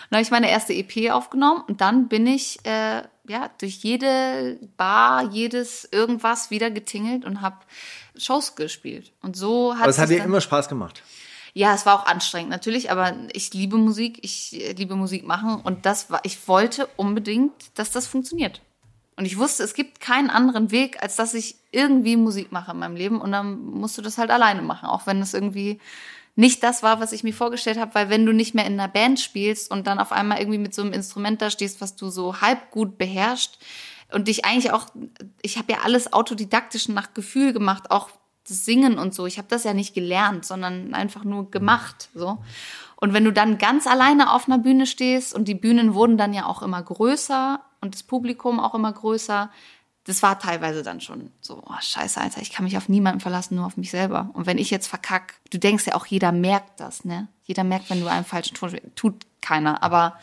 dann 0.10 0.17
habe 0.17 0.24
ich 0.24 0.32
meine 0.32 0.50
erste 0.50 0.74
EP 0.74 1.12
aufgenommen 1.12 1.62
und 1.67 1.82
dann 1.82 2.08
bin 2.08 2.26
ich 2.26 2.58
äh, 2.65 3.04
ja 3.28 3.52
durch 3.60 3.76
jede 3.84 4.58
Bar, 4.76 5.30
jedes 5.32 5.88
irgendwas 5.91 6.50
wieder 6.50 6.72
getingelt 6.72 7.26
und 7.26 7.41
habe 7.41 7.58
Shows 8.15 8.56
gespielt. 8.56 9.12
Und 9.21 9.36
so 9.36 9.73
hat 9.73 9.82
Aber 9.82 9.89
es 9.89 9.97
hat 9.97 10.10
dir 10.10 10.23
immer 10.23 10.41
Spaß 10.41 10.69
gemacht. 10.69 11.04
ja, 11.54 11.73
es 11.73 11.86
war 11.86 11.99
auch 11.99 12.06
anstrengend 12.06 12.49
natürlich, 12.49 12.91
aber 12.91 13.15
ich 13.32 13.54
liebe 13.54 13.78
Musik, 13.78 14.19
ich 14.21 14.60
äh, 14.60 14.73
liebe 14.73 14.95
Musik 14.95 15.26
machen 15.26 15.62
und 15.62 15.86
das 15.86 16.10
war, 16.10 16.21
ich 16.23 16.47
wollte 16.47 16.88
unbedingt, 16.97 17.54
dass 17.76 17.91
das 17.91 18.08
funktioniert. 18.08 18.62
Und 19.15 19.26
ich 19.26 19.38
wusste, 19.38 19.62
es 19.62 19.76
gibt 19.76 19.99
keinen 19.99 20.32
anderen 20.32 20.71
Weg, 20.71 21.04
als 21.04 21.15
dass 21.15 21.36
ich 21.36 21.56
irgendwie 21.71 22.17
Musik 22.17 22.52
mache 22.52 22.71
in 22.71 22.80
meinem 22.80 22.95
Leben 22.95 23.21
und 23.21 23.32
dann 23.32 23.63
musst 23.63 23.97
du 23.97 24.02
das 24.02 24.17
halt 24.17 24.32
alleine 24.32 24.63
machen, 24.63 24.89
auch 24.89 25.06
wenn 25.06 25.21
es 25.21 25.36
irgendwie 25.36 25.80
nicht 26.36 26.63
das 26.63 26.82
war, 26.82 26.99
was 26.99 27.12
ich 27.12 27.23
mir 27.23 27.34
vorgestellt 27.34 27.78
habe, 27.80 27.93
weil 27.93 28.10
wenn 28.10 28.26
du 28.26 28.34
nicht 28.34 28.56
mehr 28.56 28.65
in 28.65 28.80
einer 28.80 28.88
Band 28.88 29.19
spielst 29.19 29.69
und 29.69 29.86
dann 29.86 29.99
auf 29.99 30.12
einmal 30.12 30.39
irgendwie 30.39 30.58
mit 30.58 30.73
so 30.73 30.82
einem 30.82 30.93
Instrument 30.93 31.41
da 31.41 31.52
stehst, 31.52 31.80
was 31.80 31.95
du 31.95 32.10
so 32.10 32.41
halb 32.41 32.71
gut 32.71 32.97
beherrschst 32.97 33.60
und 34.13 34.28
dich 34.28 34.45
eigentlich 34.45 34.71
auch, 34.71 34.88
ich 35.41 35.58
habe 35.58 35.73
ja 35.73 35.80
alles 35.84 36.13
autodidaktisch 36.13 36.88
nach 36.90 37.13
Gefühl 37.13 37.54
gemacht, 37.54 37.92
auch 37.92 38.10
das 38.48 38.65
Singen 38.65 38.98
und 38.98 39.13
so. 39.13 39.25
Ich 39.25 39.38
habe 39.38 39.48
das 39.48 39.63
ja 39.63 39.73
nicht 39.73 39.94
gelernt, 39.94 40.46
sondern 40.46 40.94
einfach 40.94 41.23
nur 41.23 41.50
gemacht, 41.50 42.10
so. 42.13 42.40
Und 42.96 43.13
wenn 43.13 43.25
du 43.25 43.33
dann 43.33 43.58
ganz 43.58 43.85
alleine 43.85 44.31
auf 44.31 44.48
einer 44.48 44.58
Bühne 44.58 44.85
stehst 44.85 45.33
und 45.33 45.50
die 45.50 45.56
Bühnen 45.56 45.94
wurden 45.94 46.17
dann 46.17 46.33
ja 46.33 46.46
auch 46.46 46.62
immer 46.62 46.81
größer 46.81 47.60
und 47.81 47.96
das 47.96 48.04
Publikum 48.04 48.62
auch 48.62 48.73
immer 48.75 48.94
größer, 48.94 49.50
das 50.06 50.21
war 50.21 50.40
teilweise 50.40 50.83
dann 50.83 51.02
schon 51.02 51.31
so, 51.42 51.62
oh, 51.65 51.79
scheiße, 51.79 52.19
Alter, 52.19 52.42
ich 52.42 52.52
kann 52.52 52.65
mich 52.65 52.77
auf 52.77 52.90
niemanden 52.90 53.19
verlassen, 53.19 53.56
nur 53.56 53.65
auf 53.65 53.77
mich 53.77 53.92
selber. 53.92 54.29
Und 54.33 54.46
wenn 54.46 54.58
ich 54.58 54.69
jetzt 54.69 54.88
verkack, 54.88 55.35
du 55.52 55.58
denkst 55.58 55.85
ja 55.88 55.96
auch, 55.96 56.06
jeder 56.06 56.31
merkt 56.31 56.79
das, 56.79 57.06
ne? 57.06 57.27
Jeder 57.44 57.63
merkt, 57.63 57.90
wenn 57.90 58.02
du 58.02 58.08
einen 58.08 58.25
falschen 58.25 58.56
Ton 58.56 58.69
spielst. 58.69 58.96
Tut 58.96 59.25
keiner, 59.42 59.83
aber 59.83 60.17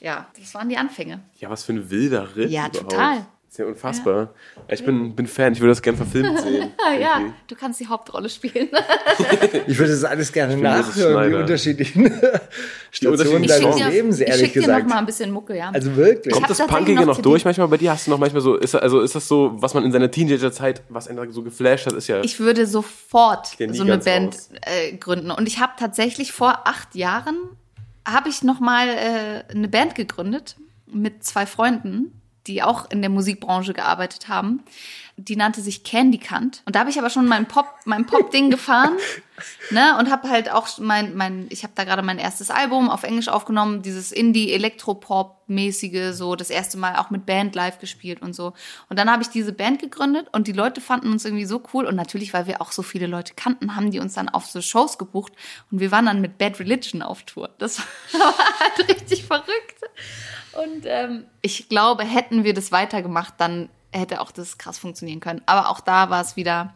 ja, 0.00 0.26
das 0.38 0.54
waren 0.54 0.68
die 0.68 0.76
Anfänge. 0.76 1.20
Ja, 1.38 1.50
was 1.50 1.64
für 1.64 1.72
ein 1.72 1.90
wilder 1.90 2.36
Ritt. 2.36 2.50
Ja, 2.50 2.66
überhaupt. 2.68 2.90
total. 2.90 3.26
Ist 3.50 3.58
ja 3.58 3.64
unfassbar. 3.64 4.34
Ich 4.68 4.84
bin, 4.84 5.16
bin 5.16 5.26
Fan, 5.26 5.54
ich 5.54 5.60
würde 5.60 5.70
das 5.70 5.80
gerne 5.80 5.96
verfilmt 5.96 6.38
sehen. 6.42 6.70
Ja, 7.00 7.16
Irgendwie. 7.18 7.34
du 7.46 7.56
kannst 7.56 7.80
die 7.80 7.86
Hauptrolle 7.86 8.28
spielen. 8.28 8.68
Ich 9.66 9.78
würde 9.78 9.92
das 9.92 10.04
alles 10.04 10.32
gerne 10.32 10.54
bin 10.54 10.62
Moses 10.64 10.96
nachhören, 10.96 11.30
die 11.30 11.36
unterschiedlichen 11.36 12.06
Stationen 12.90 13.42
unterschiedlichen 13.42 13.44
Ich 13.44 13.48
deines 13.48 13.62
Songs. 13.62 13.76
schick 13.76 13.86
dir, 13.86 13.92
Lebens, 13.92 14.20
ich 14.20 14.28
ehrlich 14.28 14.44
schick 14.44 14.52
dir 14.52 14.60
noch 14.60 14.66
gesagt. 14.68 14.88
mal 14.88 14.98
ein 14.98 15.06
bisschen 15.06 15.30
Mucke, 15.30 15.56
ja. 15.56 15.70
Also 15.70 15.96
wirklich. 15.96 16.26
Ich 16.26 16.32
Kommt 16.32 16.50
das 16.50 16.58
Punkige 16.66 17.00
noch 17.00 17.06
noch 17.06 17.22
durch 17.22 17.44
manchmal 17.44 17.68
bei 17.68 17.76
dir? 17.78 17.92
Hast 17.92 18.06
du 18.06 18.10
noch 18.10 18.18
manchmal 18.18 18.42
so, 18.42 18.56
ist, 18.56 18.74
also 18.74 19.00
ist 19.00 19.14
das 19.14 19.26
so, 19.28 19.52
was 19.56 19.74
man 19.74 19.84
in 19.84 19.92
seiner 19.92 20.10
Teenagerzeit, 20.10 20.82
was 20.88 21.08
einen 21.08 21.32
so 21.32 21.42
geflasht 21.42 21.86
hat, 21.86 21.94
ist 21.94 22.06
ja. 22.08 22.20
ich 22.22 22.38
würde 22.40 22.66
sofort 22.66 23.46
so 23.72 23.82
eine 23.82 23.98
Band 23.98 24.36
äh, 24.62 24.96
gründen. 24.96 25.30
Und 25.30 25.46
ich 25.48 25.58
habe 25.58 25.72
tatsächlich 25.78 26.32
vor 26.32 26.66
acht 26.66 26.94
Jahren 26.94 27.36
habe 28.12 28.28
ich 28.28 28.42
noch 28.42 28.60
mal 28.60 28.88
äh, 28.88 29.44
eine 29.50 29.68
Band 29.68 29.94
gegründet 29.94 30.56
mit 30.86 31.24
zwei 31.24 31.46
Freunden, 31.46 32.20
die 32.46 32.62
auch 32.62 32.90
in 32.90 33.02
der 33.02 33.10
Musikbranche 33.10 33.74
gearbeitet 33.74 34.28
haben. 34.28 34.62
Die 35.20 35.36
nannte 35.36 35.60
sich 35.60 35.84
Candy 35.84 36.18
Cunt. 36.18 36.62
Und 36.64 36.76
da 36.76 36.80
habe 36.80 36.90
ich 36.90 36.98
aber 36.98 37.10
schon 37.10 37.26
mein 37.26 37.46
Pop, 37.46 37.66
mein 37.84 38.06
Pop-Ding 38.06 38.50
gefahren, 38.50 38.96
ne? 39.70 39.96
Und 39.98 40.10
habe 40.10 40.28
halt 40.28 40.50
auch 40.50 40.78
mein, 40.78 41.16
mein, 41.16 41.46
ich 41.50 41.64
habe 41.64 41.72
da 41.74 41.84
gerade 41.84 42.02
mein 42.02 42.18
erstes 42.18 42.50
Album 42.50 42.88
auf 42.88 43.02
Englisch 43.02 43.28
aufgenommen, 43.28 43.82
dieses 43.82 44.12
Indie-Elektropop-mäßige, 44.12 46.12
so 46.12 46.36
das 46.36 46.50
erste 46.50 46.78
Mal 46.78 46.96
auch 46.96 47.10
mit 47.10 47.26
Band 47.26 47.54
live 47.54 47.78
gespielt 47.78 48.22
und 48.22 48.34
so. 48.34 48.52
Und 48.88 48.98
dann 48.98 49.10
habe 49.10 49.22
ich 49.22 49.28
diese 49.28 49.52
Band 49.52 49.80
gegründet 49.80 50.28
und 50.32 50.46
die 50.46 50.52
Leute 50.52 50.80
fanden 50.80 51.10
uns 51.10 51.24
irgendwie 51.24 51.46
so 51.46 51.62
cool. 51.74 51.84
Und 51.84 51.96
natürlich, 51.96 52.32
weil 52.32 52.46
wir 52.46 52.62
auch 52.62 52.72
so 52.72 52.82
viele 52.82 53.06
Leute 53.06 53.34
kannten, 53.34 53.74
haben 53.74 53.90
die 53.90 53.98
uns 53.98 54.14
dann 54.14 54.28
auf 54.28 54.46
so 54.46 54.60
Shows 54.60 54.98
gebucht. 54.98 55.32
Und 55.70 55.80
wir 55.80 55.90
waren 55.90 56.06
dann 56.06 56.20
mit 56.20 56.38
Bad 56.38 56.60
Religion 56.60 57.02
auf 57.02 57.24
Tour. 57.24 57.50
Das 57.58 57.78
war 58.12 58.34
halt 58.60 58.88
richtig 58.88 59.24
verrückt. 59.24 59.78
Und 60.52 60.84
ähm, 60.84 61.24
ich 61.42 61.68
glaube, 61.68 62.04
hätten 62.04 62.44
wir 62.44 62.54
das 62.54 62.72
weitergemacht, 62.72 63.34
dann 63.38 63.68
hätte 63.92 64.20
auch 64.20 64.30
das 64.30 64.58
krass 64.58 64.78
funktionieren 64.78 65.20
können. 65.20 65.42
Aber 65.46 65.68
auch 65.70 65.80
da 65.80 66.10
war 66.10 66.20
es 66.20 66.36
wieder, 66.36 66.74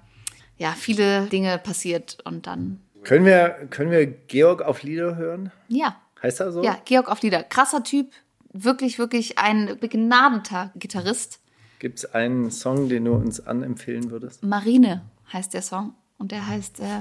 ja, 0.59 0.73
viele 0.73 1.27
Dinge 1.27 1.59
passiert 1.59 2.19
und 2.25 2.47
dann, 2.47 2.81
Können 3.05 3.25
wir, 3.25 3.51
können 3.71 3.91
wir 3.91 4.07
Georg 4.07 4.63
auf 4.63 4.83
Lieder 4.83 5.17
hören? 5.17 5.51
ja. 5.69 5.97
Heißt 6.23 6.39
er 6.39 6.53
so? 6.53 6.63
Ja, 6.63 6.79
Georg 6.85 7.09
auf 7.11 7.21
Lieder. 7.23 7.43
Krasser 7.43 7.83
Typ. 7.83 8.13
Wirklich, 8.53 9.01
wirklich 9.01 9.39
ein 9.41 9.77
begnadeter 9.81 10.71
Gitarrist. 10.77 11.41
Gibt 11.81 11.99
es 11.99 12.15
einen 12.15 12.53
Song, 12.53 12.89
den 12.89 13.07
du 13.07 13.15
uns 13.15 13.45
anempfehlen 13.45 14.09
würdest? 14.13 14.41
Marine 14.45 15.03
heißt 15.33 15.53
der 15.53 15.63
Song. 15.63 15.95
Und 16.19 16.31
der 16.31 16.47
heißt 16.47 16.79
äh, 16.79 17.01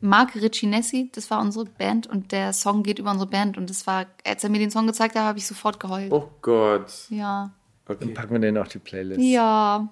Mark 0.00 0.34
Riccinessi. 0.34 1.10
Das 1.14 1.30
war 1.30 1.40
unsere 1.40 1.64
Band. 1.64 2.06
Und 2.08 2.30
der 2.32 2.52
Song 2.52 2.82
geht 2.82 2.98
über 2.98 3.10
unsere 3.12 3.30
Band. 3.30 3.56
Und 3.56 3.70
das 3.70 3.86
war, 3.86 4.04
als 4.26 4.44
er 4.44 4.50
mir 4.50 4.58
den 4.58 4.70
Song 4.70 4.86
gezeigt 4.86 5.14
hat, 5.14 5.22
habe 5.22 5.38
ich 5.38 5.46
sofort 5.46 5.80
geheult. 5.80 6.12
oh 6.12 6.28
Gott. 6.42 6.92
Ja. 7.08 7.52
Dann 7.86 7.96
Okay. 7.96 8.08
packen 8.08 8.32
wir 8.32 8.38
den 8.40 8.56
auf 8.58 8.68
die 8.68 8.78
Playlist. 8.78 9.20
Ja. 9.20 9.88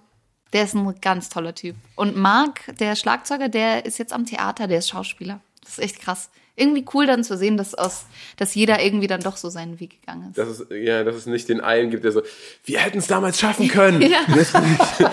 Der 0.52 0.64
ist 0.64 0.74
ein 0.74 0.94
ganz 1.00 1.28
toller 1.28 1.54
Typ. 1.54 1.76
Und 1.94 2.16
Mark, 2.16 2.62
der 2.80 2.96
Schlagzeuger, 2.96 3.48
der 3.48 3.86
ist 3.86 3.98
jetzt 3.98 4.12
am 4.12 4.26
Theater, 4.26 4.66
der 4.66 4.78
ist 4.78 4.88
Schauspieler. 4.88 5.40
Das 5.62 5.72
ist 5.78 5.84
echt 5.84 6.00
krass. 6.00 6.30
Irgendwie 6.56 6.84
cool 6.92 7.06
dann 7.06 7.22
zu 7.24 7.38
sehen, 7.38 7.56
dass, 7.56 7.74
aus, 7.74 8.04
dass 8.36 8.54
jeder 8.56 8.82
irgendwie 8.82 9.06
dann 9.06 9.20
doch 9.20 9.36
so 9.36 9.48
seinen 9.48 9.78
Weg 9.80 10.00
gegangen 10.00 10.30
ist. 10.30 10.38
Dass 10.38 10.48
es, 10.48 10.66
ja, 10.70 11.04
dass 11.04 11.14
es 11.14 11.26
nicht 11.26 11.48
den 11.48 11.60
einen 11.60 11.90
gibt, 11.90 12.02
der 12.04 12.10
so, 12.12 12.22
wir 12.64 12.80
hätten 12.80 12.98
es 12.98 13.06
damals 13.06 13.38
schaffen 13.38 13.68
können. 13.68 14.02
Ja. 14.02 14.18
Jetzt, 14.34 14.52
bin 14.52 14.64
ich, 14.64 15.06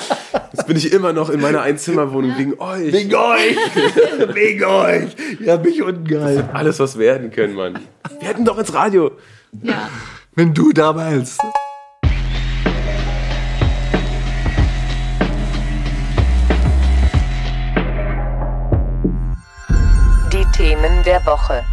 jetzt 0.53 0.67
bin 0.67 0.75
ich 0.77 0.91
immer 0.91 1.13
noch 1.13 1.29
in 1.29 1.39
meiner 1.39 1.61
Einzimmerwohnung 1.61 2.35
wegen 2.37 2.59
euch. 2.59 2.91
Wegen 2.91 3.13
euch! 3.15 3.55
Wegen 4.35 4.63
euch! 4.65 5.15
Ihr 5.39 5.53
habt 5.53 5.63
mich 5.65 5.81
unten 5.83 6.05
gehalten. 6.05 6.49
Alles, 6.53 6.79
was 6.79 6.97
werden 6.97 7.29
können, 7.31 7.53
Mann. 7.53 7.79
Wir 8.19 8.27
hätten 8.27 8.43
doch 8.43 8.57
ins 8.57 8.73
Radio. 8.73 9.11
Ja. 9.61 9.89
Wenn 10.33 10.53
du 10.55 10.73
damals. 10.73 11.37
Themen 20.67 21.01
der 21.05 21.25
Woche. 21.25 21.63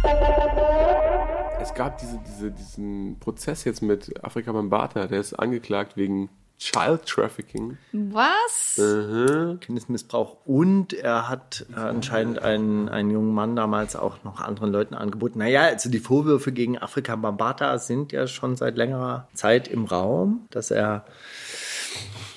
Es 1.61 1.73
gab 1.73 1.97
diese, 1.97 2.17
diese, 2.25 2.51
diesen 2.51 3.19
Prozess 3.19 3.65
jetzt 3.65 3.81
mit 3.81 4.23
Afrika 4.23 4.53
Bambata, 4.53 5.07
der 5.07 5.19
ist 5.19 5.33
angeklagt 5.33 5.97
wegen 5.97 6.29
Child 6.59 7.05
Trafficking. 7.05 7.77
Was? 7.91 8.79
Kindesmissbrauch 9.59 10.37
und 10.45 10.93
er 10.93 11.27
hat 11.27 11.65
äh, 11.75 11.77
anscheinend 11.77 12.41
einen, 12.41 12.87
einen 12.87 13.11
jungen 13.11 13.33
Mann 13.33 13.57
damals 13.57 13.97
auch 13.97 14.23
noch 14.23 14.39
anderen 14.39 14.71
Leuten 14.71 14.95
angeboten. 14.95 15.39
Naja, 15.39 15.63
also 15.63 15.89
die 15.89 15.99
Vorwürfe 15.99 16.53
gegen 16.53 16.77
Afrika 16.77 17.17
Bambata 17.17 17.77
sind 17.79 18.13
ja 18.13 18.27
schon 18.27 18.55
seit 18.55 18.77
längerer 18.77 19.27
Zeit 19.33 19.67
im 19.67 19.83
Raum, 19.83 20.47
dass 20.51 20.71
er 20.71 21.03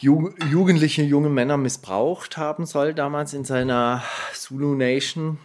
Ju 0.01 0.31
jugendliche 0.51 1.03
junge 1.03 1.29
Männer 1.29 1.57
missbraucht 1.57 2.37
haben 2.37 2.67
soll 2.67 2.95
damals 2.95 3.33
in 3.35 3.45
seiner 3.45 4.03
Zulu 4.33 4.77
Nation. 4.77 5.39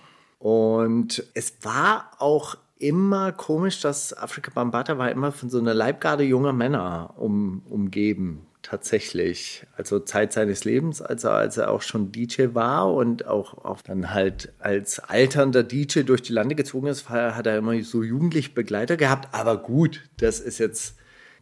Und 0.43 1.23
es 1.35 1.53
war 1.61 2.11
auch 2.19 2.57
immer 2.77 3.31
komisch, 3.31 3.79
dass 3.79 4.11
Afrika 4.11 4.51
Bambata 4.53 4.97
war 4.97 5.09
immer 5.09 5.31
von 5.31 5.49
so 5.49 5.57
einer 5.57 5.73
Leibgarde 5.73 6.25
junger 6.25 6.51
Männer 6.51 7.13
um, 7.15 7.61
umgeben, 7.69 8.45
tatsächlich. 8.61 9.65
Also 9.77 9.99
Zeit 9.99 10.33
seines 10.33 10.65
Lebens, 10.65 11.01
als 11.01 11.23
er, 11.23 11.31
als 11.31 11.55
er 11.55 11.71
auch 11.71 11.81
schon 11.81 12.11
DJ 12.11 12.47
war 12.51 12.93
und 12.93 13.25
auch, 13.25 13.63
auch 13.63 13.81
dann 13.83 14.13
halt 14.13 14.51
als 14.59 14.99
alternder 14.99 15.63
DJ 15.63 16.01
durch 16.01 16.23
die 16.23 16.33
Lande 16.33 16.55
gezogen 16.55 16.87
ist, 16.87 17.07
hat 17.07 17.47
er 17.47 17.57
immer 17.57 17.81
so 17.81 18.03
jugendliche 18.03 18.51
Begleiter 18.51 18.97
gehabt. 18.97 19.33
Aber 19.33 19.55
gut, 19.55 20.01
das 20.17 20.41
ist 20.41 20.57
jetzt 20.57 20.97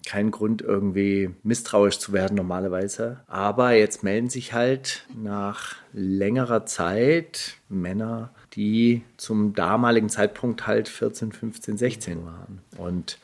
kein 0.06 0.30
Grund, 0.30 0.62
irgendwie 0.62 1.32
misstrauisch 1.42 1.98
zu 1.98 2.14
werden 2.14 2.36
normalerweise. 2.36 3.22
Aber 3.26 3.72
jetzt 3.72 4.04
melden 4.04 4.30
sich 4.30 4.54
halt 4.54 5.08
nach 5.16 5.76
längerer 5.92 6.68
Zeit 6.68 7.58
Männer, 7.68 8.32
die 8.54 9.04
zum 9.18 9.54
damaligen 9.54 10.10
Zeitpunkt 10.10 10.68
halt 10.68 10.90
14, 10.90 11.32
15, 11.32 11.78
16 11.78 12.26
waren. 12.26 12.60
Und 12.78 13.18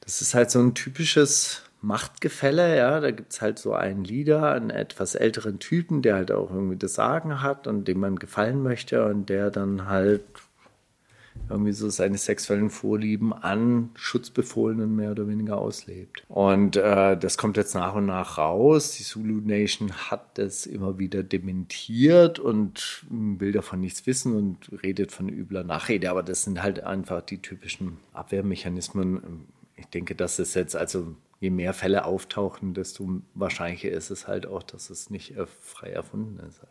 das 0.00 0.20
ist 0.20 0.34
halt 0.34 0.50
so 0.50 0.60
ein 0.60 0.74
typisches 0.74 1.62
Machtgefälle, 1.82 2.76
ja. 2.76 3.00
Da 3.00 3.10
gibt 3.10 3.32
es 3.32 3.40
halt 3.40 3.58
so 3.58 3.74
einen 3.74 4.04
Leader, 4.04 4.52
einen 4.52 4.70
etwas 4.70 5.14
älteren 5.14 5.58
Typen, 5.58 6.02
der 6.02 6.16
halt 6.16 6.32
auch 6.32 6.50
irgendwie 6.50 6.76
das 6.76 6.94
Sagen 6.94 7.42
hat 7.42 7.66
und 7.66 7.86
dem 7.86 8.00
man 8.00 8.16
gefallen 8.16 8.62
möchte 8.62 9.06
und 9.06 9.28
der 9.28 9.50
dann 9.50 9.86
halt 9.86 10.22
irgendwie 11.48 11.72
so 11.72 11.88
seine 11.88 12.18
sexuellen 12.18 12.70
Vorlieben 12.70 13.32
an 13.32 13.90
Schutzbefohlenen 13.94 14.94
mehr 14.94 15.12
oder 15.12 15.28
weniger 15.28 15.58
auslebt. 15.58 16.24
Und 16.28 16.76
äh, 16.76 17.16
das 17.16 17.38
kommt 17.38 17.56
jetzt 17.56 17.74
nach 17.74 17.94
und 17.94 18.06
nach 18.06 18.38
raus. 18.38 18.92
Die 18.92 19.04
Zulu 19.04 19.40
Nation 19.40 19.92
hat 19.92 20.38
das 20.38 20.66
immer 20.66 20.98
wieder 20.98 21.22
dementiert 21.22 22.38
und 22.38 23.04
will 23.10 23.52
davon 23.52 23.80
nichts 23.80 24.06
wissen 24.06 24.34
und 24.34 24.82
redet 24.82 25.12
von 25.12 25.28
übler 25.28 25.64
Nachrede. 25.64 26.10
Aber 26.10 26.22
das 26.22 26.44
sind 26.44 26.62
halt 26.62 26.82
einfach 26.82 27.22
die 27.22 27.38
typischen 27.38 27.98
Abwehrmechanismen. 28.12 29.46
Ich 29.76 29.86
denke, 29.86 30.14
dass 30.14 30.38
es 30.38 30.54
jetzt 30.54 30.74
also 30.74 31.14
je 31.40 31.50
mehr 31.50 31.74
Fälle 31.74 32.04
auftauchen, 32.04 32.74
desto 32.74 33.20
wahrscheinlicher 33.34 33.90
ist 33.90 34.10
es 34.10 34.26
halt 34.26 34.46
auch, 34.46 34.62
dass 34.62 34.90
es 34.90 35.10
nicht 35.10 35.36
äh, 35.36 35.46
frei 35.46 35.90
erfunden 35.90 36.40
ist. 36.46 36.62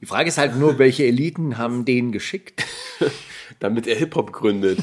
Die 0.00 0.06
Frage 0.06 0.28
ist 0.28 0.38
halt 0.38 0.56
nur, 0.56 0.78
welche 0.78 1.04
Eliten 1.06 1.58
haben 1.58 1.84
den 1.84 2.10
geschickt? 2.12 2.64
Damit 3.60 3.86
er 3.86 3.96
Hip-Hop 3.96 4.32
gründet. 4.32 4.78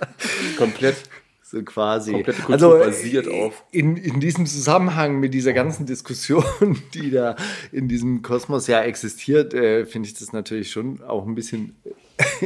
Komplett. 0.56 0.96
So 1.42 1.62
quasi. 1.64 2.12
Komplette 2.12 2.42
Kultur 2.42 2.78
basiert 2.78 3.26
äh, 3.26 3.46
auf- 3.46 3.64
In, 3.72 3.96
in 3.96 4.20
diesem 4.20 4.46
Zusammenhang 4.46 5.18
mit 5.18 5.34
dieser 5.34 5.52
ganzen 5.52 5.84
Diskussion, 5.84 6.44
die 6.94 7.10
da 7.10 7.34
in 7.72 7.88
diesem 7.88 8.22
Kosmos 8.22 8.68
ja 8.68 8.80
existiert, 8.82 9.52
äh, 9.52 9.84
finde 9.84 10.08
ich 10.08 10.14
das 10.14 10.32
natürlich 10.32 10.70
schon 10.70 11.02
auch 11.02 11.26
ein 11.26 11.34
bisschen, 11.34 11.74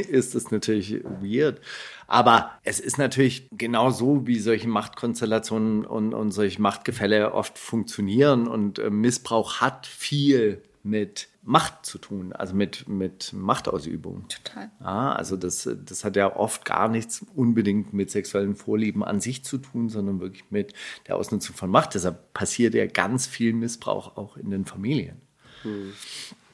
ist 0.09 0.33
das 0.33 0.49
natürlich 0.49 1.03
weird. 1.21 1.61
Aber 2.07 2.49
es 2.63 2.79
ist 2.79 2.97
natürlich 2.97 3.47
genau 3.51 3.91
so, 3.91 4.25
wie 4.25 4.39
solche 4.39 4.67
Machtkonstellationen 4.67 5.85
und, 5.85 6.15
und 6.15 6.31
solche 6.31 6.59
Machtgefälle 6.59 7.31
oft 7.33 7.59
funktionieren. 7.59 8.47
Und 8.47 8.79
äh, 8.79 8.89
Missbrauch 8.89 9.61
hat 9.61 9.85
viel 9.85 10.63
mit 10.85 11.27
Macht 11.41 11.85
zu 11.85 11.97
tun, 11.97 12.33
also 12.33 12.55
mit, 12.55 12.87
mit 12.87 13.33
Machtausübung. 13.33 14.27
Total. 14.29 14.71
Ja, 14.79 15.13
also 15.13 15.35
das, 15.35 15.69
das 15.85 16.03
hat 16.03 16.15
ja 16.15 16.35
oft 16.35 16.65
gar 16.65 16.87
nichts 16.87 17.25
unbedingt 17.35 17.93
mit 17.93 18.09
sexuellen 18.09 18.55
Vorlieben 18.55 19.03
an 19.03 19.19
sich 19.19 19.43
zu 19.43 19.57
tun, 19.57 19.89
sondern 19.89 20.19
wirklich 20.19 20.45
mit 20.49 20.73
der 21.07 21.17
Ausnutzung 21.17 21.55
von 21.55 21.69
Macht. 21.69 21.95
Deshalb 21.95 22.33
passiert 22.33 22.73
ja 22.73 22.85
ganz 22.87 23.27
viel 23.27 23.53
Missbrauch 23.53 24.17
auch 24.17 24.37
in 24.37 24.49
den 24.49 24.65
Familien. 24.65 25.21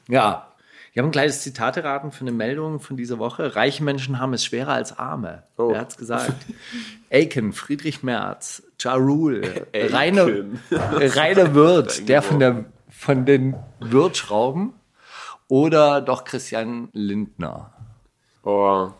Ja, 0.08 0.52
ich 0.92 0.98
habe 0.98 1.08
ein 1.08 1.12
kleines 1.12 1.40
Zitat 1.40 1.78
erraten 1.78 2.12
für 2.12 2.20
eine 2.20 2.32
Meldung 2.32 2.78
von 2.78 2.98
dieser 2.98 3.18
Woche. 3.18 3.56
Reiche 3.56 3.82
Menschen 3.82 4.18
haben 4.18 4.34
es 4.34 4.44
schwerer 4.44 4.72
als 4.72 4.98
Arme. 4.98 5.44
Oh. 5.56 5.70
Wer 5.70 5.80
hat's 5.80 5.96
gesagt? 5.96 6.34
Aiken, 7.10 7.54
Friedrich 7.54 8.02
Merz, 8.02 8.62
Ja 8.78 8.94
Rule, 8.94 9.66
Rainer. 9.74 10.26
Rainer 10.70 11.54
Wirth, 11.54 12.08
der 12.10 12.20
von 12.20 12.38
der 12.40 12.66
von 13.02 13.26
den 13.26 13.56
Wirtschrauben 13.80 14.74
oder 15.48 16.00
doch 16.00 16.24
Christian 16.24 16.88
Lindner? 16.92 17.72
Oh, 18.44 18.90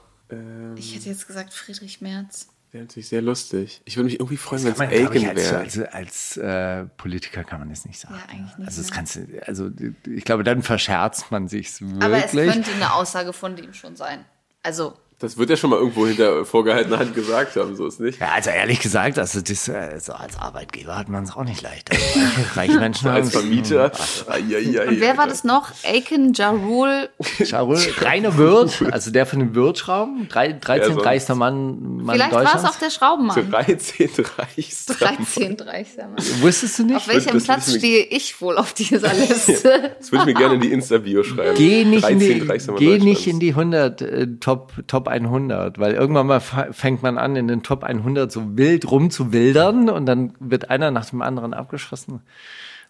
Ich 0.76 0.94
hätte 0.94 1.09
jetzt 1.09 1.26
gesagt 1.26 1.53
Friedrich 1.55 2.00
Merz. 2.00 2.48
wäre 2.72 2.84
natürlich 2.84 3.09
sehr 3.09 3.22
lustig. 3.22 3.80
Ich 3.84 3.96
würde 3.96 4.07
mich 4.07 4.14
irgendwie 4.14 4.36
freuen, 4.36 4.64
wenn 4.64 4.72
es 4.72 4.78
glaub 4.78 4.90
ich, 4.92 5.00
Aiken 5.09 5.28
als, 5.28 5.50
wäre. 5.50 5.59
als, 5.59 5.78
als 5.78 6.36
äh, 6.36 6.84
Politiker 6.96 7.44
kann 7.44 7.61
man 7.61 7.70
das 7.70 7.84
nicht 7.84 8.00
sagen. 8.00 8.14
Ja, 8.16 8.32
eigentlich 8.34 8.59
nicht, 8.59 8.68
Also 8.68 8.82
das 8.82 8.90
ne? 8.90 8.96
kannst 8.96 9.16
du, 9.16 9.46
also 9.46 9.70
ich 10.07 10.24
glaube, 10.24 10.42
dann 10.42 10.62
verscherzt 10.62 11.30
man 11.30 11.46
sich's 11.48 11.80
wirklich. 11.80 12.03
Aber 12.03 12.24
es 12.24 12.32
könnte 12.32 12.72
eine 12.72 12.92
Aussage 12.94 13.32
von 13.32 13.57
ihm 13.57 13.72
schon 13.72 13.94
sein. 13.96 14.24
Also, 14.64 14.94
Das 15.23 15.39
wird 15.39 15.51
er 15.51 15.57
schon 15.57 15.70
mal 15.70 15.79
irgendwo 15.79 16.07
hinter 16.07 16.45
vorgehaltener 16.45 16.99
Hand 16.99 17.14
gesagt 17.14 17.55
haben, 17.57 17.77
so 17.77 17.87
ist 17.87 18.01
nicht. 18.01 18.20
ja, 18.20 18.29
also 18.35 18.51
ehrlich 18.51 18.81
gesagt, 18.81 19.18
also 19.18 19.41
das, 19.41 19.68
äh, 19.68 19.99
so 20.01 20.12
als 20.12 20.37
Arbeitgeber 20.37 20.99
hat 20.99 21.09
man 21.09 21.23
es 21.25 21.35
auch 21.37 21.45
nicht 21.45 21.62
leicht. 21.62 21.91
Also 21.91 22.05
reiche, 22.57 22.79
Menschen 22.79 23.09
Als 23.09 23.31
Vermieter. 23.31 23.93
Eieiei, 24.29 24.89
und 24.89 25.01
wer 25.01 25.16
war 25.16 25.29
das 25.29 25.45
noch? 25.45 25.70
Aiken 25.85 26.33
Jarul. 26.33 27.09
Scharul, 27.45 27.79
reiner 28.01 28.37
Wirt, 28.37 28.83
also 28.91 29.11
der 29.12 29.25
von 29.27 29.39
den 29.39 29.55
Wirtschrauben, 29.55 30.29
drei- 30.29 30.53
13 30.53 30.95
sonst? 30.95 31.07
reichster 31.07 31.35
Mann, 31.37 32.03
Mann 32.03 32.16
Vielleicht 32.16 32.33
war 32.33 32.57
es 32.57 32.64
auch 32.64 32.77
der 32.79 32.91
Schraubenmann. 32.91 33.51
13 33.51 34.11
reichster. 34.39 34.95
13 34.95 35.61
reichster 35.61 36.09
Mann. 36.09 36.16
Wusstest 36.41 36.81
du 36.81 36.85
nicht? 36.85 36.97
Auf 36.97 37.09
welchem 37.09 37.35
das 37.35 37.45
Platz 37.45 37.75
stehe 37.77 38.05
ich 38.05 38.41
wohl 38.41 38.59
auf 38.59 38.73
dieser 38.73 39.12
Liste? 39.29 39.95
Das 39.99 40.11
würde 40.11 40.23
ich 40.23 40.27
mir 40.27 40.35
gerne 40.35 40.55
in 40.57 40.61
die 40.62 40.73
Insta-Bio 40.73 41.23
schreiben. 41.23 41.57
Geh 41.57 41.85
nicht, 41.85 42.09
in 42.09 42.18
13 42.47 42.75
die, 42.77 42.85
geh 42.85 42.99
nicht 42.99 43.27
in 43.29 43.39
die 43.39 43.51
100, 43.51 44.03
äh, 44.03 44.27
Top, 44.41 44.73
Top 44.89 45.09
100, 45.12 45.78
weil 45.78 45.94
irgendwann 45.94 46.26
mal 46.26 46.40
fängt 46.40 47.02
man 47.02 47.18
an, 47.18 47.36
in 47.36 47.46
den 47.46 47.62
Top 47.62 47.84
100 47.84 48.32
so 48.32 48.56
wild 48.56 48.90
rumzuwildern 48.90 49.88
und 49.88 50.06
dann 50.06 50.34
wird 50.40 50.70
einer 50.70 50.90
nach 50.90 51.08
dem 51.10 51.22
anderen 51.22 51.54
abgeschossen. 51.54 52.22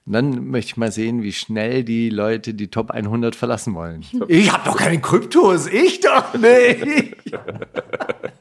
Und 0.04 0.12
dann 0.14 0.48
möchte 0.48 0.70
ich 0.70 0.76
mal 0.76 0.90
sehen, 0.90 1.22
wie 1.22 1.32
schnell 1.32 1.84
die 1.84 2.10
Leute 2.10 2.54
die 2.54 2.68
Top 2.68 2.90
100 2.90 3.36
verlassen 3.36 3.74
wollen. 3.74 4.04
Ich 4.28 4.52
habe 4.52 4.64
doch 4.64 4.76
keine 4.76 5.00
Kryptos, 5.00 5.66
ich 5.66 6.00
doch 6.00 6.34
nicht. 6.34 7.16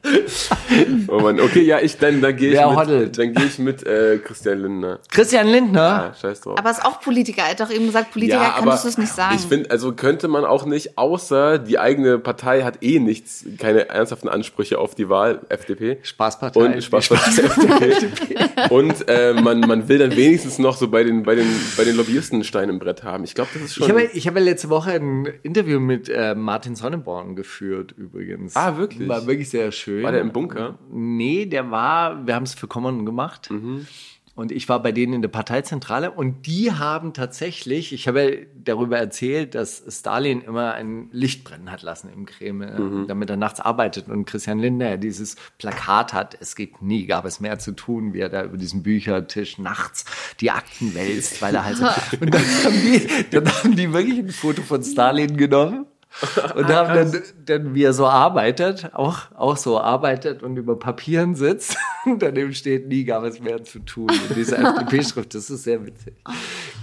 Oh 1.08 1.20
Mann, 1.20 1.40
okay, 1.40 1.62
ja, 1.62 1.80
ich, 1.80 1.98
dann, 1.98 2.22
dann 2.22 2.36
gehe 2.36 2.54
ich 2.54 2.78
mit, 2.78 3.18
dann 3.18 3.34
gehe 3.34 3.46
ich 3.46 3.60
mit 3.60 3.86
äh, 3.86 4.18
Christian 4.24 4.62
Lindner. 4.62 5.00
Christian 5.10 5.48
Lindner, 5.48 5.80
Ja, 5.80 6.16
scheiß 6.20 6.42
drauf. 6.42 6.58
Aber 6.58 6.72
ist 6.72 6.84
auch 6.84 7.02
Politiker. 7.02 7.42
Er 7.42 7.52
hat 7.52 7.60
doch 7.60 7.70
eben 7.70 7.86
gesagt, 7.86 8.12
Politiker 8.12 8.56
könntest 8.58 8.86
du 8.86 8.90
es 8.90 8.98
nicht 8.98 9.14
sagen. 9.14 9.36
Ich 9.36 9.46
finde, 9.46 9.70
also 9.70 9.94
könnte 9.94 10.28
man 10.28 10.46
auch 10.46 10.66
nicht, 10.66 10.98
außer 10.98 11.60
die 11.60 11.78
eigene 11.78 12.20
Partei 12.20 12.62
hat 12.64 12.82
eh 12.82 13.00
nichts, 13.00 13.46
keine 13.58 13.90
ernsthaften 13.90 14.30
Ansprüche 14.30 14.80
auf 14.80 14.96
die 14.96 15.10
Wahl, 15.10 15.42
FDP. 15.50 15.98
Spaßpartei. 16.04 16.60
Und 16.60 16.84
Spaßpartei 16.84 17.42
FDP. 17.90 18.36
Und 18.70 19.08
äh, 19.08 19.34
man, 19.34 19.60
man 19.62 19.88
will 19.88 20.00
dann 20.00 20.16
wenigstens 20.16 20.58
noch 20.60 20.78
so 20.78 20.88
bei 20.88 21.04
den, 21.04 21.24
bei 21.24 21.36
den, 21.36 21.48
bei 21.78 21.84
den 21.84 21.96
Lobbyisten 21.96 22.38
einen 22.38 22.44
Stein 22.44 22.70
im 22.70 22.80
Brett 22.80 23.04
haben. 23.04 23.24
Ich 23.24 23.36
glaube, 23.36 23.50
das 23.54 23.64
ist 23.64 23.76
schon. 23.76 23.86
Ich 23.86 23.90
habe, 23.92 24.04
ich 24.14 24.28
habe 24.28 24.40
letzte 24.40 24.70
Woche 24.70 24.92
ein 24.92 25.28
Interview 25.44 25.80
mit 25.80 26.10
äh, 26.10 26.36
Martin 26.36 26.76
Sonneborn 26.76 27.36
geführt, 27.36 27.94
übrigens. 27.98 28.56
Ah, 28.56 28.78
wirklich? 28.78 29.08
War 29.08 29.28
wirklich 29.28 29.50
sehr 29.50 29.72
schön. 29.92 30.04
War 30.04 30.12
der 30.12 30.22
im 30.22 30.32
Bunker? 30.32 30.78
Nee, 30.92 31.46
der 31.46 31.72
war, 31.72 32.26
wir 32.26 32.36
haben 32.36 32.44
es 32.44 32.54
für 32.54 32.68
Common 32.68 33.06
gemacht. 33.06 33.50
Mhm. 33.52 33.88
Und 34.34 34.54
ich 34.54 34.70
war 34.70 34.82
bei 34.82 34.94
denen 34.94 35.12
in 35.12 35.22
der 35.22 35.30
Parteizentrale 35.30 36.10
und 36.10 36.48
die 36.48 36.72
haben 36.72 37.14
tatsächlich, 37.14 37.92
ich 37.92 38.08
habe 38.08 38.24
ja 38.24 38.38
darüber 38.64 38.98
erzählt, 38.98 39.56
dass 39.56 39.84
Stalin 39.90 40.42
immer 40.42 40.74
ein 40.74 41.10
Licht 41.12 41.44
brennen 41.44 41.70
hat 41.70 41.82
lassen 41.82 42.10
im 42.12 42.26
Kreml, 42.26 42.80
Mhm. 42.80 43.08
damit 43.08 43.30
er 43.30 43.36
nachts 43.36 43.60
arbeitet. 43.60 44.08
Und 44.08 44.24
Christian 44.26 44.60
Lindner 44.60 44.96
dieses 44.96 45.36
Plakat 45.58 46.14
hat, 46.14 46.38
es 46.40 46.56
gibt 46.56 46.82
nie, 46.82 47.08
gab 47.08 47.26
es 47.26 47.42
mehr 47.42 47.60
zu 47.60 47.74
tun, 47.74 48.14
wie 48.14 48.20
er 48.20 48.30
da 48.30 48.46
über 48.46 48.58
diesen 48.58 48.84
Büchertisch 48.84 49.58
nachts 49.58 50.06
die 50.40 50.50
Akten 50.50 50.96
wälzt, 50.96 51.42
weil 51.42 51.54
er 51.54 51.66
halt 51.66 51.78
so, 51.78 51.86
und 52.22 52.34
dann 52.34 52.42
haben 52.42 52.82
die, 52.82 53.30
dann 53.32 53.46
haben 53.48 53.76
die 53.76 53.92
wirklich 53.92 54.20
ein 54.20 54.30
Foto 54.30 54.62
von 54.62 54.82
Stalin 54.82 55.36
genommen. 55.36 55.86
Und 56.56 56.66
Ah, 56.66 56.88
haben 56.90 57.12
dann, 57.12 57.22
dann, 57.46 57.74
wie 57.74 57.84
er 57.84 57.94
so 57.94 58.06
arbeitet, 58.06 58.94
auch, 58.94 59.32
auch 59.36 59.56
so 59.58 59.80
arbeitet 59.80 60.44
und 60.44 60.58
über 60.58 60.78
Papieren 60.78 61.36
sitzt. 61.36 61.78
Und 62.06 62.22
daneben 62.22 62.54
steht, 62.54 62.88
nie 62.88 63.06
gab 63.06 63.24
es 63.24 63.40
mehr 63.40 63.64
zu 63.64 63.80
tun. 63.80 64.10
Und 64.10 64.36
diese 64.36 64.58
FDP-Schrift, 64.58 65.34
das 65.34 65.50
ist 65.50 65.64
sehr 65.64 65.86
witzig 65.86 66.14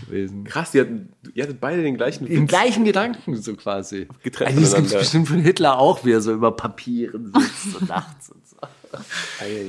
gewesen. 0.07 0.45
Krass, 0.45 0.75
ihr 0.75 0.83
hattet, 0.83 1.09
ihr 1.35 1.43
hattet 1.43 1.61
beide 1.61 1.83
den 1.83 1.97
gleichen 1.97 2.27
Den 2.27 2.43
Witz. 2.43 2.49
gleichen 2.49 2.85
Gedanken 2.85 3.37
so 3.37 3.55
quasi. 3.55 4.09
Getrennt 4.23 4.57
also 4.57 4.77
das 4.77 4.83
gibt 4.91 4.99
bestimmt 4.99 5.29
von 5.29 5.39
Hitler 5.41 5.79
auch, 5.79 6.05
wie 6.05 6.13
er 6.13 6.21
so 6.21 6.33
über 6.33 6.53
Papieren 6.53 7.33
sitzt 7.35 7.81
und 7.81 7.89
nachts 7.89 8.31
und 8.31 8.47
so. 8.48 8.48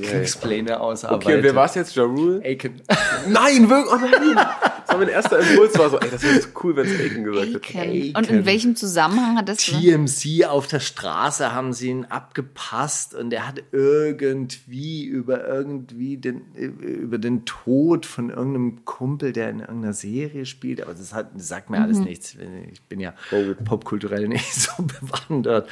Kriegspläne 0.02 0.80
ausarbeitet. 0.80 1.26
Okay, 1.26 1.36
und 1.36 1.42
wer 1.42 1.54
war 1.54 1.66
es 1.66 1.74
jetzt? 1.74 1.94
Ja 1.96 2.04
Rule? 2.04 2.40
Aiken. 2.44 2.80
Nein, 3.28 3.68
wirklich, 3.68 3.92
oh 3.92 3.96
nein. 3.96 4.36
Das 4.36 4.88
war 4.88 4.98
mein 4.98 5.08
erster 5.08 5.38
Impuls, 5.38 5.78
war 5.78 5.90
so, 5.90 5.98
ey, 6.00 6.10
das 6.10 6.22
wäre 6.22 6.40
so 6.40 6.48
cool, 6.62 6.76
wenn 6.76 6.86
es 6.86 7.00
Aiken 7.00 7.24
gesagt 7.24 7.68
hätte. 7.68 7.78
Aiken. 7.78 8.16
Und 8.16 8.30
in 8.30 8.46
welchem 8.46 8.76
Zusammenhang 8.76 9.36
hat 9.36 9.48
das? 9.48 9.58
TMC 9.58 10.46
auf 10.46 10.66
der 10.66 10.80
Straße 10.80 11.52
haben 11.52 11.72
sie 11.72 11.90
ihn 11.90 12.04
abgepasst 12.06 13.14
und 13.14 13.32
er 13.32 13.46
hat 13.46 13.62
irgendwie 13.72 15.04
über 15.04 15.46
irgendwie 15.46 16.16
den 16.16 16.52
über 16.54 17.18
den 17.18 17.44
Tod 17.44 18.06
von 18.06 18.30
irgendeinem 18.30 18.84
Kumpel, 18.84 19.32
der 19.32 19.50
in 19.50 19.60
irgendeiner 19.60 19.92
Serie 19.92 20.46
spielt, 20.46 20.82
aber 20.82 20.94
das, 20.94 21.12
hat, 21.12 21.30
das 21.34 21.48
sagt 21.48 21.70
mir 21.70 21.80
alles 21.80 21.98
nichts. 21.98 22.36
Ich 22.72 22.82
bin 22.82 23.00
ja 23.00 23.14
popkulturell 23.64 24.28
nicht 24.28 24.52
so 24.52 24.82
bewandert. 24.82 25.68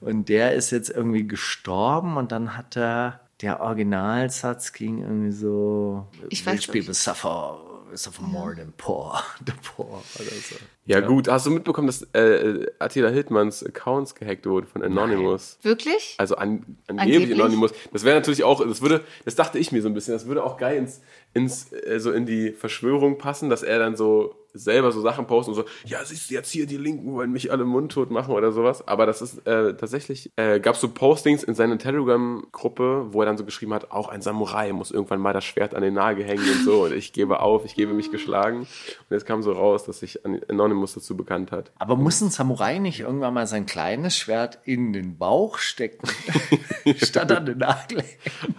Und 0.00 0.28
der 0.28 0.54
ist 0.54 0.70
jetzt 0.70 0.90
irgendwie 0.90 1.26
gestorben 1.26 2.16
und 2.16 2.32
dann 2.32 2.56
hat 2.56 2.76
er 2.76 3.20
der 3.42 3.60
Originalsatz 3.60 4.72
ging 4.72 5.02
irgendwie 5.02 5.32
so 5.32 6.06
Ich 6.28 6.44
weiß 6.44 6.54
Rich 6.54 6.72
people 6.72 6.94
suffer 6.94 7.58
suffer 7.92 8.22
more 8.22 8.54
than 8.54 8.72
poor 8.76 9.20
the 9.46 9.52
poor 9.62 10.02
oder 10.18 10.30
so. 10.30 10.56
Ja, 10.86 11.00
gut, 11.00 11.28
hast 11.28 11.46
du 11.46 11.50
mitbekommen, 11.50 11.86
dass 11.86 12.02
äh, 12.14 12.66
Attila 12.78 13.08
Hildmanns 13.08 13.64
Accounts 13.64 14.14
gehackt 14.14 14.46
wurde 14.46 14.66
von 14.66 14.82
Anonymous? 14.82 15.58
Wirklich? 15.62 16.14
Also 16.18 16.36
an, 16.36 16.64
angeblich 16.86 17.16
Angeblich? 17.16 17.40
Anonymous. 17.40 17.72
Das 17.92 18.04
wäre 18.04 18.16
natürlich 18.16 18.44
auch, 18.44 18.64
das 18.64 18.80
würde, 18.80 19.04
das 19.24 19.34
dachte 19.34 19.58
ich 19.58 19.72
mir 19.72 19.82
so 19.82 19.88
ein 19.88 19.94
bisschen, 19.94 20.14
das 20.14 20.26
würde 20.26 20.44
auch 20.44 20.56
geil 20.56 20.78
ins, 20.78 21.00
ins 21.34 21.72
äh, 21.72 22.00
so 22.00 22.12
in 22.12 22.26
die 22.26 22.52
Verschwörung 22.52 23.18
passen, 23.18 23.50
dass 23.50 23.62
er 23.62 23.78
dann 23.78 23.96
so 23.96 24.34
selber 24.54 24.92
so 24.92 25.00
Sachen 25.00 25.26
postet 25.26 25.56
und 25.56 25.62
so, 25.64 25.70
ja, 25.86 26.04
siehst 26.04 26.30
du 26.30 26.34
jetzt 26.34 26.50
hier, 26.50 26.66
die 26.66 26.76
Linken 26.76 27.12
wollen 27.14 27.32
mich 27.32 27.50
alle 27.52 27.64
mundtot 27.64 28.10
machen 28.10 28.34
oder 28.34 28.52
sowas. 28.52 28.86
Aber 28.86 29.06
das 29.06 29.22
ist 29.22 29.46
äh, 29.46 29.74
tatsächlich, 29.76 30.30
äh, 30.36 30.60
gab 30.60 30.76
so 30.76 30.88
Postings 30.88 31.42
in 31.42 31.54
seiner 31.54 31.78
Telegram-Gruppe, 31.78 33.08
wo 33.12 33.20
er 33.22 33.26
dann 33.26 33.36
so 33.38 33.44
geschrieben 33.44 33.74
hat, 33.74 33.90
auch 33.90 34.08
ein 34.08 34.22
Samurai 34.22 34.72
muss 34.72 34.90
irgendwann 34.90 35.20
mal 35.20 35.32
das 35.32 35.44
Schwert 35.44 35.74
an 35.74 35.82
den 35.82 35.94
Nagel 35.94 36.24
hängen 36.24 36.44
und 36.50 36.64
so. 36.64 36.84
Und 36.84 36.92
ich 36.92 37.12
gebe 37.12 37.40
auf, 37.40 37.64
ich 37.64 37.74
gebe 37.74 37.92
mich 37.92 38.10
geschlagen. 38.10 38.60
Und 38.60 38.66
jetzt 39.10 39.26
kam 39.26 39.42
so 39.42 39.52
raus, 39.52 39.84
dass 39.84 40.00
sich 40.00 40.24
An- 40.24 40.40
Anonymous 40.48 40.94
dazu 40.94 41.16
bekannt 41.16 41.52
hat. 41.52 41.72
Aber 41.78 41.96
muss 41.96 42.20
ein 42.20 42.30
Samurai 42.30 42.78
nicht 42.78 43.00
irgendwann 43.00 43.34
mal 43.34 43.46
sein 43.46 43.66
kleines 43.66 44.16
Schwert 44.16 44.58
in 44.64 44.92
den 44.92 45.18
Bauch 45.18 45.58
stecken, 45.58 46.08
statt 46.96 47.30
an 47.32 47.46
den 47.46 47.58
Nagel? 47.58 48.02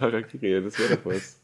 Harakiri, 0.00 0.62
das 0.62 0.78
wäre 0.78 0.96
doch 0.96 1.04
was. 1.12 1.38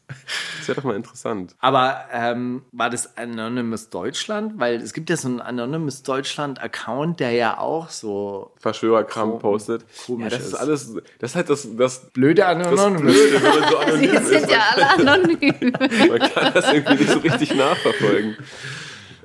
Das 0.57 0.67
wäre 0.67 0.75
doch 0.75 0.83
mal 0.83 0.95
interessant. 0.95 1.55
Aber 1.59 2.05
ähm, 2.11 2.63
war 2.71 2.89
das 2.89 3.17
Anonymous 3.17 3.89
Deutschland? 3.89 4.53
Weil 4.59 4.75
es 4.81 4.93
gibt 4.93 5.09
ja 5.09 5.17
so 5.17 5.27
einen 5.27 5.39
Anonymous 5.41 6.03
Deutschland-Account, 6.03 7.19
der 7.19 7.31
ja 7.31 7.57
auch 7.57 7.89
so 7.89 8.51
Verschwörerkram 8.57 9.39
postet. 9.39 9.85
komisch 10.05 10.31
ja, 10.31 10.37
das 10.37 10.47
ist 10.47 10.53
ist. 10.53 10.59
alles, 10.59 10.93
das 11.19 11.31
ist 11.31 11.35
halt 11.35 11.49
das, 11.49 11.67
das, 11.77 12.09
blöde 12.11 12.41
das 12.41 12.49
Anonymous. 12.49 13.01
Blöde, 13.01 13.43
wenn 13.43 13.59
man 13.59 13.69
so 13.69 13.77
anonym 13.79 14.09
Sie 14.09 14.15
ist. 14.15 14.27
sind 14.27 14.51
ja 14.51 14.61
alle 14.75 14.89
anonym. 14.91 15.73
Man 16.09 16.19
kann 16.19 16.53
das 16.53 16.73
irgendwie 16.73 16.95
nicht 16.95 17.09
so 17.11 17.19
richtig 17.19 17.55
nachverfolgen. 17.55 18.37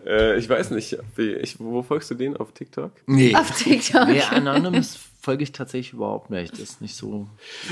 Äh, 0.06 0.38
ich 0.38 0.48
weiß 0.48 0.70
nicht, 0.70 0.98
wie, 1.16 1.32
ich, 1.32 1.58
wo 1.60 1.82
folgst 1.82 2.10
du 2.10 2.14
den 2.14 2.36
auf 2.36 2.52
TikTok? 2.52 2.92
Nee. 3.06 3.34
Auf 3.34 3.50
TikTok. 3.50 4.08
nee, 4.08 4.20
Anonymous 4.22 4.98
folge 5.24 5.42
ich 5.42 5.52
tatsächlich 5.52 5.92
überhaupt 5.94 6.30
nicht. 6.30 6.52
Das 6.52 6.60
ist 6.60 6.80
nicht 6.80 6.94
so. 6.94 7.26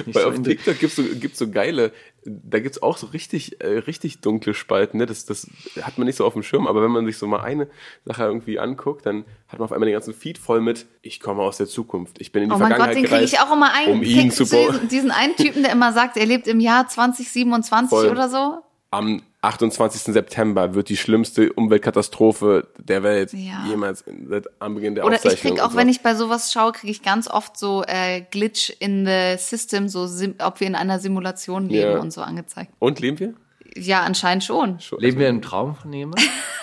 Nicht 0.07 0.15
Weil 0.17 0.23
so 0.25 0.29
auf 0.31 0.35
in- 0.37 0.45
TikTok 0.45 0.79
gibt's 0.79 0.97
so, 0.97 1.03
gibt's 1.03 1.39
so 1.39 1.51
geile, 1.51 1.93
da 2.25 2.59
gibt's 2.61 2.83
auch 2.83 2.97
so 2.97 3.07
richtig, 3.09 3.61
äh, 3.61 3.79
richtig 3.79 4.21
dunkle 4.21 4.55
Spalten. 4.55 4.99
Ne? 4.99 5.07
Das, 5.07 5.25
das 5.27 5.49
hat 5.83 5.99
man 5.99 6.07
nicht 6.07 6.17
so 6.17 6.25
auf 6.25 6.33
dem 6.33 6.43
Schirm, 6.43 6.67
aber 6.67 6.83
wenn 6.83 6.91
man 6.91 7.05
sich 7.07 7.19
so 7.19 7.27
mal 7.27 7.41
eine 7.43 7.69
Sache 8.05 8.25
irgendwie 8.25 8.59
anguckt, 8.59 9.07
dann 9.07 9.25
hat 9.49 9.59
man 9.59 9.67
auf 9.67 9.73
einmal 9.73 9.87
den 9.87 9.95
ganzen 9.95 10.15
Feed 10.15 10.39
voll 10.39 10.61
mit, 10.61 10.87
ich 11.03 11.21
komme 11.21 11.43
aus 11.43 11.59
der 11.59 11.67
Zukunft, 11.67 12.21
ich 12.21 12.33
bin 12.33 12.43
in 12.45 12.49
die 12.49 12.55
Oh 12.55 12.59
mein 12.59 12.69
Gott, 12.71 12.79
Vergangenheit 12.79 13.05
den 13.11 13.11
kriege 13.19 13.25
ich 13.25 13.39
auch 13.41 13.53
immer 13.53 13.73
ein. 13.75 13.89
um 13.89 14.03
ihn 14.03 14.31
zu 14.31 14.45
diesen, 14.45 14.89
diesen 14.89 15.11
einen 15.11 15.37
Typen, 15.37 15.63
der 15.63 15.73
immer 15.73 15.93
sagt, 15.93 16.17
er 16.17 16.27
lebt 16.27 16.47
im 16.49 16.61
Jahr 16.61 16.89
2027 16.89 17.89
Voll. 17.91 18.09
oder 18.09 18.29
so. 18.29 18.59
Am 18.91 19.23
28. 19.43 20.15
September 20.15 20.75
wird 20.75 20.89
die 20.89 20.97
schlimmste 20.97 21.53
Umweltkatastrophe 21.53 22.69
der 22.79 23.03
Welt 23.03 23.33
Ja. 23.33 23.65
jemals 23.69 24.05
seit 24.29 24.47
am 24.61 24.77
Beginn 24.77 24.95
der 24.95 25.05
Oder 25.05 25.17
ich 25.17 25.25
Aufzeichnung. 25.25 25.55
krieg 25.57 25.65
auch, 25.65 25.73
so. 25.73 25.77
wenn 25.77 25.89
ich 25.89 26.01
bei 26.03 26.15
sowas 26.15 26.53
schaue, 26.53 26.73
kriege 26.73 26.93
ich 26.93 27.03
ganz 27.03 27.29
oft 27.29 27.59
so 27.59 27.83
äh, 27.87 28.21
Glitch 28.31 28.73
in 28.79 29.05
the 29.05 29.35
System, 29.39 29.89
so 29.89 30.07
sim 30.07 30.37
ob 30.39 30.61
wir 30.61 30.67
in 30.69 30.75
einer 30.77 30.99
Simulation 31.01 31.69
leben 31.69 31.93
Ja. 31.93 31.99
und 31.99 32.13
so 32.13 32.21
angezeigt. 32.23 32.73
Und 32.79 33.01
leben 33.01 33.19
wir? 33.19 33.35
Ja, 33.75 34.03
anscheinend 34.03 34.45
schon. 34.45 34.79
Leben 34.99 35.19
wir 35.19 35.29
im 35.29 35.43
Traum 35.43 35.75
von 35.75 35.93
jemandem? 35.93 36.25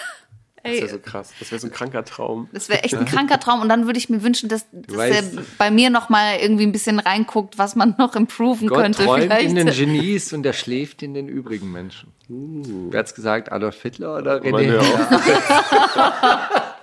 Das 0.71 0.81
wäre 0.81 0.89
so 0.89 0.99
krass. 0.99 1.33
Das 1.39 1.51
wäre 1.51 1.59
so 1.59 1.67
ein 1.67 1.73
kranker 1.73 2.05
Traum. 2.05 2.49
Das 2.53 2.69
wäre 2.69 2.83
echt 2.83 2.95
ein 2.95 3.05
kranker 3.13 3.39
Traum. 3.39 3.61
Und 3.61 3.69
dann 3.69 3.85
würde 3.85 3.99
ich 3.99 4.09
mir 4.09 4.23
wünschen, 4.23 4.49
dass, 4.49 4.65
dass 4.71 4.97
er 4.97 5.23
bei 5.57 5.71
mir 5.71 5.89
noch 5.89 6.09
mal 6.09 6.37
irgendwie 6.41 6.63
ein 6.63 6.71
bisschen 6.71 6.99
reinguckt, 6.99 7.57
was 7.57 7.75
man 7.75 7.95
noch 7.97 8.15
improven 8.15 8.67
Gott 8.67 8.79
könnte. 8.79 9.03
träumt 9.03 9.23
Vielleicht. 9.23 9.49
in 9.49 9.55
den 9.55 9.67
Genies 9.67 10.33
und 10.33 10.45
er 10.45 10.53
schläft 10.53 11.03
in 11.03 11.13
den 11.13 11.27
übrigen 11.27 11.71
Menschen. 11.71 12.11
Wer 12.27 12.99
hat's 12.99 13.15
gesagt? 13.15 13.51
Adolf 13.51 13.81
Hitler 13.81 14.17
oder 14.17 14.43
Mann, 14.43 14.53
René? 14.53 14.67
hör 14.67 14.81
auf. 14.81 16.51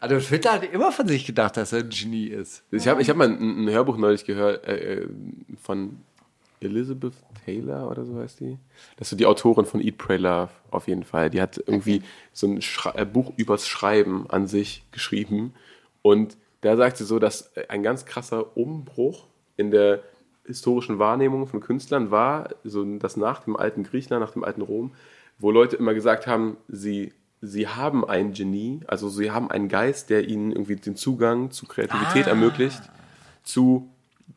Adolf 0.00 0.28
Hitler 0.28 0.52
hat 0.52 0.64
immer 0.70 0.92
von 0.92 1.08
sich 1.08 1.24
gedacht, 1.24 1.56
dass 1.56 1.72
er 1.72 1.80
ein 1.80 1.88
Genie 1.88 2.26
ist. 2.26 2.62
Ich 2.70 2.86
habe 2.86 3.00
ich 3.00 3.08
hab 3.08 3.16
mal 3.16 3.28
ein, 3.28 3.64
ein 3.64 3.70
Hörbuch 3.70 3.96
neulich 3.96 4.24
gehört 4.26 4.66
äh, 4.66 4.96
äh, 4.96 5.08
von 5.62 5.96
Elizabeth 6.60 7.14
Taylor 7.44 7.90
oder 7.90 8.04
so 8.04 8.16
heißt 8.18 8.40
die. 8.40 8.58
Das 8.96 9.12
ist 9.12 9.18
die 9.18 9.26
Autorin 9.26 9.64
von 9.64 9.80
Eat, 9.80 9.98
Pray, 9.98 10.16
Love 10.16 10.50
auf 10.70 10.88
jeden 10.88 11.04
Fall. 11.04 11.30
Die 11.30 11.40
hat 11.40 11.58
irgendwie 11.58 12.02
so 12.32 12.46
ein 12.46 12.62
Schre 12.62 12.96
äh, 12.96 13.04
Buch 13.04 13.32
übers 13.36 13.66
Schreiben 13.66 14.28
an 14.28 14.46
sich 14.46 14.84
geschrieben. 14.92 15.54
Und 16.02 16.36
da 16.60 16.76
sagt 16.76 16.96
sie 16.96 17.04
so, 17.04 17.18
dass 17.18 17.52
äh, 17.56 17.66
ein 17.68 17.82
ganz 17.82 18.06
krasser 18.06 18.56
Umbruch 18.56 19.26
in 19.56 19.70
der 19.70 20.02
historischen 20.46 20.98
Wahrnehmung 20.98 21.46
von 21.46 21.60
Künstlern 21.60 22.10
war, 22.10 22.50
so 22.64 22.84
das 22.98 23.16
nach 23.16 23.44
dem 23.44 23.56
alten 23.56 23.82
Griechenland, 23.82 24.24
nach 24.24 24.32
dem 24.32 24.44
alten 24.44 24.62
Rom, 24.62 24.92
wo 25.38 25.50
Leute 25.50 25.76
immer 25.76 25.94
gesagt 25.94 26.26
haben, 26.26 26.56
sie, 26.68 27.12
sie 27.40 27.68
haben 27.68 28.04
ein 28.04 28.32
Genie, 28.32 28.80
also 28.86 29.08
sie 29.08 29.30
haben 29.30 29.50
einen 29.50 29.68
Geist, 29.68 30.10
der 30.10 30.28
ihnen 30.28 30.52
irgendwie 30.52 30.76
den 30.76 30.96
Zugang 30.96 31.50
zu 31.50 31.66
Kreativität 31.66 32.26
ermöglicht, 32.26 32.82
zu 33.42 33.88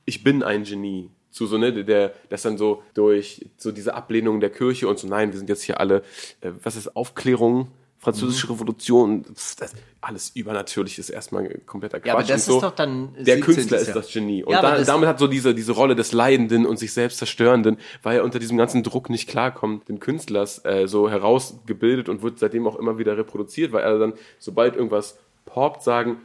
ich 0.06 0.24
bin 0.24 0.44
ein 0.44 0.64
Genie. 0.64 1.10
Zu 1.38 1.46
so, 1.46 1.60
ne, 1.60 1.72
der, 1.72 2.14
das 2.30 2.42
dann 2.42 2.58
so 2.58 2.82
durch 2.96 3.46
so 3.58 3.72
diese 3.72 3.94
Ablehnung 3.94 4.40
der 4.40 4.50
Kirche 4.50 4.88
und 4.88 4.98
so, 4.98 5.08
nein, 5.08 5.32
wir 5.32 5.38
sind 5.38 5.50
jetzt 5.50 5.62
hier 5.62 5.80
alle, 5.80 5.98
äh, 6.42 6.50
was 6.64 6.76
ist 6.76 6.96
Aufklärung, 6.96 7.68
Französische 8.00 8.50
Revolution, 8.50 9.24
das, 9.58 9.76
alles 10.02 10.32
übernatürlich 10.34 10.98
ist 10.98 11.10
erstmal 11.10 11.48
kompletter 11.68 12.00
Quatsch. 12.00 12.08
Ja, 12.08 12.14
aber 12.14 12.24
das 12.24 12.48
und 12.48 12.54
so. 12.54 12.56
ist 12.58 12.64
doch 12.64 12.76
dann 12.76 13.14
Der 13.16 13.36
17. 13.36 13.42
Künstler 13.42 13.78
ist 13.78 13.96
das 13.96 14.12
Genie. 14.12 14.44
Und 14.44 14.54
Ja, 14.54 14.62
da, 14.64 14.84
damit 14.84 15.08
hat 15.08 15.20
so 15.20 15.28
diese, 15.28 15.54
diese 15.54 15.74
Rolle 15.74 15.96
des 15.96 16.12
Leidenden 16.12 16.66
und 16.66 16.80
sich 16.80 16.92
selbst 16.92 17.20
Zerstörenden, 17.20 17.78
weil 18.02 18.18
er 18.18 18.24
unter 18.24 18.40
diesem 18.40 18.58
ganzen 18.58 18.82
Druck 18.82 19.12
nicht 19.12 19.30
klarkommt, 19.30 19.90
den 19.90 20.00
Künstlers 20.00 20.66
äh, 20.66 20.88
so 20.88 21.08
herausgebildet 21.08 22.10
und 22.10 22.24
wird 22.24 22.40
seitdem 22.40 22.66
auch 22.66 22.78
immer 22.78 22.98
wieder 22.98 23.16
reproduziert, 23.16 23.74
weil 23.74 23.84
er 23.84 24.00
dann, 24.00 24.14
sobald 24.40 24.76
irgendwas 24.76 25.20
poppt, 25.46 25.84
sagen, 25.84 26.18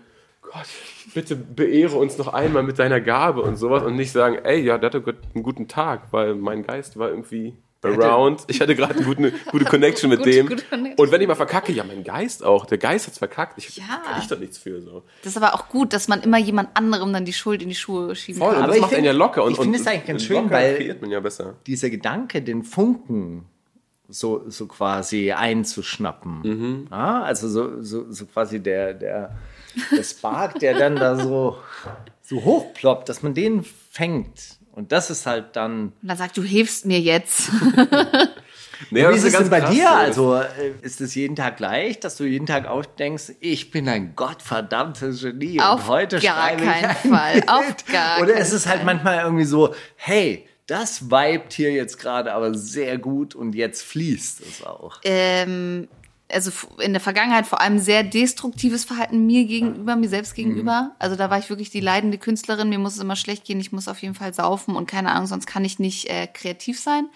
Gott, 0.43 0.67
bitte 1.15 1.35
beehre 1.37 1.97
uns 1.97 2.19
noch 2.19 2.29
einmal 2.29 2.63
mit 2.63 2.79
deiner 2.79 3.01
Gabe 3.01 3.43
und 3.43 3.57
sowas 3.57 3.83
und 3.85 3.97
nicht 3.97 4.13
sagen, 4.13 4.37
ey, 4.45 4.61
ja, 4.61 4.77
der 4.77 4.89
hatte 4.89 5.01
gut- 5.01 5.17
einen 5.35 5.43
guten 5.43 5.67
Tag, 5.69 6.09
weil 6.13 6.35
mein 6.35 6.63
Geist 6.63 6.99
war 6.99 7.09
irgendwie 7.09 7.55
around. 7.85 8.43
Ich 8.49 8.61
hatte 8.61 8.77
gerade 8.77 8.95
eine 8.95 9.05
gute, 9.05 9.33
gute 9.51 9.65
Connection 9.65 10.11
mit 10.11 10.25
dem. 10.27 10.47
gute 10.49 10.63
Connection. 10.65 11.05
Und 11.05 11.11
wenn 11.13 11.21
ich 11.21 11.27
mal 11.27 11.35
verkacke, 11.35 11.73
ja, 11.73 11.83
mein 11.85 12.05
Geist 12.05 12.45
auch. 12.45 12.67
Der 12.67 12.79
Geist 12.79 13.07
hat's 13.07 13.19
verkackt. 13.19 13.57
Ich, 13.59 13.77
Ja. 13.77 14.03
kann 14.05 14.21
ich 14.21 14.29
doch 14.29 14.39
nichts 14.39 14.59
für 14.59 14.81
so. 14.83 15.03
Das 15.23 15.33
ist 15.33 15.43
aber 15.43 15.55
auch 15.55 15.69
gut, 15.69 15.93
dass 15.93 16.07
man 16.07 16.23
immer 16.23 16.39
jemand 16.39 16.77
anderem 16.77 17.13
dann 17.13 17.25
die 17.25 17.33
Schuld 17.33 17.63
in 17.63 17.69
die 17.69 17.75
Schuhe 17.75 18.15
schieben 18.15 18.39
Voll, 18.41 18.49
und 18.51 18.55
kann. 18.55 18.63
Aber 18.65 18.69
das 18.69 18.77
ich 18.77 18.83
macht 18.83 18.91
find- 18.91 18.99
einen 18.99 19.07
ja 19.07 19.13
locker. 19.13 19.43
Und, 19.45 19.53
ich 19.53 19.57
finde 19.59 19.77
und- 19.79 19.81
es 19.81 19.87
eigentlich 19.89 20.05
ganz 20.07 20.23
und 20.23 20.27
schön, 20.27 20.37
locker 20.45 20.51
weil- 20.51 20.97
man 21.01 21.11
ja 21.11 21.21
besser. 21.21 21.55
Dieser 21.67 21.91
Gedanke, 21.91 22.43
den 22.43 22.63
Funken 22.63 23.47
so, 24.09 24.43
so 24.49 24.67
quasi 24.67 25.33
einzuschnappen. 25.33 26.87
Ja, 26.91 27.23
also 27.23 27.49
so, 27.49 27.81
so, 27.83 28.13
so 28.13 28.27
quasi 28.27 28.61
der, 28.61 28.95
der, 28.95 29.37
der 29.97 30.03
Spark, 30.03 30.59
der 30.59 30.75
dann 30.75 30.97
da 30.97 31.17
so, 31.17 31.57
so 32.23 32.43
hochploppt, 32.45 33.09
dass 33.09 33.23
man 33.23 33.35
den 33.35 33.65
fängt. 33.91 34.59
Und 34.73 34.91
das 34.93 35.11
ist 35.11 35.27
halt 35.27 35.55
dann. 35.55 35.89
Und 36.01 36.09
dann 36.09 36.17
sagt, 36.17 36.37
du 36.37 36.43
hilfst 36.43 36.87
mir 36.87 37.01
jetzt. 37.01 37.51
Nee, 38.91 39.09
Wie 39.09 39.15
ist 39.15 39.23
es 39.25 39.37
denn 39.37 39.49
bei 39.49 39.61
krass, 39.61 39.71
dir? 39.71 39.85
so. 40.13 40.33
Also 40.33 40.35
äh, 40.35 40.73
ist 40.83 41.01
es 41.01 41.15
jeden 41.15 41.37
Tag 41.37 41.57
gleich, 41.57 42.01
dass 42.01 42.17
du 42.17 42.25
jeden 42.25 42.47
Tag 42.47 42.67
auch 42.67 42.85
denkst, 42.85 43.33
ich 43.39 43.71
bin 43.71 43.89
ein 43.89 44.17
gottverdammtes 44.17 45.23
Genie 45.23 45.61
Auf 45.61 45.83
und 45.83 45.87
heute 45.87 46.19
gar 46.21 46.49
schreibe 46.49 46.63
ich 46.65 46.69
keinen 46.69 46.85
ein 46.87 46.97
Fall. 46.97 47.33
Bild. 47.35 47.49
Auf 47.49 47.77
gar 47.93 48.21
Oder 48.21 48.35
ist 48.39 48.53
es 48.53 48.67
halt 48.67 48.79
Fall. 48.79 48.87
manchmal 48.87 49.23
irgendwie 49.23 49.45
so, 49.45 49.73
hey, 49.95 50.49
das 50.67 51.11
vibet 51.11 51.53
hier 51.53 51.71
jetzt 51.71 51.99
gerade 51.99 52.33
aber 52.33 52.55
sehr 52.55 52.99
gut 52.99 53.37
und 53.37 53.55
jetzt 53.55 53.83
fließt 53.85 54.41
es 54.41 54.65
auch. 54.65 54.99
ähm, 55.05 55.87
also 56.33 56.51
in 56.79 56.93
der 56.93 57.01
Vergangenheit 57.01 57.47
vor 57.47 57.61
allem 57.61 57.79
sehr 57.79 58.03
destruktives 58.03 58.85
Verhalten 58.85 59.27
mir 59.27 59.45
gegenüber, 59.45 59.97
mir 59.97 60.09
selbst 60.09 60.35
gegenüber. 60.35 60.95
Also 60.99 61.17
da 61.17 61.31
war 61.31 61.39
ich 61.39 61.51
wirklich 61.51 61.71
die 61.71 61.81
leidende 61.81 62.19
Künstlerin. 62.19 62.69
Mir 62.69 62.79
muss 62.79 62.95
es 62.95 63.01
immer 63.01 63.17
schlecht 63.17 63.45
gehen. 63.45 63.61
Ich 63.61 63.73
muss 63.73 63.89
auf 63.89 64.01
jeden 64.01 64.15
Fall 64.15 64.35
saufen 64.35 64.77
und 64.77 64.87
keine 64.87 65.13
Ahnung, 65.13 65.27
sonst 65.27 65.47
kann 65.47 65.65
ich 65.65 65.79
nicht 65.79 66.09
äh, 66.11 66.27
kreativ 66.27 66.81
sein. 66.81 67.09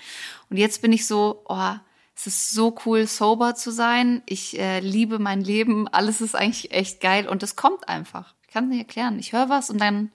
Und 0.50 0.56
jetzt 0.58 0.82
bin 0.82 0.92
ich 0.92 1.06
so, 1.06 1.42
oh, 1.48 1.74
es 2.14 2.26
ist 2.26 2.52
so 2.52 2.76
cool, 2.86 3.06
sober 3.06 3.54
zu 3.54 3.70
sein. 3.70 4.22
Ich 4.26 4.58
äh, 4.58 4.80
liebe 4.80 5.18
mein 5.18 5.42
Leben. 5.42 5.88
Alles 5.88 6.20
ist 6.20 6.34
eigentlich 6.34 6.72
echt 6.72 7.00
geil 7.00 7.28
und 7.28 7.42
es 7.42 7.56
kommt 7.56 7.88
einfach. 7.88 8.34
Ich 8.42 8.52
kann 8.52 8.64
es 8.64 8.70
nicht 8.70 8.80
erklären. 8.80 9.18
Ich 9.18 9.32
höre 9.32 9.48
was 9.48 9.70
und 9.70 9.80
dann, 9.80 10.10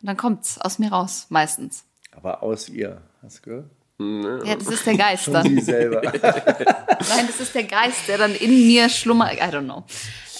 und 0.00 0.06
dann 0.08 0.16
kommt's 0.16 0.58
aus 0.58 0.78
mir 0.78 0.90
raus, 0.92 1.26
meistens. 1.30 1.84
Aber 2.12 2.42
aus 2.42 2.68
ihr, 2.68 3.02
hast 3.22 3.38
du 3.38 3.42
gehört? 3.42 3.70
Ja, 3.98 4.56
das 4.56 4.68
ist 4.68 4.86
der 4.86 4.96
Geist 4.96 5.28
dann. 5.28 5.44
Sie 5.44 5.60
selber. 5.60 6.02
Nein, 6.12 7.26
das 7.26 7.40
ist 7.40 7.54
der 7.54 7.62
Geist, 7.62 8.08
der 8.08 8.18
dann 8.18 8.34
in 8.34 8.66
mir 8.66 8.88
schlummert. 8.88 9.34
I 9.34 9.42
don't 9.42 9.64
know. 9.64 9.84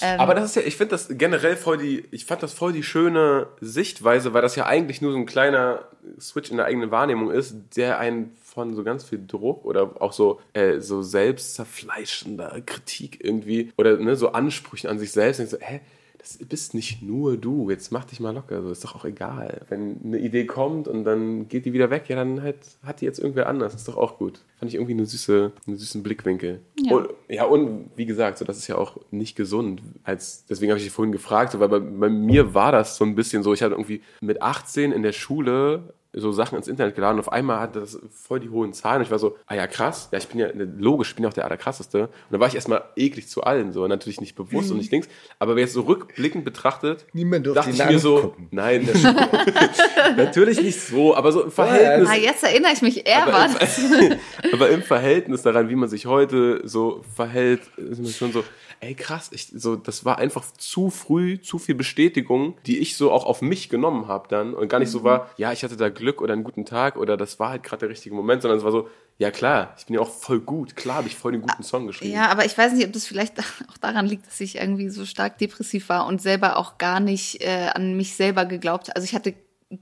Ähm, 0.01 0.19
Aber 0.19 0.35
das 0.35 0.49
ist 0.49 0.55
ja, 0.57 0.61
ich 0.63 0.75
finde 0.75 0.91
das 0.91 1.07
generell 1.09 1.55
voll 1.55 1.77
die, 1.77 2.03
ich 2.11 2.25
fand 2.25 2.43
das 2.43 2.53
voll 2.53 2.73
die 2.73 2.83
schöne 2.83 3.47
Sichtweise, 3.61 4.33
weil 4.33 4.41
das 4.41 4.57
ja 4.57 4.65
eigentlich 4.65 5.01
nur 5.01 5.13
so 5.13 5.17
ein 5.17 5.25
kleiner 5.25 5.85
Switch 6.19 6.51
in 6.51 6.57
der 6.57 6.65
eigenen 6.65 6.91
Wahrnehmung 6.91 7.31
ist, 7.31 7.55
der 7.77 7.97
einen 7.97 8.35
von 8.43 8.75
so 8.75 8.83
ganz 8.83 9.05
viel 9.05 9.25
Druck 9.25 9.63
oder 9.65 10.01
auch 10.01 10.11
so, 10.11 10.41
äh, 10.53 10.79
so 10.79 11.01
selbstzerfleischender 11.01 12.61
Kritik 12.65 13.23
irgendwie 13.23 13.71
oder 13.77 13.97
ne, 13.97 14.15
so 14.15 14.33
Ansprüchen 14.33 14.89
an 14.89 14.99
sich 14.99 15.11
selbst. 15.11 15.39
Und 15.39 15.49
so, 15.49 15.57
hä? 15.59 15.79
Das 16.25 16.39
bist 16.39 16.73
nicht 16.73 17.03
nur 17.03 17.37
du, 17.37 17.69
jetzt 17.69 17.91
mach 17.91 18.03
dich 18.03 18.19
mal 18.19 18.33
locker, 18.33 18.63
so 18.63 18.71
ist 18.71 18.83
doch 18.83 18.95
auch 18.95 19.05
egal. 19.05 19.61
Wenn 19.69 20.01
eine 20.03 20.17
Idee 20.17 20.47
kommt 20.47 20.87
und 20.87 21.03
dann 21.03 21.47
geht 21.47 21.65
die 21.65 21.73
wieder 21.73 21.91
weg, 21.91 22.05
ja, 22.07 22.15
dann 22.15 22.41
halt 22.41 22.57
hat 22.81 23.01
die 23.01 23.05
jetzt 23.05 23.19
irgendwer 23.19 23.47
anders, 23.47 23.75
ist 23.75 23.87
doch 23.87 23.95
auch 23.95 24.17
gut. 24.17 24.39
Fand 24.57 24.71
ich 24.71 24.75
irgendwie 24.75 24.93
eine 24.93 25.05
süße, 25.05 25.51
einen 25.67 25.75
süßen 25.75 26.01
Blickwinkel. 26.01 26.61
Ja. 26.79 26.95
Und, 26.95 27.09
ja, 27.29 27.45
und 27.45 27.91
wie 27.95 28.07
gesagt, 28.07 28.39
so, 28.39 28.45
das 28.45 28.57
ist 28.57 28.65
ja 28.65 28.75
auch 28.75 28.97
nicht 29.11 29.35
gesund. 29.35 29.83
Als, 30.03 30.45
deswegen 30.47 30.71
habe 30.71 30.79
ich 30.79 30.85
dich 30.85 30.93
vorhin 30.93 31.11
gefragt, 31.11 31.51
so, 31.51 31.59
weil 31.59 31.69
bei, 31.69 31.79
bei 31.79 32.09
mir 32.09 32.55
war 32.55 32.71
das 32.71 32.97
so 32.97 33.05
ein 33.05 33.13
bisschen 33.13 33.43
so, 33.43 33.53
ich 33.53 33.61
hatte 33.61 33.75
irgendwie 33.75 34.01
mit 34.19 34.41
18 34.41 34.93
in 34.93 35.03
der 35.03 35.11
Schule 35.11 35.93
so 36.15 36.31
Sachen 36.31 36.57
ins 36.57 36.67
Internet 36.67 36.95
geladen. 36.95 37.15
Und 37.15 37.27
auf 37.27 37.31
einmal 37.31 37.59
hatte 37.59 37.81
das 37.81 37.99
voll 38.11 38.39
die 38.39 38.49
hohen 38.49 38.73
Zahlen. 38.73 38.97
Und 38.97 39.03
ich 39.03 39.11
war 39.11 39.19
so, 39.19 39.37
ah 39.47 39.55
ja 39.55 39.67
krass, 39.67 40.09
ja 40.11 40.17
ich 40.17 40.27
bin 40.27 40.39
ja, 40.39 40.47
logisch, 40.77 41.09
ich 41.09 41.15
bin 41.15 41.23
ja 41.23 41.29
auch 41.29 41.33
der 41.33 41.45
allerkrasseste. 41.45 42.03
Und 42.03 42.09
dann 42.31 42.39
war 42.39 42.47
ich 42.47 42.55
erstmal 42.55 42.83
eklig 42.95 43.27
zu 43.27 43.43
allen, 43.43 43.71
so. 43.71 43.87
Natürlich 43.87 44.21
nicht 44.21 44.35
bewusst 44.35 44.71
und 44.71 44.77
nicht 44.77 44.91
Dings, 44.91 45.07
aber 45.39 45.55
wer 45.55 45.63
jetzt 45.63 45.73
so 45.73 45.81
rückblickend 45.81 46.45
betrachtet, 46.45 47.05
Niemand 47.13 47.45
durfte 47.45 47.71
dachte 47.71 47.71
ich 47.71 47.89
mir 47.89 47.99
so, 47.99 48.17
angucken. 48.17 48.47
nein, 48.51 48.87
das 48.91 49.03
natürlich 50.17 50.61
nicht 50.61 50.79
so, 50.79 51.15
aber 51.15 51.31
so 51.31 51.43
im 51.43 51.51
Verhältnis 51.51 52.09
ah, 52.09 52.15
jetzt 52.15 52.43
erinnere 52.43 52.71
ich 52.73 52.81
mich, 52.81 53.07
er 53.07 53.23
aber 53.23 53.33
war 53.33 53.45
im, 53.49 54.13
aber 54.53 54.69
im 54.69 54.81
Verhältnis 54.81 55.41
daran, 55.41 55.69
wie 55.69 55.75
man 55.75 55.89
sich 55.89 56.05
heute 56.05 56.61
so 56.67 57.03
verhält, 57.15 57.61
ist 57.77 58.01
man 58.01 58.11
schon 58.11 58.31
so, 58.31 58.43
ey 58.85 58.93
krass, 58.93 59.29
ich, 59.33 59.47
so, 59.53 59.75
das 59.75 60.05
war 60.05 60.19
einfach 60.19 60.45
zu 60.57 60.89
früh, 60.89 61.39
zu 61.41 61.57
viel 61.57 61.75
Bestätigung, 61.75 62.55
die 62.65 62.77
ich 62.77 62.97
so 62.97 63.11
auch 63.11 63.25
auf 63.25 63.41
mich 63.41 63.69
genommen 63.69 64.07
habe 64.07 64.27
dann 64.29 64.53
und 64.53 64.67
gar 64.67 64.79
nicht 64.79 64.91
so 64.91 65.03
war, 65.03 65.29
ja, 65.37 65.51
ich 65.51 65.63
hatte 65.63 65.75
da 65.75 65.89
Glück 65.89 66.21
oder 66.21 66.33
einen 66.33 66.43
guten 66.43 66.65
Tag 66.65 66.95
oder 66.95 67.17
das 67.17 67.39
war 67.39 67.49
halt 67.49 67.63
gerade 67.63 67.81
der 67.81 67.89
richtige 67.89 68.13
Moment, 68.13 68.43
sondern 68.43 68.59
es 68.59 68.63
war 68.63 68.71
so, 68.71 68.87
ja 69.17 69.31
klar, 69.31 69.73
ich 69.77 69.85
bin 69.85 69.95
ja 69.95 70.01
auch 70.01 70.09
voll 70.09 70.39
gut, 70.39 70.75
klar 70.75 70.97
habe 70.97 71.07
ich 71.07 71.15
voll 71.15 71.31
den 71.31 71.41
guten 71.41 71.63
Song 71.63 71.87
geschrieben. 71.87 72.13
Ja, 72.13 72.29
aber 72.29 72.45
ich 72.45 72.57
weiß 72.57 72.73
nicht, 72.73 72.85
ob 72.85 72.93
das 72.93 73.07
vielleicht 73.07 73.39
auch 73.71 73.77
daran 73.79 74.05
liegt, 74.05 74.27
dass 74.27 74.39
ich 74.39 74.57
irgendwie 74.57 74.89
so 74.89 75.05
stark 75.05 75.37
depressiv 75.39 75.89
war 75.89 76.05
und 76.05 76.21
selber 76.21 76.57
auch 76.57 76.77
gar 76.77 76.99
nicht 76.99 77.41
äh, 77.41 77.69
an 77.73 77.97
mich 77.97 78.15
selber 78.15 78.45
geglaubt. 78.45 78.95
Also 78.95 79.05
ich 79.05 79.15
hatte 79.15 79.33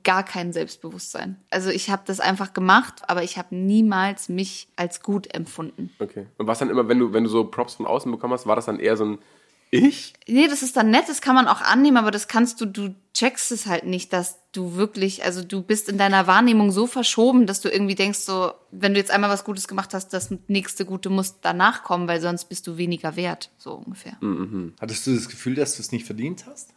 gar 0.03 0.23
kein 0.23 0.53
Selbstbewusstsein. 0.53 1.37
Also 1.49 1.69
ich 1.69 1.89
habe 1.89 2.03
das 2.05 2.19
einfach 2.19 2.53
gemacht, 2.53 3.01
aber 3.07 3.23
ich 3.23 3.37
habe 3.37 3.55
niemals 3.55 4.29
mich 4.29 4.67
als 4.75 5.01
gut 5.01 5.33
empfunden. 5.33 5.91
Okay. 5.99 6.27
Und 6.37 6.47
was 6.47 6.59
dann 6.59 6.69
immer, 6.69 6.87
wenn 6.87 6.99
du, 6.99 7.13
wenn 7.13 7.23
du 7.23 7.29
so 7.29 7.43
Props 7.45 7.75
von 7.75 7.85
außen 7.85 8.11
bekommen 8.11 8.33
hast, 8.33 8.47
war 8.47 8.55
das 8.55 8.65
dann 8.65 8.79
eher 8.79 8.97
so 8.97 9.05
ein 9.05 9.19
Ich? 9.71 10.13
Nee, 10.27 10.47
das 10.47 10.61
ist 10.61 10.77
dann 10.77 10.91
nett, 10.91 11.09
das 11.09 11.19
kann 11.19 11.33
man 11.33 11.47
auch 11.47 11.61
annehmen, 11.61 11.97
aber 11.97 12.11
das 12.11 12.27
kannst 12.27 12.61
du, 12.61 12.67
du 12.67 12.93
checkst 13.13 13.51
es 13.51 13.65
halt 13.65 13.85
nicht, 13.85 14.13
dass 14.13 14.37
du 14.51 14.75
wirklich, 14.75 15.23
also 15.23 15.43
du 15.43 15.63
bist 15.63 15.89
in 15.89 15.97
deiner 15.97 16.27
Wahrnehmung 16.27 16.71
so 16.71 16.85
verschoben, 16.85 17.47
dass 17.47 17.61
du 17.61 17.69
irgendwie 17.69 17.95
denkst, 17.95 18.19
so, 18.19 18.53
wenn 18.69 18.93
du 18.93 18.99
jetzt 18.99 19.09
einmal 19.09 19.31
was 19.31 19.43
Gutes 19.43 19.67
gemacht 19.67 19.95
hast, 19.95 20.09
das 20.13 20.29
nächste 20.47 20.85
Gute 20.85 21.09
muss 21.09 21.39
danach 21.41 21.83
kommen, 21.83 22.07
weil 22.07 22.21
sonst 22.21 22.45
bist 22.45 22.67
du 22.67 22.77
weniger 22.77 23.15
wert, 23.15 23.49
so 23.57 23.73
ungefähr. 23.73 24.15
Hattest 24.79 25.07
du 25.07 25.15
das 25.15 25.27
Gefühl, 25.27 25.55
dass 25.55 25.75
du 25.75 25.81
es 25.81 25.91
nicht 25.91 26.05
verdient 26.05 26.45
hast? 26.45 26.73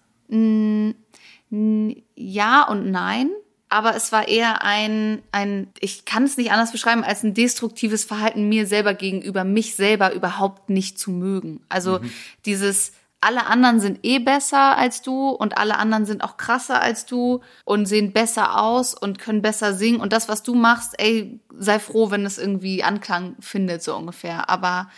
Ja 1.51 2.69
und 2.69 2.91
nein. 2.91 3.31
Aber 3.69 3.97
es 3.97 4.13
war 4.13 4.29
eher 4.29 4.63
ein, 4.63 5.23
ein, 5.33 5.73
ich 5.81 6.05
kann 6.05 6.23
es 6.23 6.37
nicht 6.37 6.53
anders 6.53 6.71
beschreiben, 6.71 7.03
als 7.03 7.25
ein 7.25 7.35
destruktives 7.35 8.05
Verhalten 8.05 8.49
mir 8.49 8.67
selber 8.67 8.95
gegenüber, 8.95 9.43
mich 9.43 9.75
selber 9.75 10.15
überhaupt 10.15 10.71
nicht 10.71 11.01
zu 11.01 11.11
mögen. 11.11 11.61
Also 11.69 11.99
dieses, 12.45 12.93
alle 13.21 13.47
anderen 13.47 13.81
sind 13.81 14.01
eh 14.05 14.21
besser 14.21 14.77
als 14.77 15.03
du 15.03 15.31
und 15.31 15.59
alle 15.59 15.79
anderen 15.79 16.07
sind 16.07 16.23
auch 16.23 16.37
krasser 16.37 16.81
als 16.81 17.07
du 17.07 17.41
und 17.65 17.87
sehen 17.87 18.13
besser 18.13 18.61
aus 18.61 18.95
und 18.95 19.19
können 19.19 19.43
besser 19.43 19.75
singen. 19.75 20.01
Und 20.01 20.13
das, 20.13 20.29
was 20.29 20.45
du 20.45 20.55
machst, 20.55 20.95
ey, 20.99 21.41
sei 21.59 21.81
froh, 21.81 22.13
wenn 22.13 22.25
es 22.25 22.39
irgendwie 22.39 22.85
Anklang 22.85 23.35
findet, 23.41 23.83
so 23.83 23.97
ungefähr. 23.97 24.49
Aber 24.49 24.89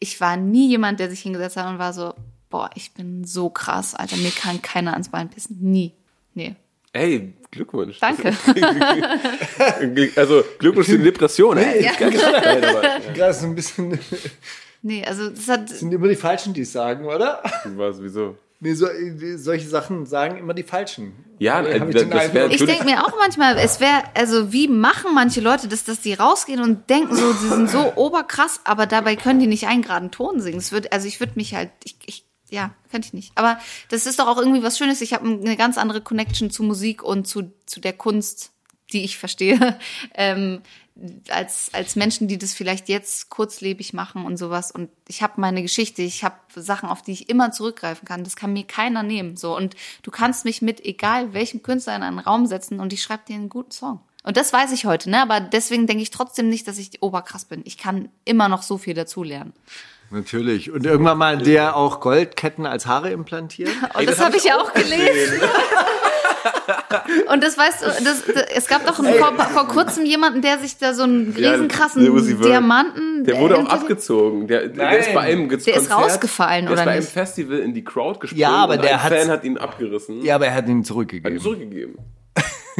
ich 0.00 0.20
war 0.20 0.36
nie 0.36 0.68
jemand, 0.68 1.00
der 1.00 1.08
sich 1.08 1.20
hingesetzt 1.20 1.56
hat 1.56 1.66
und 1.66 1.78
war 1.78 1.94
so, 1.94 2.12
boah, 2.50 2.70
ich 2.74 2.92
bin 2.92 3.24
so 3.24 3.50
krass, 3.50 3.94
Alter, 3.94 4.16
mir 4.16 4.30
kann 4.30 4.62
keiner 4.62 4.92
ans 4.92 5.08
Bein 5.08 5.28
pissen. 5.28 5.58
Nie. 5.60 5.92
Nee. 6.34 6.54
Ey, 6.92 7.34
Glückwunsch. 7.50 7.98
Danke. 8.00 8.34
also 10.16 10.42
Glückwunsch 10.58 10.86
zu 10.86 10.92
den 10.92 11.04
Depressionen. 11.04 11.64
Ey, 11.64 11.84
Ja. 11.84 11.92
ganz 11.98 12.14
geil, 12.20 12.64
aber, 12.64 13.12
Gerade 13.14 13.34
so 13.34 13.46
ein 13.46 13.54
bisschen, 13.54 13.98
Nee, 14.82 15.04
also 15.04 15.28
das 15.28 15.48
hat, 15.48 15.68
sind 15.68 15.92
immer 15.92 16.08
die 16.08 16.16
Falschen, 16.16 16.54
die 16.54 16.62
es 16.62 16.72
sagen, 16.72 17.04
oder? 17.04 17.42
was, 17.76 18.00
wieso? 18.00 18.36
Nee, 18.60 18.74
so, 18.74 18.88
solche 19.36 19.68
Sachen 19.68 20.04
sagen 20.06 20.36
immer 20.38 20.52
die 20.52 20.64
Falschen. 20.64 21.12
Ja, 21.38 21.60
äh, 21.60 21.76
ich 21.76 22.60
ich 22.60 22.66
denke 22.66 22.84
mir 22.84 23.04
auch 23.04 23.16
manchmal, 23.16 23.56
es 23.56 23.78
wäre, 23.78 24.02
also 24.14 24.52
wie 24.52 24.66
machen 24.66 25.14
manche 25.14 25.40
Leute 25.40 25.68
das, 25.68 25.84
dass 25.84 26.00
die 26.00 26.14
rausgehen 26.14 26.60
und 26.60 26.90
denken 26.90 27.14
so, 27.14 27.32
sie 27.32 27.48
sind 27.48 27.70
so 27.70 27.92
oberkrass, 27.96 28.60
aber 28.64 28.86
dabei 28.86 29.14
können 29.14 29.38
die 29.38 29.46
nicht 29.46 29.68
einen 29.68 29.82
geraden 29.82 30.10
Ton 30.10 30.40
singen. 30.40 30.58
Es 30.58 30.72
wird, 30.72 30.92
also 30.92 31.06
ich 31.06 31.20
würde 31.20 31.34
mich 31.36 31.54
halt, 31.54 31.70
ich, 31.84 31.96
ich, 32.06 32.24
ja, 32.50 32.74
könnte 32.90 33.06
ich 33.06 33.12
nicht. 33.12 33.32
Aber 33.34 33.58
das 33.90 34.06
ist 34.06 34.18
doch 34.18 34.26
auch 34.26 34.38
irgendwie 34.38 34.62
was 34.62 34.78
Schönes. 34.78 35.00
Ich 35.00 35.12
habe 35.12 35.28
eine 35.28 35.56
ganz 35.56 35.78
andere 35.78 36.00
Connection 36.00 36.50
zu 36.50 36.62
Musik 36.62 37.02
und 37.02 37.26
zu, 37.26 37.52
zu 37.66 37.80
der 37.80 37.92
Kunst, 37.92 38.52
die 38.92 39.04
ich 39.04 39.18
verstehe, 39.18 39.78
ähm, 40.14 40.62
als, 41.28 41.70
als 41.72 41.94
Menschen, 41.94 42.26
die 42.26 42.38
das 42.38 42.54
vielleicht 42.54 42.88
jetzt 42.88 43.28
kurzlebig 43.28 43.92
machen 43.92 44.24
und 44.24 44.36
sowas. 44.36 44.72
Und 44.72 44.90
ich 45.06 45.22
habe 45.22 45.40
meine 45.40 45.62
Geschichte, 45.62 46.02
ich 46.02 46.24
habe 46.24 46.36
Sachen, 46.56 46.88
auf 46.88 47.02
die 47.02 47.12
ich 47.12 47.28
immer 47.28 47.52
zurückgreifen 47.52 48.06
kann. 48.06 48.24
Das 48.24 48.34
kann 48.34 48.52
mir 48.52 48.64
keiner 48.64 49.02
nehmen. 49.02 49.36
So 49.36 49.56
Und 49.56 49.76
du 50.02 50.10
kannst 50.10 50.44
mich 50.44 50.60
mit 50.60 50.84
egal 50.84 51.34
welchem 51.34 51.62
Künstler 51.62 51.94
in 51.94 52.02
einen 52.02 52.18
Raum 52.18 52.46
setzen 52.46 52.80
und 52.80 52.92
ich 52.92 53.02
schreibe 53.02 53.24
dir 53.28 53.36
einen 53.36 53.48
guten 53.48 53.70
Song. 53.70 54.00
Und 54.24 54.36
das 54.36 54.52
weiß 54.52 54.72
ich 54.72 54.84
heute, 54.84 55.08
ne? 55.10 55.22
Aber 55.22 55.40
deswegen 55.40 55.86
denke 55.86 56.02
ich 56.02 56.10
trotzdem 56.10 56.48
nicht, 56.48 56.66
dass 56.66 56.78
ich 56.78 57.02
oberkrass 57.02 57.44
bin. 57.44 57.62
Ich 57.64 57.78
kann 57.78 58.08
immer 58.24 58.48
noch 58.48 58.62
so 58.62 58.76
viel 58.76 58.94
dazulernen. 58.94 59.52
Natürlich. 60.10 60.70
Und 60.72 60.86
irgendwann 60.86 61.18
mal 61.18 61.36
der 61.38 61.76
auch 61.76 62.00
Goldketten 62.00 62.64
als 62.66 62.86
Haare 62.86 63.10
implantiert. 63.10 63.70
Und 63.98 64.08
das, 64.08 64.18
habe 64.20 64.36
ich 64.36 64.44
ja 64.44 64.56
auch 64.58 64.72
gelesen. 64.72 65.40
Und 67.32 67.42
das 67.44 67.58
weißt 67.58 67.82
du, 67.82 67.86
das, 68.04 68.24
das, 68.24 68.44
es 68.54 68.66
gab 68.68 68.86
doch 68.86 68.94
vor, 68.96 69.04
vor 69.52 69.68
kurzem 69.68 70.04
jemanden, 70.06 70.40
der 70.42 70.58
sich 70.58 70.78
da 70.78 70.94
so 70.94 71.02
einen 71.02 71.34
Ja, 71.36 71.52
riesenkrassen 71.52 72.02
der 72.04 72.22
Vert. 72.22 72.44
Diamanten. 72.44 73.24
Der 73.24 73.38
wurde 73.38 73.58
auch 73.58 73.68
abgezogen. 73.68 74.46
Der, 74.46 74.68
der 74.68 74.98
ist 74.98 75.12
bei 75.14 75.20
einem 75.20 75.48
Ge- 75.48 75.58
Der 75.58 75.74
ist 75.76 75.88
Konzert, 75.90 76.00
rausgefallen, 76.12 76.66
der 76.66 76.74
ist 76.74 76.78
oder 76.78 76.84
bei 76.86 76.90
einem 76.92 77.00
nicht? 77.00 77.12
Festival 77.12 77.58
in 77.58 77.74
die 77.74 77.84
Crowd 77.84 78.20
gesprungen 78.20 78.40
Ja, 78.40 78.50
aber 78.50 78.74
und 78.74 78.84
der 78.84 78.94
ein 78.94 79.02
hat's- 79.02 79.22
Fan 79.22 79.30
hat 79.30 79.44
ihn 79.44 79.58
abgerissen. 79.58 80.22
Ja, 80.24 80.36
aber 80.36 80.46
er 80.46 80.54
hat 80.54 80.64
ihn 80.68 80.78
Hat 80.78 80.78
ihn 80.78 81.38
zurückgegeben. 81.40 81.96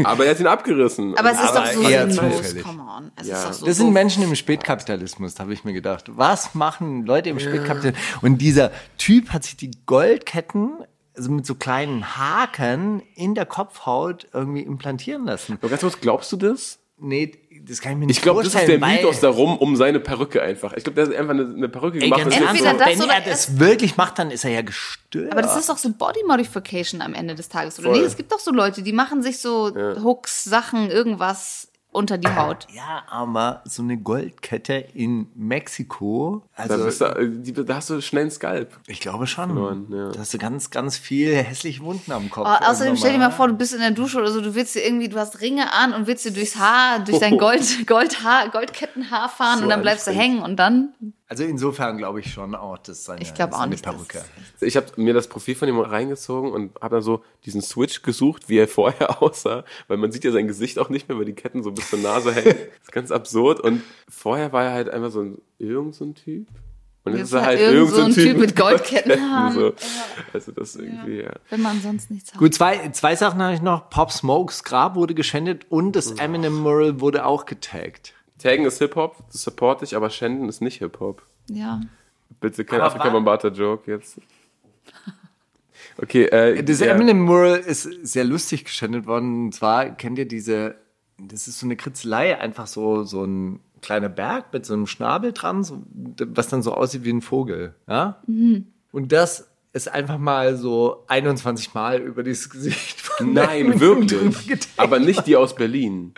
Aber 0.05 0.25
er 0.25 0.31
hat 0.33 0.41
ihn 0.41 0.47
abgerissen. 0.47 1.17
Aber 1.17 1.31
es 1.33 1.39
ist 1.41 1.49
Aber 1.49 1.61
doch 1.61 1.73
so 1.73 1.83
eher 1.89 2.09
zufällig. 2.11 2.63
Come 2.65 2.83
on. 2.83 3.13
Es 3.17 3.27
Ja. 3.27 3.37
ist 3.37 3.45
doch 3.47 3.53
so 3.53 3.67
Das 3.67 3.77
sind. 3.77 3.93
Menschen 3.93 4.23
im 4.23 4.35
Spätkapitalismus, 4.35 5.35
da 5.35 5.43
habe 5.45 5.53
ich 5.53 5.65
mir 5.65 5.73
gedacht. 5.73 6.05
Was 6.17 6.55
machen 6.55 7.05
Leute 7.07 7.31
im 7.31 7.39
Spätkapitalismus? 7.41 8.23
Und 8.23 8.39
dieser 8.39 8.71
Typ 8.99 9.31
hat 9.31 9.45
sich 9.45 9.57
die 9.57 9.71
Goldketten, 9.87 10.79
also 11.17 11.31
mit 11.31 11.47
so 11.47 11.55
kleinen 11.55 12.17
Haken 12.17 13.03
in 13.15 13.35
der 13.35 13.47
Kopfhaut 13.47 14.29
irgendwie 14.33 14.63
implantieren 14.63 15.25
lassen. 15.25 15.59
Aber 15.61 15.69
ganz 15.69 15.81
kurz, 15.83 16.01
glaubst 16.01 16.31
du 16.33 16.37
das? 16.37 16.79
Nee, 17.01 17.33
das 17.69 17.81
kann 17.81 17.93
ich 17.93 17.99
mir 17.99 18.07
nicht 18.07 18.17
Ich 18.17 18.23
glaube, 18.23 18.43
das 18.43 18.55
ist 18.55 18.67
der 18.67 18.79
Mythos 18.79 19.21
darum, 19.21 19.59
um 19.59 19.77
seine 19.77 20.01
Perücke 20.01 20.41
einfach. 20.43 20.73
Ich 20.75 20.85
glaube, 20.85 20.95
der 20.95 21.07
hat 21.07 21.15
einfach 21.15 21.35
eine, 21.35 21.55
eine 21.55 21.69
Perücke 21.69 21.99
Ey, 21.99 22.05
gemacht. 22.05 22.23
ganz 22.23 22.35
ist 22.35 22.41
Entweder 22.41 22.73
so, 22.73 22.79
das 22.79 22.89
wenn 22.89 23.03
oder 23.03 23.15
er 23.15 23.21
das 23.21 23.59
wirklich 23.59 23.97
macht, 23.97 24.19
dann 24.19 24.31
ist 24.31 24.45
er 24.45 24.51
ja 24.51 24.63
gestört. 24.63 25.33
Aber 25.33 25.43
das 25.43 25.57
ist 25.57 25.69
doch 25.69 25.79
so 25.79 25.93
Body 25.93 26.21
Modification 26.27 27.03
am 27.03 27.15
Ende 27.15 27.35
des 27.35 27.49
Tages, 27.49 27.79
oder? 27.79 27.91
Voll. 27.91 28.01
Nee, 28.01 28.05
es 28.05 28.17
gibt 28.17 28.33
doch 28.33 28.39
so 28.39 28.53
Leute, 28.53 28.83
die 28.83 28.93
machen 28.93 29.23
sich 29.23 29.41
so 29.41 29.73
Hooks, 30.03 30.45
Sachen, 30.45 30.91
irgendwas 30.91 31.68
unter 31.91 32.19
die 32.19 32.29
Haut. 32.29 32.67
ja, 32.73 33.03
aber 33.09 33.63
so 33.65 33.83
eine 33.83 33.97
Goldkette 33.97 34.75
in 34.95 35.29
Mexiko, 35.35 36.43
da, 36.57 36.63
also 36.65 36.85
bist 36.85 37.01
du, 37.01 37.05
äh, 37.07 37.29
die- 37.31 37.53
da 37.53 37.77
hast 37.77 37.91
du 37.91 38.01
schnell 38.01 38.23
einen 38.23 38.31
Skalp. 38.31 38.79
ich 38.87 39.01
glaube 39.01 39.27
schon. 39.27 39.47
Verloren, 39.51 39.87
ja. 39.91 40.11
Da 40.11 40.21
hast 40.21 40.35
du 40.35 40.39
ganz, 40.39 40.71
ganz 40.71 40.97
viel 40.99 41.35
hässliche 41.35 41.83
Wunden 41.83 42.13
am 42.13 42.31
Kopf. 42.31 42.47
Oh, 42.49 42.65
außerdem 42.67 42.97
stell 42.97 43.13
dir 43.13 43.19
mal 43.19 43.31
vor, 43.31 43.49
du 43.49 43.55
bist 43.55 43.73
in 43.75 43.81
der 43.81 43.91
Dusche 43.93 44.19
oder 44.19 44.31
so, 44.31 44.41
du 44.41 44.55
willst 44.55 44.75
dir 44.75 44.85
irgendwie, 44.85 45.09
du 45.09 45.19
hast 45.19 45.41
Ringe 45.41 45.73
an 45.73 45.93
und 45.95 46.07
willst 46.07 46.25
dir 46.25 46.33
durchs 46.33 46.57
Haar, 46.57 47.01
durch 47.01 47.19
dein 47.19 47.39
Gold, 47.39 47.63
Goldhaar, 47.87 48.49
Goldkettenhaar 48.51 49.29
fahren 49.29 49.59
So 49.59 49.65
und 49.65 49.71
dann 49.71 49.83
bleibst 49.83 50.07
du 50.07 50.11
hängen 50.13 50.41
und 50.43 50.57
dann, 50.57 50.91
Also 51.31 51.45
insofern 51.45 51.99
glaube 51.99 52.21
ich 52.21 52.33
schon 52.33 52.55
auch, 52.55 52.79
dass 52.79 53.05
seine, 53.05 53.21
ich 53.21 53.35
glaube 53.35 53.53
auch 53.53 53.59
seine 53.59 53.73
nicht, 53.73 53.85
Perücke. 53.85 54.25
Ich 54.63 54.79
habe 54.79 54.87
mir 54.97 55.13
das 55.13 55.29
Profil 55.29 55.55
von 55.55 55.69
ihm 55.69 55.79
reingezogen 55.79 56.51
und 56.53 56.75
habe 56.81 56.97
dann 56.97 57.03
so 57.03 57.23
diesen 57.45 57.61
Switch 57.61 58.01
gesucht, 58.01 58.49
wie 58.49 58.57
er 58.57 58.67
vorher 58.69 59.23
aussah, 59.23 59.65
weil 59.89 59.99
man 59.99 60.11
sieht 60.11 60.25
ja 60.25 60.33
sein 60.33 60.49
Gesicht 60.49 60.79
auch 60.79 60.89
nicht 60.89 61.07
mehr, 61.09 61.19
weil 61.19 61.27
die 61.27 61.35
Ketten 61.35 61.63
so 61.63 61.71
bis 61.71 61.91
zur 61.91 61.99
Nase 61.99 62.35
hängen. 62.35 62.57
Das 62.57 62.57
ist 62.83 62.93
ganz 62.93 63.11
absurd. 63.11 63.61
Und 63.61 63.83
vorher 64.09 64.53
war 64.53 64.65
er 64.65 64.73
halt 64.73 64.89
einfach 64.89 65.11
so 65.11 65.21
ein 65.21 65.39
irgend 65.59 65.95
so 65.95 66.07
ein 66.07 66.15
Typ. 66.15 66.49
Und 67.05 67.17
Jetzt 67.17 67.33
halt 67.35 67.61
irgend 67.61 67.91
so 67.91 68.03
ein 68.03 68.13
Typ 68.13 68.39
mit 68.39 68.57
Goldkettenhaaren. 68.57 69.55
So. 69.55 69.75
Also 70.33 70.53
das 70.53 70.77
irgendwie, 70.77 71.21
ja. 71.23 71.33
wenn 71.51 71.63
man 71.63 71.81
sonst 71.81 72.11
nichts 72.11 72.33
hat. 72.33 72.39
Gut, 72.39 72.55
zwei, 72.55 72.89
zwei 72.91 73.17
Sachen 73.17 73.43
habe 73.43 73.55
ich 73.55 73.63
noch. 73.63 73.91
Pop 73.91 74.13
Smokes 74.13 74.65
Grab 74.65 74.95
wurde 74.95 75.15
geschändet 75.15 75.67
und 75.69 75.93
das 75.93 76.13
Eminem 76.13 76.55
Mural 76.55 77.01
wurde 77.01 77.25
auch 77.25 77.45
getaggt. 77.47 78.15
Taggen 78.39 78.65
ist 78.67 78.79
Hip-Hop, 78.79 79.17
das 79.33 79.43
support 79.43 79.83
ich, 79.83 79.97
aber 79.97 80.11
Schänden 80.11 80.49
ist 80.49 80.61
nicht 80.63 80.79
Hip-Hop. 80.79 81.23
Ja. 81.51 81.81
Bitte 82.41 82.65
kein 82.65 82.81
Aber 82.81 82.89
Afrika 82.89 83.07
wann- 83.07 83.13
Bambata-Joke 83.15 83.91
jetzt. 83.91 84.21
Okay, 86.01 86.25
äh, 86.27 86.63
Das 86.63 86.81
ja. 86.81 86.87
Eminem 86.95 87.21
Mural 87.23 87.57
ist 87.59 87.83
sehr 88.03 88.25
lustig 88.25 88.65
geschändet 88.65 89.07
worden. 89.07 89.47
Und 89.47 89.55
zwar 89.55 89.91
kennt 89.91 90.19
ihr 90.19 90.29
diese, 90.29 90.77
das 91.19 91.49
ist 91.49 91.59
so 91.59 91.67
eine 91.67 91.77
Kritzelei, 91.77 92.39
einfach 92.39 92.67
so, 92.69 93.03
so 93.05 93.25
ein 93.25 93.61
kleiner 93.83 94.09
Berg 94.09 94.53
mit 94.53 94.65
so 94.65 94.75
einem 94.75 94.87
Schnabel 94.87 95.33
dran, 95.33 95.65
so, 95.65 95.83
was 96.27 96.49
dann 96.49 96.63
so 96.63 96.73
aussieht 96.75 97.05
wie 97.05 97.11
ein 97.13 97.21
Vogel. 97.23 97.75
Ja? 97.89 98.23
Und 98.93 99.13
das 99.13 99.49
ist 99.73 99.89
einfach 99.93 100.19
mal 100.19 100.57
so 100.57 101.05
21 101.09 101.75
Mal 101.75 102.01
über 102.01 102.23
dieses 102.23 102.49
Gesicht 102.51 103.01
von 103.01 103.33
Nein, 103.33 103.67
Eminem 103.67 103.81
wirklich. 103.81 104.69
Aber 104.77 104.99
nicht 105.01 105.27
die 105.27 105.37
aus 105.37 105.55
Berlin. 105.55 106.15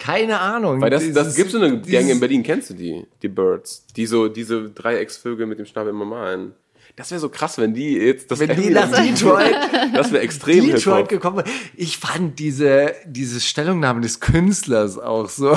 Keine 0.00 0.40
Ahnung. 0.40 0.80
Weil 0.80 0.88
das, 0.88 1.12
das 1.12 1.36
gibt 1.36 1.50
so 1.50 1.58
eine 1.58 1.78
Gang 1.82 2.08
in 2.08 2.18
Berlin, 2.18 2.42
kennst 2.42 2.70
du 2.70 2.74
die? 2.74 3.06
Die 3.20 3.28
Birds. 3.28 3.84
Die 3.94 4.06
so, 4.06 4.28
diese 4.28 4.70
Dreiecksvögel 4.70 5.46
mit 5.46 5.58
dem 5.58 5.66
Schnabel 5.66 5.90
immer 5.90 6.06
malen. 6.06 6.54
Das 6.96 7.10
wäre 7.10 7.20
so 7.20 7.28
krass, 7.28 7.58
wenn 7.58 7.74
die 7.74 7.92
jetzt 7.92 8.30
das 8.30 8.40
Wenn 8.40 8.56
die 8.60 8.70
nach 8.70 8.90
Detroit 9.02 9.54
Das 9.94 10.10
wäre 10.10 10.22
extrem 10.22 10.66
Detroit 10.66 11.10
gekommen. 11.10 11.44
Ich 11.76 11.98
fand 11.98 12.38
diese, 12.38 12.94
diese 13.06 13.40
Stellungnahme 13.40 14.00
des 14.00 14.20
Künstlers 14.20 14.98
auch 14.98 15.28
so, 15.28 15.56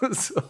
so, 0.12 0.40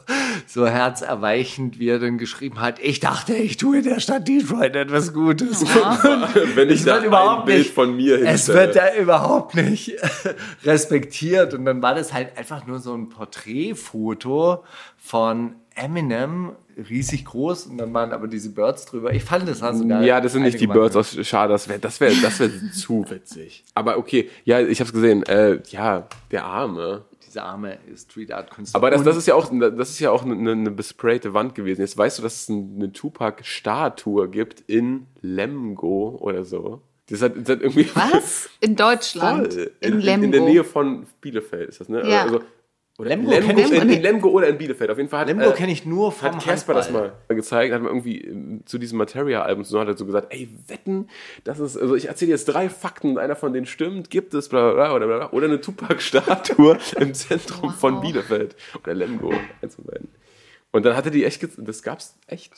so 0.46 0.66
herzerweichend, 0.66 1.78
wie 1.78 1.88
er 1.88 1.98
dann 1.98 2.18
geschrieben 2.18 2.60
hat, 2.60 2.78
ich 2.78 3.00
dachte, 3.00 3.34
ich 3.34 3.56
tue 3.56 3.82
der 3.82 4.00
Stadt 4.00 4.28
Detroit 4.28 4.76
etwas 4.76 5.12
Gutes. 5.12 5.62
Wenn 6.54 6.68
ich 6.70 6.80
Es 6.80 6.84
da 6.84 6.94
wird 6.96 7.04
überhaupt 7.06 7.40
ein 7.40 7.46
Bild 7.46 7.58
nicht- 7.58 7.74
von 7.74 7.96
mir 7.96 8.16
Es 8.20 8.28
hinstelle. 8.46 8.58
wird 8.58 8.76
da 8.76 8.94
überhaupt 8.96 9.54
nicht 9.56 9.94
respektiert. 10.64 11.54
Und 11.54 11.64
dann 11.64 11.82
war 11.82 11.94
das 11.94 12.12
halt 12.12 12.36
einfach 12.38 12.66
nur 12.66 12.78
so 12.78 12.94
ein 12.94 13.08
Porträtfoto 13.08 14.64
von 14.96 15.54
Eminem, 15.74 16.52
riesig 16.88 17.24
groß. 17.24 17.66
Und 17.66 17.78
dann 17.78 17.92
waren 17.94 18.12
aber 18.12 18.28
diese 18.28 18.50
Birds 18.50 18.86
drüber. 18.86 19.12
Ich 19.12 19.24
fand 19.24 19.48
das 19.48 19.62
also 19.62 19.86
geil. 19.86 20.04
Ja, 20.04 20.20
das 20.20 20.32
sind 20.32 20.42
nicht 20.42 20.60
die 20.60 20.66
Birds 20.66 20.96
aus 20.96 21.16
Schade, 21.26 21.52
das 21.52 21.68
wäre 21.68 21.78
das 21.78 22.00
wär, 22.00 22.12
das 22.22 22.38
wär 22.40 22.50
zu 22.72 23.04
witzig. 23.08 23.64
Aber 23.74 23.98
okay, 23.98 24.28
ja, 24.44 24.60
ich 24.60 24.80
hab's 24.80 24.92
gesehen. 24.92 25.22
Äh, 25.24 25.60
ja, 25.70 26.06
der 26.30 26.44
Arme. 26.44 27.02
Diese 27.30 27.44
arme 27.44 27.78
Street 27.96 28.32
Art 28.32 28.50
Künstler. 28.50 28.80
Aber 28.80 28.90
das, 28.90 29.04
das 29.04 29.16
ist 29.16 29.26
ja 29.26 29.36
auch, 29.36 29.48
das 29.52 29.90
ist 29.90 30.00
ja 30.00 30.10
auch 30.10 30.24
eine, 30.24 30.50
eine 30.50 30.70
besprayte 30.72 31.32
Wand 31.32 31.54
gewesen. 31.54 31.80
Jetzt 31.80 31.96
weißt 31.96 32.18
du, 32.18 32.22
dass 32.22 32.42
es 32.42 32.50
eine 32.50 32.92
Tupac-Statue 32.92 34.28
gibt 34.28 34.62
in 34.66 35.06
Lemgo 35.20 36.18
oder 36.20 36.42
so. 36.42 36.82
Das 37.08 37.22
hat, 37.22 37.36
das 37.36 37.48
hat 37.48 37.62
irgendwie 37.62 37.88
Was? 37.94 38.50
In 38.58 38.74
Deutschland? 38.74 39.52
Voll. 39.52 39.72
In, 39.78 39.92
in, 39.92 40.00
Lemgo? 40.00 40.24
in 40.24 40.32
der 40.32 40.40
Nähe 40.40 40.64
von 40.64 41.06
Bielefeld 41.20 41.68
ist 41.68 41.80
das, 41.80 41.88
ne? 41.88 42.08
Ja. 42.08 42.22
Also, 42.22 42.40
oder 43.00 43.08
Lemgo 43.10 43.30
Lemgo, 43.30 43.58
ich- 43.60 43.72
in, 43.72 43.88
in 43.88 44.02
Lemgo 44.02 44.28
oder 44.28 44.48
in 44.48 44.58
Bielefeld. 44.58 44.90
Auf 44.90 44.96
jeden 44.98 45.08
Fall 45.08 45.20
hat, 45.20 45.26
Lemgo 45.28 45.50
kenne 45.52 45.72
ich 45.72 45.84
nur 45.86 46.12
vom 46.12 46.28
hat 46.36 46.44
Casper 46.44 46.74
das 46.74 46.90
mal 46.90 47.12
gezeigt, 47.28 47.72
hat 47.74 47.80
man 47.82 47.90
irgendwie 47.90 48.20
ähm, 48.20 48.62
zu 48.66 48.78
diesem 48.78 48.98
Materia-Album 48.98 49.64
so 49.64 49.80
hat 49.80 49.88
er 49.88 49.96
so 49.96 50.06
gesagt, 50.06 50.32
ey, 50.32 50.48
wetten, 50.68 51.08
das 51.44 51.58
ist, 51.58 51.76
also 51.76 51.94
ich 51.96 52.06
erzähle 52.08 52.30
jetzt 52.32 52.44
drei 52.46 52.68
Fakten, 52.68 53.18
einer 53.18 53.34
von 53.36 53.52
denen 53.52 53.66
stimmt, 53.66 54.10
gibt 54.10 54.34
es, 54.34 54.48
bla, 54.48 54.72
bla, 54.72 54.74
bla, 54.74 54.94
oder, 54.94 55.06
bla, 55.06 55.16
bla, 55.16 55.30
oder 55.32 55.46
eine 55.46 55.60
Tupac-Statue 55.60 56.78
im 57.00 57.14
Zentrum 57.14 57.72
von 57.72 57.94
Wow. 57.96 58.00
Bielefeld. 58.02 58.56
Oder 58.82 58.94
Lemgo, 58.94 59.32
eins 59.62 59.74
von 59.74 59.84
beiden. 59.84 60.08
Und 60.72 60.84
dann 60.86 60.96
hatte 60.96 61.10
die 61.10 61.24
echt, 61.24 61.46
das 61.58 61.82
gab's 61.82 62.16
echt. 62.26 62.52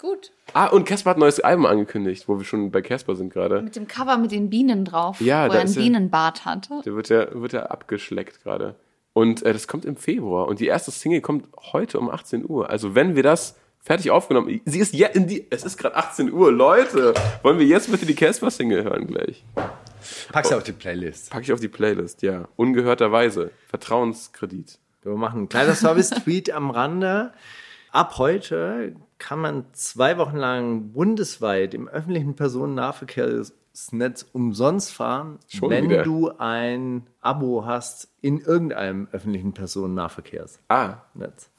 Gut. 0.00 0.32
Ah, 0.52 0.66
und 0.66 0.84
Casper 0.84 1.10
hat 1.10 1.16
ein 1.16 1.20
neues 1.20 1.38
Album 1.38 1.64
angekündigt, 1.64 2.26
wo 2.26 2.36
wir 2.36 2.44
schon 2.44 2.72
bei 2.72 2.82
Casper 2.82 3.14
sind 3.14 3.32
gerade. 3.32 3.62
Mit 3.62 3.76
dem 3.76 3.86
Cover 3.86 4.16
mit 4.18 4.32
den 4.32 4.50
Bienen 4.50 4.84
drauf, 4.84 5.20
Ja, 5.20 5.48
wo 5.48 5.52
er 5.52 5.60
ein 5.60 5.66
ist 5.66 5.76
ja- 5.76 5.82
Bienenbart 5.82 6.44
hatte. 6.44 6.80
Der 6.84 6.96
wird 6.96 7.08
ja, 7.08 7.28
wird 7.40 7.52
ja 7.52 7.66
abgeschleckt 7.66 8.42
gerade. 8.42 8.74
Und 9.12 9.42
äh, 9.42 9.52
das 9.52 9.68
kommt 9.68 9.84
im 9.84 9.96
Februar. 9.96 10.48
Und 10.48 10.60
die 10.60 10.66
erste 10.66 10.90
Single 10.90 11.20
kommt 11.20 11.48
heute 11.72 11.98
um 11.98 12.10
18 12.10 12.48
Uhr. 12.48 12.70
Also 12.70 12.94
wenn 12.94 13.14
wir 13.14 13.22
das 13.22 13.56
fertig 13.80 14.10
aufgenommen, 14.10 14.60
sie 14.64 14.78
ist 14.78 14.94
ja 14.94 15.08
in 15.08 15.26
die, 15.26 15.46
es 15.50 15.64
ist 15.64 15.76
gerade 15.76 15.96
18 15.96 16.32
Uhr, 16.32 16.52
Leute. 16.52 17.14
Wollen 17.42 17.58
wir 17.58 17.66
jetzt 17.66 17.90
bitte 17.90 18.06
die 18.06 18.14
Casper-Single 18.14 18.84
hören 18.84 19.06
gleich? 19.06 19.44
Pack's 20.32 20.52
auf 20.52 20.62
die 20.62 20.72
Playlist. 20.72 21.30
Pack 21.30 21.42
ich 21.42 21.52
auf 21.52 21.60
die 21.60 21.68
Playlist, 21.68 22.22
ja. 22.22 22.48
Ungehörterweise. 22.56 23.50
Vertrauenskredit. 23.68 24.78
Wir 25.02 25.12
machen 25.14 25.38
einen 25.38 25.48
kleiner 25.48 25.74
Service-Tweet 25.74 26.52
am 26.52 26.70
Rande. 26.70 27.32
ab 27.90 28.18
heute 28.18 28.94
kann 29.22 29.38
man 29.38 29.66
zwei 29.72 30.18
Wochen 30.18 30.36
lang 30.36 30.90
bundesweit 30.90 31.74
im 31.74 31.86
öffentlichen 31.86 32.34
Personennahverkehrsnetz 32.34 34.26
umsonst 34.32 34.92
fahren, 34.92 35.38
Schon 35.46 35.70
wenn 35.70 35.88
wieder? 35.88 36.02
du 36.02 36.32
ein 36.38 37.06
Abo 37.20 37.64
hast 37.64 38.08
in 38.20 38.40
irgendeinem 38.40 39.06
öffentlichen 39.12 39.54
Personennahverkehrsnetz. 39.54 40.58
Ah, 40.68 41.02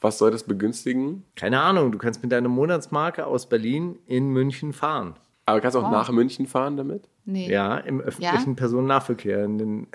was 0.02 0.18
soll 0.18 0.30
das 0.30 0.42
begünstigen? 0.42 1.24
Keine 1.36 1.62
Ahnung, 1.62 1.90
du 1.90 1.96
kannst 1.96 2.22
mit 2.22 2.32
deiner 2.32 2.50
Monatsmarke 2.50 3.26
aus 3.26 3.48
Berlin 3.48 3.98
in 4.06 4.28
München 4.28 4.74
fahren. 4.74 5.14
Aber 5.46 5.62
kannst 5.62 5.74
du 5.74 5.80
auch 5.80 5.90
nach 5.90 6.10
München 6.10 6.46
fahren 6.46 6.76
damit? 6.76 7.08
Nee. 7.24 7.50
Ja, 7.50 7.78
im 7.78 8.02
öffentlichen 8.02 8.56
Personennahverkehr, 8.56 9.42
in 9.42 9.56
den, 9.58 9.86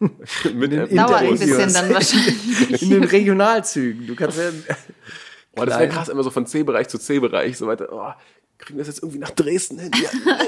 Mit 0.54 0.72
der 0.72 0.86
Dauert 0.86 1.22
ein 1.22 1.30
bisschen 1.32 1.72
dann 1.74 1.92
wahrscheinlich. 1.92 2.82
in 2.82 2.90
den 2.90 3.04
Regionalzügen. 3.04 4.06
Du 4.06 4.14
kannst 4.14 4.38
ja, 4.68 4.74
Boah, 5.58 5.66
das 5.66 5.78
wäre 5.78 5.88
krass, 5.88 6.08
immer 6.08 6.22
so 6.22 6.30
von 6.30 6.46
C-Bereich 6.46 6.88
zu 6.88 6.98
C-Bereich, 6.98 7.56
so 7.56 7.66
weiter. 7.66 7.88
Oh, 7.92 8.12
kriegen 8.58 8.78
wir 8.78 8.84
das 8.84 8.88
jetzt 8.94 9.02
irgendwie 9.02 9.18
nach 9.18 9.30
Dresden 9.30 9.78
hin? 9.78 9.90
Ja, 10.02 10.38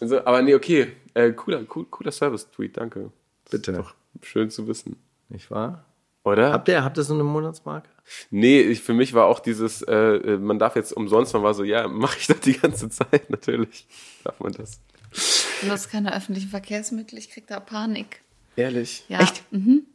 so, 0.06 0.18
aber 0.24 0.42
nee, 0.42 0.54
okay. 0.54 0.92
Äh, 1.14 1.32
cooler, 1.32 1.62
cool, 1.74 1.86
cooler 1.90 2.12
Service-Tweet, 2.12 2.76
danke. 2.76 3.10
bitte. 3.50 3.72
Doch 3.72 3.94
schön 4.22 4.50
zu 4.50 4.66
wissen. 4.66 4.96
Nicht 5.28 5.50
wahr? 5.50 5.84
Oder? 6.24 6.52
Habt 6.52 6.68
ihr, 6.68 6.82
habt 6.82 6.96
ihr 6.96 7.02
so 7.02 7.14
eine 7.14 7.24
Monatsmarke? 7.24 7.88
Nee, 8.30 8.60
ich, 8.60 8.80
für 8.80 8.94
mich 8.94 9.14
war 9.14 9.26
auch 9.26 9.40
dieses, 9.40 9.82
äh, 9.82 9.94
äh, 9.94 10.38
man 10.38 10.58
darf 10.58 10.74
jetzt 10.76 10.92
umsonst, 10.92 11.34
man 11.34 11.42
war 11.42 11.54
so, 11.54 11.64
ja, 11.64 11.86
mache 11.88 12.18
ich 12.18 12.26
das 12.26 12.40
die 12.40 12.54
ganze 12.58 12.88
Zeit, 12.88 13.28
natürlich. 13.30 13.86
Darf 14.24 14.40
man 14.40 14.52
das. 14.52 14.80
Du 15.62 15.70
hast 15.70 15.90
keine 15.90 16.14
öffentlichen 16.14 16.48
Verkehrsmittel, 16.48 17.18
ich 17.18 17.30
krieg 17.30 17.46
da 17.46 17.60
Panik. 17.60 18.22
Ehrlich? 18.56 19.04
Ja. 19.08 19.20
Echt? 19.20 19.44
Mhm. 19.52 19.86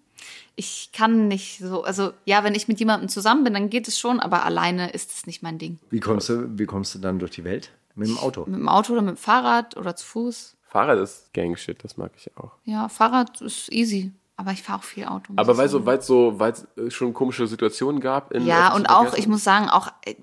Ich 0.56 0.92
kann 0.92 1.28
nicht 1.28 1.60
so, 1.60 1.84
also 1.84 2.12
ja, 2.26 2.44
wenn 2.44 2.56
ich 2.56 2.68
mit 2.68 2.80
jemandem 2.80 3.10
zusammen 3.10 3.44
bin, 3.44 3.54
dann 3.54 3.70
geht 3.70 3.88
es 3.88 3.98
schon, 3.98 4.20
aber 4.20 4.44
alleine 4.44 4.92
ist 4.92 5.12
es 5.12 5.26
nicht 5.26 5.42
mein 5.42 5.58
Ding. 5.58 5.80
Wie 5.90 6.00
kommst 6.00 6.30
du, 6.30 6.48
wie 6.58 6.66
kommst 6.66 6.96
du 6.96 7.00
dann 7.00 7.20
durch 7.20 7.32
die 7.32 7.44
Welt? 7.44 7.72
Mit 7.96 8.08
dem 8.08 8.18
Auto. 8.18 8.46
Mit 8.46 8.60
dem 8.60 8.70
Auto 8.70 8.94
oder 8.94 9.02
mit 9.02 9.16
dem 9.16 9.18
Fahrrad 9.18 9.76
oder 9.78 9.96
zu 9.96 10.06
Fuß. 10.06 10.56
Fahrrad 10.70 11.00
ist 11.00 11.34
Gangshit, 11.34 11.84
das 11.84 11.98
mag 11.98 12.12
ich 12.16 12.36
auch. 12.38 12.52
Ja, 12.64 12.90
Fahrrad 12.90 13.42
ist 13.42 13.72
easy, 13.72 14.12
aber 14.38 14.52
ich 14.52 14.62
fahre 14.62 14.80
auch 14.80 14.84
viel 14.84 15.06
Auto. 15.06 15.34
Aber 15.36 15.58
weil 15.58 15.68
so, 15.68 15.86
weil 15.86 15.98
es 15.98 16.08
so, 16.08 16.40
weil 16.40 16.52
es 16.52 16.68
äh, 16.78 16.92
schon 16.92 17.14
komische 17.14 17.48
Situationen 17.48 18.00
gab 18.00 18.32
in 18.32 18.46
Ja, 18.46 18.74
und 18.74 18.88
auch, 18.88 19.14
ich 19.16 19.28
muss 19.28 19.44
sagen, 19.44 19.70
auch, 19.70 19.88
äh, 20.06 20.16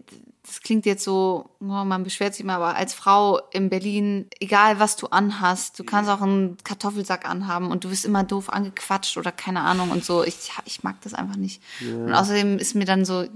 das 0.46 0.60
klingt 0.60 0.86
jetzt 0.86 1.02
so, 1.04 1.50
oh, 1.60 1.64
man 1.64 2.04
beschwert 2.04 2.34
sich 2.34 2.44
mal, 2.44 2.56
aber 2.56 2.76
als 2.76 2.94
Frau 2.94 3.40
in 3.52 3.68
Berlin, 3.68 4.26
egal 4.38 4.78
was 4.78 4.96
du 4.96 5.08
anhast, 5.08 5.78
du 5.78 5.84
kannst 5.84 6.08
auch 6.10 6.20
einen 6.20 6.56
Kartoffelsack 6.62 7.28
anhaben 7.28 7.70
und 7.70 7.84
du 7.84 7.90
wirst 7.90 8.04
immer 8.04 8.22
doof 8.22 8.52
angequatscht 8.52 9.16
oder 9.16 9.32
keine 9.32 9.62
Ahnung 9.62 9.90
und 9.90 10.04
so. 10.04 10.22
Ich, 10.22 10.52
ich 10.64 10.84
mag 10.84 11.00
das 11.02 11.14
einfach 11.14 11.36
nicht. 11.36 11.62
Und 11.80 12.14
außerdem 12.14 12.58
ist 12.58 12.74
mir 12.74 12.84
dann 12.84 13.04
so, 13.04 13.26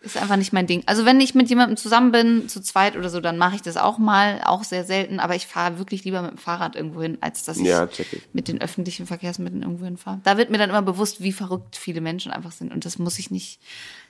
ist 0.00 0.16
einfach 0.16 0.36
nicht 0.36 0.52
mein 0.52 0.66
Ding. 0.66 0.82
Also 0.86 1.04
wenn 1.04 1.20
ich 1.20 1.34
mit 1.34 1.48
jemandem 1.48 1.76
zusammen 1.76 2.12
bin, 2.12 2.48
zu 2.48 2.60
zweit 2.60 2.96
oder 2.96 3.10
so, 3.10 3.20
dann 3.20 3.38
mache 3.38 3.56
ich 3.56 3.62
das 3.62 3.76
auch 3.76 3.98
mal, 3.98 4.40
auch 4.44 4.64
sehr 4.64 4.84
selten, 4.84 5.20
aber 5.20 5.34
ich 5.34 5.46
fahre 5.46 5.78
wirklich 5.78 6.04
lieber 6.04 6.22
mit 6.22 6.32
dem 6.32 6.38
Fahrrad 6.38 6.76
irgendwo 6.76 7.02
hin, 7.02 7.18
als 7.20 7.44
dass 7.44 7.58
ich 7.58 7.66
Ja, 7.66 7.88
mit 8.32 8.48
den 8.48 8.60
öffentlichen 8.60 9.06
Verkehrsmitteln 9.06 9.62
irgendwo 9.62 9.84
hinfahre. 9.84 10.20
Da 10.24 10.36
wird 10.36 10.50
mir 10.50 10.58
dann 10.58 10.70
immer 10.70 10.82
bewusst, 10.82 11.22
wie 11.22 11.32
verrückt 11.32 11.76
viele 11.76 12.00
Menschen 12.00 12.32
einfach 12.32 12.52
sind 12.52 12.72
und 12.72 12.84
das 12.84 12.98
muss 12.98 13.18
ich 13.18 13.30
nicht, 13.30 13.60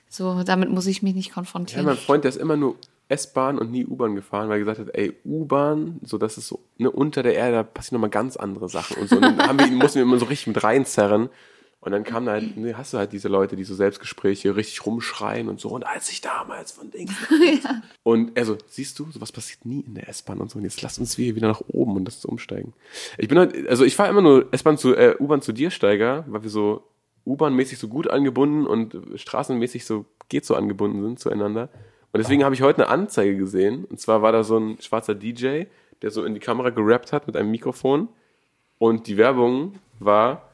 so, 0.09 0.43
damit 0.43 0.69
muss 0.69 0.87
ich 0.87 1.03
mich 1.03 1.15
nicht 1.15 1.29
Ja, 1.29 1.33
konfrontieren. 1.35 1.85
mein 1.85 1.97
Freund, 1.97 2.23
der 2.23 2.29
ist 2.29 2.37
immer 2.37 2.55
nur 2.57 2.75
S-Bahn 3.09 3.57
und 3.57 3.71
nie 3.71 3.85
U-Bahn 3.85 4.15
gefahren, 4.15 4.49
weil 4.49 4.57
er 4.57 4.59
gesagt 4.59 4.79
hat, 4.79 4.89
ey, 4.95 5.13
U-Bahn, 5.23 5.99
so 6.03 6.17
das 6.17 6.37
ist 6.37 6.47
so, 6.47 6.59
ne, 6.77 6.91
unter 6.91 7.23
der 7.23 7.35
Erde, 7.35 7.53
da 7.57 7.63
passieren 7.63 7.95
nochmal 8.01 8.09
ganz 8.09 8.35
andere 8.37 8.67
Sachen 8.69 8.97
und 8.97 9.09
so. 9.09 9.15
Und 9.15 9.21
dann 9.21 9.39
haben 9.39 9.59
wir 9.59 9.67
ihn, 9.67 9.75
mussten 9.75 9.95
wir 9.95 10.03
immer 10.03 10.19
so 10.19 10.25
richtig 10.25 10.47
mit 10.47 10.63
reinzerren. 10.63 11.29
Und 11.79 11.91
dann 11.91 12.03
kam 12.03 12.25
da 12.25 12.33
halt, 12.33 12.57
ne, 12.57 12.75
hast 12.77 12.91
du 12.93 12.97
halt 12.97 13.13
diese 13.13 13.29
Leute, 13.29 13.55
die 13.55 13.63
so 13.63 13.75
Selbstgespräche 13.75 14.55
richtig 14.57 14.85
rumschreien 14.85 15.47
und 15.47 15.59
so. 15.61 15.69
Und 15.69 15.85
als 15.85 16.09
ich 16.09 16.19
damals 16.19 16.71
von 16.73 16.89
Dings. 16.91 17.13
Und 18.03 18.35
er 18.35 18.45
so, 18.45 18.57
siehst 18.67 18.97
du, 18.99 19.09
sowas 19.11 19.31
passiert 19.31 19.63
nie 19.65 19.81
in 19.81 19.93
der 19.95 20.09
S-Bahn 20.09 20.39
und 20.39 20.49
so. 20.49 20.57
Und 20.57 20.63
jetzt 20.65 20.81
lass 20.81 20.97
uns 20.97 21.17
wir 21.17 21.35
wieder 21.35 21.47
nach 21.47 21.61
oben 21.67 21.95
und 21.95 22.05
das 22.05 22.25
umsteigen. 22.25 22.73
Ich 23.17 23.27
bin 23.27 23.37
halt, 23.37 23.67
also 23.69 23.85
ich 23.85 23.95
fahre 23.95 24.09
immer 24.09 24.21
nur 24.21 24.47
S-Bahn 24.51 24.77
zu, 24.77 24.95
äh, 24.95 25.15
U-Bahn 25.19 25.41
zu 25.41 25.51
dir, 25.53 25.69
Steiger, 25.71 26.25
weil 26.27 26.43
wir 26.43 26.49
so 26.49 26.83
U-Bahn-mäßig 27.27 27.77
so 27.77 27.87
gut 27.87 28.09
angebunden 28.09 28.65
und 28.65 28.97
straßenmäßig 29.15 29.85
so 29.85 30.05
geht 30.29 30.45
so 30.45 30.55
angebunden 30.55 31.01
sind 31.01 31.19
zueinander. 31.19 31.69
Und 32.11 32.19
deswegen 32.19 32.43
habe 32.43 32.55
ich 32.55 32.61
heute 32.61 32.83
eine 32.83 32.89
Anzeige 32.89 33.37
gesehen. 33.37 33.85
Und 33.85 33.99
zwar 33.99 34.21
war 34.21 34.31
da 34.31 34.43
so 34.43 34.57
ein 34.57 34.81
schwarzer 34.81 35.13
DJ, 35.13 35.65
der 36.01 36.11
so 36.11 36.23
in 36.23 36.33
die 36.33 36.39
Kamera 36.39 36.69
gerappt 36.69 37.13
hat 37.13 37.27
mit 37.27 37.35
einem 37.35 37.51
Mikrofon. 37.51 38.09
Und 38.79 39.07
die 39.07 39.17
Werbung 39.17 39.73
war 39.99 40.49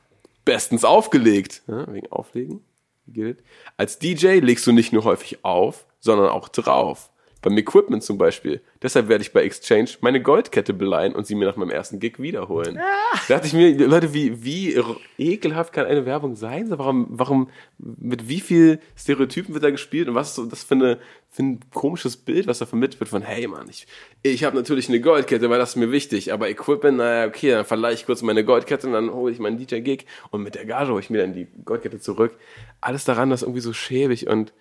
bestens 0.46 0.84
aufgelegt. 0.84 1.62
Ja, 1.68 1.92
wegen 1.94 2.12
Auflegen. 2.12 2.62
Gilt. 3.08 3.44
Als 3.78 4.00
DJ 4.00 4.40
legst 4.40 4.66
du 4.66 4.72
nicht 4.72 4.94
nur 4.94 5.04
häufig 5.04 5.44
auf, 5.44 5.86
sondern 6.00 6.30
auch 6.30 6.48
drauf. 6.48 7.12
Beim 7.44 7.58
Equipment 7.58 8.02
zum 8.02 8.18
Beispiel. 8.18 8.62
Deshalb 8.82 9.10
werde 9.10 9.22
ich 9.22 9.34
bei 9.34 9.44
Exchange 9.44 9.89
meine 10.00 10.22
Goldkette 10.22 10.74
beleihen 10.74 11.14
und 11.14 11.28
sie 11.28 11.36
mir 11.36 11.46
nach 11.46 11.58
meinem 11.58 11.72
ersten 11.72 12.00
Gig 12.00 12.18
wiederholen. 12.18 12.80
Da 13.28 13.36
dachte 13.36 13.48
ich 13.48 13.54
mir, 13.54 13.78
Leute, 13.86 14.14
wie, 14.14 14.44
wie 14.46 14.82
ekelhaft 15.18 15.74
kann 15.74 15.86
eine 15.86 16.06
Werbung 16.06 16.38
sein? 16.38 16.70
Warum, 16.70 17.08
warum, 17.10 17.50
mit 17.78 18.30
wie 18.30 18.39
viel 18.39 18.80
Stereotypen 18.96 19.54
wird 19.54 19.66
da 19.66 19.72
gespielt 19.72 20.08
und 20.08 20.16
was 20.16 20.30
ist 20.30 20.36
so 20.36 20.46
das 20.46 20.64
für, 20.64 20.76
eine, 20.76 21.00
für 21.30 21.44
ein 21.44 21.60
komisches 21.74 22.16
Bild, 22.16 22.48
was 22.48 22.60
da 22.60 22.66
vermittelt 22.66 23.02
wird 23.02 23.10
von, 23.10 23.22
hey 23.22 23.46
Mann, 23.46 23.68
ich, 23.70 23.88
ich 24.22 24.46
habe 24.46 24.56
natürlich 24.56 24.88
eine 24.88 25.02
Goldkette, 25.02 25.50
weil 25.50 25.60
das 25.60 25.72
ist 25.72 25.76
mir 25.76 25.91
wichtig, 25.91 26.32
aber 26.32 26.50
Equipment, 26.50 26.98
naja, 26.98 27.28
okay, 27.28 27.52
dann 27.52 27.66
verleihe 27.66 27.94
ich 27.94 28.06
kurz 28.06 28.22
meine 28.22 28.46
Goldkette 28.46 28.88
und 28.88 28.94
dann 28.94 29.12
hole 29.12 29.34
ich 29.34 29.39
meinen 29.39 29.58
DJ-Gig 29.58 30.06
und 30.32 30.44
mit 30.44 30.56
der 30.56 30.66
Gage 30.66 30.91
hole 30.91 31.02
ich 31.02 31.10
mir 31.10 31.20
dann 31.20 31.34
die 31.34 31.48
Goldkette 31.66 32.00
zurück. 32.00 32.38
Alles 32.80 33.04
daran, 33.04 33.30
das 33.30 33.41
ist 33.41 33.48
irgendwie 33.48 33.62
so 33.62 33.74
schäbig 33.74 34.28
und 34.28 34.54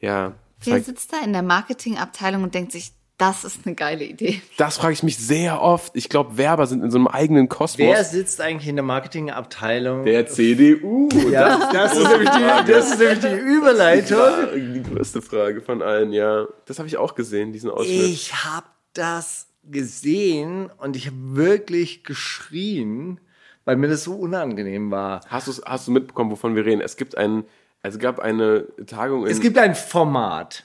ja, 0.00 0.34
Wer 0.64 0.82
sitzt 0.82 1.12
da 1.12 1.20
in 1.22 1.32
der 1.32 1.42
Marketingabteilung 1.42 2.42
und 2.42 2.54
denkt 2.54 2.72
sich, 2.72 2.92
das 3.18 3.42
ist 3.42 3.66
eine 3.66 3.74
geile 3.74 4.04
Idee. 4.04 4.40
das 4.58 4.76
frage 4.76 4.92
ich 4.92 5.02
mich 5.02 5.18
sehr 5.18 5.60
oft. 5.60 5.96
Ich 5.96 6.08
glaube, 6.08 6.38
Werber 6.38 6.68
sind 6.68 6.84
in 6.84 6.92
so 6.92 6.98
einem 6.98 7.08
eigenen 7.08 7.48
Kosmos. 7.48 7.88
Wer 7.88 8.04
sitzt 8.04 8.40
eigentlich 8.40 8.68
in 8.68 8.76
der 8.76 8.84
Marketingabteilung? 8.84 10.04
der 10.04 10.28
CDU. 10.28 11.08
ja, 11.30 11.72
das, 11.72 11.96
ist 11.96 12.08
nämlich 12.08 12.30
die, 12.30 12.72
das 12.72 12.92
ist 12.92 12.98
nämlich 13.00 13.18
die 13.18 13.26
Überleitung. 13.56 14.18
Ja, 14.18 14.46
die 14.54 14.82
größte 14.84 15.20
Frage 15.20 15.60
von 15.60 15.82
allen, 15.82 16.12
ja. 16.12 16.46
Das 16.66 16.78
habe 16.78 16.86
ich 16.86 16.96
auch 16.96 17.16
gesehen, 17.16 17.52
diesen 17.52 17.70
Ausschnitt. 17.70 18.04
Ich 18.04 18.44
habe 18.44 18.68
das 18.94 19.48
gesehen 19.64 20.70
und 20.78 20.94
ich 20.94 21.06
habe 21.06 21.16
wirklich 21.18 22.04
geschrien, 22.04 23.20
weil 23.64 23.76
mir 23.76 23.88
das 23.88 24.04
so 24.04 24.14
unangenehm 24.14 24.92
war. 24.92 25.22
Hast 25.26 25.48
du 25.48 25.52
hast 25.64 25.88
du 25.88 25.90
mitbekommen, 25.90 26.30
wovon 26.30 26.54
wir 26.54 26.64
reden? 26.64 26.80
Es 26.80 26.96
gibt 26.96 27.18
einen, 27.18 27.44
es 27.82 27.98
gab 27.98 28.18
eine 28.18 28.66
Tagung 28.86 29.24
in 29.24 29.32
Es 29.32 29.40
gibt 29.40 29.58
ein 29.58 29.74
Format 29.74 30.64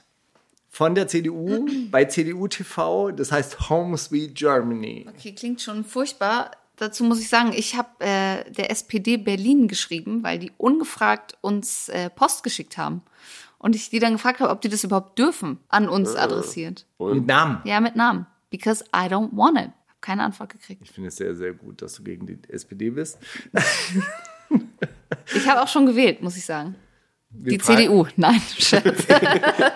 von 0.70 0.96
der 0.96 1.08
CDU 1.08 1.68
bei 1.92 2.06
CDU 2.06 2.48
TV, 2.48 3.12
das 3.12 3.32
heißt 3.32 3.70
Home 3.70 3.98
Sweet 3.98 4.36
Germany. 4.36 5.06
Okay, 5.10 5.34
klingt 5.34 5.62
schon 5.62 5.84
furchtbar. 5.84 6.52
Dazu 6.78 7.04
muss 7.04 7.20
ich 7.20 7.30
sagen, 7.30 7.54
ich 7.56 7.76
habe 7.76 7.90
äh, 8.00 8.50
der 8.52 8.72
SPD 8.72 9.18
Berlin 9.18 9.68
geschrieben, 9.68 10.24
weil 10.24 10.40
die 10.40 10.52
ungefragt 10.58 11.38
uns 11.42 11.88
äh, 11.90 12.10
Post 12.10 12.44
geschickt 12.44 12.78
haben. 12.78 13.04
Und 13.60 13.76
ich 13.76 13.90
die 13.90 14.00
dann 14.00 14.14
gefragt 14.14 14.40
habe, 14.40 14.50
ob 14.50 14.60
die 14.62 14.70
das 14.70 14.84
überhaupt 14.84 15.18
dürfen, 15.18 15.60
an 15.70 15.88
uns 15.88 16.16
adressiert. 16.16 16.86
Mit 17.00 17.28
Namen. 17.28 17.62
Ja, 17.64 17.80
mit 17.80 17.96
Namen. 17.96 18.26
Because 18.50 18.84
I 18.94 19.08
don't 19.08 19.30
want 19.32 19.58
it. 19.58 19.70
Hab 19.88 20.02
keine 20.02 20.24
Antwort 20.24 20.50
gekriegt. 20.50 20.82
Ich 20.84 20.92
finde 20.92 21.10
es 21.10 21.16
sehr, 21.16 21.34
sehr 21.34 21.54
gut, 21.54 21.82
dass 21.82 21.94
du 21.94 22.04
gegen 22.04 22.26
die 22.26 22.40
SPD 22.50 22.90
bist. 22.90 23.20
Ich 25.36 25.48
habe 25.48 25.62
auch 25.62 25.68
schon 25.68 25.86
gewählt, 25.86 26.22
muss 26.22 26.38
ich 26.38 26.46
sagen. 26.46 26.76
Die 27.36 27.58
CDU. 27.58 28.06
Nein, 28.16 28.42
Scherz. 28.58 29.06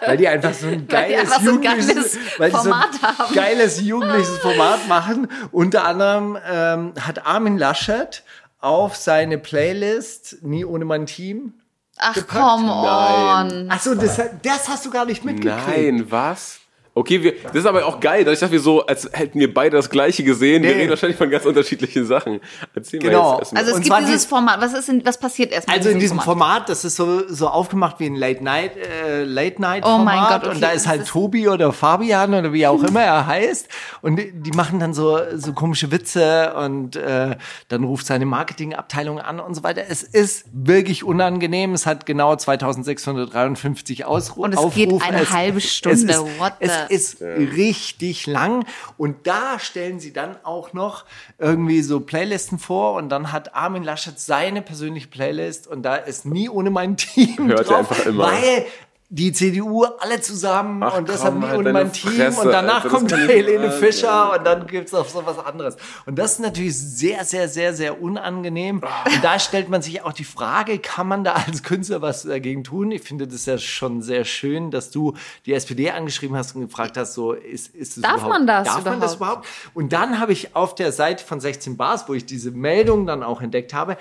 Weil 0.06 0.18
die 0.18 0.28
einfach 0.28 0.54
so 0.54 0.68
ein 0.68 0.74
Weil 0.90 1.08
die 1.08 1.14
geiles, 1.16 1.20
einfach 1.32 1.42
so 1.42 1.50
ein 1.50 1.56
jugendliches, 1.56 1.96
geiles 2.14 2.40
weil 2.40 2.50
die 2.52 2.56
so 2.56 2.62
Format 2.64 2.90
ein 3.02 3.18
haben. 3.18 3.34
geiles 3.36 3.82
jugendliches 3.82 4.38
Format 4.40 4.88
machen. 4.88 5.28
Unter 5.52 5.86
anderem 5.86 6.38
ähm, 6.50 6.94
hat 7.00 7.26
Armin 7.26 7.58
Laschet 7.58 8.24
auf 8.60 8.96
seine 8.96 9.38
Playlist 9.38 10.38
Nie 10.44 10.66
ohne 10.66 10.86
mein 10.86 11.06
Team. 11.08 11.54
Ach, 11.98 12.14
Gepackt? 12.14 12.40
come 12.42 12.72
on. 12.72 13.72
Achso, 13.72 13.96
das, 13.96 14.22
das 14.44 14.70
hast 14.70 14.86
du 14.86 14.92
gar 14.92 15.06
nicht 15.06 15.26
mitgekriegt. 15.26 15.68
Nein, 15.68 16.06
was? 16.12 16.60
Okay, 16.98 17.22
wir, 17.22 17.34
das 17.44 17.56
ist 17.56 17.66
aber 17.66 17.86
auch 17.86 18.00
geil, 18.00 18.24
dadurch, 18.24 18.40
dass 18.40 18.52
wir 18.52 18.60
so, 18.60 18.86
als 18.86 19.10
hätten 19.14 19.40
wir 19.40 19.54
beide 19.54 19.78
das 19.78 19.90
Gleiche 19.90 20.24
gesehen. 20.24 20.64
Wir 20.64 20.72
Nee. 20.72 20.78
reden 20.78 20.90
wahrscheinlich 20.90 21.18
von 21.18 21.30
ganz 21.30 21.46
unterschiedlichen 21.46 22.06
Sachen. 22.06 22.40
Erzähl 22.74 23.00
Genau. 23.00 23.22
mal 23.24 23.30
jetzt 23.34 23.40
erstmal. 23.42 23.60
Also 23.62 23.72
es 23.72 23.78
Und 23.78 23.84
gibt 23.84 24.00
dieses 24.08 24.24
die- 24.24 24.28
Format. 24.30 24.62
Was 24.62 24.74
ist 24.74 24.90
in, 24.90 25.06
was 25.06 25.18
passiert 25.20 25.52
erstmal? 25.52 25.78
Also 25.78 25.90
in 25.90 26.00
diesem 26.00 26.20
Format, 26.20 26.70
das 26.70 26.84
ist 26.86 26.96
so, 26.96 27.28
so 27.28 27.48
aufgemacht 27.48 28.00
wie 28.00 28.08
ein 28.08 28.16
Late 28.16 28.44
Night, 28.44 28.72
äh, 28.78 29.24
Late 29.24 29.62
Night 29.62 29.84
Oh 29.86 29.90
Format. 29.98 30.06
mein 30.16 30.28
Gott, 30.28 30.44
okay, 30.48 30.56
und 30.56 30.62
da 30.62 30.70
ist 30.72 30.88
halt 30.88 31.02
ist- 31.02 31.10
Tobi 31.10 31.48
oder 31.48 31.72
Fabian 31.74 32.34
oder 32.34 32.52
wie 32.52 32.66
auch 32.66 32.82
immer 32.84 33.02
er 33.04 33.28
heißt. 33.28 33.68
Und 34.02 34.16
die, 34.18 34.32
die 34.34 34.52
machen 34.52 34.80
dann 34.80 34.94
so, 34.94 35.20
so 35.36 35.54
komische 35.54 35.92
Witze 35.92 36.54
und 36.56 36.96
äh, 36.96 37.36
dann 37.68 37.84
ruft 37.84 38.08
seine 38.08 38.26
Marketingabteilung 38.26 39.20
an 39.20 39.40
und 39.40 39.54
so 39.56 39.64
weiter. 39.64 39.84
Es 39.88 40.02
ist 40.04 40.46
wirklich 40.52 41.04
unangenehm. 41.04 41.74
Es 41.74 41.86
hat 41.86 42.06
genau 42.06 42.36
2653 42.36 44.06
Ausrufe. 44.06 44.42
Und 44.42 44.54
es 44.54 44.74
geht 44.74 44.92
eine 45.02 45.30
halbe 45.30 45.62
Stunde. 45.62 45.98
Es 46.12 46.20
ist, 46.20 46.40
What 46.40 46.54
es 46.60 46.72
the- 46.72 46.87
ist 46.90 47.22
richtig 47.22 48.28
lang. 48.28 48.66
Und 48.98 49.28
da 49.28 49.60
stellen 49.60 50.00
sie 50.00 50.14
dann 50.14 50.38
auch 50.44 50.74
noch 50.74 51.06
irgendwie 51.38 51.82
so 51.82 52.00
Playlisten 52.00 52.60
vor 52.60 52.94
und 52.94 53.10
dann 53.10 53.32
hat 53.32 53.56
Armin 53.56 53.84
Laschet 53.84 54.20
seine 54.20 54.62
persönliche 54.62 55.08
Playlist 55.08 55.68
und 55.68 55.84
da 55.84 55.96
ist 55.96 56.26
nie 56.26 56.50
ohne 56.50 56.70
mein 56.70 56.98
Team 56.98 57.48
Hört 57.48 57.60
er 57.60 57.66
drauf, 57.66 57.78
einfach 57.92 58.06
immer. 58.06 58.32
weil 58.32 58.66
die 59.10 59.32
CDU 59.32 59.86
alle 59.86 60.20
zusammen 60.20 60.84
Ach, 60.84 60.98
und 60.98 61.08
das 61.08 61.22
komm, 61.22 61.28
haben 61.28 61.42
die 61.42 61.48
halt 61.48 61.58
und 61.60 61.72
mein 61.72 61.94
Team 61.94 62.12
Fresse, 62.12 62.42
und 62.42 62.48
danach 62.52 62.84
Alter, 62.84 62.90
kommt 62.90 63.12
Helene. 63.14 63.72
Fischer 63.72 64.38
und 64.38 64.46
dann 64.46 64.68
gibt's 64.68 64.94
auch 64.94 65.08
so 65.08 65.26
was 65.26 65.40
anderes. 65.40 65.78
Und 66.06 66.20
das 66.20 66.34
ist 66.34 66.40
natürlich 66.40 66.78
sehr, 66.78 67.24
sehr, 67.24 67.48
sehr, 67.48 67.74
sehr 67.74 68.02
unangenehm. 68.02 68.82
Und 69.06 69.24
da 69.24 69.40
stellt 69.40 69.70
man 69.70 69.82
sich 69.82 70.04
auch 70.04 70.12
die 70.12 70.26
Frage, 70.26 70.80
kann 70.80 71.08
man 71.08 71.24
da 71.24 71.34
als 71.48 71.64
Künstler 71.64 72.02
was 72.02 72.24
dagegen 72.24 72.66
tun? 72.66 72.92
Ich 72.92 73.02
finde 73.02 73.28
das 73.28 73.46
ja 73.46 73.58
schon 73.58 74.02
sehr 74.02 74.26
schön, 74.26 74.72
dass 74.72 74.92
du 74.92 75.14
die 75.46 75.54
SPD 75.54 75.90
angeschrieben 75.92 76.36
hast 76.36 76.56
und 76.56 76.62
gefragt 76.68 76.98
hast, 76.98 77.14
so 77.14 77.32
ist, 77.32 77.74
ist 77.74 77.96
es 77.96 78.04
Darf 78.04 78.16
überhaupt, 78.16 78.30
man 78.30 78.48
das 78.48 78.68
darf 78.68 78.84
man 78.84 79.00
das 79.00 79.16
überhaupt? 79.16 79.46
überhaupt? 79.46 79.48
Und 79.74 79.94
dann 79.94 80.20
habe 80.20 80.34
ich 80.34 80.54
auf 80.54 80.76
der 80.76 80.92
Seite 80.92 81.24
von 81.24 81.40
16 81.40 81.78
Bars, 81.78 82.10
wo 82.10 82.14
ich 82.14 82.26
diese 82.26 82.52
Meldung 82.52 83.06
dann 83.06 83.24
auch 83.24 83.42
entdeckt 83.42 83.74
habe, 83.74 83.98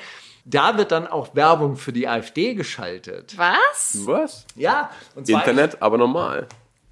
da 0.46 0.78
wird 0.78 0.92
dann 0.92 1.06
auch 1.06 1.34
Werbung 1.34 1.76
für 1.76 1.92
die 1.92 2.08
AfD 2.08 2.54
geschaltet. 2.54 3.36
Was? 3.36 4.06
Was? 4.06 4.46
Ja, 4.54 4.90
und 5.14 5.26
zwar 5.26 5.40
Internet, 5.40 5.82
aber 5.82 5.98
normal. 5.98 6.46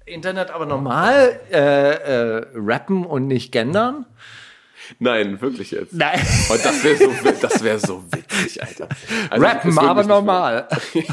Internet 0.05 0.51
aber 0.51 0.65
normal 0.65 1.39
äh, 1.51 1.57
äh, 1.57 2.45
rappen 2.53 3.05
und 3.05 3.27
nicht 3.27 3.51
gendern. 3.51 4.05
Nein, 4.99 5.41
wirklich 5.41 5.71
jetzt. 5.71 5.93
Nein. 5.93 6.19
Und 6.49 6.63
das 6.63 6.83
wäre 6.83 6.97
so, 6.97 7.11
das 7.41 7.63
wär 7.63 7.79
so 7.79 8.03
witzig, 8.11 8.61
Alter. 8.61 8.87
Also, 9.31 9.45
rappen, 9.45 9.79
aber 9.79 10.03
normal. 10.03 10.67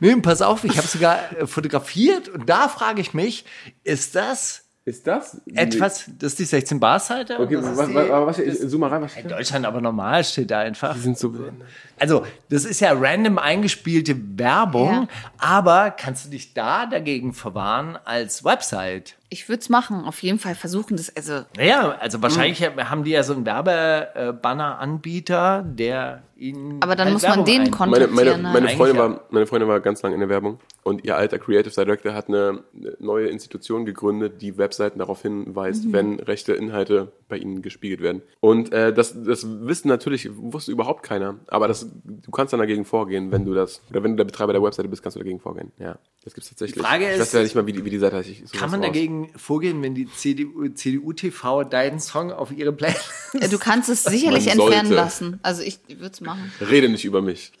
nee, 0.00 0.16
pass 0.16 0.40
auf, 0.40 0.64
ich 0.64 0.78
habe 0.78 0.86
sogar 0.86 1.36
äh, 1.36 1.46
fotografiert 1.46 2.28
und 2.28 2.48
da 2.48 2.68
frage 2.68 3.00
ich 3.00 3.12
mich, 3.12 3.44
ist 3.84 4.14
das 4.14 4.59
Ist 4.86 5.06
das? 5.06 5.40
etwas, 5.54 6.06
das 6.18 6.32
ist 6.32 6.38
die 6.38 6.44
16 6.44 6.80
Bar 6.80 6.98
Seite? 7.00 7.38
Okay, 7.38 7.54
das 7.54 7.76
was, 7.76 7.88
die, 7.88 7.94
was, 7.94 8.38
was, 8.38 8.70
zoom 8.70 8.80
mal 8.80 8.88
rein, 8.88 9.02
was 9.02 9.14
in 9.14 9.28
Deutschland 9.28 9.66
aber 9.66 9.80
normal 9.82 10.24
steht 10.24 10.50
da 10.50 10.60
einfach. 10.60 10.94
Die 10.94 11.00
sind 11.00 11.18
so 11.18 11.30
behindert. 11.30 11.68
Also, 11.98 12.26
das 12.48 12.64
ist 12.64 12.80
ja 12.80 12.92
random 12.92 13.38
eingespielte 13.38 14.16
Werbung, 14.38 14.90
Ja. 14.90 15.08
aber 15.36 15.90
kannst 15.90 16.24
du 16.24 16.30
dich 16.30 16.54
da 16.54 16.86
dagegen 16.86 17.34
verwahren 17.34 17.98
als 18.04 18.42
Website? 18.42 19.16
Ich 19.32 19.48
würde 19.48 19.60
es 19.60 19.68
machen, 19.68 20.04
auf 20.04 20.20
jeden 20.24 20.40
Fall 20.40 20.56
versuchen, 20.56 20.96
das, 20.96 21.14
also, 21.16 21.44
Naja, 21.56 21.96
also 22.00 22.20
wahrscheinlich 22.20 22.60
haben 22.62 23.04
die 23.04 23.12
ja 23.12 23.22
so 23.22 23.32
einen 23.32 23.46
Werbebanner-Anbieter, 23.46 25.62
der 25.66 26.22
ihnen. 26.36 26.82
aber 26.82 26.96
dann 26.96 27.06
halt 27.06 27.12
muss 27.14 27.22
man 27.22 27.30
Werbung 27.32 27.44
den 27.44 27.62
ein- 27.62 27.70
Meine, 27.70 28.06
kontaktieren. 28.06 28.14
meine, 28.14 28.30
halt. 28.48 28.52
meine, 28.64 28.68
Freundin 28.76 28.98
war, 28.98 29.20
meine 29.30 29.46
Freundin 29.46 29.68
war 29.68 29.80
ganz 29.80 30.02
lange 30.02 30.14
in 30.14 30.20
der 30.20 30.28
Werbung 30.30 30.58
und 30.84 31.04
ihr 31.04 31.16
alter 31.16 31.38
Creative 31.38 31.72
Director 31.74 32.14
hat 32.14 32.28
eine 32.28 32.62
neue 32.98 33.26
Institution 33.28 33.84
gegründet, 33.84 34.40
die 34.40 34.56
Webseiten 34.56 34.98
darauf 34.98 35.20
hinweist, 35.22 35.84
Mhm. 35.86 35.92
wenn 35.92 36.20
rechte 36.20 36.54
Inhalte 36.54 37.12
bei 37.28 37.36
ihnen 37.36 37.60
gespiegelt 37.62 38.00
werden. 38.00 38.22
Und 38.40 38.72
äh, 38.72 38.92
das, 38.92 39.14
das 39.22 39.46
wissen 39.66 39.88
natürlich, 39.88 40.30
wusste 40.34 40.72
überhaupt 40.72 41.02
keiner. 41.02 41.36
Aber 41.48 41.68
das, 41.68 41.86
du 42.04 42.30
kannst 42.30 42.52
dann 42.54 42.60
dagegen 42.60 42.84
vorgehen, 42.86 43.30
wenn 43.30 43.44
du 43.44 43.52
das, 43.54 43.82
oder 43.90 44.02
wenn 44.02 44.12
du 44.12 44.16
der 44.16 44.24
Betreiber 44.24 44.52
der 44.54 44.62
Webseite 44.62 44.88
bist, 44.88 45.02
kannst 45.02 45.16
du 45.16 45.20
dagegen 45.20 45.40
vorgehen. 45.40 45.70
Ja, 45.78 45.96
das 46.24 46.32
gibt's 46.34 46.48
tatsächlich. 46.48 46.82
Frage 46.82 47.04
ich 47.04 47.10
ist- 47.12 47.20
weiß 47.20 47.32
ja 47.34 47.42
nicht 47.42 47.54
mal, 47.54 47.66
wie 47.66 47.72
die, 47.74 47.84
wie 47.84 47.90
die 47.90 47.98
Seite 47.98 48.16
heißt. 48.16 48.30
Kann 48.58 48.70
man 48.70 48.80
raus. 48.80 48.86
dagegen 48.88 49.19
vorgehen, 49.36 49.82
wenn 49.82 49.94
die 49.94 50.06
CDU, 50.06 50.68
CDU 50.68 51.12
TV 51.12 51.64
deinen 51.64 52.00
Song 52.00 52.32
auf 52.32 52.52
ihre 52.52 52.72
Playlist? 52.72 53.10
Du 53.50 53.58
kannst 53.58 53.88
es 53.88 54.04
sicherlich 54.04 54.46
Man 54.46 54.58
entfernen 54.58 54.88
sollte. 54.88 54.94
lassen. 54.94 55.40
Also 55.42 55.62
ich 55.62 55.78
würde 55.88 56.10
es 56.12 56.20
machen. 56.20 56.52
Rede 56.60 56.88
nicht 56.88 57.04
über 57.04 57.22
mich. 57.22 57.52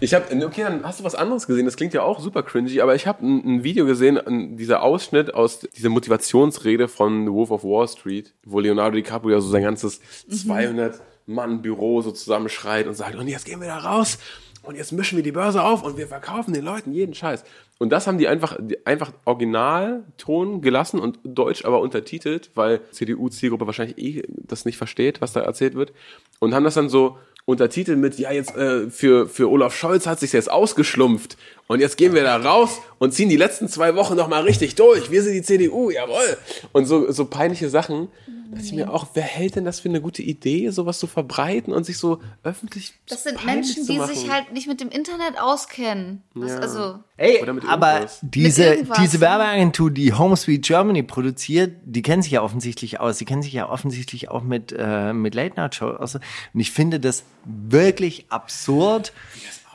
Ich 0.00 0.14
habe, 0.14 0.24
okay, 0.46 0.62
dann 0.62 0.84
hast 0.84 1.00
du 1.00 1.04
was 1.04 1.14
anderes 1.14 1.46
gesehen. 1.46 1.64
Das 1.64 1.76
klingt 1.76 1.92
ja 1.92 2.02
auch 2.02 2.20
super 2.20 2.42
cringy, 2.42 2.80
aber 2.80 2.94
ich 2.94 3.06
habe 3.06 3.26
ein, 3.26 3.56
ein 3.56 3.64
Video 3.64 3.86
gesehen, 3.86 4.18
ein, 4.18 4.56
dieser 4.56 4.82
Ausschnitt 4.82 5.34
aus 5.34 5.60
dieser 5.60 5.88
Motivationsrede 5.88 6.88
von 6.88 7.26
The 7.26 7.32
Wolf 7.32 7.50
of 7.50 7.64
Wall 7.64 7.88
Street, 7.88 8.32
wo 8.44 8.60
Leonardo 8.60 8.96
DiCaprio 8.96 9.36
ja 9.36 9.40
so 9.40 9.48
sein 9.48 9.62
ganzes 9.62 10.00
200 10.28 11.00
Mann 11.26 11.62
Büro 11.62 12.02
so 12.02 12.10
zusammenschreit 12.12 12.86
und 12.86 12.94
sagt, 12.94 13.14
und 13.16 13.28
jetzt 13.28 13.44
gehen 13.44 13.60
wir 13.60 13.68
da 13.68 13.78
raus 13.78 14.18
und 14.62 14.76
jetzt 14.76 14.92
mischen 14.92 15.16
wir 15.16 15.22
die 15.22 15.32
Börse 15.32 15.62
auf 15.62 15.82
und 15.82 15.96
wir 15.96 16.06
verkaufen 16.06 16.52
den 16.52 16.64
Leuten 16.64 16.92
jeden 16.92 17.14
Scheiß. 17.14 17.44
Und 17.78 17.90
das 17.90 18.06
haben 18.06 18.18
die 18.18 18.28
einfach, 18.28 18.58
einfach 18.84 19.12
Originalton 19.24 20.60
gelassen 20.60 21.00
und 21.00 21.18
Deutsch 21.24 21.64
aber 21.64 21.80
untertitelt, 21.80 22.50
weil 22.54 22.80
CDU-Zielgruppe 22.90 23.66
wahrscheinlich 23.66 23.98
eh 23.98 24.22
das 24.28 24.66
nicht 24.66 24.76
versteht, 24.76 25.20
was 25.20 25.32
da 25.32 25.40
erzählt 25.40 25.74
wird. 25.74 25.92
Und 26.40 26.54
haben 26.54 26.64
das 26.64 26.74
dann 26.74 26.90
so 26.90 27.16
untertitelt 27.46 27.98
mit, 27.98 28.18
ja, 28.18 28.32
jetzt 28.32 28.54
äh, 28.54 28.90
für, 28.90 29.28
für 29.28 29.50
Olaf 29.50 29.74
Scholz 29.74 30.06
hat 30.06 30.20
sich 30.20 30.32
jetzt 30.32 30.50
ausgeschlumpft. 30.50 31.36
Und 31.66 31.80
jetzt 31.80 31.96
gehen 31.96 32.14
wir 32.14 32.22
da 32.22 32.36
raus 32.36 32.80
und 32.98 33.14
ziehen 33.14 33.28
die 33.28 33.36
letzten 33.36 33.68
zwei 33.68 33.94
Wochen 33.96 34.14
noch 34.16 34.28
mal 34.28 34.42
richtig 34.42 34.74
durch. 34.74 35.10
Wir 35.10 35.22
sind 35.22 35.34
die 35.34 35.42
CDU, 35.42 35.90
jawohl. 35.90 36.36
Und 36.72 36.86
so, 36.86 37.10
so 37.10 37.24
peinliche 37.24 37.70
Sachen. 37.70 38.08
Da 38.50 38.56
dachte 38.56 38.66
ich 38.66 38.72
mir 38.72 38.92
auch, 38.92 39.06
wer 39.14 39.22
hält 39.22 39.54
denn 39.54 39.64
das 39.64 39.78
für 39.78 39.88
eine 39.88 40.00
gute 40.00 40.22
Idee, 40.22 40.70
sowas 40.70 40.98
zu 40.98 41.06
verbreiten 41.06 41.72
und 41.72 41.84
sich 41.84 41.98
so 41.98 42.20
öffentlich 42.42 42.94
Das 43.08 43.22
sind 43.22 43.44
Menschen, 43.44 43.86
die 43.86 44.00
sich 44.00 44.28
halt 44.28 44.52
nicht 44.52 44.66
mit 44.66 44.80
dem 44.80 44.88
Internet 44.88 45.38
auskennen. 45.40 46.24
Das, 46.34 46.56
Also, 46.56 46.98
Ey, 47.16 47.44
aber 47.68 48.08
diese, 48.22 48.84
diese 49.00 49.20
Werbeagentur, 49.20 49.92
die 49.92 50.14
Home 50.14 50.36
Sweet 50.36 50.64
Germany 50.64 51.04
produziert, 51.04 51.76
die 51.84 52.02
kennen 52.02 52.22
sich 52.22 52.32
ja 52.32 52.42
offensichtlich 52.42 52.98
aus. 52.98 53.18
Die 53.18 53.24
kennen 53.24 53.42
sich 53.42 53.52
ja 53.52 53.68
offensichtlich 53.68 54.30
auch 54.30 54.42
mit, 54.42 54.74
äh, 54.76 55.12
mit 55.12 55.36
Late 55.36 55.54
Night 55.54 55.76
Show 55.76 55.90
aus. 55.90 56.16
Und 56.16 56.22
ich 56.54 56.72
finde 56.72 56.98
das 56.98 57.22
wirklich 57.44 58.26
absurd. 58.30 59.12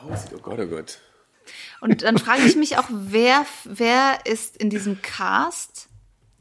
aussieht. 0.06 0.32
Oh 0.36 0.40
Gott, 0.42 0.58
oh 0.60 0.66
Gott. 0.66 0.98
und 1.80 2.02
dann 2.02 2.18
frage 2.18 2.42
ich 2.42 2.56
mich 2.56 2.76
auch, 2.76 2.88
wer, 2.90 3.46
wer 3.64 4.18
ist 4.26 4.58
in 4.58 4.68
diesem 4.68 5.00
Cast 5.00 5.88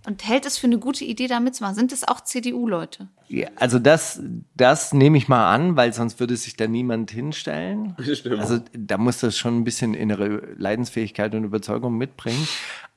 und 0.05 0.27
hält 0.27 0.45
es 0.45 0.57
für 0.57 0.67
eine 0.67 0.77
gute 0.77 1.03
Idee, 1.03 1.27
da 1.27 1.39
mitzumachen? 1.39 1.75
Sind 1.75 1.91
es 1.91 2.07
auch 2.07 2.21
CDU-Leute? 2.21 3.07
Ja, 3.27 3.47
also 3.55 3.79
das, 3.79 4.21
das 4.55 4.93
nehme 4.93 5.17
ich 5.17 5.27
mal 5.27 5.53
an, 5.53 5.75
weil 5.75 5.93
sonst 5.93 6.19
würde 6.19 6.37
sich 6.37 6.55
da 6.55 6.67
niemand 6.67 7.11
hinstellen. 7.11 7.95
Stimmt. 7.99 8.39
Also 8.39 8.59
da 8.73 8.97
muss 8.97 9.19
das 9.19 9.37
schon 9.37 9.59
ein 9.59 9.63
bisschen 9.63 9.93
innere 9.93 10.53
Leidensfähigkeit 10.57 11.33
und 11.33 11.43
Überzeugung 11.43 11.97
mitbringen. 11.97 12.47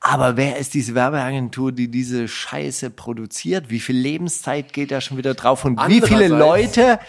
Aber 0.01 0.37
wer 0.37 0.57
ist 0.57 0.73
diese 0.73 0.95
Werbeagentur, 0.95 1.71
die 1.71 1.89
diese 1.89 2.27
Scheiße 2.27 2.89
produziert? 2.89 3.69
Wie 3.69 3.79
viel 3.79 3.97
Lebenszeit 3.97 4.71
geht 4.71 4.91
da 4.91 5.01
schon 5.01 5.17
wieder 5.17 5.33
drauf? 5.33 5.65
Und 5.65 5.79
wie 5.87 6.01
viele 6.01 6.27
Leute 6.27 6.99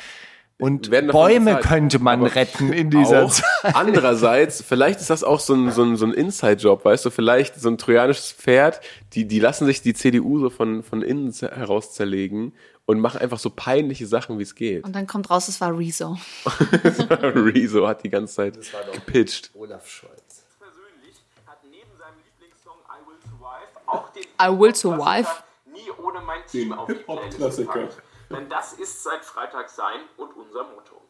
und 0.61 0.91
Bäume 1.11 1.61
könnte 1.61 1.99
man 1.99 2.21
Aber 2.21 2.35
retten 2.35 2.73
in 2.73 2.91
dieser 2.91 3.25
auch. 3.25 3.31
Zeit? 3.33 3.75
Andererseits, 3.75 4.63
vielleicht 4.63 5.01
ist 5.01 5.11
das 5.11 5.25
auch 5.25 5.41
so 5.41 5.55
ein, 5.55 5.71
so 5.71 5.83
ein, 5.83 5.97
so 5.97 6.07
ein 6.07 6.13
Inside-Job, 6.13 6.85
weißt 6.85 7.05
du, 7.07 7.11
vielleicht 7.11 7.61
so 7.61 7.69
ein 7.69 7.79
trojanisches 7.79 8.33
Pferd, 8.33 8.81
die, 9.13 9.27
die 9.27 9.41
lassen 9.41 9.67
sich 9.67 9.83
die 9.83 9.95
CDU 9.95 10.39
so 10.39 10.51
von, 10.51 10.83
von 10.83 11.03
innen 11.03 11.33
heraus 11.33 11.93
zerlegen 11.95 12.53
und 12.87 13.01
machen 13.01 13.21
einfach 13.21 13.39
so 13.39 13.51
peinliche 13.51 14.07
Sachen, 14.07 14.39
wie 14.39 14.43
es 14.43 14.55
geht. 14.55 14.85
Und 14.85 14.95
dann 14.95 15.07
kommt 15.07 15.31
raus, 15.31 15.49
es 15.49 15.61
war 15.61 15.77
Rezo. 15.77 16.17
Rezo 17.21 17.87
hat 17.87 18.03
die 18.03 18.11
ganze 18.11 18.35
Zeit 18.35 18.59
gepitcht. 18.93 19.51
Olaf 19.55 19.87
Scholz. 19.89 20.45
persönlich 20.59 21.17
hat 21.47 21.59
neben 21.71 21.91
seinem 21.99 22.19
Lieblingssong 22.25 22.75
I 22.89 23.07
Will 23.07 23.19
Survive 23.31 23.87
auch 23.87 24.11
den 24.11 24.25
I 24.43 24.59
Will 24.61 24.75
Survive. 24.75 25.29
nie 25.73 25.91
ohne 26.05 26.21
mein 26.27 26.41
Team 26.51 26.73
auf 26.73 26.89
die 26.89 26.95
Playlist 26.95 27.59
gepackt. 27.59 28.03
Denn 28.31 28.49
das 28.49 28.73
ist 28.75 29.03
seit 29.03 29.25
Freitag 29.25 29.69
sein 29.69 30.01
und 30.17 30.33
unser 30.37 30.63
Motto. 30.65 31.01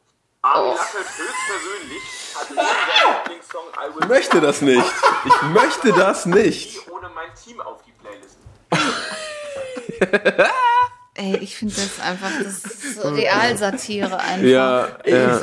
Armin 0.42 0.70
Laschet 0.74 1.00
höchstpersönlich 1.00 2.02
hat 2.34 2.48
seinem 2.48 3.24
Lieblingssong 3.24 3.64
I 3.76 3.94
Will 3.94 4.02
Ich 4.02 4.08
möchte 4.08 4.40
das 4.40 4.62
nicht. 4.62 4.92
Ich 5.26 5.42
möchte 5.52 5.92
das 5.92 6.24
nicht. 6.26 6.86
nie 6.86 6.92
ohne 6.92 7.10
mein 7.10 7.28
Team 7.34 7.60
auf 7.60 7.82
die 7.82 7.92
Playlist 7.92 8.38
Ey, 11.14 11.36
ich 11.38 11.56
finde 11.56 11.74
das 11.74 12.00
einfach, 12.00 12.30
das 12.42 12.64
ist 12.64 12.94
so 13.02 13.08
Realsatire 13.10 14.18
einfach. 14.18 14.46
Ja, 14.46 14.88
ja. 15.04 15.38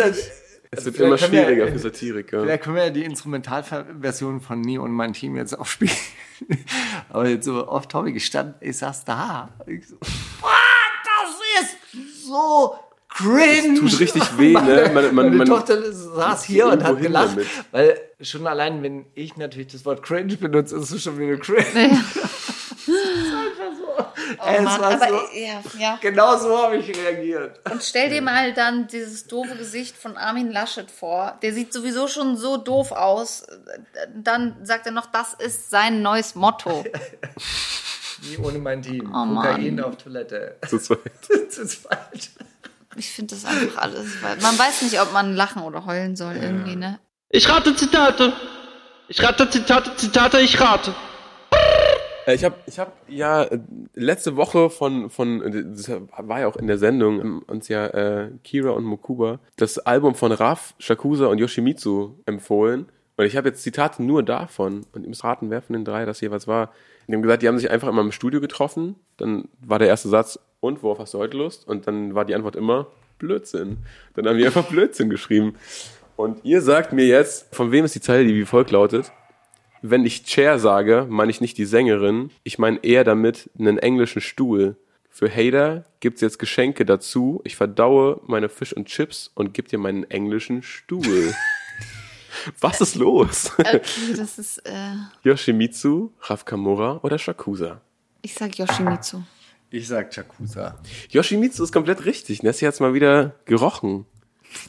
Es 0.72 0.84
wird 0.86 0.98
immer 0.98 1.16
können 1.18 1.32
wir- 1.32 1.44
schwieriger 1.44 1.68
für 1.68 1.80
Satiriker. 1.80 2.42
Vielleicht 2.42 2.64
können 2.64 2.76
wir 2.78 2.86
ja 2.86 2.90
die 2.90 3.04
Instrumentalversion 3.06 4.42
von 4.42 4.62
Nie 4.62 4.80
und 4.80 4.92
mein 4.92 5.14
Team 5.14 5.36
jetzt 5.38 5.58
auch 5.58 5.66
spielen. 5.68 5.92
Aber 7.10 7.28
jetzt 7.28 7.46
so 7.46 7.68
oft 7.68 7.90
topic, 7.92 8.18
ich 8.18 8.78
saß 8.78 9.06
da. 9.06 9.50
Ich 9.68 9.88
so, 9.88 9.96
"Boah, 10.42 10.50
das 10.50 10.87
ist 11.62 12.26
so 12.26 12.76
cringe. 13.10 13.80
Tut 13.80 14.00
richtig 14.00 14.38
weh, 14.38 14.54
ne? 14.54 14.92
Man, 14.94 15.16
man, 15.16 15.38
Meine 15.38 15.50
Tochter 15.50 15.92
saß 15.92 16.44
hier 16.44 16.68
und 16.68 16.84
hat 16.84 17.00
gelacht, 17.00 17.32
damit. 17.32 17.48
weil 17.72 18.02
schon 18.22 18.48
allein, 18.48 18.84
wenn 18.84 19.06
ich 19.16 19.38
natürlich 19.38 19.68
das 19.68 19.86
Wort 19.86 20.04
cringe 20.04 20.38
benutze, 20.38 20.76
ist 20.78 20.92
es 20.92 21.04
schon 21.04 21.18
wieder 21.18 21.38
cringe. 21.38 21.64
es 22.88 23.34
einfach 23.34 23.78
so. 23.78 24.06
es 24.46 24.64
Mann, 24.64 24.82
war 24.82 24.92
aber 24.94 25.08
so 25.08 25.38
ja, 25.38 25.62
ja. 25.78 26.00
genau 26.02 26.38
so 26.38 26.58
habe 26.58 26.78
ich 26.78 26.96
reagiert. 26.96 27.60
Und 27.70 27.84
stell 27.84 28.10
dir 28.10 28.22
mal 28.22 28.54
dann 28.54 28.88
dieses 28.88 29.28
doofe 29.28 29.56
Gesicht 29.56 29.96
von 29.96 30.18
Armin 30.18 30.52
Laschet 30.52 30.90
vor. 30.90 31.38
Der 31.42 31.54
sieht 31.54 31.74
sowieso 31.74 32.08
schon 32.08 32.38
so 32.38 32.58
doof 32.58 32.92
aus. 32.92 33.46
Dann 34.16 34.56
sagt 34.64 34.86
er 34.86 34.92
noch, 34.92 35.08
das 35.08 35.34
ist 35.34 35.70
sein 35.70 36.02
neues 36.02 36.36
Motto. 36.36 36.86
Nie 38.24 38.38
ohne 38.38 38.60
mein 38.60 38.82
Team. 38.82 39.08
Oh, 39.10 39.26
Kokain 39.36 39.76
Mann. 39.76 39.86
auf 39.86 39.98
Toilette. 39.98 40.56
zu 40.68 40.80
zweit. 40.80 41.00
das 41.30 41.58
ist 41.58 41.76
falsch. 41.88 42.32
Ich 42.96 43.12
finde 43.12 43.36
das 43.36 43.46
einfach 43.46 43.78
alles. 43.82 44.22
weil 44.24 44.38
Man 44.38 44.58
weiß 44.58 44.82
nicht, 44.84 45.00
ob 45.02 45.14
man 45.14 45.36
lachen 45.36 45.62
oder 45.64 45.86
heulen 45.86 46.16
soll 46.16 46.36
irgendwie, 46.36 46.76
ne? 46.76 47.00
Ich 47.30 47.48
rate 47.50 47.76
Zitate. 47.76 48.34
Ich 49.08 49.22
rate 49.22 49.50
Zitate, 49.50 49.96
Zitate, 49.96 50.40
ich 50.40 50.60
rate. 50.60 50.94
Äh, 52.26 52.34
Ich 52.36 52.44
habe 52.44 52.56
ich 52.66 52.80
hab 52.80 52.94
ja 53.08 53.44
äh, 53.44 53.60
letzte 53.94 54.36
Woche 54.36 54.70
von, 54.70 55.10
von, 55.10 55.42
äh, 55.42 55.64
das 55.76 55.90
war 56.18 56.40
ja 56.42 56.48
auch 56.48 56.56
in 56.58 56.68
der 56.68 56.78
Sendung, 56.78 57.22
ähm, 57.22 57.44
uns 57.48 57.68
ja 57.68 57.86
äh, 57.88 58.32
Kira 58.44 58.72
und 58.72 58.84
Mokuba 58.84 59.40
das 59.58 59.78
Album 59.80 60.16
von 60.16 60.32
Raf, 60.32 60.74
Shakusa 60.80 61.28
und 61.28 61.38
Yoshimitsu 61.38 62.16
empfohlen. 62.26 62.88
Und 63.16 63.26
ich 63.26 63.36
habe 63.38 63.50
jetzt 63.50 63.64
Zitate 63.64 64.04
nur 64.04 64.24
davon. 64.24 64.86
Und 64.92 65.04
ihr 65.04 65.10
müsst 65.10 65.24
raten, 65.24 65.50
wer 65.50 65.62
von 65.62 65.74
den 65.74 65.86
drei 65.86 66.06
das 66.06 66.22
jeweils 66.22 66.48
war. 66.48 66.72
Die 67.08 67.14
haben 67.14 67.22
gesagt, 67.22 67.42
die 67.42 67.48
haben 67.48 67.58
sich 67.58 67.72
einfach 67.72 67.88
immer 67.88 68.02
im 68.02 68.12
Studio 68.12 68.42
getroffen. 68.42 68.96
Dann 69.16 69.48
war 69.66 69.80
der 69.80 69.88
erste 69.88 70.10
Satz, 70.10 70.40
und 70.60 70.84
worauf 70.84 71.00
hast 71.00 71.14
du 71.14 71.20
heute 71.20 71.38
Lust? 71.38 71.68
Und 71.68 71.88
dann 71.88 72.16
war 72.16 72.26
die 72.26 72.36
Antwort 72.36 72.56
immer, 72.56 72.88
Blödsinn. 73.20 73.78
Dann 74.14 74.28
haben 74.28 74.38
die 74.38 74.46
einfach 74.46 74.66
Blödsinn 74.70 75.10
geschrieben. 75.10 75.56
Und 76.16 76.44
ihr 76.44 76.62
sagt 76.62 76.94
mir 76.94 77.06
jetzt, 77.06 77.54
von 77.56 77.72
wem 77.72 77.86
ist 77.86 77.96
die 77.96 78.02
Zeile, 78.02 78.26
die 78.26 78.36
wie 78.36 78.46
folgt 78.46 78.72
lautet? 78.72 79.12
Wenn 79.82 80.06
ich 80.06 80.26
Chair 80.26 80.58
sage, 80.58 81.06
meine 81.08 81.30
ich 81.30 81.40
nicht 81.40 81.58
die 81.58 81.66
Sängerin, 81.66 82.32
ich 82.44 82.58
meine 82.58 82.84
eher 82.84 83.04
damit 83.04 83.50
einen 83.58 83.78
englischen 83.78 84.22
Stuhl. 84.22 84.76
Für 85.10 85.30
Hater 85.30 85.86
gibt's 86.00 86.22
jetzt 86.22 86.40
Geschenke 86.40 86.86
dazu. 86.86 87.42
Ich 87.44 87.56
verdaue 87.56 88.20
meine 88.26 88.50
Fisch 88.50 88.74
und 88.74 88.88
Chips 88.88 89.32
und 89.36 89.54
gib 89.54 89.68
dir 89.68 89.80
meinen 89.80 90.04
englischen 90.10 90.64
Stuhl. 90.64 91.34
Was 92.60 92.82
ist 92.82 92.96
los? 92.96 93.52
Okay, 93.58 93.82
das 94.16 94.38
ist, 94.40 94.58
äh, 94.60 94.94
Yoshimitsu, 95.24 96.12
Raf 96.22 96.46
Kamura 96.46 97.00
oder 97.04 97.18
Shakusa? 97.18 97.82
ich 98.22 98.34
sag 98.34 98.58
Yoshimitsu. 98.58 99.22
Ich 99.70 99.88
sag 99.88 100.12
Chakusa. 100.14 100.78
Yoshimitsu 101.10 101.64
ist 101.64 101.72
komplett 101.74 102.06
richtig. 102.06 102.44
Nessie 102.44 102.68
hat's 102.68 102.80
mal 102.80 102.94
wieder 102.94 103.36
gerochen. 103.46 104.06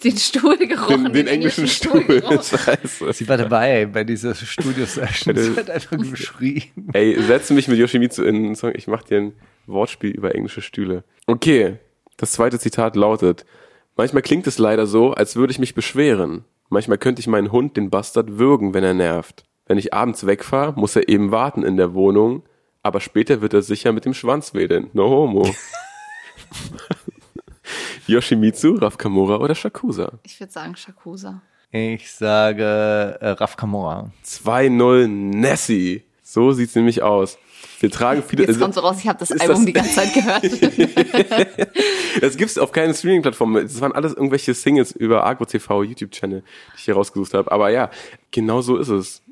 Den 0.02 0.16
Stuhl 0.16 0.56
gerochen. 0.56 1.04
Den, 1.04 1.12
den 1.12 1.26
englischen 1.28 1.68
Stuhl. 1.68 2.04
gerochen. 2.04 2.42
Scheiße. 2.58 3.12
Sie 3.12 3.28
war 3.28 3.36
dabei 3.36 3.86
bei 3.86 4.02
dieser 4.04 4.34
Studio-Session. 4.34 5.36
Sie 5.36 5.56
hat 5.56 5.70
einfach 5.70 5.96
geschrien. 5.96 6.64
Ey, 6.92 7.20
setze 7.22 7.54
mich 7.54 7.68
mit 7.68 7.78
Yoshimitsu 7.78 8.22
in 8.24 8.36
einen 8.36 8.54
Song. 8.56 8.72
Ich 8.74 8.88
mach 8.88 9.02
dir 9.02 9.18
ein 9.18 9.32
Wortspiel 9.66 10.10
über 10.10 10.34
englische 10.34 10.62
Stühle. 10.62 11.04
Okay, 11.26 11.76
das 12.16 12.32
zweite 12.32 12.58
Zitat 12.58 12.96
lautet: 12.96 13.44
Manchmal 13.96 14.22
klingt 14.22 14.46
es 14.48 14.58
leider 14.58 14.86
so, 14.86 15.12
als 15.12 15.36
würde 15.36 15.52
ich 15.52 15.58
mich 15.60 15.74
beschweren. 15.74 16.44
Manchmal 16.68 16.98
könnte 16.98 17.20
ich 17.20 17.26
meinen 17.26 17.50
Hund, 17.52 17.76
den 17.76 17.90
Bastard, 17.90 18.38
würgen, 18.38 18.74
wenn 18.74 18.84
er 18.84 18.94
nervt. 18.94 19.44
Wenn 19.66 19.78
ich 19.78 19.94
abends 19.94 20.26
wegfahre, 20.26 20.72
muss 20.78 20.96
er 20.96 21.08
eben 21.08 21.30
warten 21.30 21.62
in 21.62 21.76
der 21.76 21.94
Wohnung, 21.94 22.42
aber 22.82 23.00
später 23.00 23.40
wird 23.40 23.54
er 23.54 23.62
sicher 23.62 23.92
mit 23.92 24.04
dem 24.04 24.14
Schwanz 24.14 24.54
wedeln. 24.54 24.90
No 24.92 25.08
homo. 25.08 25.48
Yoshimitsu, 28.06 28.76
Raf 28.76 28.96
Kamura 28.96 29.36
oder 29.36 29.54
Shakusa? 29.54 30.12
Ich 30.22 30.40
würde 30.40 30.52
sagen 30.52 30.76
Shakusa. 30.76 31.42
Ich 31.70 32.10
sage 32.10 33.18
äh, 33.20 33.28
Raf 33.30 33.56
Kamora. 33.56 34.10
2-0 34.24 35.06
Nessie. 35.06 36.04
So 36.22 36.52
sieht's 36.52 36.74
nämlich 36.74 37.02
aus. 37.02 37.38
Wir 37.80 37.90
tragen 37.90 38.22
viele. 38.26 38.44
Jetzt 38.46 38.58
kommt 38.60 38.74
so 38.74 38.80
raus, 38.80 38.96
ich 39.00 39.06
habe 39.08 39.18
das 39.18 39.30
Album 39.32 39.48
das- 39.56 39.64
die 39.64 39.72
ganze 39.72 39.94
Zeit 39.94 40.14
gehört. 40.14 41.68
Das 42.20 42.36
gibt's 42.36 42.58
auf 42.58 42.72
keinen 42.72 42.94
Streaming-Plattformen. 42.94 43.62
Das 43.62 43.80
waren 43.80 43.92
alles 43.92 44.12
irgendwelche 44.14 44.52
Singles 44.54 44.90
über 44.92 45.24
Agro 45.24 45.44
TV, 45.44 45.84
YouTube-Channel, 45.84 46.40
die 46.42 46.78
ich 46.78 46.84
hier 46.84 46.94
rausgesucht 46.94 47.34
habe. 47.34 47.52
Aber 47.52 47.70
ja, 47.70 47.90
genau 48.32 48.60
so 48.60 48.76
ist 48.76 48.88
es. 48.88 49.22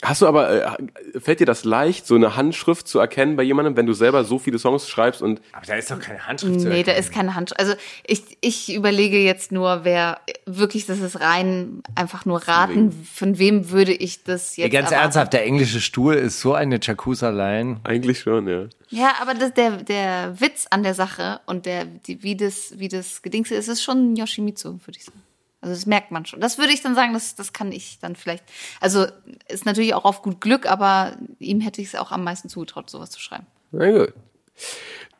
Hast 0.00 0.22
du 0.22 0.28
aber, 0.28 0.78
äh, 0.78 1.18
fällt 1.20 1.40
dir 1.40 1.44
das 1.44 1.64
leicht, 1.64 2.06
so 2.06 2.14
eine 2.14 2.36
Handschrift 2.36 2.86
zu 2.86 3.00
erkennen 3.00 3.34
bei 3.34 3.42
jemandem, 3.42 3.76
wenn 3.76 3.86
du 3.86 3.94
selber 3.94 4.22
so 4.22 4.38
viele 4.38 4.60
Songs 4.60 4.88
schreibst 4.88 5.22
und 5.22 5.40
Aber 5.52 5.66
da 5.66 5.74
ist 5.74 5.90
doch 5.90 5.98
keine 5.98 6.24
Handschrift 6.24 6.60
zu 6.60 6.68
nee, 6.68 6.84
da 6.84 6.92
erkennen. 6.92 6.98
ist 7.00 7.12
keine 7.12 7.34
Hand. 7.34 7.58
Also 7.58 7.74
ich, 8.06 8.22
ich 8.40 8.72
überlege 8.72 9.18
jetzt 9.18 9.50
nur, 9.50 9.80
wer 9.82 10.20
wirklich, 10.46 10.86
das 10.86 11.00
ist 11.00 11.20
rein 11.20 11.82
einfach 11.96 12.24
nur 12.26 12.46
raten, 12.46 12.92
von 13.12 13.40
wem 13.40 13.70
würde 13.70 13.92
ich 13.92 14.22
das 14.22 14.56
Ja, 14.56 14.66
jetzt 14.66 14.72
ganz 14.74 14.84
erwarten. 14.92 15.02
ernsthaft, 15.02 15.32
der 15.32 15.44
englische 15.44 15.80
Stuhl 15.80 16.14
ist 16.14 16.38
so 16.40 16.54
eine 16.54 16.78
Chakusa-Line. 16.78 17.80
eigentlich 17.82 18.20
schon, 18.20 18.46
ja. 18.46 18.66
Ja, 18.90 19.14
aber 19.20 19.34
das, 19.34 19.52
der, 19.54 19.78
der 19.82 20.40
Witz 20.40 20.66
an 20.70 20.84
der 20.84 20.94
Sache 20.94 21.40
und 21.46 21.66
der, 21.66 21.84
die, 21.86 22.22
wie 22.22 22.36
das, 22.36 22.74
wie 22.78 22.86
das 22.88 23.20
Gedingse 23.22 23.56
ist, 23.56 23.66
ist 23.66 23.82
schon 23.82 24.14
Yoshimitsu, 24.14 24.74
würde 24.86 24.96
ich 24.96 25.04
sagen. 25.06 25.22
Also 25.60 25.74
das 25.74 25.86
merkt 25.86 26.12
man 26.12 26.24
schon. 26.24 26.40
Das 26.40 26.58
würde 26.58 26.72
ich 26.72 26.82
dann 26.82 26.94
sagen, 26.94 27.12
das, 27.12 27.34
das 27.34 27.52
kann 27.52 27.72
ich 27.72 27.98
dann 27.98 28.14
vielleicht. 28.14 28.44
Also 28.80 29.06
ist 29.48 29.66
natürlich 29.66 29.94
auch 29.94 30.04
auf 30.04 30.22
gut 30.22 30.40
Glück, 30.40 30.70
aber 30.70 31.16
ihm 31.40 31.60
hätte 31.60 31.80
ich 31.80 31.88
es 31.88 31.94
auch 31.96 32.12
am 32.12 32.22
meisten 32.22 32.48
zugetraut, 32.48 32.88
sowas 32.88 33.10
zu 33.10 33.20
schreiben. 33.20 33.46
Na 33.72 33.90
gut. 33.90 34.12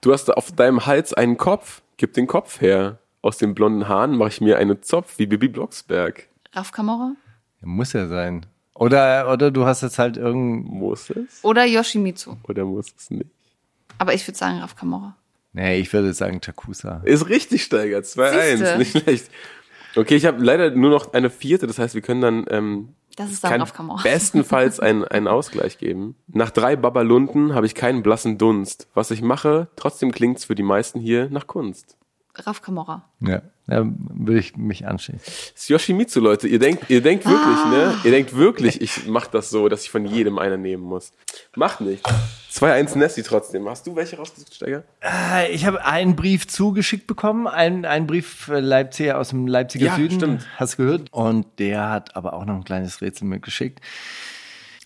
Du 0.01 0.12
hast 0.12 0.30
auf 0.30 0.53
deinem 0.53 0.86
Hals 0.86 1.12
einen 1.12 1.36
Kopf, 1.36 1.82
gib 1.97 2.14
den 2.14 2.26
Kopf 2.26 2.61
her. 2.61 2.99
Aus 3.20 3.36
den 3.39 3.55
blonden 3.55 3.89
Haaren 3.89 4.16
mache 4.16 4.28
ich 4.28 4.41
mir 4.41 4.59
einen 4.59 4.80
Zopf 4.82 5.18
wie 5.18 5.26
Bibi 5.26 5.49
Blocksberg. 5.49 6.28
Raf 6.53 6.70
Kamora 6.70 7.14
Muss 7.61 7.93
ja 7.93 8.07
sein. 8.07 8.47
Oder, 8.74 9.30
oder 9.32 9.51
du 9.51 9.66
hast 9.66 9.82
jetzt 9.82 9.99
halt 9.99 10.16
irgend. 10.16 10.66
Muss 10.66 11.11
es 11.11 11.43
oder 11.43 11.64
Yoshimitsu. 11.64 12.36
oder 12.45 12.64
muss 12.64 12.86
es 12.97 13.11
nicht? 13.11 13.26
Aber 13.99 14.14
ich 14.14 14.26
würde 14.26 14.39
sagen 14.39 14.61
Raf 14.61 14.76
Kamora. 14.76 15.16
Nee, 15.53 15.78
ich 15.78 15.93
würde 15.93 16.14
sagen 16.14 16.41
Chakusa. 16.41 17.01
Ist 17.05 17.28
richtig, 17.28 17.64
Steiger. 17.64 17.99
2-1. 17.99 18.57
Siehste. 18.57 18.78
Nicht 18.78 18.91
schlecht. 18.99 19.30
Okay, 19.97 20.16
ich 20.16 20.26
habe 20.26 20.43
leider 20.43 20.70
nur 20.70 20.91
noch 20.91 21.12
eine 21.12 21.30
vierte, 21.30 21.66
das 21.66 21.78
heißt, 21.78 21.95
wir 21.95 22.03
können 22.03 22.20
dann 22.20 22.47
ähm, 22.51 22.89
Das 23.16 23.30
ist 23.30 23.45
dann 23.45 23.64
kann 23.64 23.91
bestenfalls 24.03 24.80
einen, 24.80 25.05
einen 25.05 25.28
Ausgleich 25.28 25.78
geben. 25.78 26.16
Nach 26.28 26.51
drei 26.51 26.76
Babalunden 26.76 27.55
habe 27.55 27.66
ich 27.66 27.74
keinen 27.74 28.03
blassen 28.03 28.39
Dunst. 28.39 28.89
Was 28.95 29.11
ich 29.11 29.22
mache, 29.22 29.68
trotzdem 29.76 30.12
klingt's 30.12 30.45
für 30.47 30.55
die 30.55 30.62
meisten 30.62 31.01
hier 31.01 31.28
nach 31.30 31.47
Kunst. 31.47 31.97
Raf 32.47 32.62
Kamora. 32.62 33.05
Ja, 33.20 33.43
da 33.66 33.84
würde 33.86 34.39
ich 34.39 34.57
mich 34.57 34.86
anschließen. 34.86 35.20
Das 35.24 35.62
ist 35.62 35.68
Yoshimitsu, 35.68 36.20
Leute. 36.20 36.49
Ihr 36.49 36.59
denkt, 36.59 36.89
ihr 36.89 37.03
denkt 37.03 37.24
wirklich, 37.26 37.64
ne? 37.66 37.95
Ihr 38.05 38.11
denkt 38.11 38.34
wirklich, 38.36 38.80
ich 38.80 39.07
mache 39.07 39.28
das 39.32 39.51
so, 39.51 39.68
dass 39.68 39.82
ich 39.84 39.91
von 39.91 40.07
jedem 40.07 40.39
einer 40.39 40.57
nehmen 40.57 40.82
muss. 40.84 41.12
Macht 41.57 41.80
nicht. 41.80 42.05
2-1 42.53 42.97
Nessie 42.97 43.22
trotzdem. 43.22 43.68
Hast 43.68 43.86
du 43.86 43.95
welche 43.95 44.16
rausgesucht, 44.16 44.55
Steiger? 44.55 44.84
Äh, 45.03 45.51
Ich 45.53 45.66
habe 45.66 45.84
einen 45.84 46.16
Brief 46.16 46.47
zugeschickt 46.49 47.07
bekommen, 47.07 47.47
einen, 47.47 47.84
einen 47.84 48.07
Brief 48.07 48.49
äh, 48.49 48.61
Leipziger 48.61 49.18
aus 49.18 49.28
dem 49.30 49.47
Leipziger 49.47 49.86
Ja, 49.86 49.97
Süden. 49.97 50.14
stimmt. 50.16 50.47
Hast 50.57 50.74
du 50.74 50.84
gehört? 50.84 51.12
Und 51.12 51.47
der 51.59 51.91
hat 51.91 52.16
aber 52.16 52.32
auch 52.32 52.45
noch 52.45 52.55
ein 52.55 52.64
kleines 52.64 53.01
Rätsel 53.01 53.26
mitgeschickt. 53.26 53.80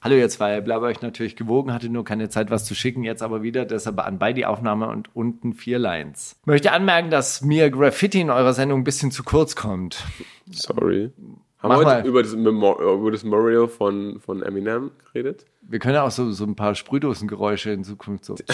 Hallo 0.05 0.16
ihr 0.16 0.28
zwei, 0.28 0.61
bleibe 0.61 0.86
euch 0.86 1.00
natürlich 1.00 1.36
gewogen, 1.36 1.72
hatte 1.72 1.88
nur 1.88 2.05
keine 2.05 2.28
Zeit, 2.28 2.50
was 2.50 2.64
zu 2.64 2.74
schicken, 2.74 3.05
jetzt 3.05 3.22
aber 3.22 3.44
wieder, 3.44 3.64
deshalb 3.64 4.00
anbei 4.00 4.32
die 4.32 4.44
Aufnahme 4.44 4.88
und 4.88 5.14
unten 5.14 5.53
vier 5.53 5.78
Lines. 5.78 6.34
Möchte 6.44 6.72
anmerken, 6.72 7.09
dass 7.09 7.40
mir 7.42 7.70
Graffiti 7.70 8.20
in 8.20 8.30
eurer 8.30 8.53
Sendung 8.53 8.80
ein 8.80 8.84
bisschen 8.84 9.12
zu 9.12 9.22
kurz 9.22 9.55
kommt. 9.55 10.03
Sorry. 10.50 11.12
Haben 11.59 11.68
Mach 11.68 11.78
wir 11.78 11.86
heute 11.86 12.09
über 12.09 12.20
das, 12.24 12.32
über 12.32 13.11
das 13.12 13.22
Memorial 13.22 13.68
von, 13.68 14.18
von 14.18 14.42
Eminem 14.42 14.90
geredet? 15.05 15.46
Wir 15.61 15.78
können 15.78 15.94
ja 15.94 16.03
auch 16.03 16.11
so, 16.11 16.32
so 16.32 16.44
ein 16.46 16.57
paar 16.57 16.74
Sprühdosengeräusche 16.74 17.70
in 17.70 17.84
Zukunft 17.84 18.24
so. 18.24 18.34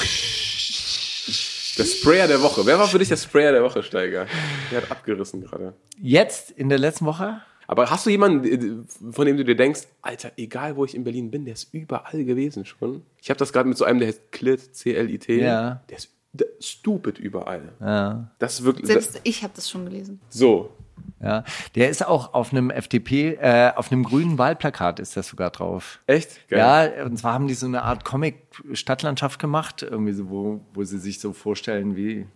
Der 1.78 1.84
Sprayer 1.84 2.26
der 2.26 2.42
Woche. 2.42 2.66
Wer 2.66 2.76
war 2.76 2.88
für 2.88 2.98
dich 2.98 3.08
der 3.08 3.16
Sprayer 3.16 3.52
der 3.52 3.62
Woche, 3.62 3.84
Steiger? 3.84 4.26
Der 4.72 4.82
hat 4.82 4.90
abgerissen 4.90 5.42
gerade. 5.42 5.74
Jetzt 5.96 6.50
in 6.50 6.68
der 6.68 6.78
letzten 6.78 7.06
Woche 7.06 7.40
Aber 7.68 7.90
hast 7.90 8.06
du 8.06 8.10
jemanden, 8.10 8.44
äh, 8.44 9.12
von 9.12 9.26
dem 9.26 9.36
du 9.36 9.44
dir 9.44 9.54
denkst, 9.54 9.82
Alter, 10.02 10.32
egal 10.36 10.74
wo 10.76 10.84
ich 10.84 10.94
in 10.94 11.04
Berlin 11.04 11.30
bin, 11.30 11.44
der 11.44 11.54
ist 11.54 11.72
überall 11.72 12.24
gewesen 12.24 12.64
schon? 12.64 13.02
Ich 13.20 13.30
habe 13.30 13.38
das 13.38 13.52
gerade 13.52 13.68
mit 13.68 13.78
so 13.78 13.84
einem, 13.84 14.00
der 14.00 14.08
heißt 14.08 14.32
Clit, 14.32 14.74
C-L-I-T. 14.74 15.40
Ja. 15.40 15.82
Der 15.88 15.98
ist 15.98 16.10
der 16.32 16.46
ist 16.58 16.68
stupid 16.68 17.18
überall. 17.18 17.72
Ja. 17.80 18.30
Das 18.38 18.54
ist 18.54 18.64
wirklich. 18.64 18.86
Selbst 18.86 19.20
ich 19.24 19.42
habe 19.42 19.52
das 19.54 19.70
schon 19.70 19.84
gelesen. 19.84 20.20
so. 20.28 20.70
Ja, 21.20 21.42
der 21.74 21.90
ist 21.90 22.06
auch 22.06 22.32
auf 22.32 22.52
einem 22.52 22.70
FDP, 22.70 23.34
äh, 23.40 23.72
auf 23.74 23.90
einem 23.90 24.04
grünen 24.04 24.38
Wahlplakat 24.38 25.00
ist 25.00 25.16
das 25.16 25.26
sogar 25.26 25.50
drauf. 25.50 25.98
Echt? 26.06 26.48
Geil. 26.48 26.94
Ja, 26.96 27.04
und 27.04 27.16
zwar 27.16 27.34
haben 27.34 27.48
die 27.48 27.54
so 27.54 27.66
eine 27.66 27.82
Art 27.82 28.04
Comic-Stadtlandschaft 28.04 29.40
gemacht, 29.40 29.82
irgendwie 29.82 30.12
so, 30.12 30.30
wo, 30.30 30.60
wo 30.74 30.84
sie 30.84 30.98
sich 30.98 31.18
so 31.18 31.32
vorstellen, 31.32 31.96
wie, 31.96 32.26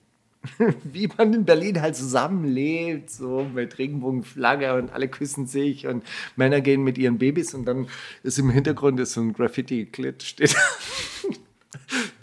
wie 0.85 1.09
man 1.17 1.33
in 1.33 1.45
Berlin 1.45 1.81
halt 1.81 1.97
zusammenlebt, 1.97 3.11
so 3.11 3.45
mit 3.45 3.79
Regenbogenflagge 3.79 4.75
und 4.75 4.93
alle 4.93 5.09
küssen 5.09 5.47
sich 5.47 5.87
und 5.87 6.05
Männer 6.37 6.61
gehen 6.61 6.83
mit 6.83 6.99
ihren 6.99 7.19
Babys 7.19 7.55
und 7.55 7.65
dann 7.65 7.89
ist 8.23 8.39
im 8.39 8.51
Hintergrund 8.51 8.99
ist 9.01 9.13
so 9.13 9.21
ein 9.21 9.33
Graffiti-Klit 9.33 10.23
steht 10.23 10.57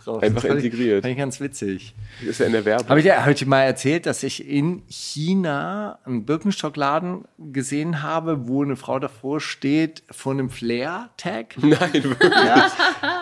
drauf. 0.10 0.24
Einfach 0.24 0.42
Das 0.42 0.50
fand 0.52 0.60
ich- 0.60 0.66
integriert. 0.66 1.02
Fand 1.04 1.12
ich 1.12 1.18
ganz 1.18 1.40
witzig. 1.40 1.96
Ist 2.26 2.40
ja 2.40 2.46
in 2.48 2.52
der 2.52 2.66
Werbung. 2.66 2.90
Habe 2.90 3.00
ich 3.00 3.06
dir 3.06 3.24
hab 3.24 3.30
ich 3.32 3.40
dir 3.40 3.46
mal 3.48 3.62
erzählt, 3.64 4.06
dass 4.06 4.24
ich 4.24 4.48
in 4.48 4.84
China 4.88 6.00
einen 6.06 6.26
Birkenstockladen 6.26 7.26
gesehen 7.38 8.02
habe, 8.04 8.48
wo 8.48 8.64
eine 8.64 8.76
Frau 8.76 9.00
davor 9.00 9.40
steht 9.42 10.04
vor 10.12 10.34
einem 10.34 10.50
Flair-Tag? 10.50 11.56
Nein, 11.62 11.94
wirklich. 11.94 12.32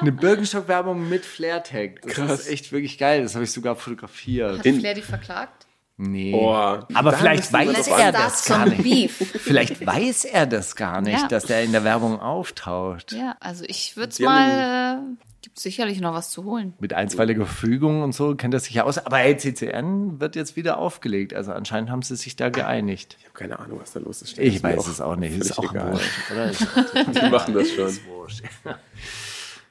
Eine 0.02 0.12
Birkenstock-Werbung 0.12 1.10
mit 1.10 1.26
Flair-Tag. 1.26 2.02
Das 2.04 2.14
Krass. 2.14 2.40
ist 2.42 2.48
echt 2.50 2.72
wirklich 2.72 2.98
geil. 2.98 3.24
Das 3.24 3.36
habe 3.36 3.44
ich 3.44 3.52
sogar 3.52 3.76
fotografiert. 3.76 4.60
Hat 4.60 4.66
In- 4.66 4.80
Flair 4.80 4.94
die 4.94 5.02
verklagt? 5.02 5.66
Nee. 6.00 6.32
Boah. 6.32 6.88
Aber 6.94 7.12
vielleicht 7.14 7.52
weiß 7.52 7.88
er 7.88 8.12
das 8.12 8.46
gar 8.46 8.68
nicht. 8.68 8.84
Beef. 8.84 9.18
Vielleicht 9.42 9.84
weiß 9.84 10.26
er 10.26 10.46
das 10.46 10.76
gar 10.76 11.02
nicht, 11.02 11.20
Ja. 11.24 11.28
dass 11.28 11.46
der 11.46 11.64
in 11.64 11.72
der 11.72 11.84
Werbung 11.84 12.20
auftaucht. 12.20 13.14
Ja, 13.14 13.36
also 13.40 13.66
ich 13.68 13.98
würde 13.98 14.10
es 14.12 14.20
mal, 14.20 15.00
äh, 15.00 15.16
gibt 15.48 15.60
sicherlich 15.60 16.02
noch 16.02 16.14
was 16.14 16.30
zu 16.30 16.44
holen. 16.44 16.74
Mit 16.78 16.92
einstweiliger 16.92 17.46
Verfügung 17.46 18.02
und 18.02 18.12
so 18.14 18.36
kennt 18.36 18.54
er 18.54 18.60
sich 18.60 18.74
ja 18.74 18.84
aus. 18.84 18.98
Aber 18.98 19.16
hey, 19.16 19.38
CCN 19.38 20.20
wird 20.20 20.36
jetzt 20.36 20.58
wieder 20.58 20.78
aufgelegt. 20.78 21.34
Also 21.34 21.54
anscheinend 21.54 21.90
haben 21.90 22.02
sie 22.02 22.18
sich 22.18 22.36
da 22.36 22.50
geeinigt. 22.50 23.16
Ich 23.18 23.26
habe 23.28 23.34
keine 23.34 23.58
Ahnung, 23.58 23.80
was 23.80 23.94
da 23.94 24.02
los 24.02 24.22
ist. 24.22 24.38
Ich 24.38 24.62
weiß 24.62 24.88
es 24.88 25.00
auch 25.00 25.16
nicht. 25.16 25.38
Ist 25.38 25.58
auch 25.58 25.72
egal. 25.72 25.94
wurscht, 25.94 26.32
oder? 26.32 26.52
Die 27.22 27.32
machen 27.32 27.54
das 27.54 27.72
schon. 27.72 27.98
wurscht. 28.10 28.44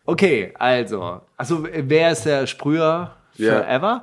Okay, 0.07 0.55
also, 0.59 1.20
also 1.36 1.69
wer 1.70 2.12
ist 2.12 2.24
der 2.24 2.47
Sprüher 2.47 3.15
forever? 3.36 4.03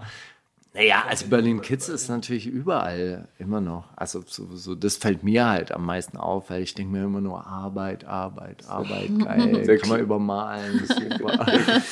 Naja, 0.76 1.06
also 1.08 1.28
Berlin 1.28 1.62
Kids 1.62 1.88
ist 1.88 2.10
natürlich 2.10 2.48
überall 2.48 3.28
immer 3.38 3.62
noch. 3.62 3.86
Also 3.96 4.24
so, 4.26 4.74
das 4.74 4.98
fällt 4.98 5.24
mir 5.24 5.46
halt 5.46 5.72
am 5.72 5.86
meisten 5.86 6.18
auf, 6.18 6.50
weil 6.50 6.64
ich 6.64 6.74
denke 6.74 6.94
mir 6.94 7.04
immer 7.04 7.22
nur 7.22 7.46
Arbeit, 7.46 8.06
Arbeit, 8.06 8.68
Arbeit, 8.68 9.12
geil. 9.24 9.66
Sehr 9.66 9.78
Kann 9.78 9.90
man 9.90 10.00
übermalen. 10.00 10.80
überall. 11.16 11.84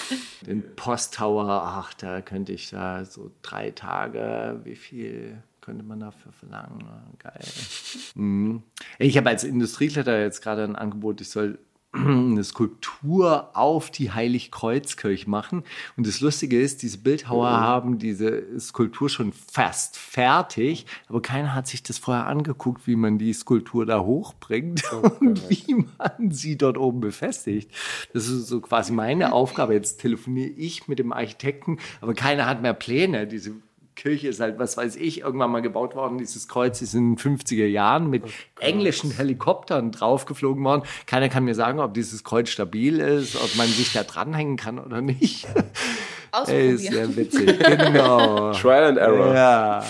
Den 0.47 0.63
Posttower, 0.75 1.47
ach, 1.47 1.93
da 1.93 2.21
könnte 2.21 2.53
ich 2.53 2.71
da 2.71 3.05
so 3.05 3.29
drei 3.43 3.69
Tage, 3.69 4.61
wie 4.63 4.75
viel 4.75 5.43
könnte 5.61 5.83
man 5.83 5.99
dafür 5.99 6.31
verlangen? 6.31 6.83
Geil. 7.19 7.39
Mhm. 8.13 8.63
Ich 8.99 9.15
habe 9.15 9.29
als 9.29 9.45
Industriekletter 9.45 10.19
jetzt 10.19 10.41
gerade 10.41 10.65
ein 10.65 10.75
Angebot, 10.75 11.21
ich 11.21 11.29
soll 11.29 11.59
eine 11.93 12.43
Skulptur 12.43 13.49
auf 13.53 13.91
die 13.91 14.11
Heiligkreuzkirche 14.11 15.29
machen. 15.29 15.63
Und 15.97 16.07
das 16.07 16.21
Lustige 16.21 16.59
ist, 16.59 16.83
diese 16.83 16.97
Bildhauer 16.99 17.49
haben 17.49 17.97
diese 17.97 18.59
Skulptur 18.59 19.09
schon 19.09 19.33
fast 19.33 19.97
fertig, 19.97 20.85
aber 21.09 21.21
keiner 21.21 21.53
hat 21.53 21.67
sich 21.67 21.83
das 21.83 21.97
vorher 21.97 22.27
angeguckt, 22.27 22.87
wie 22.87 22.95
man 22.95 23.17
die 23.17 23.33
Skulptur 23.33 23.85
da 23.85 23.99
hochbringt 23.99 24.83
und 25.19 25.49
wie 25.49 25.85
man 25.97 26.31
sie 26.31 26.57
dort 26.57 26.77
oben 26.77 27.01
befestigt. 27.01 27.71
Das 28.13 28.27
ist 28.27 28.47
so 28.47 28.61
quasi 28.61 28.93
meine 28.93 29.33
Aufgabe. 29.33 29.73
Jetzt 29.73 29.99
telefoniere 29.99 30.49
ich 30.49 30.87
mit 30.87 30.99
dem 30.99 31.11
Architekten, 31.11 31.77
aber 31.99 32.13
keiner 32.13 32.45
hat 32.45 32.61
mehr 32.61 32.73
Pläne. 32.73 33.27
Diese 33.27 33.53
Kirche 34.01 34.29
ist 34.29 34.39
halt, 34.39 34.57
was 34.57 34.77
weiß 34.77 34.95
ich, 34.95 35.21
irgendwann 35.21 35.51
mal 35.51 35.61
gebaut 35.61 35.95
worden. 35.95 36.17
Dieses 36.17 36.47
Kreuz 36.47 36.81
ist 36.81 36.95
in 36.95 37.15
den 37.15 37.17
50er 37.37 37.67
Jahren 37.67 38.09
mit 38.09 38.23
englischen 38.59 39.11
Helikoptern 39.11 39.91
draufgeflogen 39.91 40.63
worden. 40.63 40.81
Keiner 41.05 41.29
kann 41.29 41.43
mir 41.43 41.53
sagen, 41.53 41.79
ob 41.79 41.93
dieses 41.93 42.23
Kreuz 42.23 42.49
stabil 42.49 42.99
ist, 42.99 43.35
ob 43.35 43.55
man 43.57 43.67
sich 43.67 43.93
da 43.93 44.01
dranhängen 44.01 44.57
kann 44.57 44.79
oder 44.79 45.01
nicht. 45.01 45.47
Ey, 46.47 46.71
ist 46.71 46.87
sehr 46.87 47.15
witzig. 47.15 47.59
Genau. 47.59 48.53
Trial 48.53 48.85
and 48.85 48.97
Error. 48.97 49.35
Ja. 49.35 49.83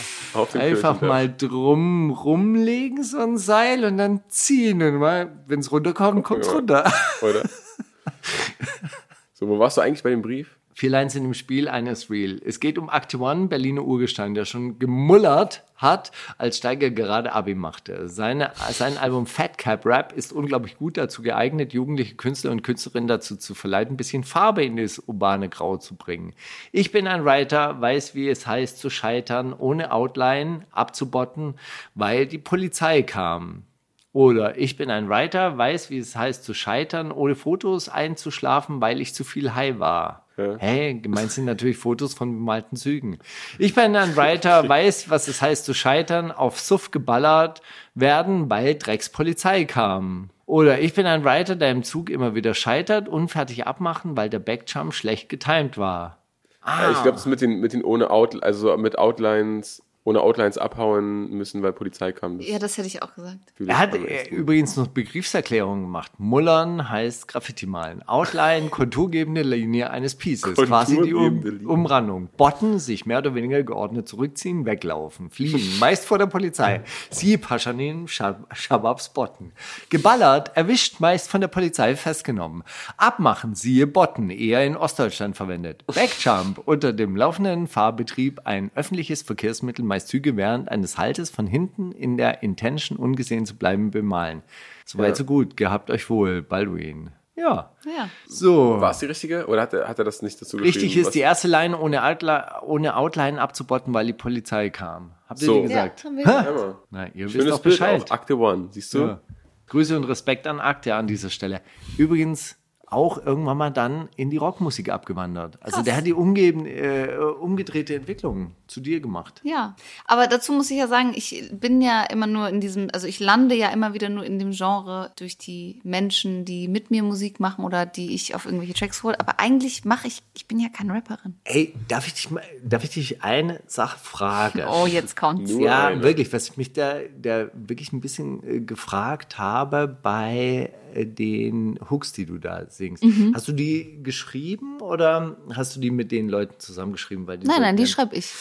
Einfach 0.56 1.00
mal 1.00 1.34
drum 1.34 2.12
rumlegen, 2.12 3.04
so 3.04 3.18
ein 3.20 3.38
Seil 3.38 3.86
und 3.86 3.98
dann 3.98 4.22
ziehen. 4.28 4.82
Und 4.82 4.96
mal, 4.96 5.32
wenn 5.48 5.62
es 5.62 5.72
runterkommt, 5.72 6.24
kommt 6.26 6.42
es 6.42 6.48
Ja. 6.48 6.54
runter. 6.54 6.94
Oder? 7.22 7.44
so, 9.34 9.48
wo 9.48 9.58
warst 9.58 9.78
du 9.78 9.82
eigentlich 9.82 10.04
bei 10.04 10.10
dem 10.10 10.22
Brief? 10.22 10.58
Vier 10.82 10.90
Lines 10.90 11.14
in 11.14 11.22
dem 11.22 11.36
Spiel, 11.36 11.68
eines 11.68 12.10
real. 12.10 12.42
Es 12.44 12.60
geht 12.60 12.80
um 12.80 12.90
Act 12.90 13.14
One, 13.14 13.46
Berliner 13.46 13.84
Urgestein, 13.84 14.34
der 14.34 14.46
schon 14.46 14.80
gemullert 14.80 15.64
hat, 15.76 16.12
als 16.40 16.58
Steiger 16.58 16.90
gerade 16.90 17.34
Abi 17.34 17.54
machte. 17.54 18.10
Seine, 18.10 18.52
sein 18.72 18.98
Album 18.98 19.28
Fat 19.28 19.60
Cap 19.60 19.86
Rap 19.86 20.12
ist 20.12 20.34
unglaublich 20.34 20.80
gut 20.80 20.98
dazu 20.98 21.22
geeignet, 21.22 21.74
jugendliche 21.74 22.16
Künstler 22.16 22.50
und 22.50 22.64
Künstlerinnen 22.64 23.08
dazu 23.08 23.36
zu 23.36 23.54
verleiten, 23.54 23.94
ein 23.94 23.98
bisschen 23.98 24.24
Farbe 24.24 24.66
in 24.66 24.78
das 24.78 24.98
urbane 24.98 25.50
Grau 25.50 25.78
zu 25.78 25.94
bringen. 25.94 26.34
Ich 26.72 26.92
bin 26.92 27.06
ein 27.06 27.26
Writer, 27.26 27.80
weiß, 27.80 28.16
wie 28.16 28.28
es 28.28 28.48
heißt 28.48 28.80
zu 28.80 28.90
scheitern, 28.90 29.54
ohne 29.54 29.92
Outline 29.92 30.66
abzubotten, 30.72 31.60
weil 31.94 32.26
die 32.26 32.40
Polizei 32.40 33.04
kam. 33.04 33.68
Oder 34.14 34.58
ich 34.58 34.76
bin 34.76 34.90
ein 34.90 35.08
Writer, 35.08 35.58
weiß, 35.58 35.90
wie 35.90 35.98
es 35.98 36.16
heißt 36.16 36.44
zu 36.44 36.54
scheitern, 36.54 37.12
ohne 37.12 37.36
Fotos 37.36 37.88
einzuschlafen, 37.88 38.82
weil 38.82 39.00
ich 39.00 39.14
zu 39.14 39.24
viel 39.24 39.56
high 39.56 39.80
war. 39.80 40.26
Hey, 40.58 40.96
gemeint 40.96 41.32
sind 41.32 41.46
natürlich 41.46 41.78
Fotos 41.78 42.14
von 42.14 42.32
bemalten 42.32 42.76
Zügen. 42.76 43.20
Ich 43.60 43.76
bin 43.76 43.96
ein 43.96 44.16
Writer, 44.16 44.68
weiß, 44.70 45.10
was 45.10 45.28
es 45.28 45.42
heißt 45.42 45.66
zu 45.66 45.74
scheitern, 45.74 46.32
auf 46.32 46.60
Suff 46.60 46.92
geballert 46.92 47.62
werden, 47.94 48.50
weil 48.50 48.76
Dreckspolizei 48.76 49.66
kam. 49.66 50.30
Oder 50.46 50.80
ich 50.80 50.94
bin 50.94 51.06
ein 51.06 51.24
Writer, 51.24 51.56
der 51.56 51.72
im 51.72 51.84
Zug 51.84 52.10
immer 52.10 52.36
wieder 52.36 52.54
scheitert, 52.54 53.08
unfertig 53.08 53.68
abmachen, 53.68 54.18
weil 54.18 54.30
der 54.30 54.40
Backjump 54.40 54.94
schlecht 54.94 55.30
getimed 55.30 55.78
war. 55.78 56.18
Ja, 56.66 56.92
ich 56.92 57.02
glaube, 57.02 57.14
das 57.14 57.26
mit 57.26 57.42
den, 57.42 57.60
mit 57.60 57.74
den 57.74 57.84
ohne 57.84 58.10
Out, 58.10 58.42
also 58.44 58.76
mit 58.78 58.98
Outlines, 58.98 59.84
ohne 60.04 60.22
Outlines 60.22 60.58
abhauen 60.58 61.30
müssen, 61.30 61.62
weil 61.62 61.74
Polizei 61.74 62.12
kam. 62.12 62.40
Das 62.40 62.48
Ja, 62.48 62.58
das 62.58 62.78
hätte 62.78 62.88
ich 62.88 63.04
auch 63.04 63.14
gesagt. 63.14 63.38
Er 63.60 63.78
hat 63.78 63.94
äh, 63.94 64.30
übrigens 64.30 64.76
noch 64.76 64.88
Begriffserklärungen 64.88 65.84
gemacht. 65.84 66.12
Mullern 66.18 66.90
heißt 66.90 67.28
Graffiti 67.28 67.68
malen. 67.68 68.02
Outline, 68.08 68.70
konturgebende 68.72 69.44
Linie 69.44 69.92
eines 69.92 70.16
Pieces. 70.16 70.56
Quasi 70.56 71.00
die 71.02 71.14
um. 71.14 71.68
Umrandung. 71.68 72.30
Botten, 72.36 72.80
sich 72.80 73.06
mehr 73.06 73.20
oder 73.20 73.36
weniger 73.36 73.62
geordnet 73.62 74.08
zurückziehen, 74.08 74.66
weglaufen, 74.66 75.30
fliehen. 75.30 75.62
Meist 75.80 76.06
vor 76.06 76.18
der 76.18 76.26
Polizei. 76.26 76.82
Sie 77.12 77.38
Paschanin, 77.38 78.08
Schab 78.08 78.48
Shababs 78.56 79.10
Botten. 79.10 79.52
Geballert, 79.90 80.56
erwischt, 80.58 81.00
meist 81.00 81.30
von 81.30 81.42
der 81.42 81.48
Polizei 81.48 81.96
festgenommen. 81.96 82.64
Abmachen, 82.98 83.54
siehe 83.54 83.86
Botten, 83.86 84.32
eher 84.32 84.66
in 84.66 84.76
Ostdeutschland 84.76 85.38
verwendet. 85.38 85.84
Backjump, 85.94 86.60
unter 86.66 86.92
dem 86.92 87.16
laufenden 87.16 87.68
Fahrbetrieb 87.68 88.42
ein 88.46 88.72
öffentliches 88.74 89.22
Verkehrsmittel, 89.22 89.86
meist 89.92 90.08
Züge 90.08 90.36
während 90.38 90.70
eines 90.70 90.98
Haltes 90.98 91.30
von 91.30 91.46
hinten 91.48 91.92
in 91.92 92.18
der 92.18 92.42
Intention 92.44 92.98
ungesehen 92.98 93.46
zu 93.46 93.56
bleiben 93.58 93.92
bemalen. 93.92 94.42
Soweit 94.86 95.10
Ja. 95.10 95.16
so 95.16 95.26
gut. 95.26 95.58
Gehabt 95.58 95.92
euch 95.92 96.10
wohl, 96.10 96.42
Balduin. 96.42 97.12
Ja. 97.36 97.72
Ja. 97.86 98.10
So. 98.28 98.80
War 98.82 98.92
es 98.92 99.00
die 99.00 99.06
richtige? 99.08 99.48
Oder 99.48 99.62
hat 99.64 99.74
er, 99.74 99.88
hat 99.88 99.98
er 100.00 100.06
das 100.06 100.22
nicht 100.22 100.42
dazu 100.42 100.58
geschrieben? 100.58 100.74
Richtig 100.74 100.98
ist 100.98 101.08
was- 101.08 101.14
die 101.14 101.20
erste 101.20 101.48
Line 101.48 101.78
ohne, 101.78 102.04
Outline, 102.06 102.46
ohne 102.64 102.96
Outline 102.96 103.42
abzubotten, 103.42 103.94
weil 103.94 104.06
die 104.06 104.14
Polizei 104.14 104.70
kam. 104.70 105.12
Habt 105.28 105.42
ihr 105.42 105.46
So. 105.48 105.56
die 105.56 105.62
gesagt? 105.64 106.04
Ja, 106.04 106.10
haben 106.10 106.18
wir 106.18 106.26
Mann. 106.26 106.76
Na, 106.92 107.08
ihr 107.08 107.26
wisst 107.26 107.34
Schönes 107.36 107.50
doch 107.50 107.62
Bild 107.62 107.80
Bescheid. 107.80 108.04
auch. 108.04 108.12
Akte 108.16 108.38
One, 108.38 108.68
siehst 108.72 108.94
du? 108.94 109.00
Ja. 109.00 109.22
Grüße 109.68 109.96
und 109.98 110.04
Respekt 110.04 110.46
an 110.48 110.60
Akte 110.60 110.94
an 110.96 111.08
dieser 111.08 111.30
Stelle. 111.30 111.62
Übrigens 111.98 112.58
auch 112.92 113.26
irgendwann 113.26 113.58
mal 113.58 113.70
dann 113.70 114.10
in 114.18 114.30
die 114.30 114.38
Rockmusik 114.38 114.90
abgewandert. 114.90 115.58
Also 115.62 115.82
der 115.82 115.96
hat 115.96 116.06
die 116.06 116.14
umgeben, 116.14 116.66
äh, 116.66 117.16
umgedrehte 117.40 117.96
Entwicklung 117.96 118.52
zu 118.68 118.82
dir 118.82 119.00
gemacht. 119.00 119.42
Ja, 119.44 119.76
aber 120.06 120.28
dazu 120.28 120.52
muss 120.52 120.70
ich 120.70 120.78
ja 120.78 120.88
sagen, 120.88 121.14
ich 121.16 121.50
bin 121.54 121.82
ja 121.82 122.04
immer 122.04 122.28
nur 122.28 122.50
in 122.50 122.60
diesem, 122.60 122.90
also 122.94 123.08
ich 123.08 123.22
lande 123.22 123.56
ja 123.56 123.70
immer 123.70 123.94
wieder 123.94 124.10
nur 124.10 124.26
in 124.26 124.40
dem 124.40 124.52
Genre 124.52 125.12
durch 125.16 125.38
die 125.38 125.80
Menschen, 125.84 126.44
die 126.44 126.68
mit 126.68 126.92
mir 126.92 127.02
Musik 127.02 127.40
machen 127.40 127.64
oder 127.64 127.86
die 127.86 128.14
ich 128.14 128.36
auf 128.36 128.46
irgendwelche 128.46 128.74
Tracks 128.74 129.04
hole. 129.04 129.18
Aber 129.20 129.40
eigentlich 129.40 129.86
mache 129.86 130.08
ich, 130.08 130.22
ich 130.34 130.48
bin 130.48 130.60
ja 130.60 130.68
keine 130.68 130.94
Rapperin. 130.94 131.36
Ey, 131.46 131.74
darf 131.88 132.08
ich 132.08 132.14
dich, 132.14 132.30
mal, 132.30 132.44
darf 132.62 132.84
ich 132.84 132.90
dich 132.90 133.24
eine 133.24 133.62
Sache 133.68 134.00
fragen? 134.00 134.64
Oh, 134.70 134.86
jetzt 134.86 135.16
kommt's. 135.16 135.52
Nur 135.52 135.62
ja, 135.62 135.88
eine. 135.88 136.04
wirklich, 136.04 136.32
was 136.34 136.50
ich 136.50 136.58
mich 136.58 136.74
da, 136.74 136.96
da 137.22 137.48
wirklich 137.54 137.94
ein 137.94 138.02
bisschen 138.02 138.44
äh, 138.44 138.60
gefragt 138.60 139.38
habe 139.38 139.88
bei 139.88 140.74
den 140.96 141.80
Hooks, 141.90 142.14
die 142.14 142.26
du 142.26 142.38
da 142.38 142.66
singst. 142.70 143.04
Mhm. 143.04 143.34
Hast 143.34 143.48
du 143.48 143.52
die 143.52 144.00
geschrieben 144.04 144.80
oder 144.82 145.38
hast 145.54 145.76
du 145.76 145.80
die 145.80 145.92
mit 145.92 146.12
den 146.12 146.30
Leuten 146.30 146.60
zusammengeschrieben? 146.60 147.28
Weil 147.28 147.40
Nein, 147.40 147.62
nein, 147.62 147.78
die 147.78 147.88
schreibe 147.88 148.16
ich. 148.16 148.32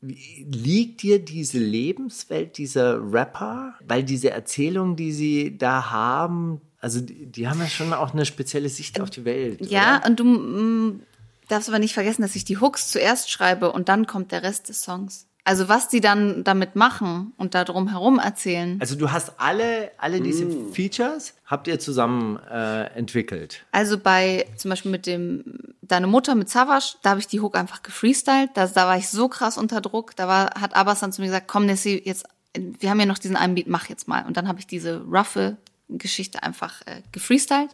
Liegt 0.00 1.02
dir 1.02 1.20
diese 1.24 1.58
Lebenswelt 1.58 2.58
dieser 2.58 3.00
Rapper, 3.12 3.74
weil 3.86 4.02
diese 4.02 4.30
Erzählungen, 4.30 4.96
die 4.96 5.12
sie 5.12 5.56
da 5.56 5.90
haben, 5.90 6.60
also 6.80 7.00
die, 7.00 7.26
die 7.26 7.48
haben 7.48 7.60
ja 7.60 7.68
schon 7.68 7.92
auch 7.92 8.12
eine 8.12 8.26
spezielle 8.26 8.68
Sicht 8.68 9.00
auf 9.00 9.10
die 9.10 9.24
Welt. 9.24 9.64
Ja, 9.64 9.98
oder? 9.98 10.08
und 10.08 10.20
du 10.20 10.24
mm, 10.24 11.02
darfst 11.48 11.68
aber 11.68 11.78
nicht 11.78 11.94
vergessen, 11.94 12.22
dass 12.22 12.34
ich 12.34 12.44
die 12.44 12.58
Hooks 12.58 12.90
zuerst 12.90 13.30
schreibe 13.30 13.70
und 13.70 13.88
dann 13.88 14.06
kommt 14.06 14.32
der 14.32 14.42
Rest 14.42 14.68
des 14.68 14.82
Songs. 14.82 15.28
Also 15.44 15.68
was 15.68 15.88
die 15.88 16.00
dann 16.00 16.44
damit 16.44 16.76
machen 16.76 17.32
und 17.36 17.54
da 17.56 17.64
drum 17.64 17.88
herum 17.90 18.20
erzählen. 18.20 18.76
Also 18.80 18.94
du 18.94 19.10
hast 19.10 19.32
alle, 19.40 19.90
alle 19.98 20.20
diese 20.20 20.44
Mm. 20.44 20.72
Features, 20.72 21.34
habt 21.46 21.66
ihr 21.66 21.80
zusammen 21.80 22.38
äh, 22.48 22.84
entwickelt. 22.94 23.64
Also 23.72 23.98
bei 23.98 24.46
zum 24.56 24.68
Beispiel 24.70 24.90
mit 24.92 25.06
dem 25.06 25.42
Deine 25.82 26.06
Mutter 26.06 26.36
mit 26.36 26.48
Savage, 26.48 26.94
da 27.02 27.10
habe 27.10 27.20
ich 27.20 27.26
die 27.26 27.40
Hook 27.40 27.56
einfach 27.56 27.82
gefreestylt. 27.82 28.50
Da, 28.54 28.66
da 28.68 28.86
war 28.86 28.96
ich 28.96 29.08
so 29.08 29.28
krass 29.28 29.58
unter 29.58 29.80
Druck. 29.80 30.14
Da 30.16 30.28
war, 30.28 30.50
hat 30.60 30.74
Abbas 30.76 31.00
dann 31.00 31.12
zu 31.12 31.20
mir 31.20 31.26
gesagt, 31.26 31.48
komm 31.48 31.66
Nessie, 31.66 32.00
jetzt, 32.04 32.24
wir 32.54 32.88
haben 32.88 33.00
ja 33.00 33.06
noch 33.06 33.18
diesen 33.18 33.36
einen 33.36 33.56
Beat, 33.56 33.66
mach 33.66 33.88
jetzt 33.88 34.06
mal. 34.08 34.24
Und 34.24 34.36
dann 34.36 34.46
habe 34.48 34.60
ich 34.60 34.66
diese 34.68 35.02
roughe 35.02 35.56
Geschichte 35.88 36.42
einfach 36.44 36.80
äh, 36.86 37.02
gefreestylt. 37.10 37.70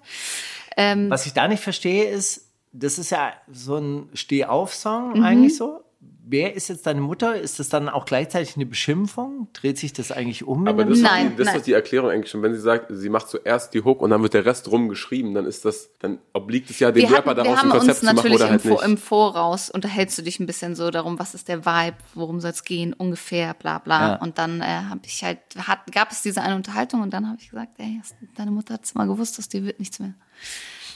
Ähm, 0.77 1.11
Was 1.11 1.27
ich 1.27 1.35
da 1.35 1.47
nicht 1.47 1.63
verstehe, 1.63 2.05
ist, 2.09 2.47
das 2.73 2.99
ist 2.99 3.11
ja 3.11 3.33
so 3.53 3.77
ein 3.77 4.09
Steh-auf-Song 4.15 5.19
Mhm. 5.19 5.23
eigentlich 5.25 5.57
so. 5.57 5.85
Wer 6.31 6.55
ist 6.55 6.69
jetzt 6.69 6.87
deine 6.87 7.01
Mutter? 7.01 7.41
Ist 7.41 7.59
das 7.59 7.71
dann 7.71 7.89
auch 7.89 8.05
gleichzeitig 8.05 8.55
eine 8.57 8.67
Beschimpfung? 8.67 9.49
Dreht 9.55 9.79
sich 9.79 9.95
das 9.95 10.13
eigentlich 10.13 10.47
um? 10.47 10.69
Aber 10.69 10.85
das, 10.85 10.99
Nein, 10.99 11.29
ist, 11.29 11.33
die, 11.33 11.37
das 11.37 11.47
nein. 11.47 11.55
ist 11.57 11.61
doch 11.61 11.65
die 11.65 11.73
Erklärung 11.73 12.11
eigentlich 12.11 12.31
schon. 12.31 12.43
Wenn 12.43 12.53
sie 12.55 12.61
sagt, 12.61 12.87
sie 12.91 13.09
macht 13.09 13.29
zuerst 13.29 13.73
die 13.73 13.83
Hook 13.83 14.03
und 14.03 14.11
dann 14.11 14.21
wird 14.23 14.35
der 14.35 14.45
Rest 14.45 14.71
rumgeschrieben, 14.71 15.33
dann 15.33 15.47
ist 15.47 15.65
das, 15.65 15.89
dann 16.01 16.19
obliegt 16.35 16.69
es 16.69 16.79
ja 16.81 16.91
dem 16.93 17.13
Rapper 17.13 17.35
daraus, 17.35 17.63
ein 17.63 17.71
Konzept 17.71 18.01
zu 18.01 18.05
machen 18.05 18.17
natürlich 18.17 18.37
oder 18.37 18.45
im, 18.47 18.51
halt 18.51 18.61
Vor, 18.63 18.71
nicht. 18.73 18.85
im 18.85 18.97
Voraus 18.99 19.71
unterhältst 19.71 20.19
du 20.19 20.23
dich 20.23 20.39
ein 20.39 20.45
bisschen 20.47 20.75
so 20.77 20.91
darum, 20.91 21.19
was 21.19 21.35
ist 21.35 21.49
der 21.49 21.65
Vibe, 21.65 21.97
worum 22.15 22.41
soll 22.41 22.51
es 22.51 22.63
gehen, 22.65 22.93
ungefähr, 22.93 23.55
bla 23.55 23.79
bla. 23.79 24.01
Ja. 24.09 24.15
Und 24.17 24.37
dann 24.37 24.61
äh, 24.61 24.65
habe 24.67 25.01
ich 25.05 25.25
halt, 25.25 25.39
hat, 25.67 25.91
gab 25.93 26.11
es 26.13 26.21
diese 26.21 26.43
eine 26.43 26.57
Unterhaltung 26.57 27.01
und 27.01 27.11
dann 27.15 27.27
habe 27.27 27.39
ich 27.41 27.49
gesagt, 27.49 27.73
ey, 27.79 27.99
hast- 28.03 28.17
deine 28.37 28.51
Mutter 28.51 28.75
hat 28.75 28.85
es 28.85 28.95
mal 28.95 29.07
gewusst, 29.07 29.39
dass 29.39 29.49
dir 29.49 29.65
wird 29.65 29.79
nichts 29.79 29.99
mehr. 29.99 30.13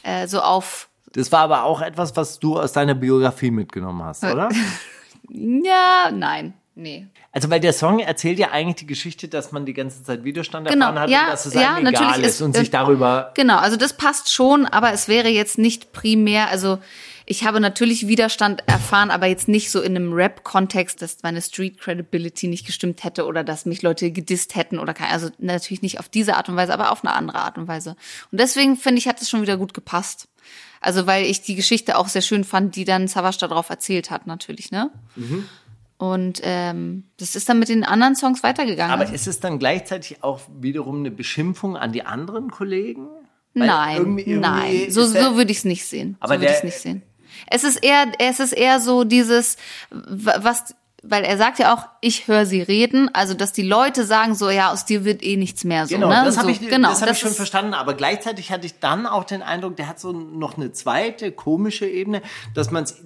Äh, 0.02 0.26
so 0.26 0.40
auf, 0.40 0.90
Das 1.12 1.32
war 1.32 1.40
aber 1.40 1.64
auch 1.64 1.80
etwas, 1.80 2.14
was 2.16 2.38
du 2.38 2.58
aus 2.58 2.72
deiner 2.72 2.94
Biografie 2.94 3.50
mitgenommen 3.50 4.02
hast, 4.02 4.24
oder? 4.24 4.48
ja, 5.30 6.10
nein. 6.12 6.54
Nee. 6.74 7.06
Also 7.32 7.50
weil 7.50 7.60
der 7.60 7.74
Song 7.74 7.98
erzählt 7.98 8.38
ja 8.38 8.50
eigentlich 8.50 8.76
die 8.76 8.86
Geschichte, 8.86 9.28
dass 9.28 9.52
man 9.52 9.66
die 9.66 9.74
ganze 9.74 10.02
Zeit 10.04 10.24
Widerstand 10.24 10.66
Genau, 10.66 10.86
erfahren 10.86 11.02
hat 11.02 11.10
ja, 11.10 11.24
und 11.24 11.30
dass 11.30 11.44
es 11.44 11.52
ja, 11.52 11.74
einem 11.74 11.86
egal 11.86 12.02
natürlich 12.02 12.26
ist 12.26 12.34
ist- 12.36 12.40
und 12.40 12.56
sich 12.56 12.68
äh, 12.68 12.70
darüber 12.70 13.30
Genau, 13.34 13.58
also 13.58 13.76
das 13.76 13.92
passt 13.92 14.32
schon, 14.32 14.64
aber 14.64 14.92
es 14.92 15.06
wäre 15.06 15.28
jetzt 15.28 15.58
nicht 15.58 15.92
primär, 15.92 16.48
also 16.48 16.78
ich 17.26 17.44
habe 17.44 17.60
natürlich 17.60 18.08
Widerstand 18.08 18.66
erfahren, 18.68 19.10
aber 19.10 19.26
jetzt 19.26 19.48
nicht 19.48 19.70
so 19.70 19.80
in 19.80 19.96
einem 19.96 20.12
Rap-Kontext, 20.12 21.00
dass 21.02 21.18
meine 21.22 21.40
Street 21.42 21.78
Credibility 21.78 22.48
nicht 22.48 22.66
gestimmt 22.66 23.04
hätte 23.04 23.26
oder 23.26 23.44
dass 23.44 23.64
mich 23.66 23.82
Leute 23.82 24.10
gedisst 24.10 24.54
hätten 24.56 24.78
oder 24.78 24.94
kein, 24.94 25.10
also 25.12 25.30
natürlich 25.38 25.82
nicht 25.82 25.98
auf 26.00 26.08
diese 26.08 26.36
Art 26.36 26.48
und 26.48 26.56
Weise, 26.56 26.72
aber 26.74 26.90
auf 26.92 27.04
eine 27.04 27.14
andere 27.14 27.38
Art 27.38 27.58
und 27.58 27.68
Weise. 27.68 27.96
Und 28.30 28.40
deswegen 28.40 28.76
finde 28.76 28.98
ich, 28.98 29.08
hat 29.08 29.20
es 29.22 29.30
schon 29.30 29.42
wieder 29.42 29.56
gut 29.56 29.74
gepasst. 29.74 30.28
Also 30.80 31.06
weil 31.06 31.24
ich 31.26 31.42
die 31.42 31.54
Geschichte 31.54 31.96
auch 31.96 32.08
sehr 32.08 32.22
schön 32.22 32.42
fand, 32.44 32.74
die 32.74 32.84
dann 32.84 33.06
Savas 33.06 33.38
darauf 33.38 33.70
erzählt 33.70 34.10
hat, 34.10 34.26
natürlich, 34.26 34.72
ne? 34.72 34.90
Und 35.98 36.40
ähm, 36.42 37.04
das 37.18 37.36
ist 37.36 37.48
dann 37.48 37.60
mit 37.60 37.68
den 37.68 37.84
anderen 37.84 38.16
Songs 38.16 38.42
weitergegangen. 38.42 38.92
Aber 38.92 39.02
Also- 39.02 39.14
ist 39.14 39.28
es 39.28 39.38
dann 39.38 39.60
gleichzeitig 39.60 40.24
auch 40.24 40.40
wiederum 40.60 40.98
eine 40.98 41.12
Beschimpfung 41.12 41.76
an 41.76 41.92
die 41.92 42.04
anderen 42.04 42.50
Kollegen? 42.50 43.06
Weil 43.54 43.66
Nein, 43.68 43.96
irgendwie- 43.98 44.22
irgendwie 44.22 44.40
nein, 44.40 44.90
so, 44.90 45.04
so 45.04 45.36
würde 45.36 45.52
ich 45.52 45.58
es 45.58 45.64
nicht 45.64 45.84
sehen. 45.84 46.16
Aber 46.18 46.34
so 46.34 46.40
würde 46.40 46.46
ich 46.46 46.54
es 46.56 46.60
der- 46.62 46.66
nicht 46.70 46.78
sehen. 46.80 47.02
Es 47.48 47.64
ist 47.64 47.82
eher, 47.82 48.06
es 48.18 48.40
ist 48.40 48.52
eher 48.52 48.80
so 48.80 49.04
dieses, 49.04 49.56
wa- 49.90 50.38
was, 50.40 50.74
weil 51.02 51.24
er 51.24 51.36
sagt 51.36 51.58
ja 51.58 51.74
auch, 51.74 51.86
ich 52.00 52.28
höre 52.28 52.46
sie 52.46 52.62
reden, 52.62 53.10
also 53.12 53.34
dass 53.34 53.52
die 53.52 53.62
Leute 53.62 54.04
sagen 54.04 54.34
so, 54.34 54.50
ja, 54.50 54.70
aus 54.70 54.84
dir 54.84 55.04
wird 55.04 55.22
eh 55.24 55.36
nichts 55.36 55.64
mehr 55.64 55.86
so. 55.86 55.94
Genau, 55.96 56.08
ne? 56.08 56.22
das 56.24 56.36
habe 56.38 56.54
so, 56.54 56.60
ich, 56.62 56.68
genau, 56.68 56.90
das 56.90 57.02
hab 57.02 57.10
ich 57.10 57.18
schon 57.18 57.32
verstanden. 57.32 57.74
Aber 57.74 57.94
gleichzeitig 57.94 58.52
hatte 58.52 58.66
ich 58.66 58.78
dann 58.78 59.06
auch 59.06 59.24
den 59.24 59.42
Eindruck, 59.42 59.76
der 59.76 59.88
hat 59.88 59.98
so 59.98 60.12
noch 60.12 60.56
eine 60.56 60.72
zweite 60.72 61.32
komische 61.32 61.86
Ebene, 61.86 62.22
dass 62.54 62.70
man 62.70 62.84
es 62.84 62.96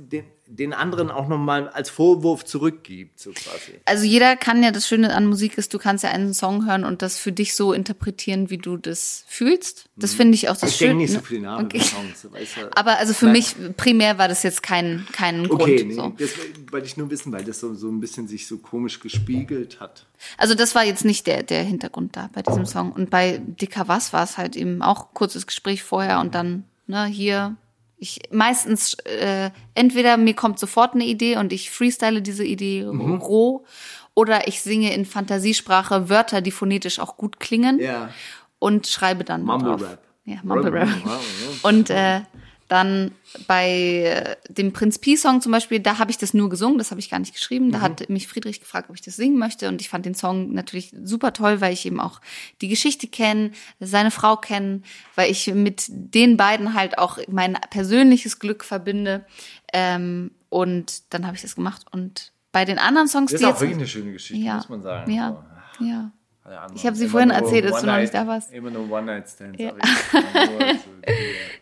den, 0.47 0.73
anderen 0.73 1.11
auch 1.11 1.29
nochmal 1.29 1.69
als 1.69 1.91
Vorwurf 1.91 2.45
zurückgibt, 2.45 3.19
so 3.19 3.31
quasi. 3.33 3.81
Also 3.85 4.05
jeder 4.05 4.37
kann 4.37 4.63
ja, 4.63 4.71
das 4.71 4.87
Schöne 4.87 5.15
an 5.15 5.27
Musik 5.27 5.59
ist, 5.59 5.75
du 5.75 5.79
kannst 5.79 6.05
ja 6.05 6.11
einen 6.11 6.35
Song 6.35 6.67
hören 6.67 6.85
und 6.85 7.03
das 7.03 7.19
für 7.19 7.33
dich 7.33 7.55
so 7.55 7.73
interpretieren, 7.73 8.49
wie 8.51 8.59
du 8.59 8.77
das 8.77 9.25
fühlst. 9.27 9.89
Das 9.97 10.15
finde 10.15 10.35
ich 10.35 10.49
auch 10.49 10.57
das 10.57 10.71
Ich 10.71 10.77
Schöne. 10.77 10.95
nicht 10.95 11.13
so 11.13 11.21
viel 11.21 11.41
nach 11.41 11.61
Okay. 11.63 11.79
über 11.79 11.85
Songs. 11.87 12.29
Weißt 12.33 12.57
du. 12.59 12.71
Aber 12.77 12.99
also 12.99 13.13
für 13.15 13.27
Nein. 13.27 13.33
mich 13.35 13.55
primär 13.77 14.19
war 14.19 14.29
das 14.29 14.43
jetzt 14.43 14.63
kein, 14.63 15.07
kein 15.13 15.51
Okay, 15.51 15.77
Grund. 15.77 15.89
nee, 15.89 15.95
so. 15.95 16.13
das 16.19 16.31
wollte 16.71 16.87
ich 16.87 16.97
nur 16.97 17.11
wissen, 17.11 17.33
weil 17.33 17.45
das 17.45 17.61
so, 17.61 17.75
so 17.75 17.89
ein 17.89 18.01
bisschen 18.01 18.29
sich 18.29 18.47
so 18.47 18.59
komisch 18.59 19.01
gespiegelt 19.01 19.81
hat. 19.81 20.07
Also 20.39 20.55
das 20.55 20.75
war 20.75 20.85
jetzt 20.85 21.05
nicht 21.05 21.27
der, 21.27 21.43
der 21.43 21.63
Hintergrund 21.65 22.17
da 22.17 22.31
bei 22.33 22.43
diesem 22.43 22.67
Song. 22.67 22.93
Und 22.93 23.11
bei 23.11 23.39
Dicker 23.45 23.89
Was 23.89 24.13
war 24.13 24.23
es 24.25 24.39
halt 24.39 24.57
eben 24.57 24.83
auch 24.83 25.13
kurzes 25.15 25.47
Gespräch 25.47 25.83
vorher 25.83 26.21
und 26.21 26.35
dann, 26.35 26.65
ne, 26.87 27.07
hier. 27.07 27.57
Ich 27.99 28.21
meistens 28.31 28.95
äh, 29.05 29.51
entweder 29.75 30.17
mir 30.17 30.35
kommt 30.35 30.59
sofort 30.59 30.95
eine 30.95 31.05
Idee 31.05 31.37
und 31.39 31.53
ich 31.53 31.71
freestyle 31.71 32.21
diese 32.21 32.45
Idee 32.45 32.85
roh 32.85 33.65
oder 34.15 34.49
ich 34.49 34.61
singe 34.63 34.93
in 34.95 35.05
Fantasiesprache 35.07 36.09
Wörter, 36.11 36.41
die 36.43 36.51
phonetisch 36.51 36.99
auch 36.99 37.17
gut 37.17 37.41
klingen 37.41 37.79
Ja. 37.79 38.11
und 38.59 38.87
schreibe 38.87 39.25
dann 39.25 39.43
Mumble. 39.43 39.75
Rap. 39.83 39.99
Ja, 40.25 40.37
Mumble 40.43 40.73
Rap. 40.73 40.89
Und 41.63 41.89
äh, 41.91 42.21
dann 42.69 43.13
bei 43.47 43.69
äh, 43.69 44.37
dem 44.49 44.73
Prinz 44.73 44.99
Pi-Song 44.99 45.41
zum 45.41 45.53
Beispiel, 45.53 45.81
da 45.81 45.99
habe 45.99 46.11
ich 46.11 46.19
das 46.19 46.35
nur 46.35 46.49
gesungen, 46.49 46.79
das 46.79 46.91
habe 46.91 47.01
ich 47.01 47.11
gar 47.11 47.19
nicht 47.19 47.35
geschrieben. 47.35 47.71
Da 47.71 47.81
hat 47.81 48.09
mich 48.09 48.27
Friedrich 48.27 48.61
gefragt, 48.61 48.91
ob 48.91 48.97
ich 48.97 49.03
das 49.03 49.17
singen 49.17 49.39
möchte. 49.39 49.69
Und 49.69 49.81
ich 49.81 49.89
fand 49.89 50.05
den 50.07 50.15
Song 50.15 50.53
natürlich 50.53 50.95
super 51.03 51.33
toll, 51.33 51.61
weil 51.61 51.73
ich 51.73 51.87
eben 51.87 52.01
auch 52.01 52.21
die 52.61 52.69
Geschichte 52.69 53.07
kenne, 53.07 53.53
seine 53.79 54.11
Frau 54.11 54.37
kenne, 54.37 54.83
weil 55.15 55.31
ich 55.31 55.47
mit 55.55 55.85
den 55.89 56.37
beiden 56.37 56.75
halt 56.75 56.99
auch 56.99 57.19
mein 57.29 57.55
persönliches 57.71 58.39
Glück 58.39 58.65
verbinde. 58.65 59.25
Ähm, 59.73 60.33
und 60.49 61.13
dann 61.13 61.27
habe 61.27 61.37
ich 61.37 61.43
das 61.43 61.55
gemacht. 61.55 61.87
Und 61.91 62.33
bei 62.53 62.65
den 62.65 62.79
anderen 62.79 63.07
Songs, 63.07 63.31
Das 63.31 63.41
ist 63.41 63.47
die 63.47 63.53
auch 63.53 63.61
wirklich 63.61 63.77
eine 63.77 63.87
schöne 63.87 64.13
Geschichte, 64.13 64.43
ja, 64.45 64.57
muss 64.57 64.69
man 64.69 64.83
sagen. 64.83 65.13
Ja, 65.13 65.45
ja. 65.81 66.11
Ich 66.75 66.87
habe 66.87 66.95
sie 66.97 67.09
vorhin 67.09 67.31
erzählt, 67.31 67.67
als 67.67 67.81
du 67.81 67.87
noch 67.87 67.97
nicht 67.99 68.15
da 68.15 68.27
warst. 68.27 68.53
Immer 68.53 68.71
nur 68.71 68.91
One-Night-Stands. 68.91 69.61
Ja. 69.61 69.73
die- 69.73 70.79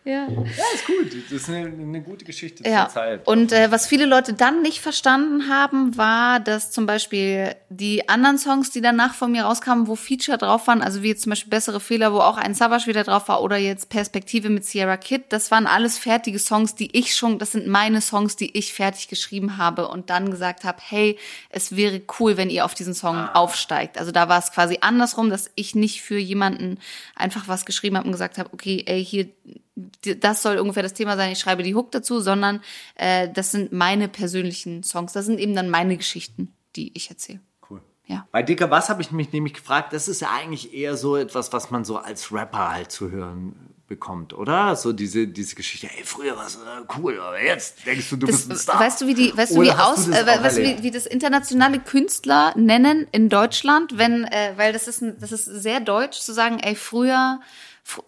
Ja. 0.07 0.27
Ja, 0.29 0.35
ist 0.75 0.87
gut. 0.87 1.11
Das 1.31 1.33
ist 1.33 1.49
eine, 1.49 1.67
eine 1.67 2.03
gute 2.03 2.27
Geschichte 2.27 2.69
Ja. 2.69 2.85
zur 2.89 2.95
Zeit. 2.95 3.27
Und 3.27 3.53
äh, 3.53 3.71
was 3.71 3.87
viele 3.87 4.05
Leute 4.05 4.35
dann 4.35 4.61
nicht 4.61 4.81
verstanden 4.81 5.49
haben, 5.49 5.97
war, 5.97 6.41
dass 6.41 6.71
zum 6.71 6.85
Beispiel 6.85 7.55
die 7.71 8.07
anderen 8.09 8.37
Songs, 8.37 8.71
die 8.71 8.83
danach 8.83 9.15
von 9.15 9.33
mir 9.33 9.45
rauskamen, 9.45 9.87
wo 9.87 9.97
Feature 9.97 10.37
drauf 10.37 10.67
waren, 10.67 10.83
also 10.83 11.03
wie 11.03 11.09
jetzt 11.09 11.23
zum 11.23 11.31
Beispiel 11.31 11.49
Bessere 11.49 11.81
Fehler, 11.81 12.13
wo 12.13 12.19
auch 12.21 12.37
ein 12.37 12.53
Savage 12.55 12.87
wieder 12.87 13.03
drauf 13.05 13.29
war, 13.29 13.43
oder 13.43 13.57
jetzt 13.57 13.89
Perspektive 13.89 14.51
mit 14.51 14.67
Sierra 14.67 14.99
Kid, 14.99 15.25
das 15.31 15.51
waren 15.51 15.67
alles 15.67 15.97
fertige 15.97 16.39
Songs, 16.39 16.75
die 16.75 16.95
ich 16.97 17.15
schon, 17.15 17.39
das 17.39 17.53
sind 17.53 17.67
meine 17.67 18.03
Songs, 18.03 18.37
die 18.37 18.57
ich 18.59 18.75
fertig 18.75 19.09
geschrieben 19.09 19.57
habe 19.57 19.89
und 19.89 20.11
dann 20.11 20.31
gesagt 20.31 20.65
habe, 20.65 20.79
hey, 20.87 21.19
es 21.49 21.77
wäre 21.77 22.03
cool, 22.21 22.37
wenn 22.37 22.51
ihr 22.51 22.67
auf 22.67 22.75
diesen 22.75 22.93
Song 22.95 23.17
aufsteigt. 23.31 23.97
Also 23.99 24.13
da 24.13 24.29
war 24.29 24.39
es 24.39 24.53
quasi 24.53 24.74
andersrum, 24.83 25.31
dass 25.31 25.51
ich 25.55 25.75
nicht 25.75 26.03
für 26.03 26.19
jemanden 26.19 26.79
einfach 27.15 27.49
was 27.49 27.65
geschrieben 27.65 27.97
habe 27.97 28.07
und 28.07 28.13
gesagt 28.13 28.39
habe, 28.39 28.53
okay, 28.53 28.83
ey, 28.87 29.05
hier 29.05 29.29
das 29.77 30.43
soll 30.43 30.59
ungefähr 30.59 30.85
das 30.85 30.95
Thema 30.95 31.17
sein, 31.17 31.33
ich 31.33 31.41
schreibe 31.41 31.65
die 31.65 31.75
Hook 31.75 31.91
dazu, 31.91 32.21
sondern 32.21 32.61
äh, 32.95 33.29
das 33.29 33.51
sind 33.51 33.73
meine 33.73 34.09
persönlichen 34.09 34.85
Songs. 34.85 35.13
Das 35.13 35.27
sind 35.27 35.41
eben 35.41 35.55
dann 35.55 35.69
meine 35.69 35.97
Geschichten, 35.97 36.55
die 36.77 36.97
ich 36.97 37.11
erzähle. 37.11 37.41
Cool. 37.69 37.83
Ja. 38.07 38.29
Bei 38.31 38.43
Dicker 38.43 38.71
Was 38.71 38.89
habe 38.89 39.03
ich 39.03 39.11
mich 39.11 39.33
nämlich 39.33 39.55
gefragt, 39.55 39.93
das 39.93 40.07
ist 40.07 40.21
ja 40.21 40.31
eigentlich 40.31 40.73
eher 40.73 40.97
so 40.97 41.17
etwas, 41.17 41.53
was 41.53 41.71
man 41.73 41.85
so 41.85 41.97
als 41.99 42.33
Rapper 42.33 42.71
halt 42.71 42.93
zu 42.93 43.11
hören 43.11 43.74
bekommt, 43.87 44.33
oder? 44.33 44.75
So 44.77 44.93
diese, 44.93 45.27
diese 45.29 45.55
Geschichte, 45.55 45.89
ey, 45.97 46.05
früher 46.05 46.37
war 46.37 46.47
es 46.47 46.55
äh, 46.57 46.59
cool, 46.99 47.21
aber 47.21 47.43
jetzt 47.43 47.85
denkst 47.87 48.09
du, 48.11 48.17
du 48.17 48.27
Das, 48.27 48.37
bist 48.49 48.51
ein 48.51 48.57
Star. 48.57 48.81
weißt 48.81 49.01
du, 49.03 49.07
wie 49.07 49.15
die, 49.15 49.37
weißt 49.37 49.55
du, 49.57 49.61
wie 49.63 49.71
aus, 49.71 50.07
du 50.07 50.11
das 50.13 50.23
äh, 50.23 50.43
weißt 50.43 50.57
du, 50.57 50.63
wie, 50.63 50.83
wie 50.83 50.91
das 50.91 51.07
internationale 51.07 51.79
Künstler 51.81 52.55
nennen 52.57 53.07
in 53.13 53.29
Deutschland, 53.29 53.99
wenn, 53.99 54.25
äh, 54.25 54.53
weil 54.57 54.73
das 54.73 54.89
ist, 54.89 55.03
ein- 55.03 55.17
das 55.21 55.33
ist 55.33 55.45
sehr 55.45 55.81
deutsch 55.81 56.19
zu 56.21 56.33
sagen, 56.33 56.59
ey, 56.61 56.75
früher, 56.75 57.41
fr- 57.41 57.43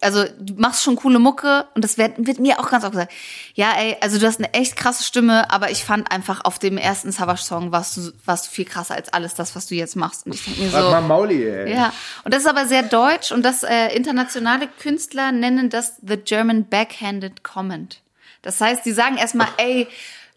also 0.01 0.25
du 0.39 0.55
machst 0.55 0.83
schon 0.83 0.95
coole 0.95 1.19
Mucke 1.19 1.67
und 1.75 1.83
das 1.83 1.97
wird, 1.97 2.13
wird 2.25 2.39
mir 2.39 2.59
auch 2.59 2.69
ganz 2.69 2.83
oft 2.83 2.93
gesagt. 2.93 3.13
Ja, 3.53 3.73
ey, 3.77 3.95
also 4.01 4.19
du 4.19 4.25
hast 4.25 4.39
eine 4.39 4.53
echt 4.53 4.75
krasse 4.75 5.03
Stimme, 5.03 5.49
aber 5.51 5.69
ich 5.69 5.83
fand 5.85 6.11
einfach 6.11 6.43
auf 6.45 6.59
dem 6.59 6.77
ersten 6.77 7.11
Savage-Song 7.11 7.71
warst 7.71 7.97
du, 7.97 8.11
warst 8.25 8.47
du 8.47 8.51
viel 8.51 8.65
krasser 8.65 8.95
als 8.95 9.13
alles 9.13 9.35
das, 9.35 9.55
was 9.55 9.67
du 9.67 9.75
jetzt 9.75 9.95
machst. 9.95 10.25
Und 10.25 10.33
ich 10.33 10.43
denke 10.43 10.61
mir 10.61 10.69
so. 10.69 10.77
mal 10.77 11.01
Mauli, 11.01 11.47
ey. 11.47 11.73
Ja, 11.73 11.93
und 12.23 12.33
das 12.33 12.41
ist 12.41 12.49
aber 12.49 12.65
sehr 12.65 12.83
deutsch 12.83 13.31
und 13.31 13.43
das 13.43 13.63
äh, 13.63 13.95
internationale 13.95 14.67
Künstler 14.67 15.31
nennen 15.31 15.69
das 15.69 15.97
the 16.01 16.17
German 16.17 16.67
backhanded 16.67 17.43
comment. 17.43 18.01
Das 18.41 18.59
heißt, 18.59 18.85
die 18.85 18.93
sagen 18.93 19.17
erstmal, 19.17 19.47
ey, 19.57 19.87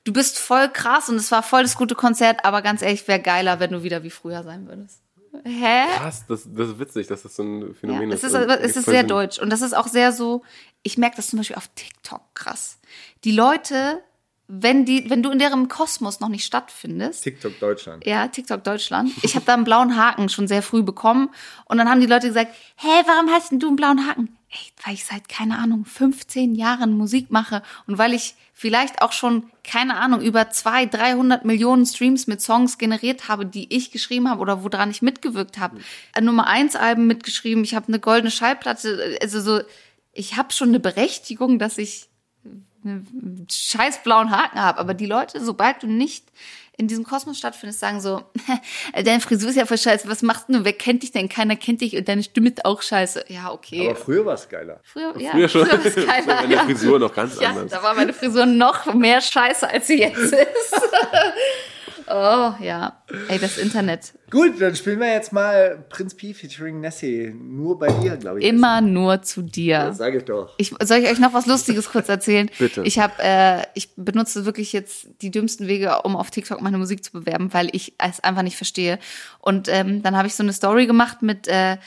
du 0.05 0.13
bist 0.13 0.39
voll 0.39 0.69
krass 0.69 1.09
und 1.09 1.17
es 1.17 1.31
war 1.31 1.43
voll 1.43 1.63
das 1.63 1.77
gute 1.77 1.95
Konzert, 1.95 2.45
aber 2.45 2.63
ganz 2.63 2.83
ehrlich, 2.83 3.07
wäre 3.09 3.21
geiler, 3.21 3.61
wenn 3.61 3.71
du 3.71 3.83
wieder 3.83 4.03
wie 4.03 4.11
früher 4.11 4.43
sein 4.43 4.67
würdest. 4.69 5.01
Hä? 5.45 5.85
Krass, 5.97 6.25
das, 6.29 6.49
das 6.53 6.69
ist 6.71 6.79
witzig, 6.79 7.07
dass 7.07 7.23
das 7.23 7.37
so 7.37 7.43
ein 7.43 7.75
Phänomen 7.75 8.09
Ja, 8.11 8.15
ist. 8.17 8.25
es 8.25 8.33
ist, 8.33 8.49
es 8.49 8.77
ist 8.77 8.85
sehr 8.87 9.05
deutsch 9.05 9.39
und 9.39 9.51
das 9.51 9.63
ist 9.63 9.75
auch 9.75 9.87
sehr 9.87 10.13
so, 10.13 10.43
ich 10.83 10.99
merke 10.99 11.17
das 11.17 11.29
zum 11.29 11.39
Beispiel 11.39 11.57
auf 11.57 11.69
TikTok 11.75 12.23
krass. 12.35 12.79
Die 13.25 13.33
Leute, 13.33 14.03
wenn 14.49 14.85
die, 14.85 15.09
wenn 15.09 15.23
du 15.23 15.31
in 15.31 15.39
deren 15.39 15.69
Kosmos 15.69 16.19
noch 16.19 16.29
nicht 16.29 16.45
stattfindest, 16.45 17.23
TikTok 17.23 17.61
Deutschland. 17.61 18.05
ja, 18.05 18.27
TikTok 18.27 18.65
Deutschland. 18.65 19.13
Ich 19.23 19.37
habe 19.37 19.45
da 19.47 19.55
einen 19.55 19.63
blauen 19.65 19.97
Haken 19.97 20.29
schon 20.29 20.49
sehr 20.49 20.63
früh 20.63 20.83
bekommen. 20.83 21.31
Und 21.67 21.79
dann 21.79 21.89
haben 21.89 22.01
die 22.01 22.07
Leute 22.09 22.27
gesagt, 22.27 22.53
hä, 22.77 22.89
warum 23.07 23.31
hast 23.31 23.53
denn 23.53 23.61
du 23.61 23.69
einen 23.69 23.77
blauen 23.77 24.09
Haken? 24.09 24.37
Ey, 24.53 24.59
weil 24.85 24.95
ich 24.95 25.05
seit, 25.05 25.29
keine 25.29 25.59
Ahnung, 25.59 25.85
15 25.85 26.57
Jahren 26.57 26.93
Musik 26.93 27.31
mache 27.31 27.63
und 27.87 27.99
weil 27.99 28.15
ich 28.15 28.35
vielleicht 28.53 29.01
auch 29.01 29.13
schon, 29.13 29.49
keine 29.63 29.97
Ahnung, 29.97 30.21
über 30.21 30.51
200, 30.51 30.95
300 30.95 31.45
Millionen 31.45 31.87
Streams 31.87 32.27
mit 32.27 32.41
Songs 32.41 32.77
generiert 32.77 33.29
habe, 33.29 33.47
die 33.47 33.73
ich 33.73 33.93
geschrieben 33.93 34.29
habe 34.29 34.41
oder 34.41 34.65
woran 34.65 34.91
ich 34.91 35.03
mitgewirkt 35.03 35.59
habe. 35.59 35.79
Ein 36.15 36.25
Nummer 36.25 36.49
eins 36.49 36.75
Alben 36.75 37.07
mitgeschrieben, 37.07 37.63
ich 37.63 37.75
habe 37.77 37.89
eine 37.89 38.01
goldene 38.01 38.33
Schallplatte, 38.33 39.19
also 39.23 39.41
so, 39.41 39.61
ich 40.13 40.37
habe 40.37 40.53
schon 40.53 40.71
eine 40.71 40.81
Berechtigung, 40.81 41.61
dass 41.61 41.79
ich 41.79 42.09
einen 42.85 43.47
scheiß 43.51 44.03
blauen 44.03 44.31
Haken 44.31 44.59
habe. 44.59 44.79
Aber 44.79 44.95
die 44.95 45.07
Leute, 45.07 45.45
sobald 45.45 45.83
du 45.83 45.87
nicht 45.87 46.25
in 46.81 46.89
diesem 46.89 47.05
Kosmos 47.05 47.37
stattfindest, 47.39 47.79
sagen 47.79 48.01
so, 48.01 48.23
deine 48.95 49.21
Frisur 49.21 49.51
ist 49.51 49.57
ja 49.57 49.67
voll 49.67 49.77
scheiße, 49.79 50.09
was 50.09 50.23
machst 50.23 50.47
du? 50.49 50.65
Wer 50.65 50.73
kennt 50.73 51.03
dich 51.03 51.13
denn? 51.13 51.29
Keiner 51.29 51.55
kennt 51.57 51.83
dich 51.83 51.95
und 51.97 52.09
deine 52.09 52.23
Stimme 52.23 52.49
ist 52.49 52.65
auch 52.65 52.81
scheiße. 52.83 53.27
Ja, 53.29 53.53
okay. 53.53 53.87
Aber 53.89 53.97
früher 53.97 54.25
war 54.25 54.35
es 54.35 54.49
geiler. 54.49 54.81
früher, 54.83 55.15
ja, 55.21 55.31
Früher 55.33 55.49
schon. 55.49 55.67
früher 55.67 56.07
geiler, 56.07 56.27
war 56.27 56.43
meine 56.43 56.55
ja. 56.55 56.65
Frisur 56.65 56.99
noch 56.99 57.15
ganz 57.15 57.39
Ja, 57.39 57.51
anders. 57.51 57.71
da 57.71 57.83
war 57.83 57.95
meine 57.95 58.13
Frisur 58.15 58.47
noch 58.47 58.93
mehr 58.95 59.21
scheiße, 59.21 59.69
als 59.69 59.87
sie 59.87 60.01
jetzt 60.01 60.17
ist. 60.33 60.75
oh, 62.09 62.53
ja. 62.61 63.03
Ey, 63.29 63.39
das 63.39 63.59
Internet. 63.59 64.13
Gut, 64.31 64.61
dann 64.61 64.77
spielen 64.77 65.01
wir 65.01 65.13
jetzt 65.13 65.33
mal 65.33 65.85
Prinz 65.89 66.15
P 66.15 66.33
featuring 66.33 66.81
Nessie. 66.81 67.35
Nur 67.37 67.79
bei 67.81 67.89
dir, 67.89 68.17
glaube 68.17 68.39
ich. 68.39 68.47
Immer 68.47 68.81
nur 68.81 69.23
zu 69.23 69.43
dir. 69.43 69.79
Das 69.79 69.99
sage 69.99 70.19
ich 70.19 70.25
doch. 70.25 70.55
Ich, 70.57 70.73
soll 70.83 70.99
ich 70.99 71.11
euch 71.11 71.19
noch 71.19 71.35
was 71.35 71.47
Lustiges 71.47 71.91
kurz 71.91 72.09
erzählen? 72.09 72.49
Bitte. 72.59 72.83
Ich 72.85 73.01
habe, 73.01 73.15
äh, 73.19 73.63
ich 73.75 73.91
benutze 73.97 74.45
wirklich 74.45 74.73
jetzt 74.73 75.09
die 75.21 75.33
dümmsten 75.33 75.67
Wege, 75.67 76.03
um 76.03 76.15
auf 76.15 76.31
TikTok 76.31 76.61
meine 76.61 76.79
Musik 76.79 77.03
zu 77.03 77.11
bewerben, 77.11 77.53
weil 77.53 77.71
ich 77.73 77.95
es 77.99 78.21
einfach 78.21 78.43
nicht 78.43 78.57
verstehe. 78.57 79.01
Und 79.41 79.69
ähm, 79.69 80.03
dann 80.03 80.17
habe 80.17 80.29
ich 80.29 80.37
so 80.37 80.45
eine 80.45 80.53
Story 80.53 80.87
gemacht 80.87 81.23
mit 81.23 81.49
äh, 81.49 81.79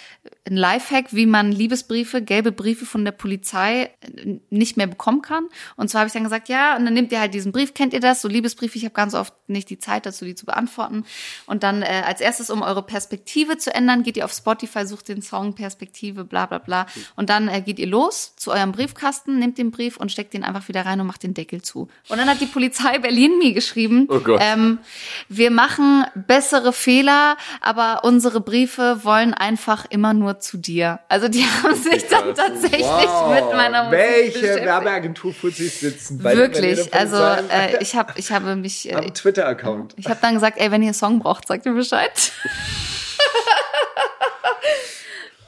ein 0.45 0.57
Lifehack, 0.57 1.13
wie 1.13 1.25
man 1.25 1.53
Liebesbriefe, 1.53 2.21
gelbe 2.21 2.51
Briefe 2.51 2.85
von 2.85 3.05
der 3.05 3.13
Polizei 3.13 3.83
äh, 4.01 4.39
nicht 4.49 4.75
mehr 4.75 4.87
bekommen 4.87 5.21
kann. 5.21 5.47
Und 5.77 5.89
zwar 5.89 6.01
habe 6.01 6.07
ich 6.07 6.13
dann 6.13 6.23
gesagt, 6.23 6.49
ja, 6.49 6.75
und 6.75 6.83
dann 6.83 6.93
nehmt 6.93 7.13
ihr 7.13 7.21
halt 7.21 7.33
diesen 7.33 7.53
Brief, 7.53 7.73
kennt 7.73 7.93
ihr 7.93 8.01
das? 8.01 8.21
So 8.21 8.27
Liebesbriefe, 8.27 8.77
ich 8.77 8.83
habe 8.83 8.93
ganz 8.93 9.13
oft 9.13 9.33
nicht 9.47 9.69
die 9.69 9.79
Zeit 9.79 10.05
dazu, 10.05 10.25
die 10.25 10.35
zu 10.35 10.45
beantworten. 10.45 11.05
Und 11.45 11.63
dann 11.63 11.81
äh, 11.81 12.03
als 12.05 12.19
erstes, 12.19 12.32
um 12.49 12.61
eure 12.61 12.83
Perspektive 12.83 13.57
zu 13.57 13.73
ändern, 13.73 14.03
geht 14.03 14.17
ihr 14.17 14.25
auf 14.25 14.33
Spotify, 14.33 14.85
sucht 14.85 15.07
den 15.09 15.21
Song 15.21 15.55
Perspektive, 15.55 16.23
bla 16.23 16.45
bla 16.45 16.57
bla. 16.57 16.85
Und 17.15 17.29
dann 17.29 17.47
äh, 17.47 17.61
geht 17.61 17.79
ihr 17.79 17.87
los 17.87 18.33
zu 18.35 18.51
eurem 18.51 18.71
Briefkasten, 18.71 19.39
nehmt 19.39 19.57
den 19.57 19.71
Brief 19.71 19.97
und 19.97 20.11
steckt 20.11 20.33
den 20.33 20.43
einfach 20.43 20.67
wieder 20.67 20.85
rein 20.85 20.99
und 20.99 21.07
macht 21.07 21.23
den 21.23 21.33
Deckel 21.33 21.61
zu. 21.61 21.89
Und 22.09 22.17
dann 22.17 22.27
hat 22.29 22.41
die 22.41 22.45
Polizei 22.45 22.97
Berlin 22.99 23.37
mir 23.39 23.53
geschrieben, 23.53 24.07
Oh 24.09 24.19
ähm, 24.39 24.79
wir 25.29 25.51
machen 25.51 26.05
bessere 26.15 26.73
Fehler, 26.73 27.37
aber 27.61 28.03
unsere 28.03 28.41
Briefe 28.41 28.99
wollen 29.03 29.33
einfach 29.33 29.85
immer 29.89 30.13
nur 30.13 30.39
zu 30.39 30.57
dir. 30.57 30.99
Also 31.09 31.27
die 31.27 31.43
haben 31.63 31.75
sich 31.75 32.07
dann 32.07 32.35
tatsächlich 32.35 32.79
mit 32.79 33.53
meiner 33.55 33.85
Musik 33.85 33.99
Welche. 33.99 34.65
Werbeagentur 34.65 35.33
Fuzis 35.33 35.79
sitzen 35.79 36.19
bei 36.19 36.35
Wirklich, 36.35 36.93
also 36.93 37.17
äh, 37.17 37.81
ich 37.81 37.95
habe 37.95 38.13
ich 38.15 38.31
habe 38.31 38.55
mich 38.55 38.89
äh, 38.89 38.95
am 38.95 39.13
Twitter-Account. 39.13 39.93
ich 39.97 40.07
habe 40.07 40.19
dann 40.21 40.35
gesagt, 40.35 40.57
ey, 40.59 40.71
wenn 40.71 40.81
ihr 40.81 40.87
einen 40.87 40.93
Song 40.93 41.19
braucht, 41.19 41.47
sagt 41.47 41.65
mir 41.65 41.73
Bescheid. 41.73 42.22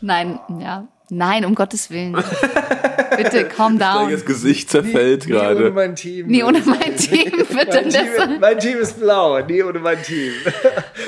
Nein, 0.02 0.40
ja. 0.60 0.88
Nein, 1.10 1.46
um 1.46 1.54
Gottes 1.54 1.92
Willen. 1.92 2.14
Bitte, 3.16 3.48
calm 3.48 3.78
down. 3.80 4.10
Das 4.12 4.26
Gesicht 4.26 4.72
zerfällt 4.72 5.28
Nie 5.28 5.34
ohne 5.34 5.42
gerade. 5.42 5.72
mein 5.72 5.96
Team. 5.96 6.28
Nie 6.28 6.44
ohne 6.44 6.62
mein 6.66 6.98
Team, 6.98 7.32
bitte. 7.50 7.84
mein, 7.84 7.90
Team 7.90 8.40
mein 8.40 8.60
Team 8.60 8.78
ist 8.80 9.00
blau, 9.00 9.40
nie 9.42 9.62
ohne 9.62 9.78
mein 9.80 10.02
Team. 10.02 10.34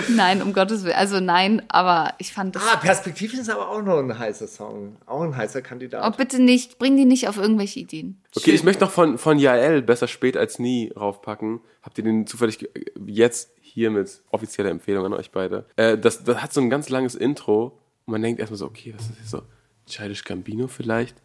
Nein, 0.10 0.44
um 0.44 0.54
Gottes 0.54 0.84
Willen. 0.84 0.96
Also 0.96 1.20
nein, 1.20 1.64
aber 1.68 2.14
ich 2.20 2.32
fand 2.32 2.56
das. 2.56 2.62
Ah, 2.72 2.76
Perspektiven 2.78 3.40
ist 3.40 3.50
aber 3.50 3.70
auch 3.70 3.82
noch 3.82 3.98
ein 3.98 4.18
heißer 4.18 4.48
Song. 4.48 4.98
Auch 5.08 5.24
ein 5.24 5.36
heißer 5.36 5.64
Kandidat. 5.64 6.04
Oh, 6.06 6.16
bitte 6.16 6.40
nicht, 6.42 6.78
bring 6.78 6.96
die 6.96 7.06
nicht 7.06 7.28
auf 7.28 7.38
irgendwelche 7.38 7.80
Ideen. 7.80 8.22
Okay, 8.36 8.52
ich 8.52 8.64
möchte 8.64 8.84
noch 8.84 8.92
von, 8.92 9.18
von 9.18 9.40
Jael, 9.40 9.82
besser 9.82 10.08
spät 10.08 10.38
als 10.38 10.60
nie, 10.60 10.92
raufpacken. 10.96 11.60
Habt 11.82 11.98
ihr 11.98 12.04
den 12.04 12.28
zufällig 12.28 12.70
jetzt 13.08 13.50
hier 13.78 13.92
mit 13.92 14.24
offizieller 14.32 14.72
Empfehlung 14.72 15.06
an 15.06 15.14
euch 15.14 15.30
beide? 15.30 15.64
Äh, 15.76 16.00
das, 16.00 16.24
das 16.24 16.42
hat 16.42 16.52
so 16.52 16.60
ein 16.60 16.72
ganz 16.72 16.90
langes 16.90 17.14
Intro 17.14 17.78
und 18.06 18.12
man 18.12 18.24
denkt 18.24 18.40
erstmal 18.40 18.58
so, 18.58 18.66
okay, 18.66 18.92
was 18.98 19.04
ist 19.04 19.20
das 19.22 19.30
so? 19.30 19.44
Childish 19.86 20.24
Gambino 20.24 20.68
vielleicht? 20.68 21.16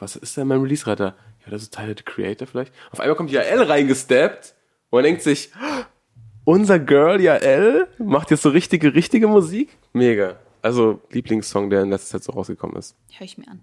Was 0.00 0.16
ist 0.16 0.36
denn 0.36 0.48
mein 0.48 0.60
Release-Reiter? 0.60 1.14
Ja, 1.44 1.50
das 1.52 1.62
ist 1.62 1.72
Tyler 1.72 1.94
the 1.96 2.02
Creator 2.02 2.48
vielleicht. 2.48 2.72
Auf 2.90 2.98
einmal 2.98 3.14
kommt 3.14 3.30
Jael 3.30 3.62
reingesteppt 3.62 4.52
und 4.90 4.96
man 4.96 5.04
denkt 5.04 5.22
sich, 5.22 5.52
unser 6.44 6.80
Girl 6.80 7.20
Jael 7.20 7.86
macht 7.98 8.32
jetzt 8.32 8.42
so 8.42 8.48
richtige, 8.48 8.96
richtige 8.96 9.28
Musik? 9.28 9.78
Mega. 9.92 10.40
Also 10.60 11.00
Lieblingssong, 11.10 11.70
der 11.70 11.82
in 11.82 11.90
letzter 11.90 12.18
Zeit 12.18 12.24
so 12.24 12.32
rausgekommen 12.32 12.74
ist. 12.76 12.96
Hör 13.12 13.24
ich 13.24 13.38
mir 13.38 13.46
an. 13.46 13.60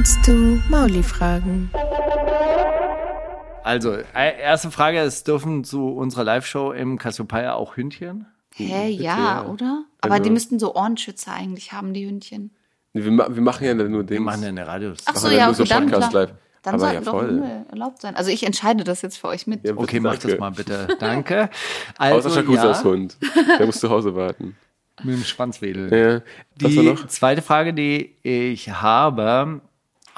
Kannst 0.00 0.26
du 0.26 0.58
Mauli 0.70 1.02
fragen? 1.02 1.70
Also, 3.64 3.92
äh, 4.14 4.40
erste 4.40 4.70
Frage, 4.70 4.98
es 5.00 5.24
dürfen 5.24 5.62
zu 5.62 5.88
unserer 5.90 6.24
Live-Show 6.24 6.72
im 6.72 6.96
Cassiopeia 6.96 7.52
auch 7.52 7.76
Hündchen? 7.76 8.24
Hä, 8.54 8.88
ja, 8.88 9.44
oder? 9.44 9.84
Aber 10.00 10.14
Also- 10.14 10.24
die 10.24 10.30
müssten 10.30 10.58
so 10.58 10.74
Ohrenschützer 10.74 11.34
eigentlich 11.34 11.72
haben, 11.72 11.92
die 11.92 12.06
Hündchen. 12.06 12.50
Nee, 12.94 13.04
Wir, 13.04 13.10
wir 13.12 13.42
machen 13.42 13.66
ja 13.66 13.74
nur 13.74 14.02
den. 14.02 14.08
Wir 14.08 14.20
machen 14.22 14.42
ja 14.42 14.48
eine 14.48 14.66
Radios. 14.66 15.00
Ach 15.04 15.16
so, 15.16 15.28
ja, 15.28 15.44
nur 15.44 15.54
so 15.54 15.64
dann 15.64 15.84
Podcast 15.84 16.10
klar. 16.12 16.22
live. 16.28 16.34
Dann 16.62 16.74
Aber 16.76 16.80
sollten 16.80 17.04
ja, 17.04 17.12
doch. 17.12 17.20
Hunde 17.20 17.66
erlaubt 17.70 18.00
sein. 18.00 18.16
Also 18.16 18.30
ich 18.30 18.42
entscheide 18.46 18.84
das 18.84 19.02
jetzt 19.02 19.18
für 19.18 19.28
euch 19.28 19.46
mit. 19.46 19.66
Ja, 19.66 19.74
Okay, 19.76 20.00
mach 20.00 20.12
danke. 20.12 20.28
das 20.28 20.38
mal 20.40 20.50
bitte. 20.52 20.88
Danke. 20.98 21.50
Also, 21.98 22.26
Außer 22.30 22.40
Shakuzas 22.40 22.78
ja, 22.78 22.84
Hund. 22.84 23.18
Der 23.58 23.66
muss 23.66 23.78
zu 23.80 23.90
Hause 23.90 24.14
warten. 24.16 24.56
mit 25.02 25.14
dem 25.16 25.24
Schwanzwedel. 25.24 25.92
Ja. 25.92 26.14
Was 26.58 26.74
war 26.74 26.82
Die 26.84 26.88
noch? 26.88 27.06
zweite 27.08 27.42
Frage, 27.42 27.74
die 27.74 28.14
ich 28.22 28.70
habe, 28.70 29.60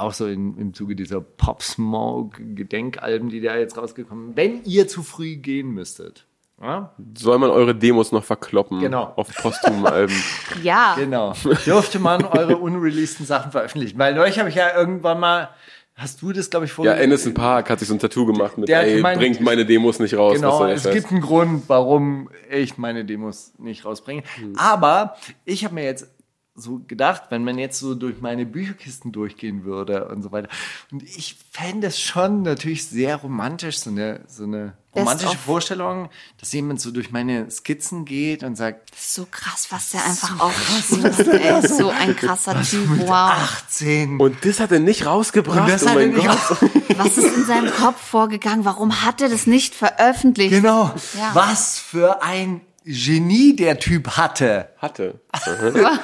auch 0.02 0.12
so 0.12 0.26
in, 0.26 0.56
im 0.58 0.74
Zuge 0.74 0.94
dieser 0.96 1.20
Pop 1.20 1.62
Smoke 1.62 2.42
Gedenkalben, 2.54 3.28
die 3.28 3.40
da 3.40 3.56
jetzt 3.56 3.76
rausgekommen 3.78 4.26
sind, 4.28 4.36
wenn 4.36 4.64
ihr 4.64 4.88
zu 4.88 5.02
früh 5.02 5.36
gehen 5.36 5.70
müsstet. 5.70 6.26
Ja? 6.60 6.94
Soll 7.18 7.38
man 7.38 7.50
eure 7.50 7.74
Demos 7.74 8.12
noch 8.12 8.22
verkloppen? 8.22 8.80
Genau. 8.80 9.12
Auf 9.16 9.34
posthumen 9.34 9.84
Alben. 9.86 10.14
Ja. 10.62 10.94
Genau. 10.96 11.32
Dürfte 11.66 11.98
man 11.98 12.24
eure 12.24 12.56
unreleaseden 12.58 13.26
Sachen 13.26 13.50
veröffentlichen? 13.50 13.98
Weil 13.98 14.14
neulich 14.14 14.38
habe 14.38 14.48
ich 14.48 14.54
ja 14.54 14.76
irgendwann 14.76 15.18
mal, 15.18 15.48
hast 15.96 16.22
du 16.22 16.32
das, 16.32 16.50
glaube 16.50 16.66
ich, 16.66 16.70
Ja, 16.70 16.74
vorher... 16.76 17.00
Anderson 17.02 17.34
Park 17.34 17.68
hat 17.68 17.80
sich 17.80 17.88
so 17.88 17.94
ein 17.94 17.98
Tattoo 17.98 18.26
gemacht 18.26 18.58
mit, 18.58 18.68
Der 18.68 18.82
ey, 18.82 18.96
gemeint- 18.98 19.18
bringt 19.18 19.40
meine 19.40 19.66
Demos 19.66 19.98
nicht 19.98 20.14
raus. 20.16 20.34
Genau, 20.36 20.64
es 20.66 20.84
Scheiß? 20.84 20.92
gibt 20.94 21.10
einen 21.10 21.20
Grund, 21.20 21.64
warum 21.68 22.28
ich 22.48 22.78
meine 22.78 23.04
Demos 23.04 23.54
nicht 23.58 23.84
rausbringe. 23.84 24.22
Aber 24.56 25.16
ich 25.44 25.64
habe 25.64 25.74
mir 25.74 25.84
jetzt 25.84 26.08
so 26.54 26.80
gedacht, 26.86 27.24
wenn 27.30 27.44
man 27.44 27.58
jetzt 27.58 27.78
so 27.78 27.94
durch 27.94 28.20
meine 28.20 28.44
Bücherkisten 28.44 29.10
durchgehen 29.10 29.64
würde 29.64 30.08
und 30.08 30.22
so 30.22 30.32
weiter. 30.32 30.48
Und 30.90 31.02
ich 31.02 31.36
fände 31.50 31.86
es 31.86 31.98
schon 31.98 32.42
natürlich 32.42 32.86
sehr 32.86 33.16
romantisch, 33.16 33.78
so 33.78 33.90
eine, 33.90 34.20
so 34.26 34.44
eine 34.44 34.74
romantische. 34.94 35.38
Vorstellung, 35.38 36.10
dass 36.38 36.52
jemand 36.52 36.80
so 36.80 36.90
durch 36.90 37.10
meine 37.10 37.50
Skizzen 37.50 38.04
geht 38.04 38.44
und 38.44 38.56
sagt, 38.56 38.90
Das 38.90 39.00
ist 39.00 39.14
so 39.14 39.26
krass, 39.30 39.68
was 39.70 39.92
der 39.92 40.04
einfach 40.04 40.40
aufpassiert. 40.40 41.26
Er 41.42 41.60
ist 41.60 41.78
so 41.78 41.88
ein 41.88 42.14
krasser 42.14 42.60
Typ. 42.62 42.86
Wow. 42.98 43.08
18. 43.10 44.20
Und 44.20 44.44
das 44.44 44.60
hat 44.60 44.72
er 44.72 44.80
nicht 44.80 45.06
rausgebracht. 45.06 45.60
Und 45.60 45.68
das 45.70 45.84
oh 45.84 45.88
hat 45.88 45.96
er 45.96 46.06
nicht 46.08 46.26
Gott. 46.26 46.70
Was 46.98 47.16
ist 47.16 47.34
in 47.34 47.46
seinem 47.46 47.72
Kopf 47.72 48.00
vorgegangen? 48.00 48.66
Warum 48.66 49.02
hat 49.02 49.22
er 49.22 49.30
das 49.30 49.46
nicht 49.46 49.74
veröffentlicht? 49.74 50.50
Genau. 50.50 50.94
Ja. 51.16 51.30
Was 51.32 51.78
für 51.78 52.22
ein 52.22 52.60
Genie 52.84 53.54
der 53.56 53.78
Typ 53.78 54.16
hatte. 54.16 54.68
Hatte. 54.78 55.20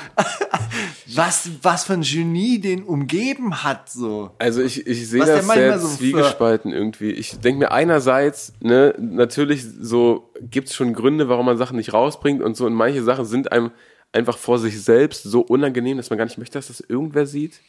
Was, 1.15 1.51
was 1.63 1.85
für 1.85 1.95
ein 1.95 2.03
Genie 2.03 2.61
den 2.61 2.83
umgeben 2.83 3.65
hat, 3.65 3.91
so. 3.91 4.31
Also 4.39 4.63
ich, 4.63 4.87
ich 4.87 5.09
sehe 5.09 5.25
das 5.25 5.47
sehr 5.47 5.79
so 5.79 5.89
zwiegespalten 5.89 6.73
irgendwie. 6.73 7.11
Ich 7.13 7.41
denke 7.41 7.61
mir 7.61 7.73
einerseits, 7.73 8.53
ne, 8.61 8.95
natürlich 8.99 9.65
so 9.81 10.31
gibt's 10.41 10.75
schon 10.75 10.93
Gründe, 10.93 11.29
warum 11.29 11.47
man 11.47 11.57
Sachen 11.57 11.77
nicht 11.77 11.95
rausbringt 11.95 12.43
und 12.43 12.57
so. 12.57 12.67
Und 12.67 12.75
manche 12.75 13.03
Sachen 13.03 13.25
sind 13.25 13.53
einem 13.53 13.71
einfach 14.13 14.37
vor 14.37 14.59
sich 14.59 14.83
selbst 14.83 15.23
so 15.23 15.41
unangenehm, 15.41 15.97
dass 15.97 16.11
man 16.11 16.19
gar 16.19 16.27
nicht 16.27 16.39
möchte, 16.39 16.59
dass 16.59 16.69
das 16.69 16.81
irgendwer 16.81 17.27
sieht. 17.27 17.61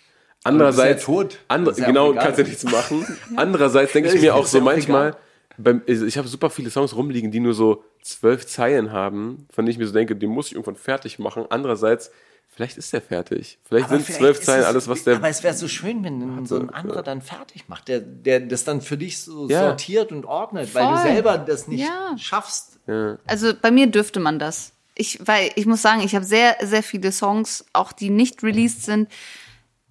Andererseits, 0.43 1.05
du 1.05 1.11
ja 1.11 1.17
tot. 1.17 1.39
Andre, 1.47 1.71
Ist 1.71 1.79
ja 1.79 1.85
genau, 1.85 2.13
kannst 2.13 2.39
ja 2.39 2.45
nichts 2.45 2.63
machen. 2.63 3.05
Andererseits 3.35 3.93
denke 3.93 4.13
ich 4.13 4.21
mir 4.21 4.35
auch 4.35 4.45
so 4.45 4.59
auch 4.59 4.63
manchmal, 4.63 5.09
egal. 5.09 5.21
Beim, 5.61 5.81
ich 5.85 6.17
habe 6.17 6.27
super 6.27 6.49
viele 6.49 6.69
Songs 6.69 6.95
rumliegen, 6.95 7.31
die 7.31 7.39
nur 7.39 7.53
so 7.53 7.83
zwölf 8.01 8.45
Zeilen 8.47 8.91
haben, 8.91 9.47
von 9.51 9.65
denen 9.65 9.71
ich 9.73 9.77
mir 9.77 9.87
so 9.87 9.93
denke, 9.93 10.15
den 10.15 10.29
muss 10.29 10.47
ich 10.47 10.53
irgendwann 10.53 10.75
fertig 10.75 11.19
machen. 11.19 11.45
Andererseits, 11.49 12.11
vielleicht 12.47 12.77
ist 12.77 12.91
der 12.93 13.01
fertig. 13.01 13.59
Vielleicht 13.65 13.87
Aber 13.89 13.99
sind 13.99 14.15
zwölf 14.17 14.41
Zeilen 14.41 14.61
es- 14.61 14.67
alles, 14.67 14.87
was 14.87 15.03
der 15.03 15.17
Aber 15.17 15.29
es 15.29 15.43
wäre 15.43 15.53
so 15.53 15.67
schön, 15.67 16.03
wenn 16.03 16.45
so 16.45 16.55
ein 16.59 16.69
anderer 16.69 17.03
dann 17.03 17.21
fertig 17.21 17.67
macht, 17.67 17.87
der, 17.87 17.99
der 17.99 18.39
das 18.39 18.63
dann 18.63 18.81
für 18.81 18.97
dich 18.97 19.19
so 19.21 19.47
Ja. 19.49 19.67
sortiert 19.67 20.11
und 20.11 20.25
ordnet, 20.25 20.73
weil 20.73 20.87
du 20.87 20.95
Voll. 20.95 21.01
selber 21.11 21.37
das 21.37 21.67
nicht 21.67 21.81
Ja. 21.87 22.17
schaffst. 22.17 22.79
Also 23.27 23.53
bei 23.61 23.69
mir 23.71 23.87
dürfte 23.87 24.19
man 24.19 24.39
das. 24.39 24.71
Ich, 24.95 25.19
weil 25.25 25.51
ich 25.55 25.65
muss 25.65 25.81
sagen, 25.81 26.01
ich 26.01 26.15
habe 26.15 26.25
sehr, 26.25 26.57
sehr 26.63 26.83
viele 26.83 27.11
Songs, 27.11 27.65
auch 27.71 27.91
die 27.91 28.09
nicht 28.09 28.43
released 28.43 28.83
sind, 28.83 29.09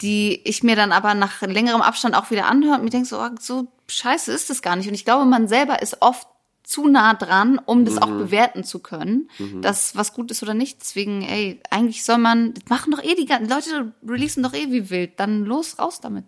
die 0.03 0.41
ich 0.49 0.63
mir 0.63 0.77
dann 0.77 0.93
aber 0.93 1.15
nach 1.15 1.41
längerem 1.43 1.81
Abstand 1.83 2.15
auch 2.15 2.31
wieder 2.31 2.47
anhöre 2.47 2.75
und 2.77 2.85
mir 2.85 2.91
denke 2.91 3.09
so, 3.09 3.19
oh, 3.19 3.29
so 3.41 3.67
scheiße 3.89 4.33
ist 4.33 4.51
das 4.51 4.63
gar 4.63 4.77
nicht. 4.77 4.89
Und 4.89 4.95
ich 4.95 5.05
glaube, 5.05 5.25
man 5.25 5.49
selber 5.49 5.83
ist 5.83 6.01
oft 6.01 6.27
zu 6.63 6.87
nah 6.87 7.15
dran, 7.15 7.59
um 7.65 7.87
das 7.87 7.97
auch 7.97 8.09
bewerten 8.09 8.63
zu 8.63 8.81
können, 8.81 9.31
dass 9.63 9.97
was 9.97 10.13
gut 10.13 10.31
ist 10.31 10.43
oder 10.43 10.53
nicht. 10.53 10.81
Deswegen, 10.83 11.23
ey, 11.23 11.61
eigentlich 11.71 12.05
soll 12.05 12.19
man, 12.19 12.53
das 12.53 12.65
machen 12.69 12.93
doch 12.93 13.03
eh 13.03 13.15
die 13.15 13.25
ganzen 13.25 13.49
Leute 13.49 13.93
releasen 14.07 14.43
doch 14.43 14.53
eh 14.53 14.71
wie 14.71 14.91
wild. 14.91 15.19
Dann 15.19 15.45
los, 15.47 15.79
raus 15.79 16.01
damit. 16.03 16.27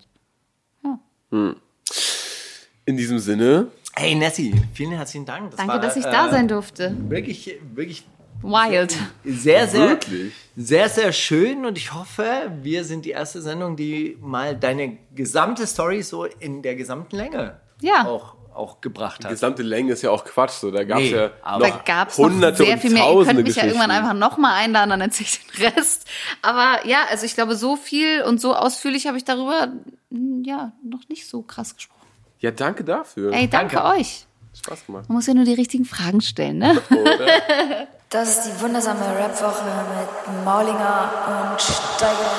in 2.87 2.97
diesem 2.97 3.19
Sinne 3.19 3.71
Hey 3.95 4.15
Nessie, 4.15 4.55
vielen 4.73 4.93
herzlichen 4.93 5.27
Dank. 5.27 5.51
Das 5.51 5.59
Danke, 5.59 5.75
war, 5.75 5.81
dass 5.81 5.97
ich 5.97 6.05
da 6.05 6.29
äh, 6.29 6.31
sein 6.31 6.49
durfte. 6.49 6.97
Wirklich, 7.09 7.59
wirklich 7.75 8.05
Wild. 8.43 8.97
sehr, 9.25 9.67
sehr, 9.69 9.89
Wirklich? 9.91 10.33
sehr, 10.57 10.89
sehr 10.89 11.13
schön 11.13 11.67
und 11.67 11.77
ich 11.79 11.93
hoffe, 11.93 12.51
wir 12.63 12.85
sind 12.85 13.05
die 13.05 13.11
erste 13.11 13.41
Sendung, 13.43 13.77
die 13.77 14.17
mal 14.21 14.57
deine 14.57 14.99
gesamte 15.15 15.67
Story 15.67 16.03
so 16.03 16.25
in 16.25 16.63
der 16.63 16.75
gesamten 16.77 17.17
Länge 17.17 17.61
Ja. 17.81 18.07
auch 18.07 18.35
auch 18.53 18.81
gebracht 18.81 19.21
Die 19.21 19.25
hat. 19.27 19.31
gesamte 19.31 19.63
Länge 19.63 19.93
ist 19.93 20.03
ja 20.03 20.11
auch 20.11 20.25
Quatsch. 20.25 20.55
So, 20.55 20.71
da 20.73 20.83
gab 20.85 20.99
es 20.99 21.05
Nee, 21.05 21.17
ja 21.17 21.31
noch 21.53 21.61
Da 21.61 21.71
gab's 21.85 22.19
noch 22.19 22.25
hunderte 22.27 22.65
sehr 22.65 22.75
und 22.75 22.81
viel 22.81 22.91
mehr. 22.91 23.09
Ihr 23.11 23.25
könnt 23.25 23.43
mich 23.45 23.55
ja 23.57 23.65
irgendwann 23.65 23.93
einfach 23.93 24.13
nochmal 24.13 24.55
einladen, 24.57 24.91
dann 24.91 25.01
erzähle 25.01 25.29
ich 25.31 25.41
den 25.47 25.67
Rest. 25.73 26.07
Aber 26.43 26.85
ja, 26.87 26.99
also 27.11 27.25
ich 27.25 27.35
glaube, 27.35 27.55
so 27.55 27.77
viel 27.77 28.23
und 28.23 28.41
so 28.41 28.55
ausführlich 28.55 29.07
habe 29.07 29.17
ich 29.17 29.25
darüber 29.25 29.69
mm, 30.11 30.43
ja 30.45 30.73
noch 30.85 31.09
nicht 31.09 31.29
so 31.29 31.43
krass 31.43 31.77
gesprochen. 31.77 32.09
Ja, 32.41 32.51
danke 32.51 32.83
dafür. 32.85 33.33
Ey, 33.33 33.49
danke, 33.49 33.83
euch. 33.85 34.27
Spaß 34.59 34.85
gemacht. 34.85 35.09
Man 35.09 35.17
muss 35.17 35.27
ja 35.29 35.33
nur 35.35 35.45
die 35.45 35.55
richtigen 35.55 35.85
Fragen 35.85 36.21
stellen, 36.21 36.59
ne? 36.59 36.83
Das 38.13 38.29
ist 38.29 38.43
die 38.43 38.61
wundersame 38.61 39.03
Rap-Woche 39.17 39.63
mit 39.95 40.45
Maulinger 40.45 41.13
und 41.29 41.63
Steiger. 41.63 42.33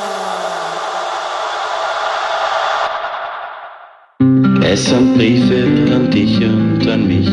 Es 4.70 4.84
sind 4.84 5.16
Briefe 5.16 5.96
an 5.96 6.12
dich 6.12 6.44
und 6.44 6.86
an 6.90 7.08
mich. 7.08 7.26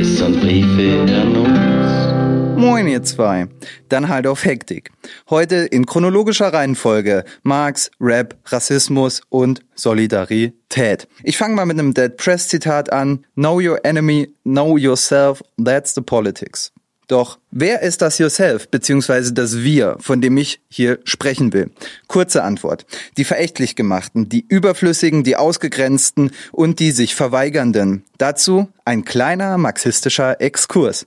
Es 0.00 0.16
sind 0.16 0.40
Briefe 0.40 1.02
an 1.20 1.36
uns. 1.36 2.58
Moin 2.58 2.88
ihr 2.88 3.02
zwei. 3.02 3.48
Dann 3.90 4.08
halt 4.08 4.26
auf 4.26 4.46
Hektik. 4.46 4.90
Heute 5.28 5.56
in 5.56 5.84
chronologischer 5.84 6.50
Reihenfolge 6.50 7.24
Marx, 7.42 7.90
Rap, 8.00 8.36
Rassismus 8.46 9.20
und 9.28 9.60
Solidarität. 9.74 11.06
Ich 11.22 11.36
fange 11.36 11.56
mal 11.56 11.66
mit 11.66 11.78
einem 11.78 11.92
Dead 11.92 12.16
Press 12.16 12.48
Zitat 12.48 12.90
an. 12.90 13.26
Know 13.34 13.60
your 13.60 13.84
enemy, 13.84 14.32
know 14.44 14.78
yourself, 14.78 15.42
that's 15.58 15.94
the 15.94 16.00
politics. 16.00 16.72
Doch 17.08 17.38
wer 17.50 17.80
ist 17.80 18.02
das 18.02 18.18
Yourself 18.18 18.68
beziehungsweise 18.68 19.32
das 19.32 19.58
Wir, 19.58 19.96
von 19.98 20.20
dem 20.20 20.36
ich 20.36 20.60
hier 20.68 21.00
sprechen 21.04 21.54
will? 21.54 21.70
Kurze 22.06 22.44
Antwort. 22.44 22.84
Die 23.16 23.24
verächtlich 23.24 23.76
gemachten, 23.76 24.28
die 24.28 24.44
überflüssigen, 24.46 25.24
die 25.24 25.36
ausgegrenzten 25.36 26.30
und 26.52 26.80
die 26.80 26.90
sich 26.90 27.14
verweigernden. 27.14 28.04
Dazu 28.18 28.68
ein 28.84 29.06
kleiner 29.06 29.56
marxistischer 29.56 30.40
Exkurs. 30.40 31.06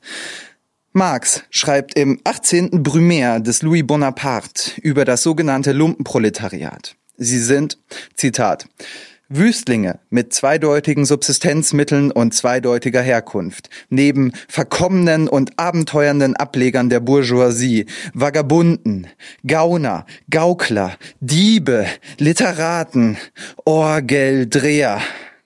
Marx 0.91 1.43
schreibt 1.51 1.97
im 1.97 2.19
18. 2.23 2.83
Brumaire 2.83 3.39
des 3.39 3.61
Louis 3.61 3.85
Bonaparte 3.85 4.81
über 4.81 5.05
das 5.05 5.21
sogenannte 5.21 5.71
Lumpenproletariat. 5.71 6.95
Sie 7.15 7.39
sind, 7.39 7.77
Zitat, 8.15 8.67
Wüstlinge 9.33 9.99
mit 10.09 10.33
zweideutigen 10.33 11.05
Subsistenzmitteln 11.05 12.11
und 12.11 12.33
zweideutiger 12.33 13.01
Herkunft, 13.01 13.69
neben 13.89 14.33
verkommenen 14.47 15.27
und 15.27 15.57
abenteuernden 15.57 16.35
Ablegern 16.35 16.89
der 16.89 16.99
Bourgeoisie, 16.99 17.85
Vagabunden, 18.13 19.07
Gauner, 19.47 20.05
Gaukler, 20.29 20.97
Diebe, 21.19 21.85
Literaten, 22.17 23.17
Orgeldreher, 23.65 25.01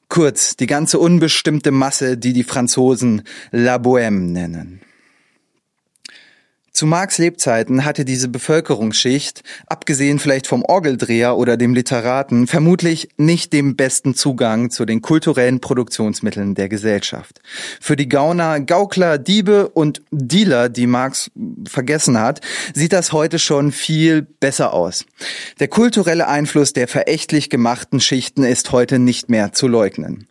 kurz 0.09 0.55
die 0.55 0.67
ganze 0.67 0.99
unbestimmte 0.99 1.71
Masse, 1.71 2.17
die 2.17 2.33
die 2.33 2.43
Franzosen 2.43 3.23
La 3.51 3.75
Bohème 3.75 4.31
nennen. 4.31 4.84
Zu 6.75 6.87
Marx 6.87 7.19
Lebzeiten 7.19 7.85
hatte 7.85 8.03
diese 8.03 8.27
Bevölkerungsschicht, 8.27 9.43
abgesehen 9.67 10.19
vielleicht 10.19 10.45
vom 10.45 10.61
Orgeldreher 10.61 11.37
oder 11.37 11.55
dem 11.55 11.73
Literaten, 11.73 12.47
vermutlich 12.47 13.07
nicht 13.15 13.53
den 13.53 13.77
besten 13.77 14.13
Zugang 14.13 14.69
zu 14.71 14.83
den 14.83 15.01
kulturellen 15.01 15.61
Produktionsmitteln 15.61 16.53
der 16.53 16.67
Gesellschaft. 16.67 17.39
Für 17.79 17.95
die 17.95 18.09
Gauner, 18.09 18.59
Gaukler, 18.59 19.17
Diebe 19.17 19.69
und 19.69 20.01
Dealer, 20.11 20.67
die 20.67 20.85
Marx 20.85 21.31
vergessen 21.65 22.19
hat, 22.19 22.41
sieht 22.73 22.91
das 22.91 23.13
heute 23.13 23.39
schon 23.39 23.71
viel 23.71 24.23
besser 24.23 24.73
aus. 24.73 25.05
Der 25.61 25.69
kulturelle 25.69 26.27
Einfluss 26.27 26.73
der 26.73 26.89
verächtlich 26.89 27.49
gemachten 27.49 28.01
Schichten 28.01 28.43
ist 28.43 28.73
heute 28.73 28.99
nicht 28.99 29.29
mehr 29.29 29.53
zu 29.53 29.69
leugnen. 29.69 30.27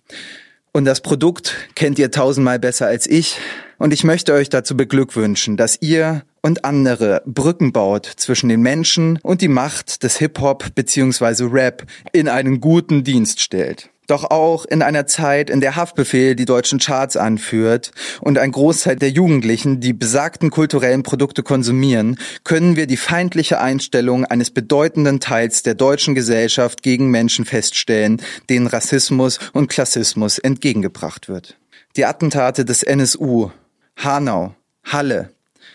Und 0.72 0.84
das 0.84 1.00
Produkt 1.00 1.54
kennt 1.74 1.98
ihr 1.98 2.10
tausendmal 2.10 2.58
besser 2.58 2.86
als 2.86 3.06
ich. 3.06 3.38
Und 3.78 3.94
ich 3.94 4.04
möchte 4.04 4.34
euch 4.34 4.50
dazu 4.50 4.76
beglückwünschen, 4.76 5.56
dass 5.56 5.80
ihr 5.80 6.22
und 6.44 6.66
andere 6.66 7.22
Brücken 7.24 7.72
baut 7.72 8.04
zwischen 8.04 8.50
den 8.50 8.60
Menschen 8.60 9.18
und 9.22 9.40
die 9.40 9.48
Macht 9.48 10.02
des 10.02 10.18
Hip-Hop 10.18 10.74
bzw. 10.74 11.44
Rap 11.50 11.84
in 12.12 12.28
einen 12.28 12.60
guten 12.60 13.02
Dienst 13.02 13.40
stellt. 13.40 13.88
Doch 14.08 14.24
auch 14.24 14.66
in 14.66 14.82
einer 14.82 15.06
Zeit, 15.06 15.48
in 15.48 15.62
der 15.62 15.76
Haftbefehl 15.76 16.36
die 16.36 16.44
deutschen 16.44 16.78
Charts 16.78 17.16
anführt 17.16 17.92
und 18.20 18.36
ein 18.36 18.52
Großteil 18.52 18.96
der 18.96 19.08
Jugendlichen 19.08 19.80
die 19.80 19.94
besagten 19.94 20.50
kulturellen 20.50 21.02
Produkte 21.02 21.42
konsumieren, 21.42 22.18
können 22.44 22.76
wir 22.76 22.86
die 22.86 22.98
feindliche 22.98 23.58
Einstellung 23.58 24.26
eines 24.26 24.50
bedeutenden 24.50 25.20
Teils 25.20 25.62
der 25.62 25.74
deutschen 25.74 26.14
Gesellschaft 26.14 26.82
gegen 26.82 27.10
Menschen 27.10 27.46
feststellen, 27.46 28.20
denen 28.50 28.66
Rassismus 28.66 29.38
und 29.54 29.68
Klassismus 29.68 30.38
entgegengebracht 30.38 31.30
wird. 31.30 31.56
Die 31.96 32.04
Attentate 32.04 32.66
des 32.66 32.82
NSU, 32.82 33.48
Hanau, 33.96 34.54
Halle, 34.84 35.34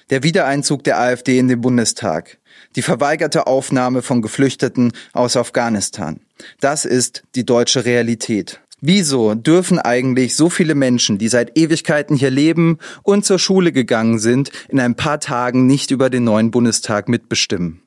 der 0.10 0.23
Wiedereinzug 0.23 0.84
der 0.84 0.99
AfD 0.99 1.38
in 1.38 1.48
den 1.48 1.61
Bundestag, 1.61 2.38
die 2.76 2.81
verweigerte 2.81 3.48
Aufnahme 3.48 4.02
von 4.02 4.22
Geflüchteten 4.22 4.91
aus 5.14 5.38
Afghanistan. 5.38 6.22
Das 6.60 6.86
ist 6.86 7.23
die 7.36 7.45
deutsche 7.45 7.86
Realität. 7.86 8.61
Wieso 8.81 9.36
dürfen 9.36 9.77
eigentlich 9.77 10.36
so 10.36 10.49
viele 10.49 10.73
Menschen, 10.73 11.18
die 11.18 11.27
seit 11.27 11.57
Ewigkeiten 11.57 12.15
hier 12.15 12.30
leben 12.30 12.77
und 13.03 13.26
zur 13.26 13.38
Schule 13.38 13.73
gegangen 13.73 14.19
sind, 14.19 14.52
in 14.69 14.80
ein 14.80 14.95
paar 14.95 15.19
Tagen 15.19 15.68
nicht 15.68 15.91
über 15.91 16.10
den 16.10 16.23
neuen 16.23 16.49
Bundestag 16.49 17.10
mitbestimmen? 17.10 17.81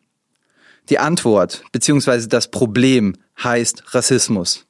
Die 0.91 0.99
Antwort 0.99 1.63
bzw. 1.73 2.27
das 2.27 2.51
Problem 2.51 3.15
heißt 3.43 3.95
Rassismus. 3.95 4.67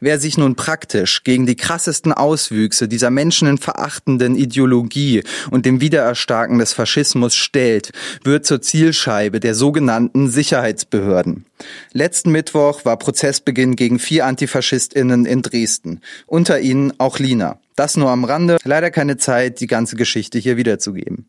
Wer 0.00 0.18
sich 0.18 0.38
nun 0.38 0.56
praktisch 0.56 1.24
gegen 1.24 1.46
die 1.46 1.56
krassesten 1.56 2.12
Auswüchse 2.12 2.88
dieser 2.88 3.10
menschenverachtenden 3.10 4.36
Ideologie 4.36 5.22
und 5.50 5.66
dem 5.66 5.80
Wiedererstarken 5.80 6.58
des 6.58 6.72
Faschismus 6.72 7.34
stellt, 7.34 7.92
wird 8.24 8.46
zur 8.46 8.60
Zielscheibe 8.62 9.40
der 9.40 9.54
sogenannten 9.54 10.30
Sicherheitsbehörden. 10.30 11.46
Letzten 11.92 12.32
Mittwoch 12.32 12.84
war 12.84 12.98
Prozessbeginn 12.98 13.76
gegen 13.76 13.98
vier 13.98 14.26
Antifaschistinnen 14.26 15.26
in 15.26 15.42
Dresden, 15.42 16.00
unter 16.26 16.60
ihnen 16.60 16.92
auch 16.98 17.18
Lina. 17.18 17.58
Das 17.76 17.96
nur 17.96 18.10
am 18.10 18.24
Rande, 18.24 18.56
leider 18.64 18.90
keine 18.90 19.18
Zeit, 19.18 19.60
die 19.60 19.66
ganze 19.66 19.96
Geschichte 19.96 20.38
hier 20.38 20.56
wiederzugeben. 20.56 21.28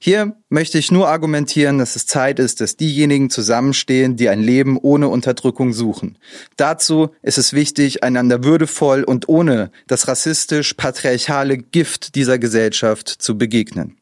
Hier 0.00 0.36
möchte 0.48 0.78
ich 0.78 0.92
nur 0.92 1.08
argumentieren, 1.08 1.78
dass 1.78 1.96
es 1.96 2.06
Zeit 2.06 2.38
ist, 2.38 2.60
dass 2.60 2.76
diejenigen 2.76 3.30
zusammenstehen, 3.30 4.16
die 4.16 4.28
ein 4.28 4.40
Leben 4.40 4.78
ohne 4.78 5.08
Unterdrückung 5.08 5.72
suchen. 5.72 6.18
Dazu 6.56 7.10
ist 7.22 7.38
es 7.38 7.52
wichtig, 7.52 8.04
einander 8.04 8.44
würdevoll 8.44 9.02
und 9.02 9.28
ohne 9.28 9.70
das 9.88 10.06
rassistisch-patriarchale 10.06 11.58
Gift 11.58 12.14
dieser 12.14 12.38
Gesellschaft 12.38 13.08
zu 13.08 13.36
begegnen. 13.36 13.96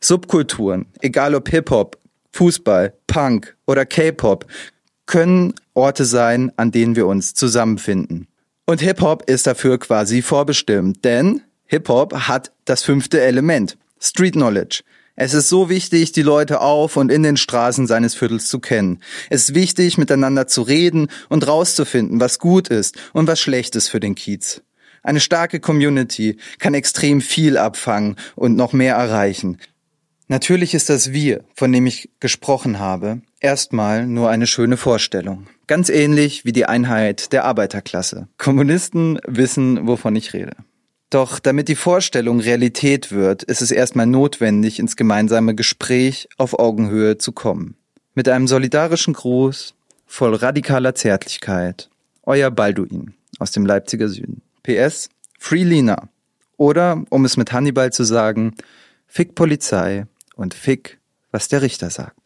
Subkulturen, 0.00 0.86
egal 1.00 1.34
ob 1.34 1.48
Hip-Hop, 1.48 1.98
Fußball, 2.32 2.94
Punk 3.06 3.56
oder 3.66 3.86
K-Pop, 3.86 4.46
können 5.06 5.54
Orte 5.74 6.04
sein, 6.04 6.52
an 6.56 6.70
denen 6.70 6.96
wir 6.96 7.06
uns 7.06 7.34
zusammenfinden. 7.34 8.26
Und 8.66 8.80
Hip-Hop 8.80 9.28
ist 9.28 9.46
dafür 9.46 9.78
quasi 9.78 10.22
vorbestimmt, 10.22 11.04
denn 11.04 11.42
Hip-Hop 11.66 12.14
hat 12.14 12.52
das 12.64 12.82
fünfte 12.82 13.20
Element, 13.20 13.76
Street 14.00 14.34
Knowledge. 14.34 14.82
Es 15.22 15.34
ist 15.34 15.50
so 15.50 15.68
wichtig, 15.68 16.12
die 16.12 16.22
Leute 16.22 16.62
auf 16.62 16.96
und 16.96 17.12
in 17.12 17.22
den 17.22 17.36
Straßen 17.36 17.86
seines 17.86 18.14
Viertels 18.14 18.48
zu 18.48 18.58
kennen. 18.58 19.00
Es 19.28 19.50
ist 19.50 19.54
wichtig, 19.54 19.98
miteinander 19.98 20.46
zu 20.46 20.62
reden 20.62 21.08
und 21.28 21.46
rauszufinden, 21.46 22.20
was 22.20 22.38
gut 22.38 22.68
ist 22.68 22.96
und 23.12 23.26
was 23.26 23.38
schlecht 23.38 23.76
ist 23.76 23.88
für 23.88 24.00
den 24.00 24.14
Kiez. 24.14 24.62
Eine 25.02 25.20
starke 25.20 25.60
Community 25.60 26.38
kann 26.58 26.72
extrem 26.72 27.20
viel 27.20 27.58
abfangen 27.58 28.16
und 28.34 28.56
noch 28.56 28.72
mehr 28.72 28.94
erreichen. 28.94 29.58
Natürlich 30.28 30.72
ist 30.72 30.88
das 30.88 31.12
Wir, 31.12 31.44
von 31.54 31.70
dem 31.70 31.86
ich 31.86 32.08
gesprochen 32.18 32.78
habe, 32.78 33.20
erstmal 33.40 34.06
nur 34.06 34.30
eine 34.30 34.46
schöne 34.46 34.78
Vorstellung. 34.78 35.48
Ganz 35.66 35.90
ähnlich 35.90 36.46
wie 36.46 36.52
die 36.52 36.64
Einheit 36.64 37.34
der 37.34 37.44
Arbeiterklasse. 37.44 38.28
Kommunisten 38.38 39.20
wissen, 39.26 39.86
wovon 39.86 40.16
ich 40.16 40.32
rede. 40.32 40.56
Doch 41.10 41.40
damit 41.40 41.66
die 41.66 41.74
Vorstellung 41.74 42.38
Realität 42.38 43.10
wird, 43.10 43.42
ist 43.42 43.62
es 43.62 43.72
erstmal 43.72 44.06
notwendig, 44.06 44.78
ins 44.78 44.96
gemeinsame 44.96 45.56
Gespräch 45.56 46.28
auf 46.38 46.56
Augenhöhe 46.56 47.18
zu 47.18 47.32
kommen. 47.32 47.74
Mit 48.14 48.28
einem 48.28 48.46
solidarischen 48.46 49.14
Gruß, 49.14 49.74
voll 50.06 50.36
radikaler 50.36 50.94
Zärtlichkeit, 50.94 51.90
euer 52.22 52.52
Balduin 52.52 53.14
aus 53.40 53.50
dem 53.50 53.66
Leipziger 53.66 54.08
Süden. 54.08 54.42
PS, 54.62 55.08
Free 55.38 55.64
Lina. 55.64 56.08
Oder, 56.56 57.02
um 57.10 57.24
es 57.24 57.36
mit 57.36 57.52
Hannibal 57.52 57.92
zu 57.92 58.04
sagen, 58.04 58.54
Fick 59.08 59.34
Polizei 59.34 60.06
und 60.36 60.54
Fick, 60.54 61.00
was 61.32 61.48
der 61.48 61.62
Richter 61.62 61.90
sagt. 61.90 62.20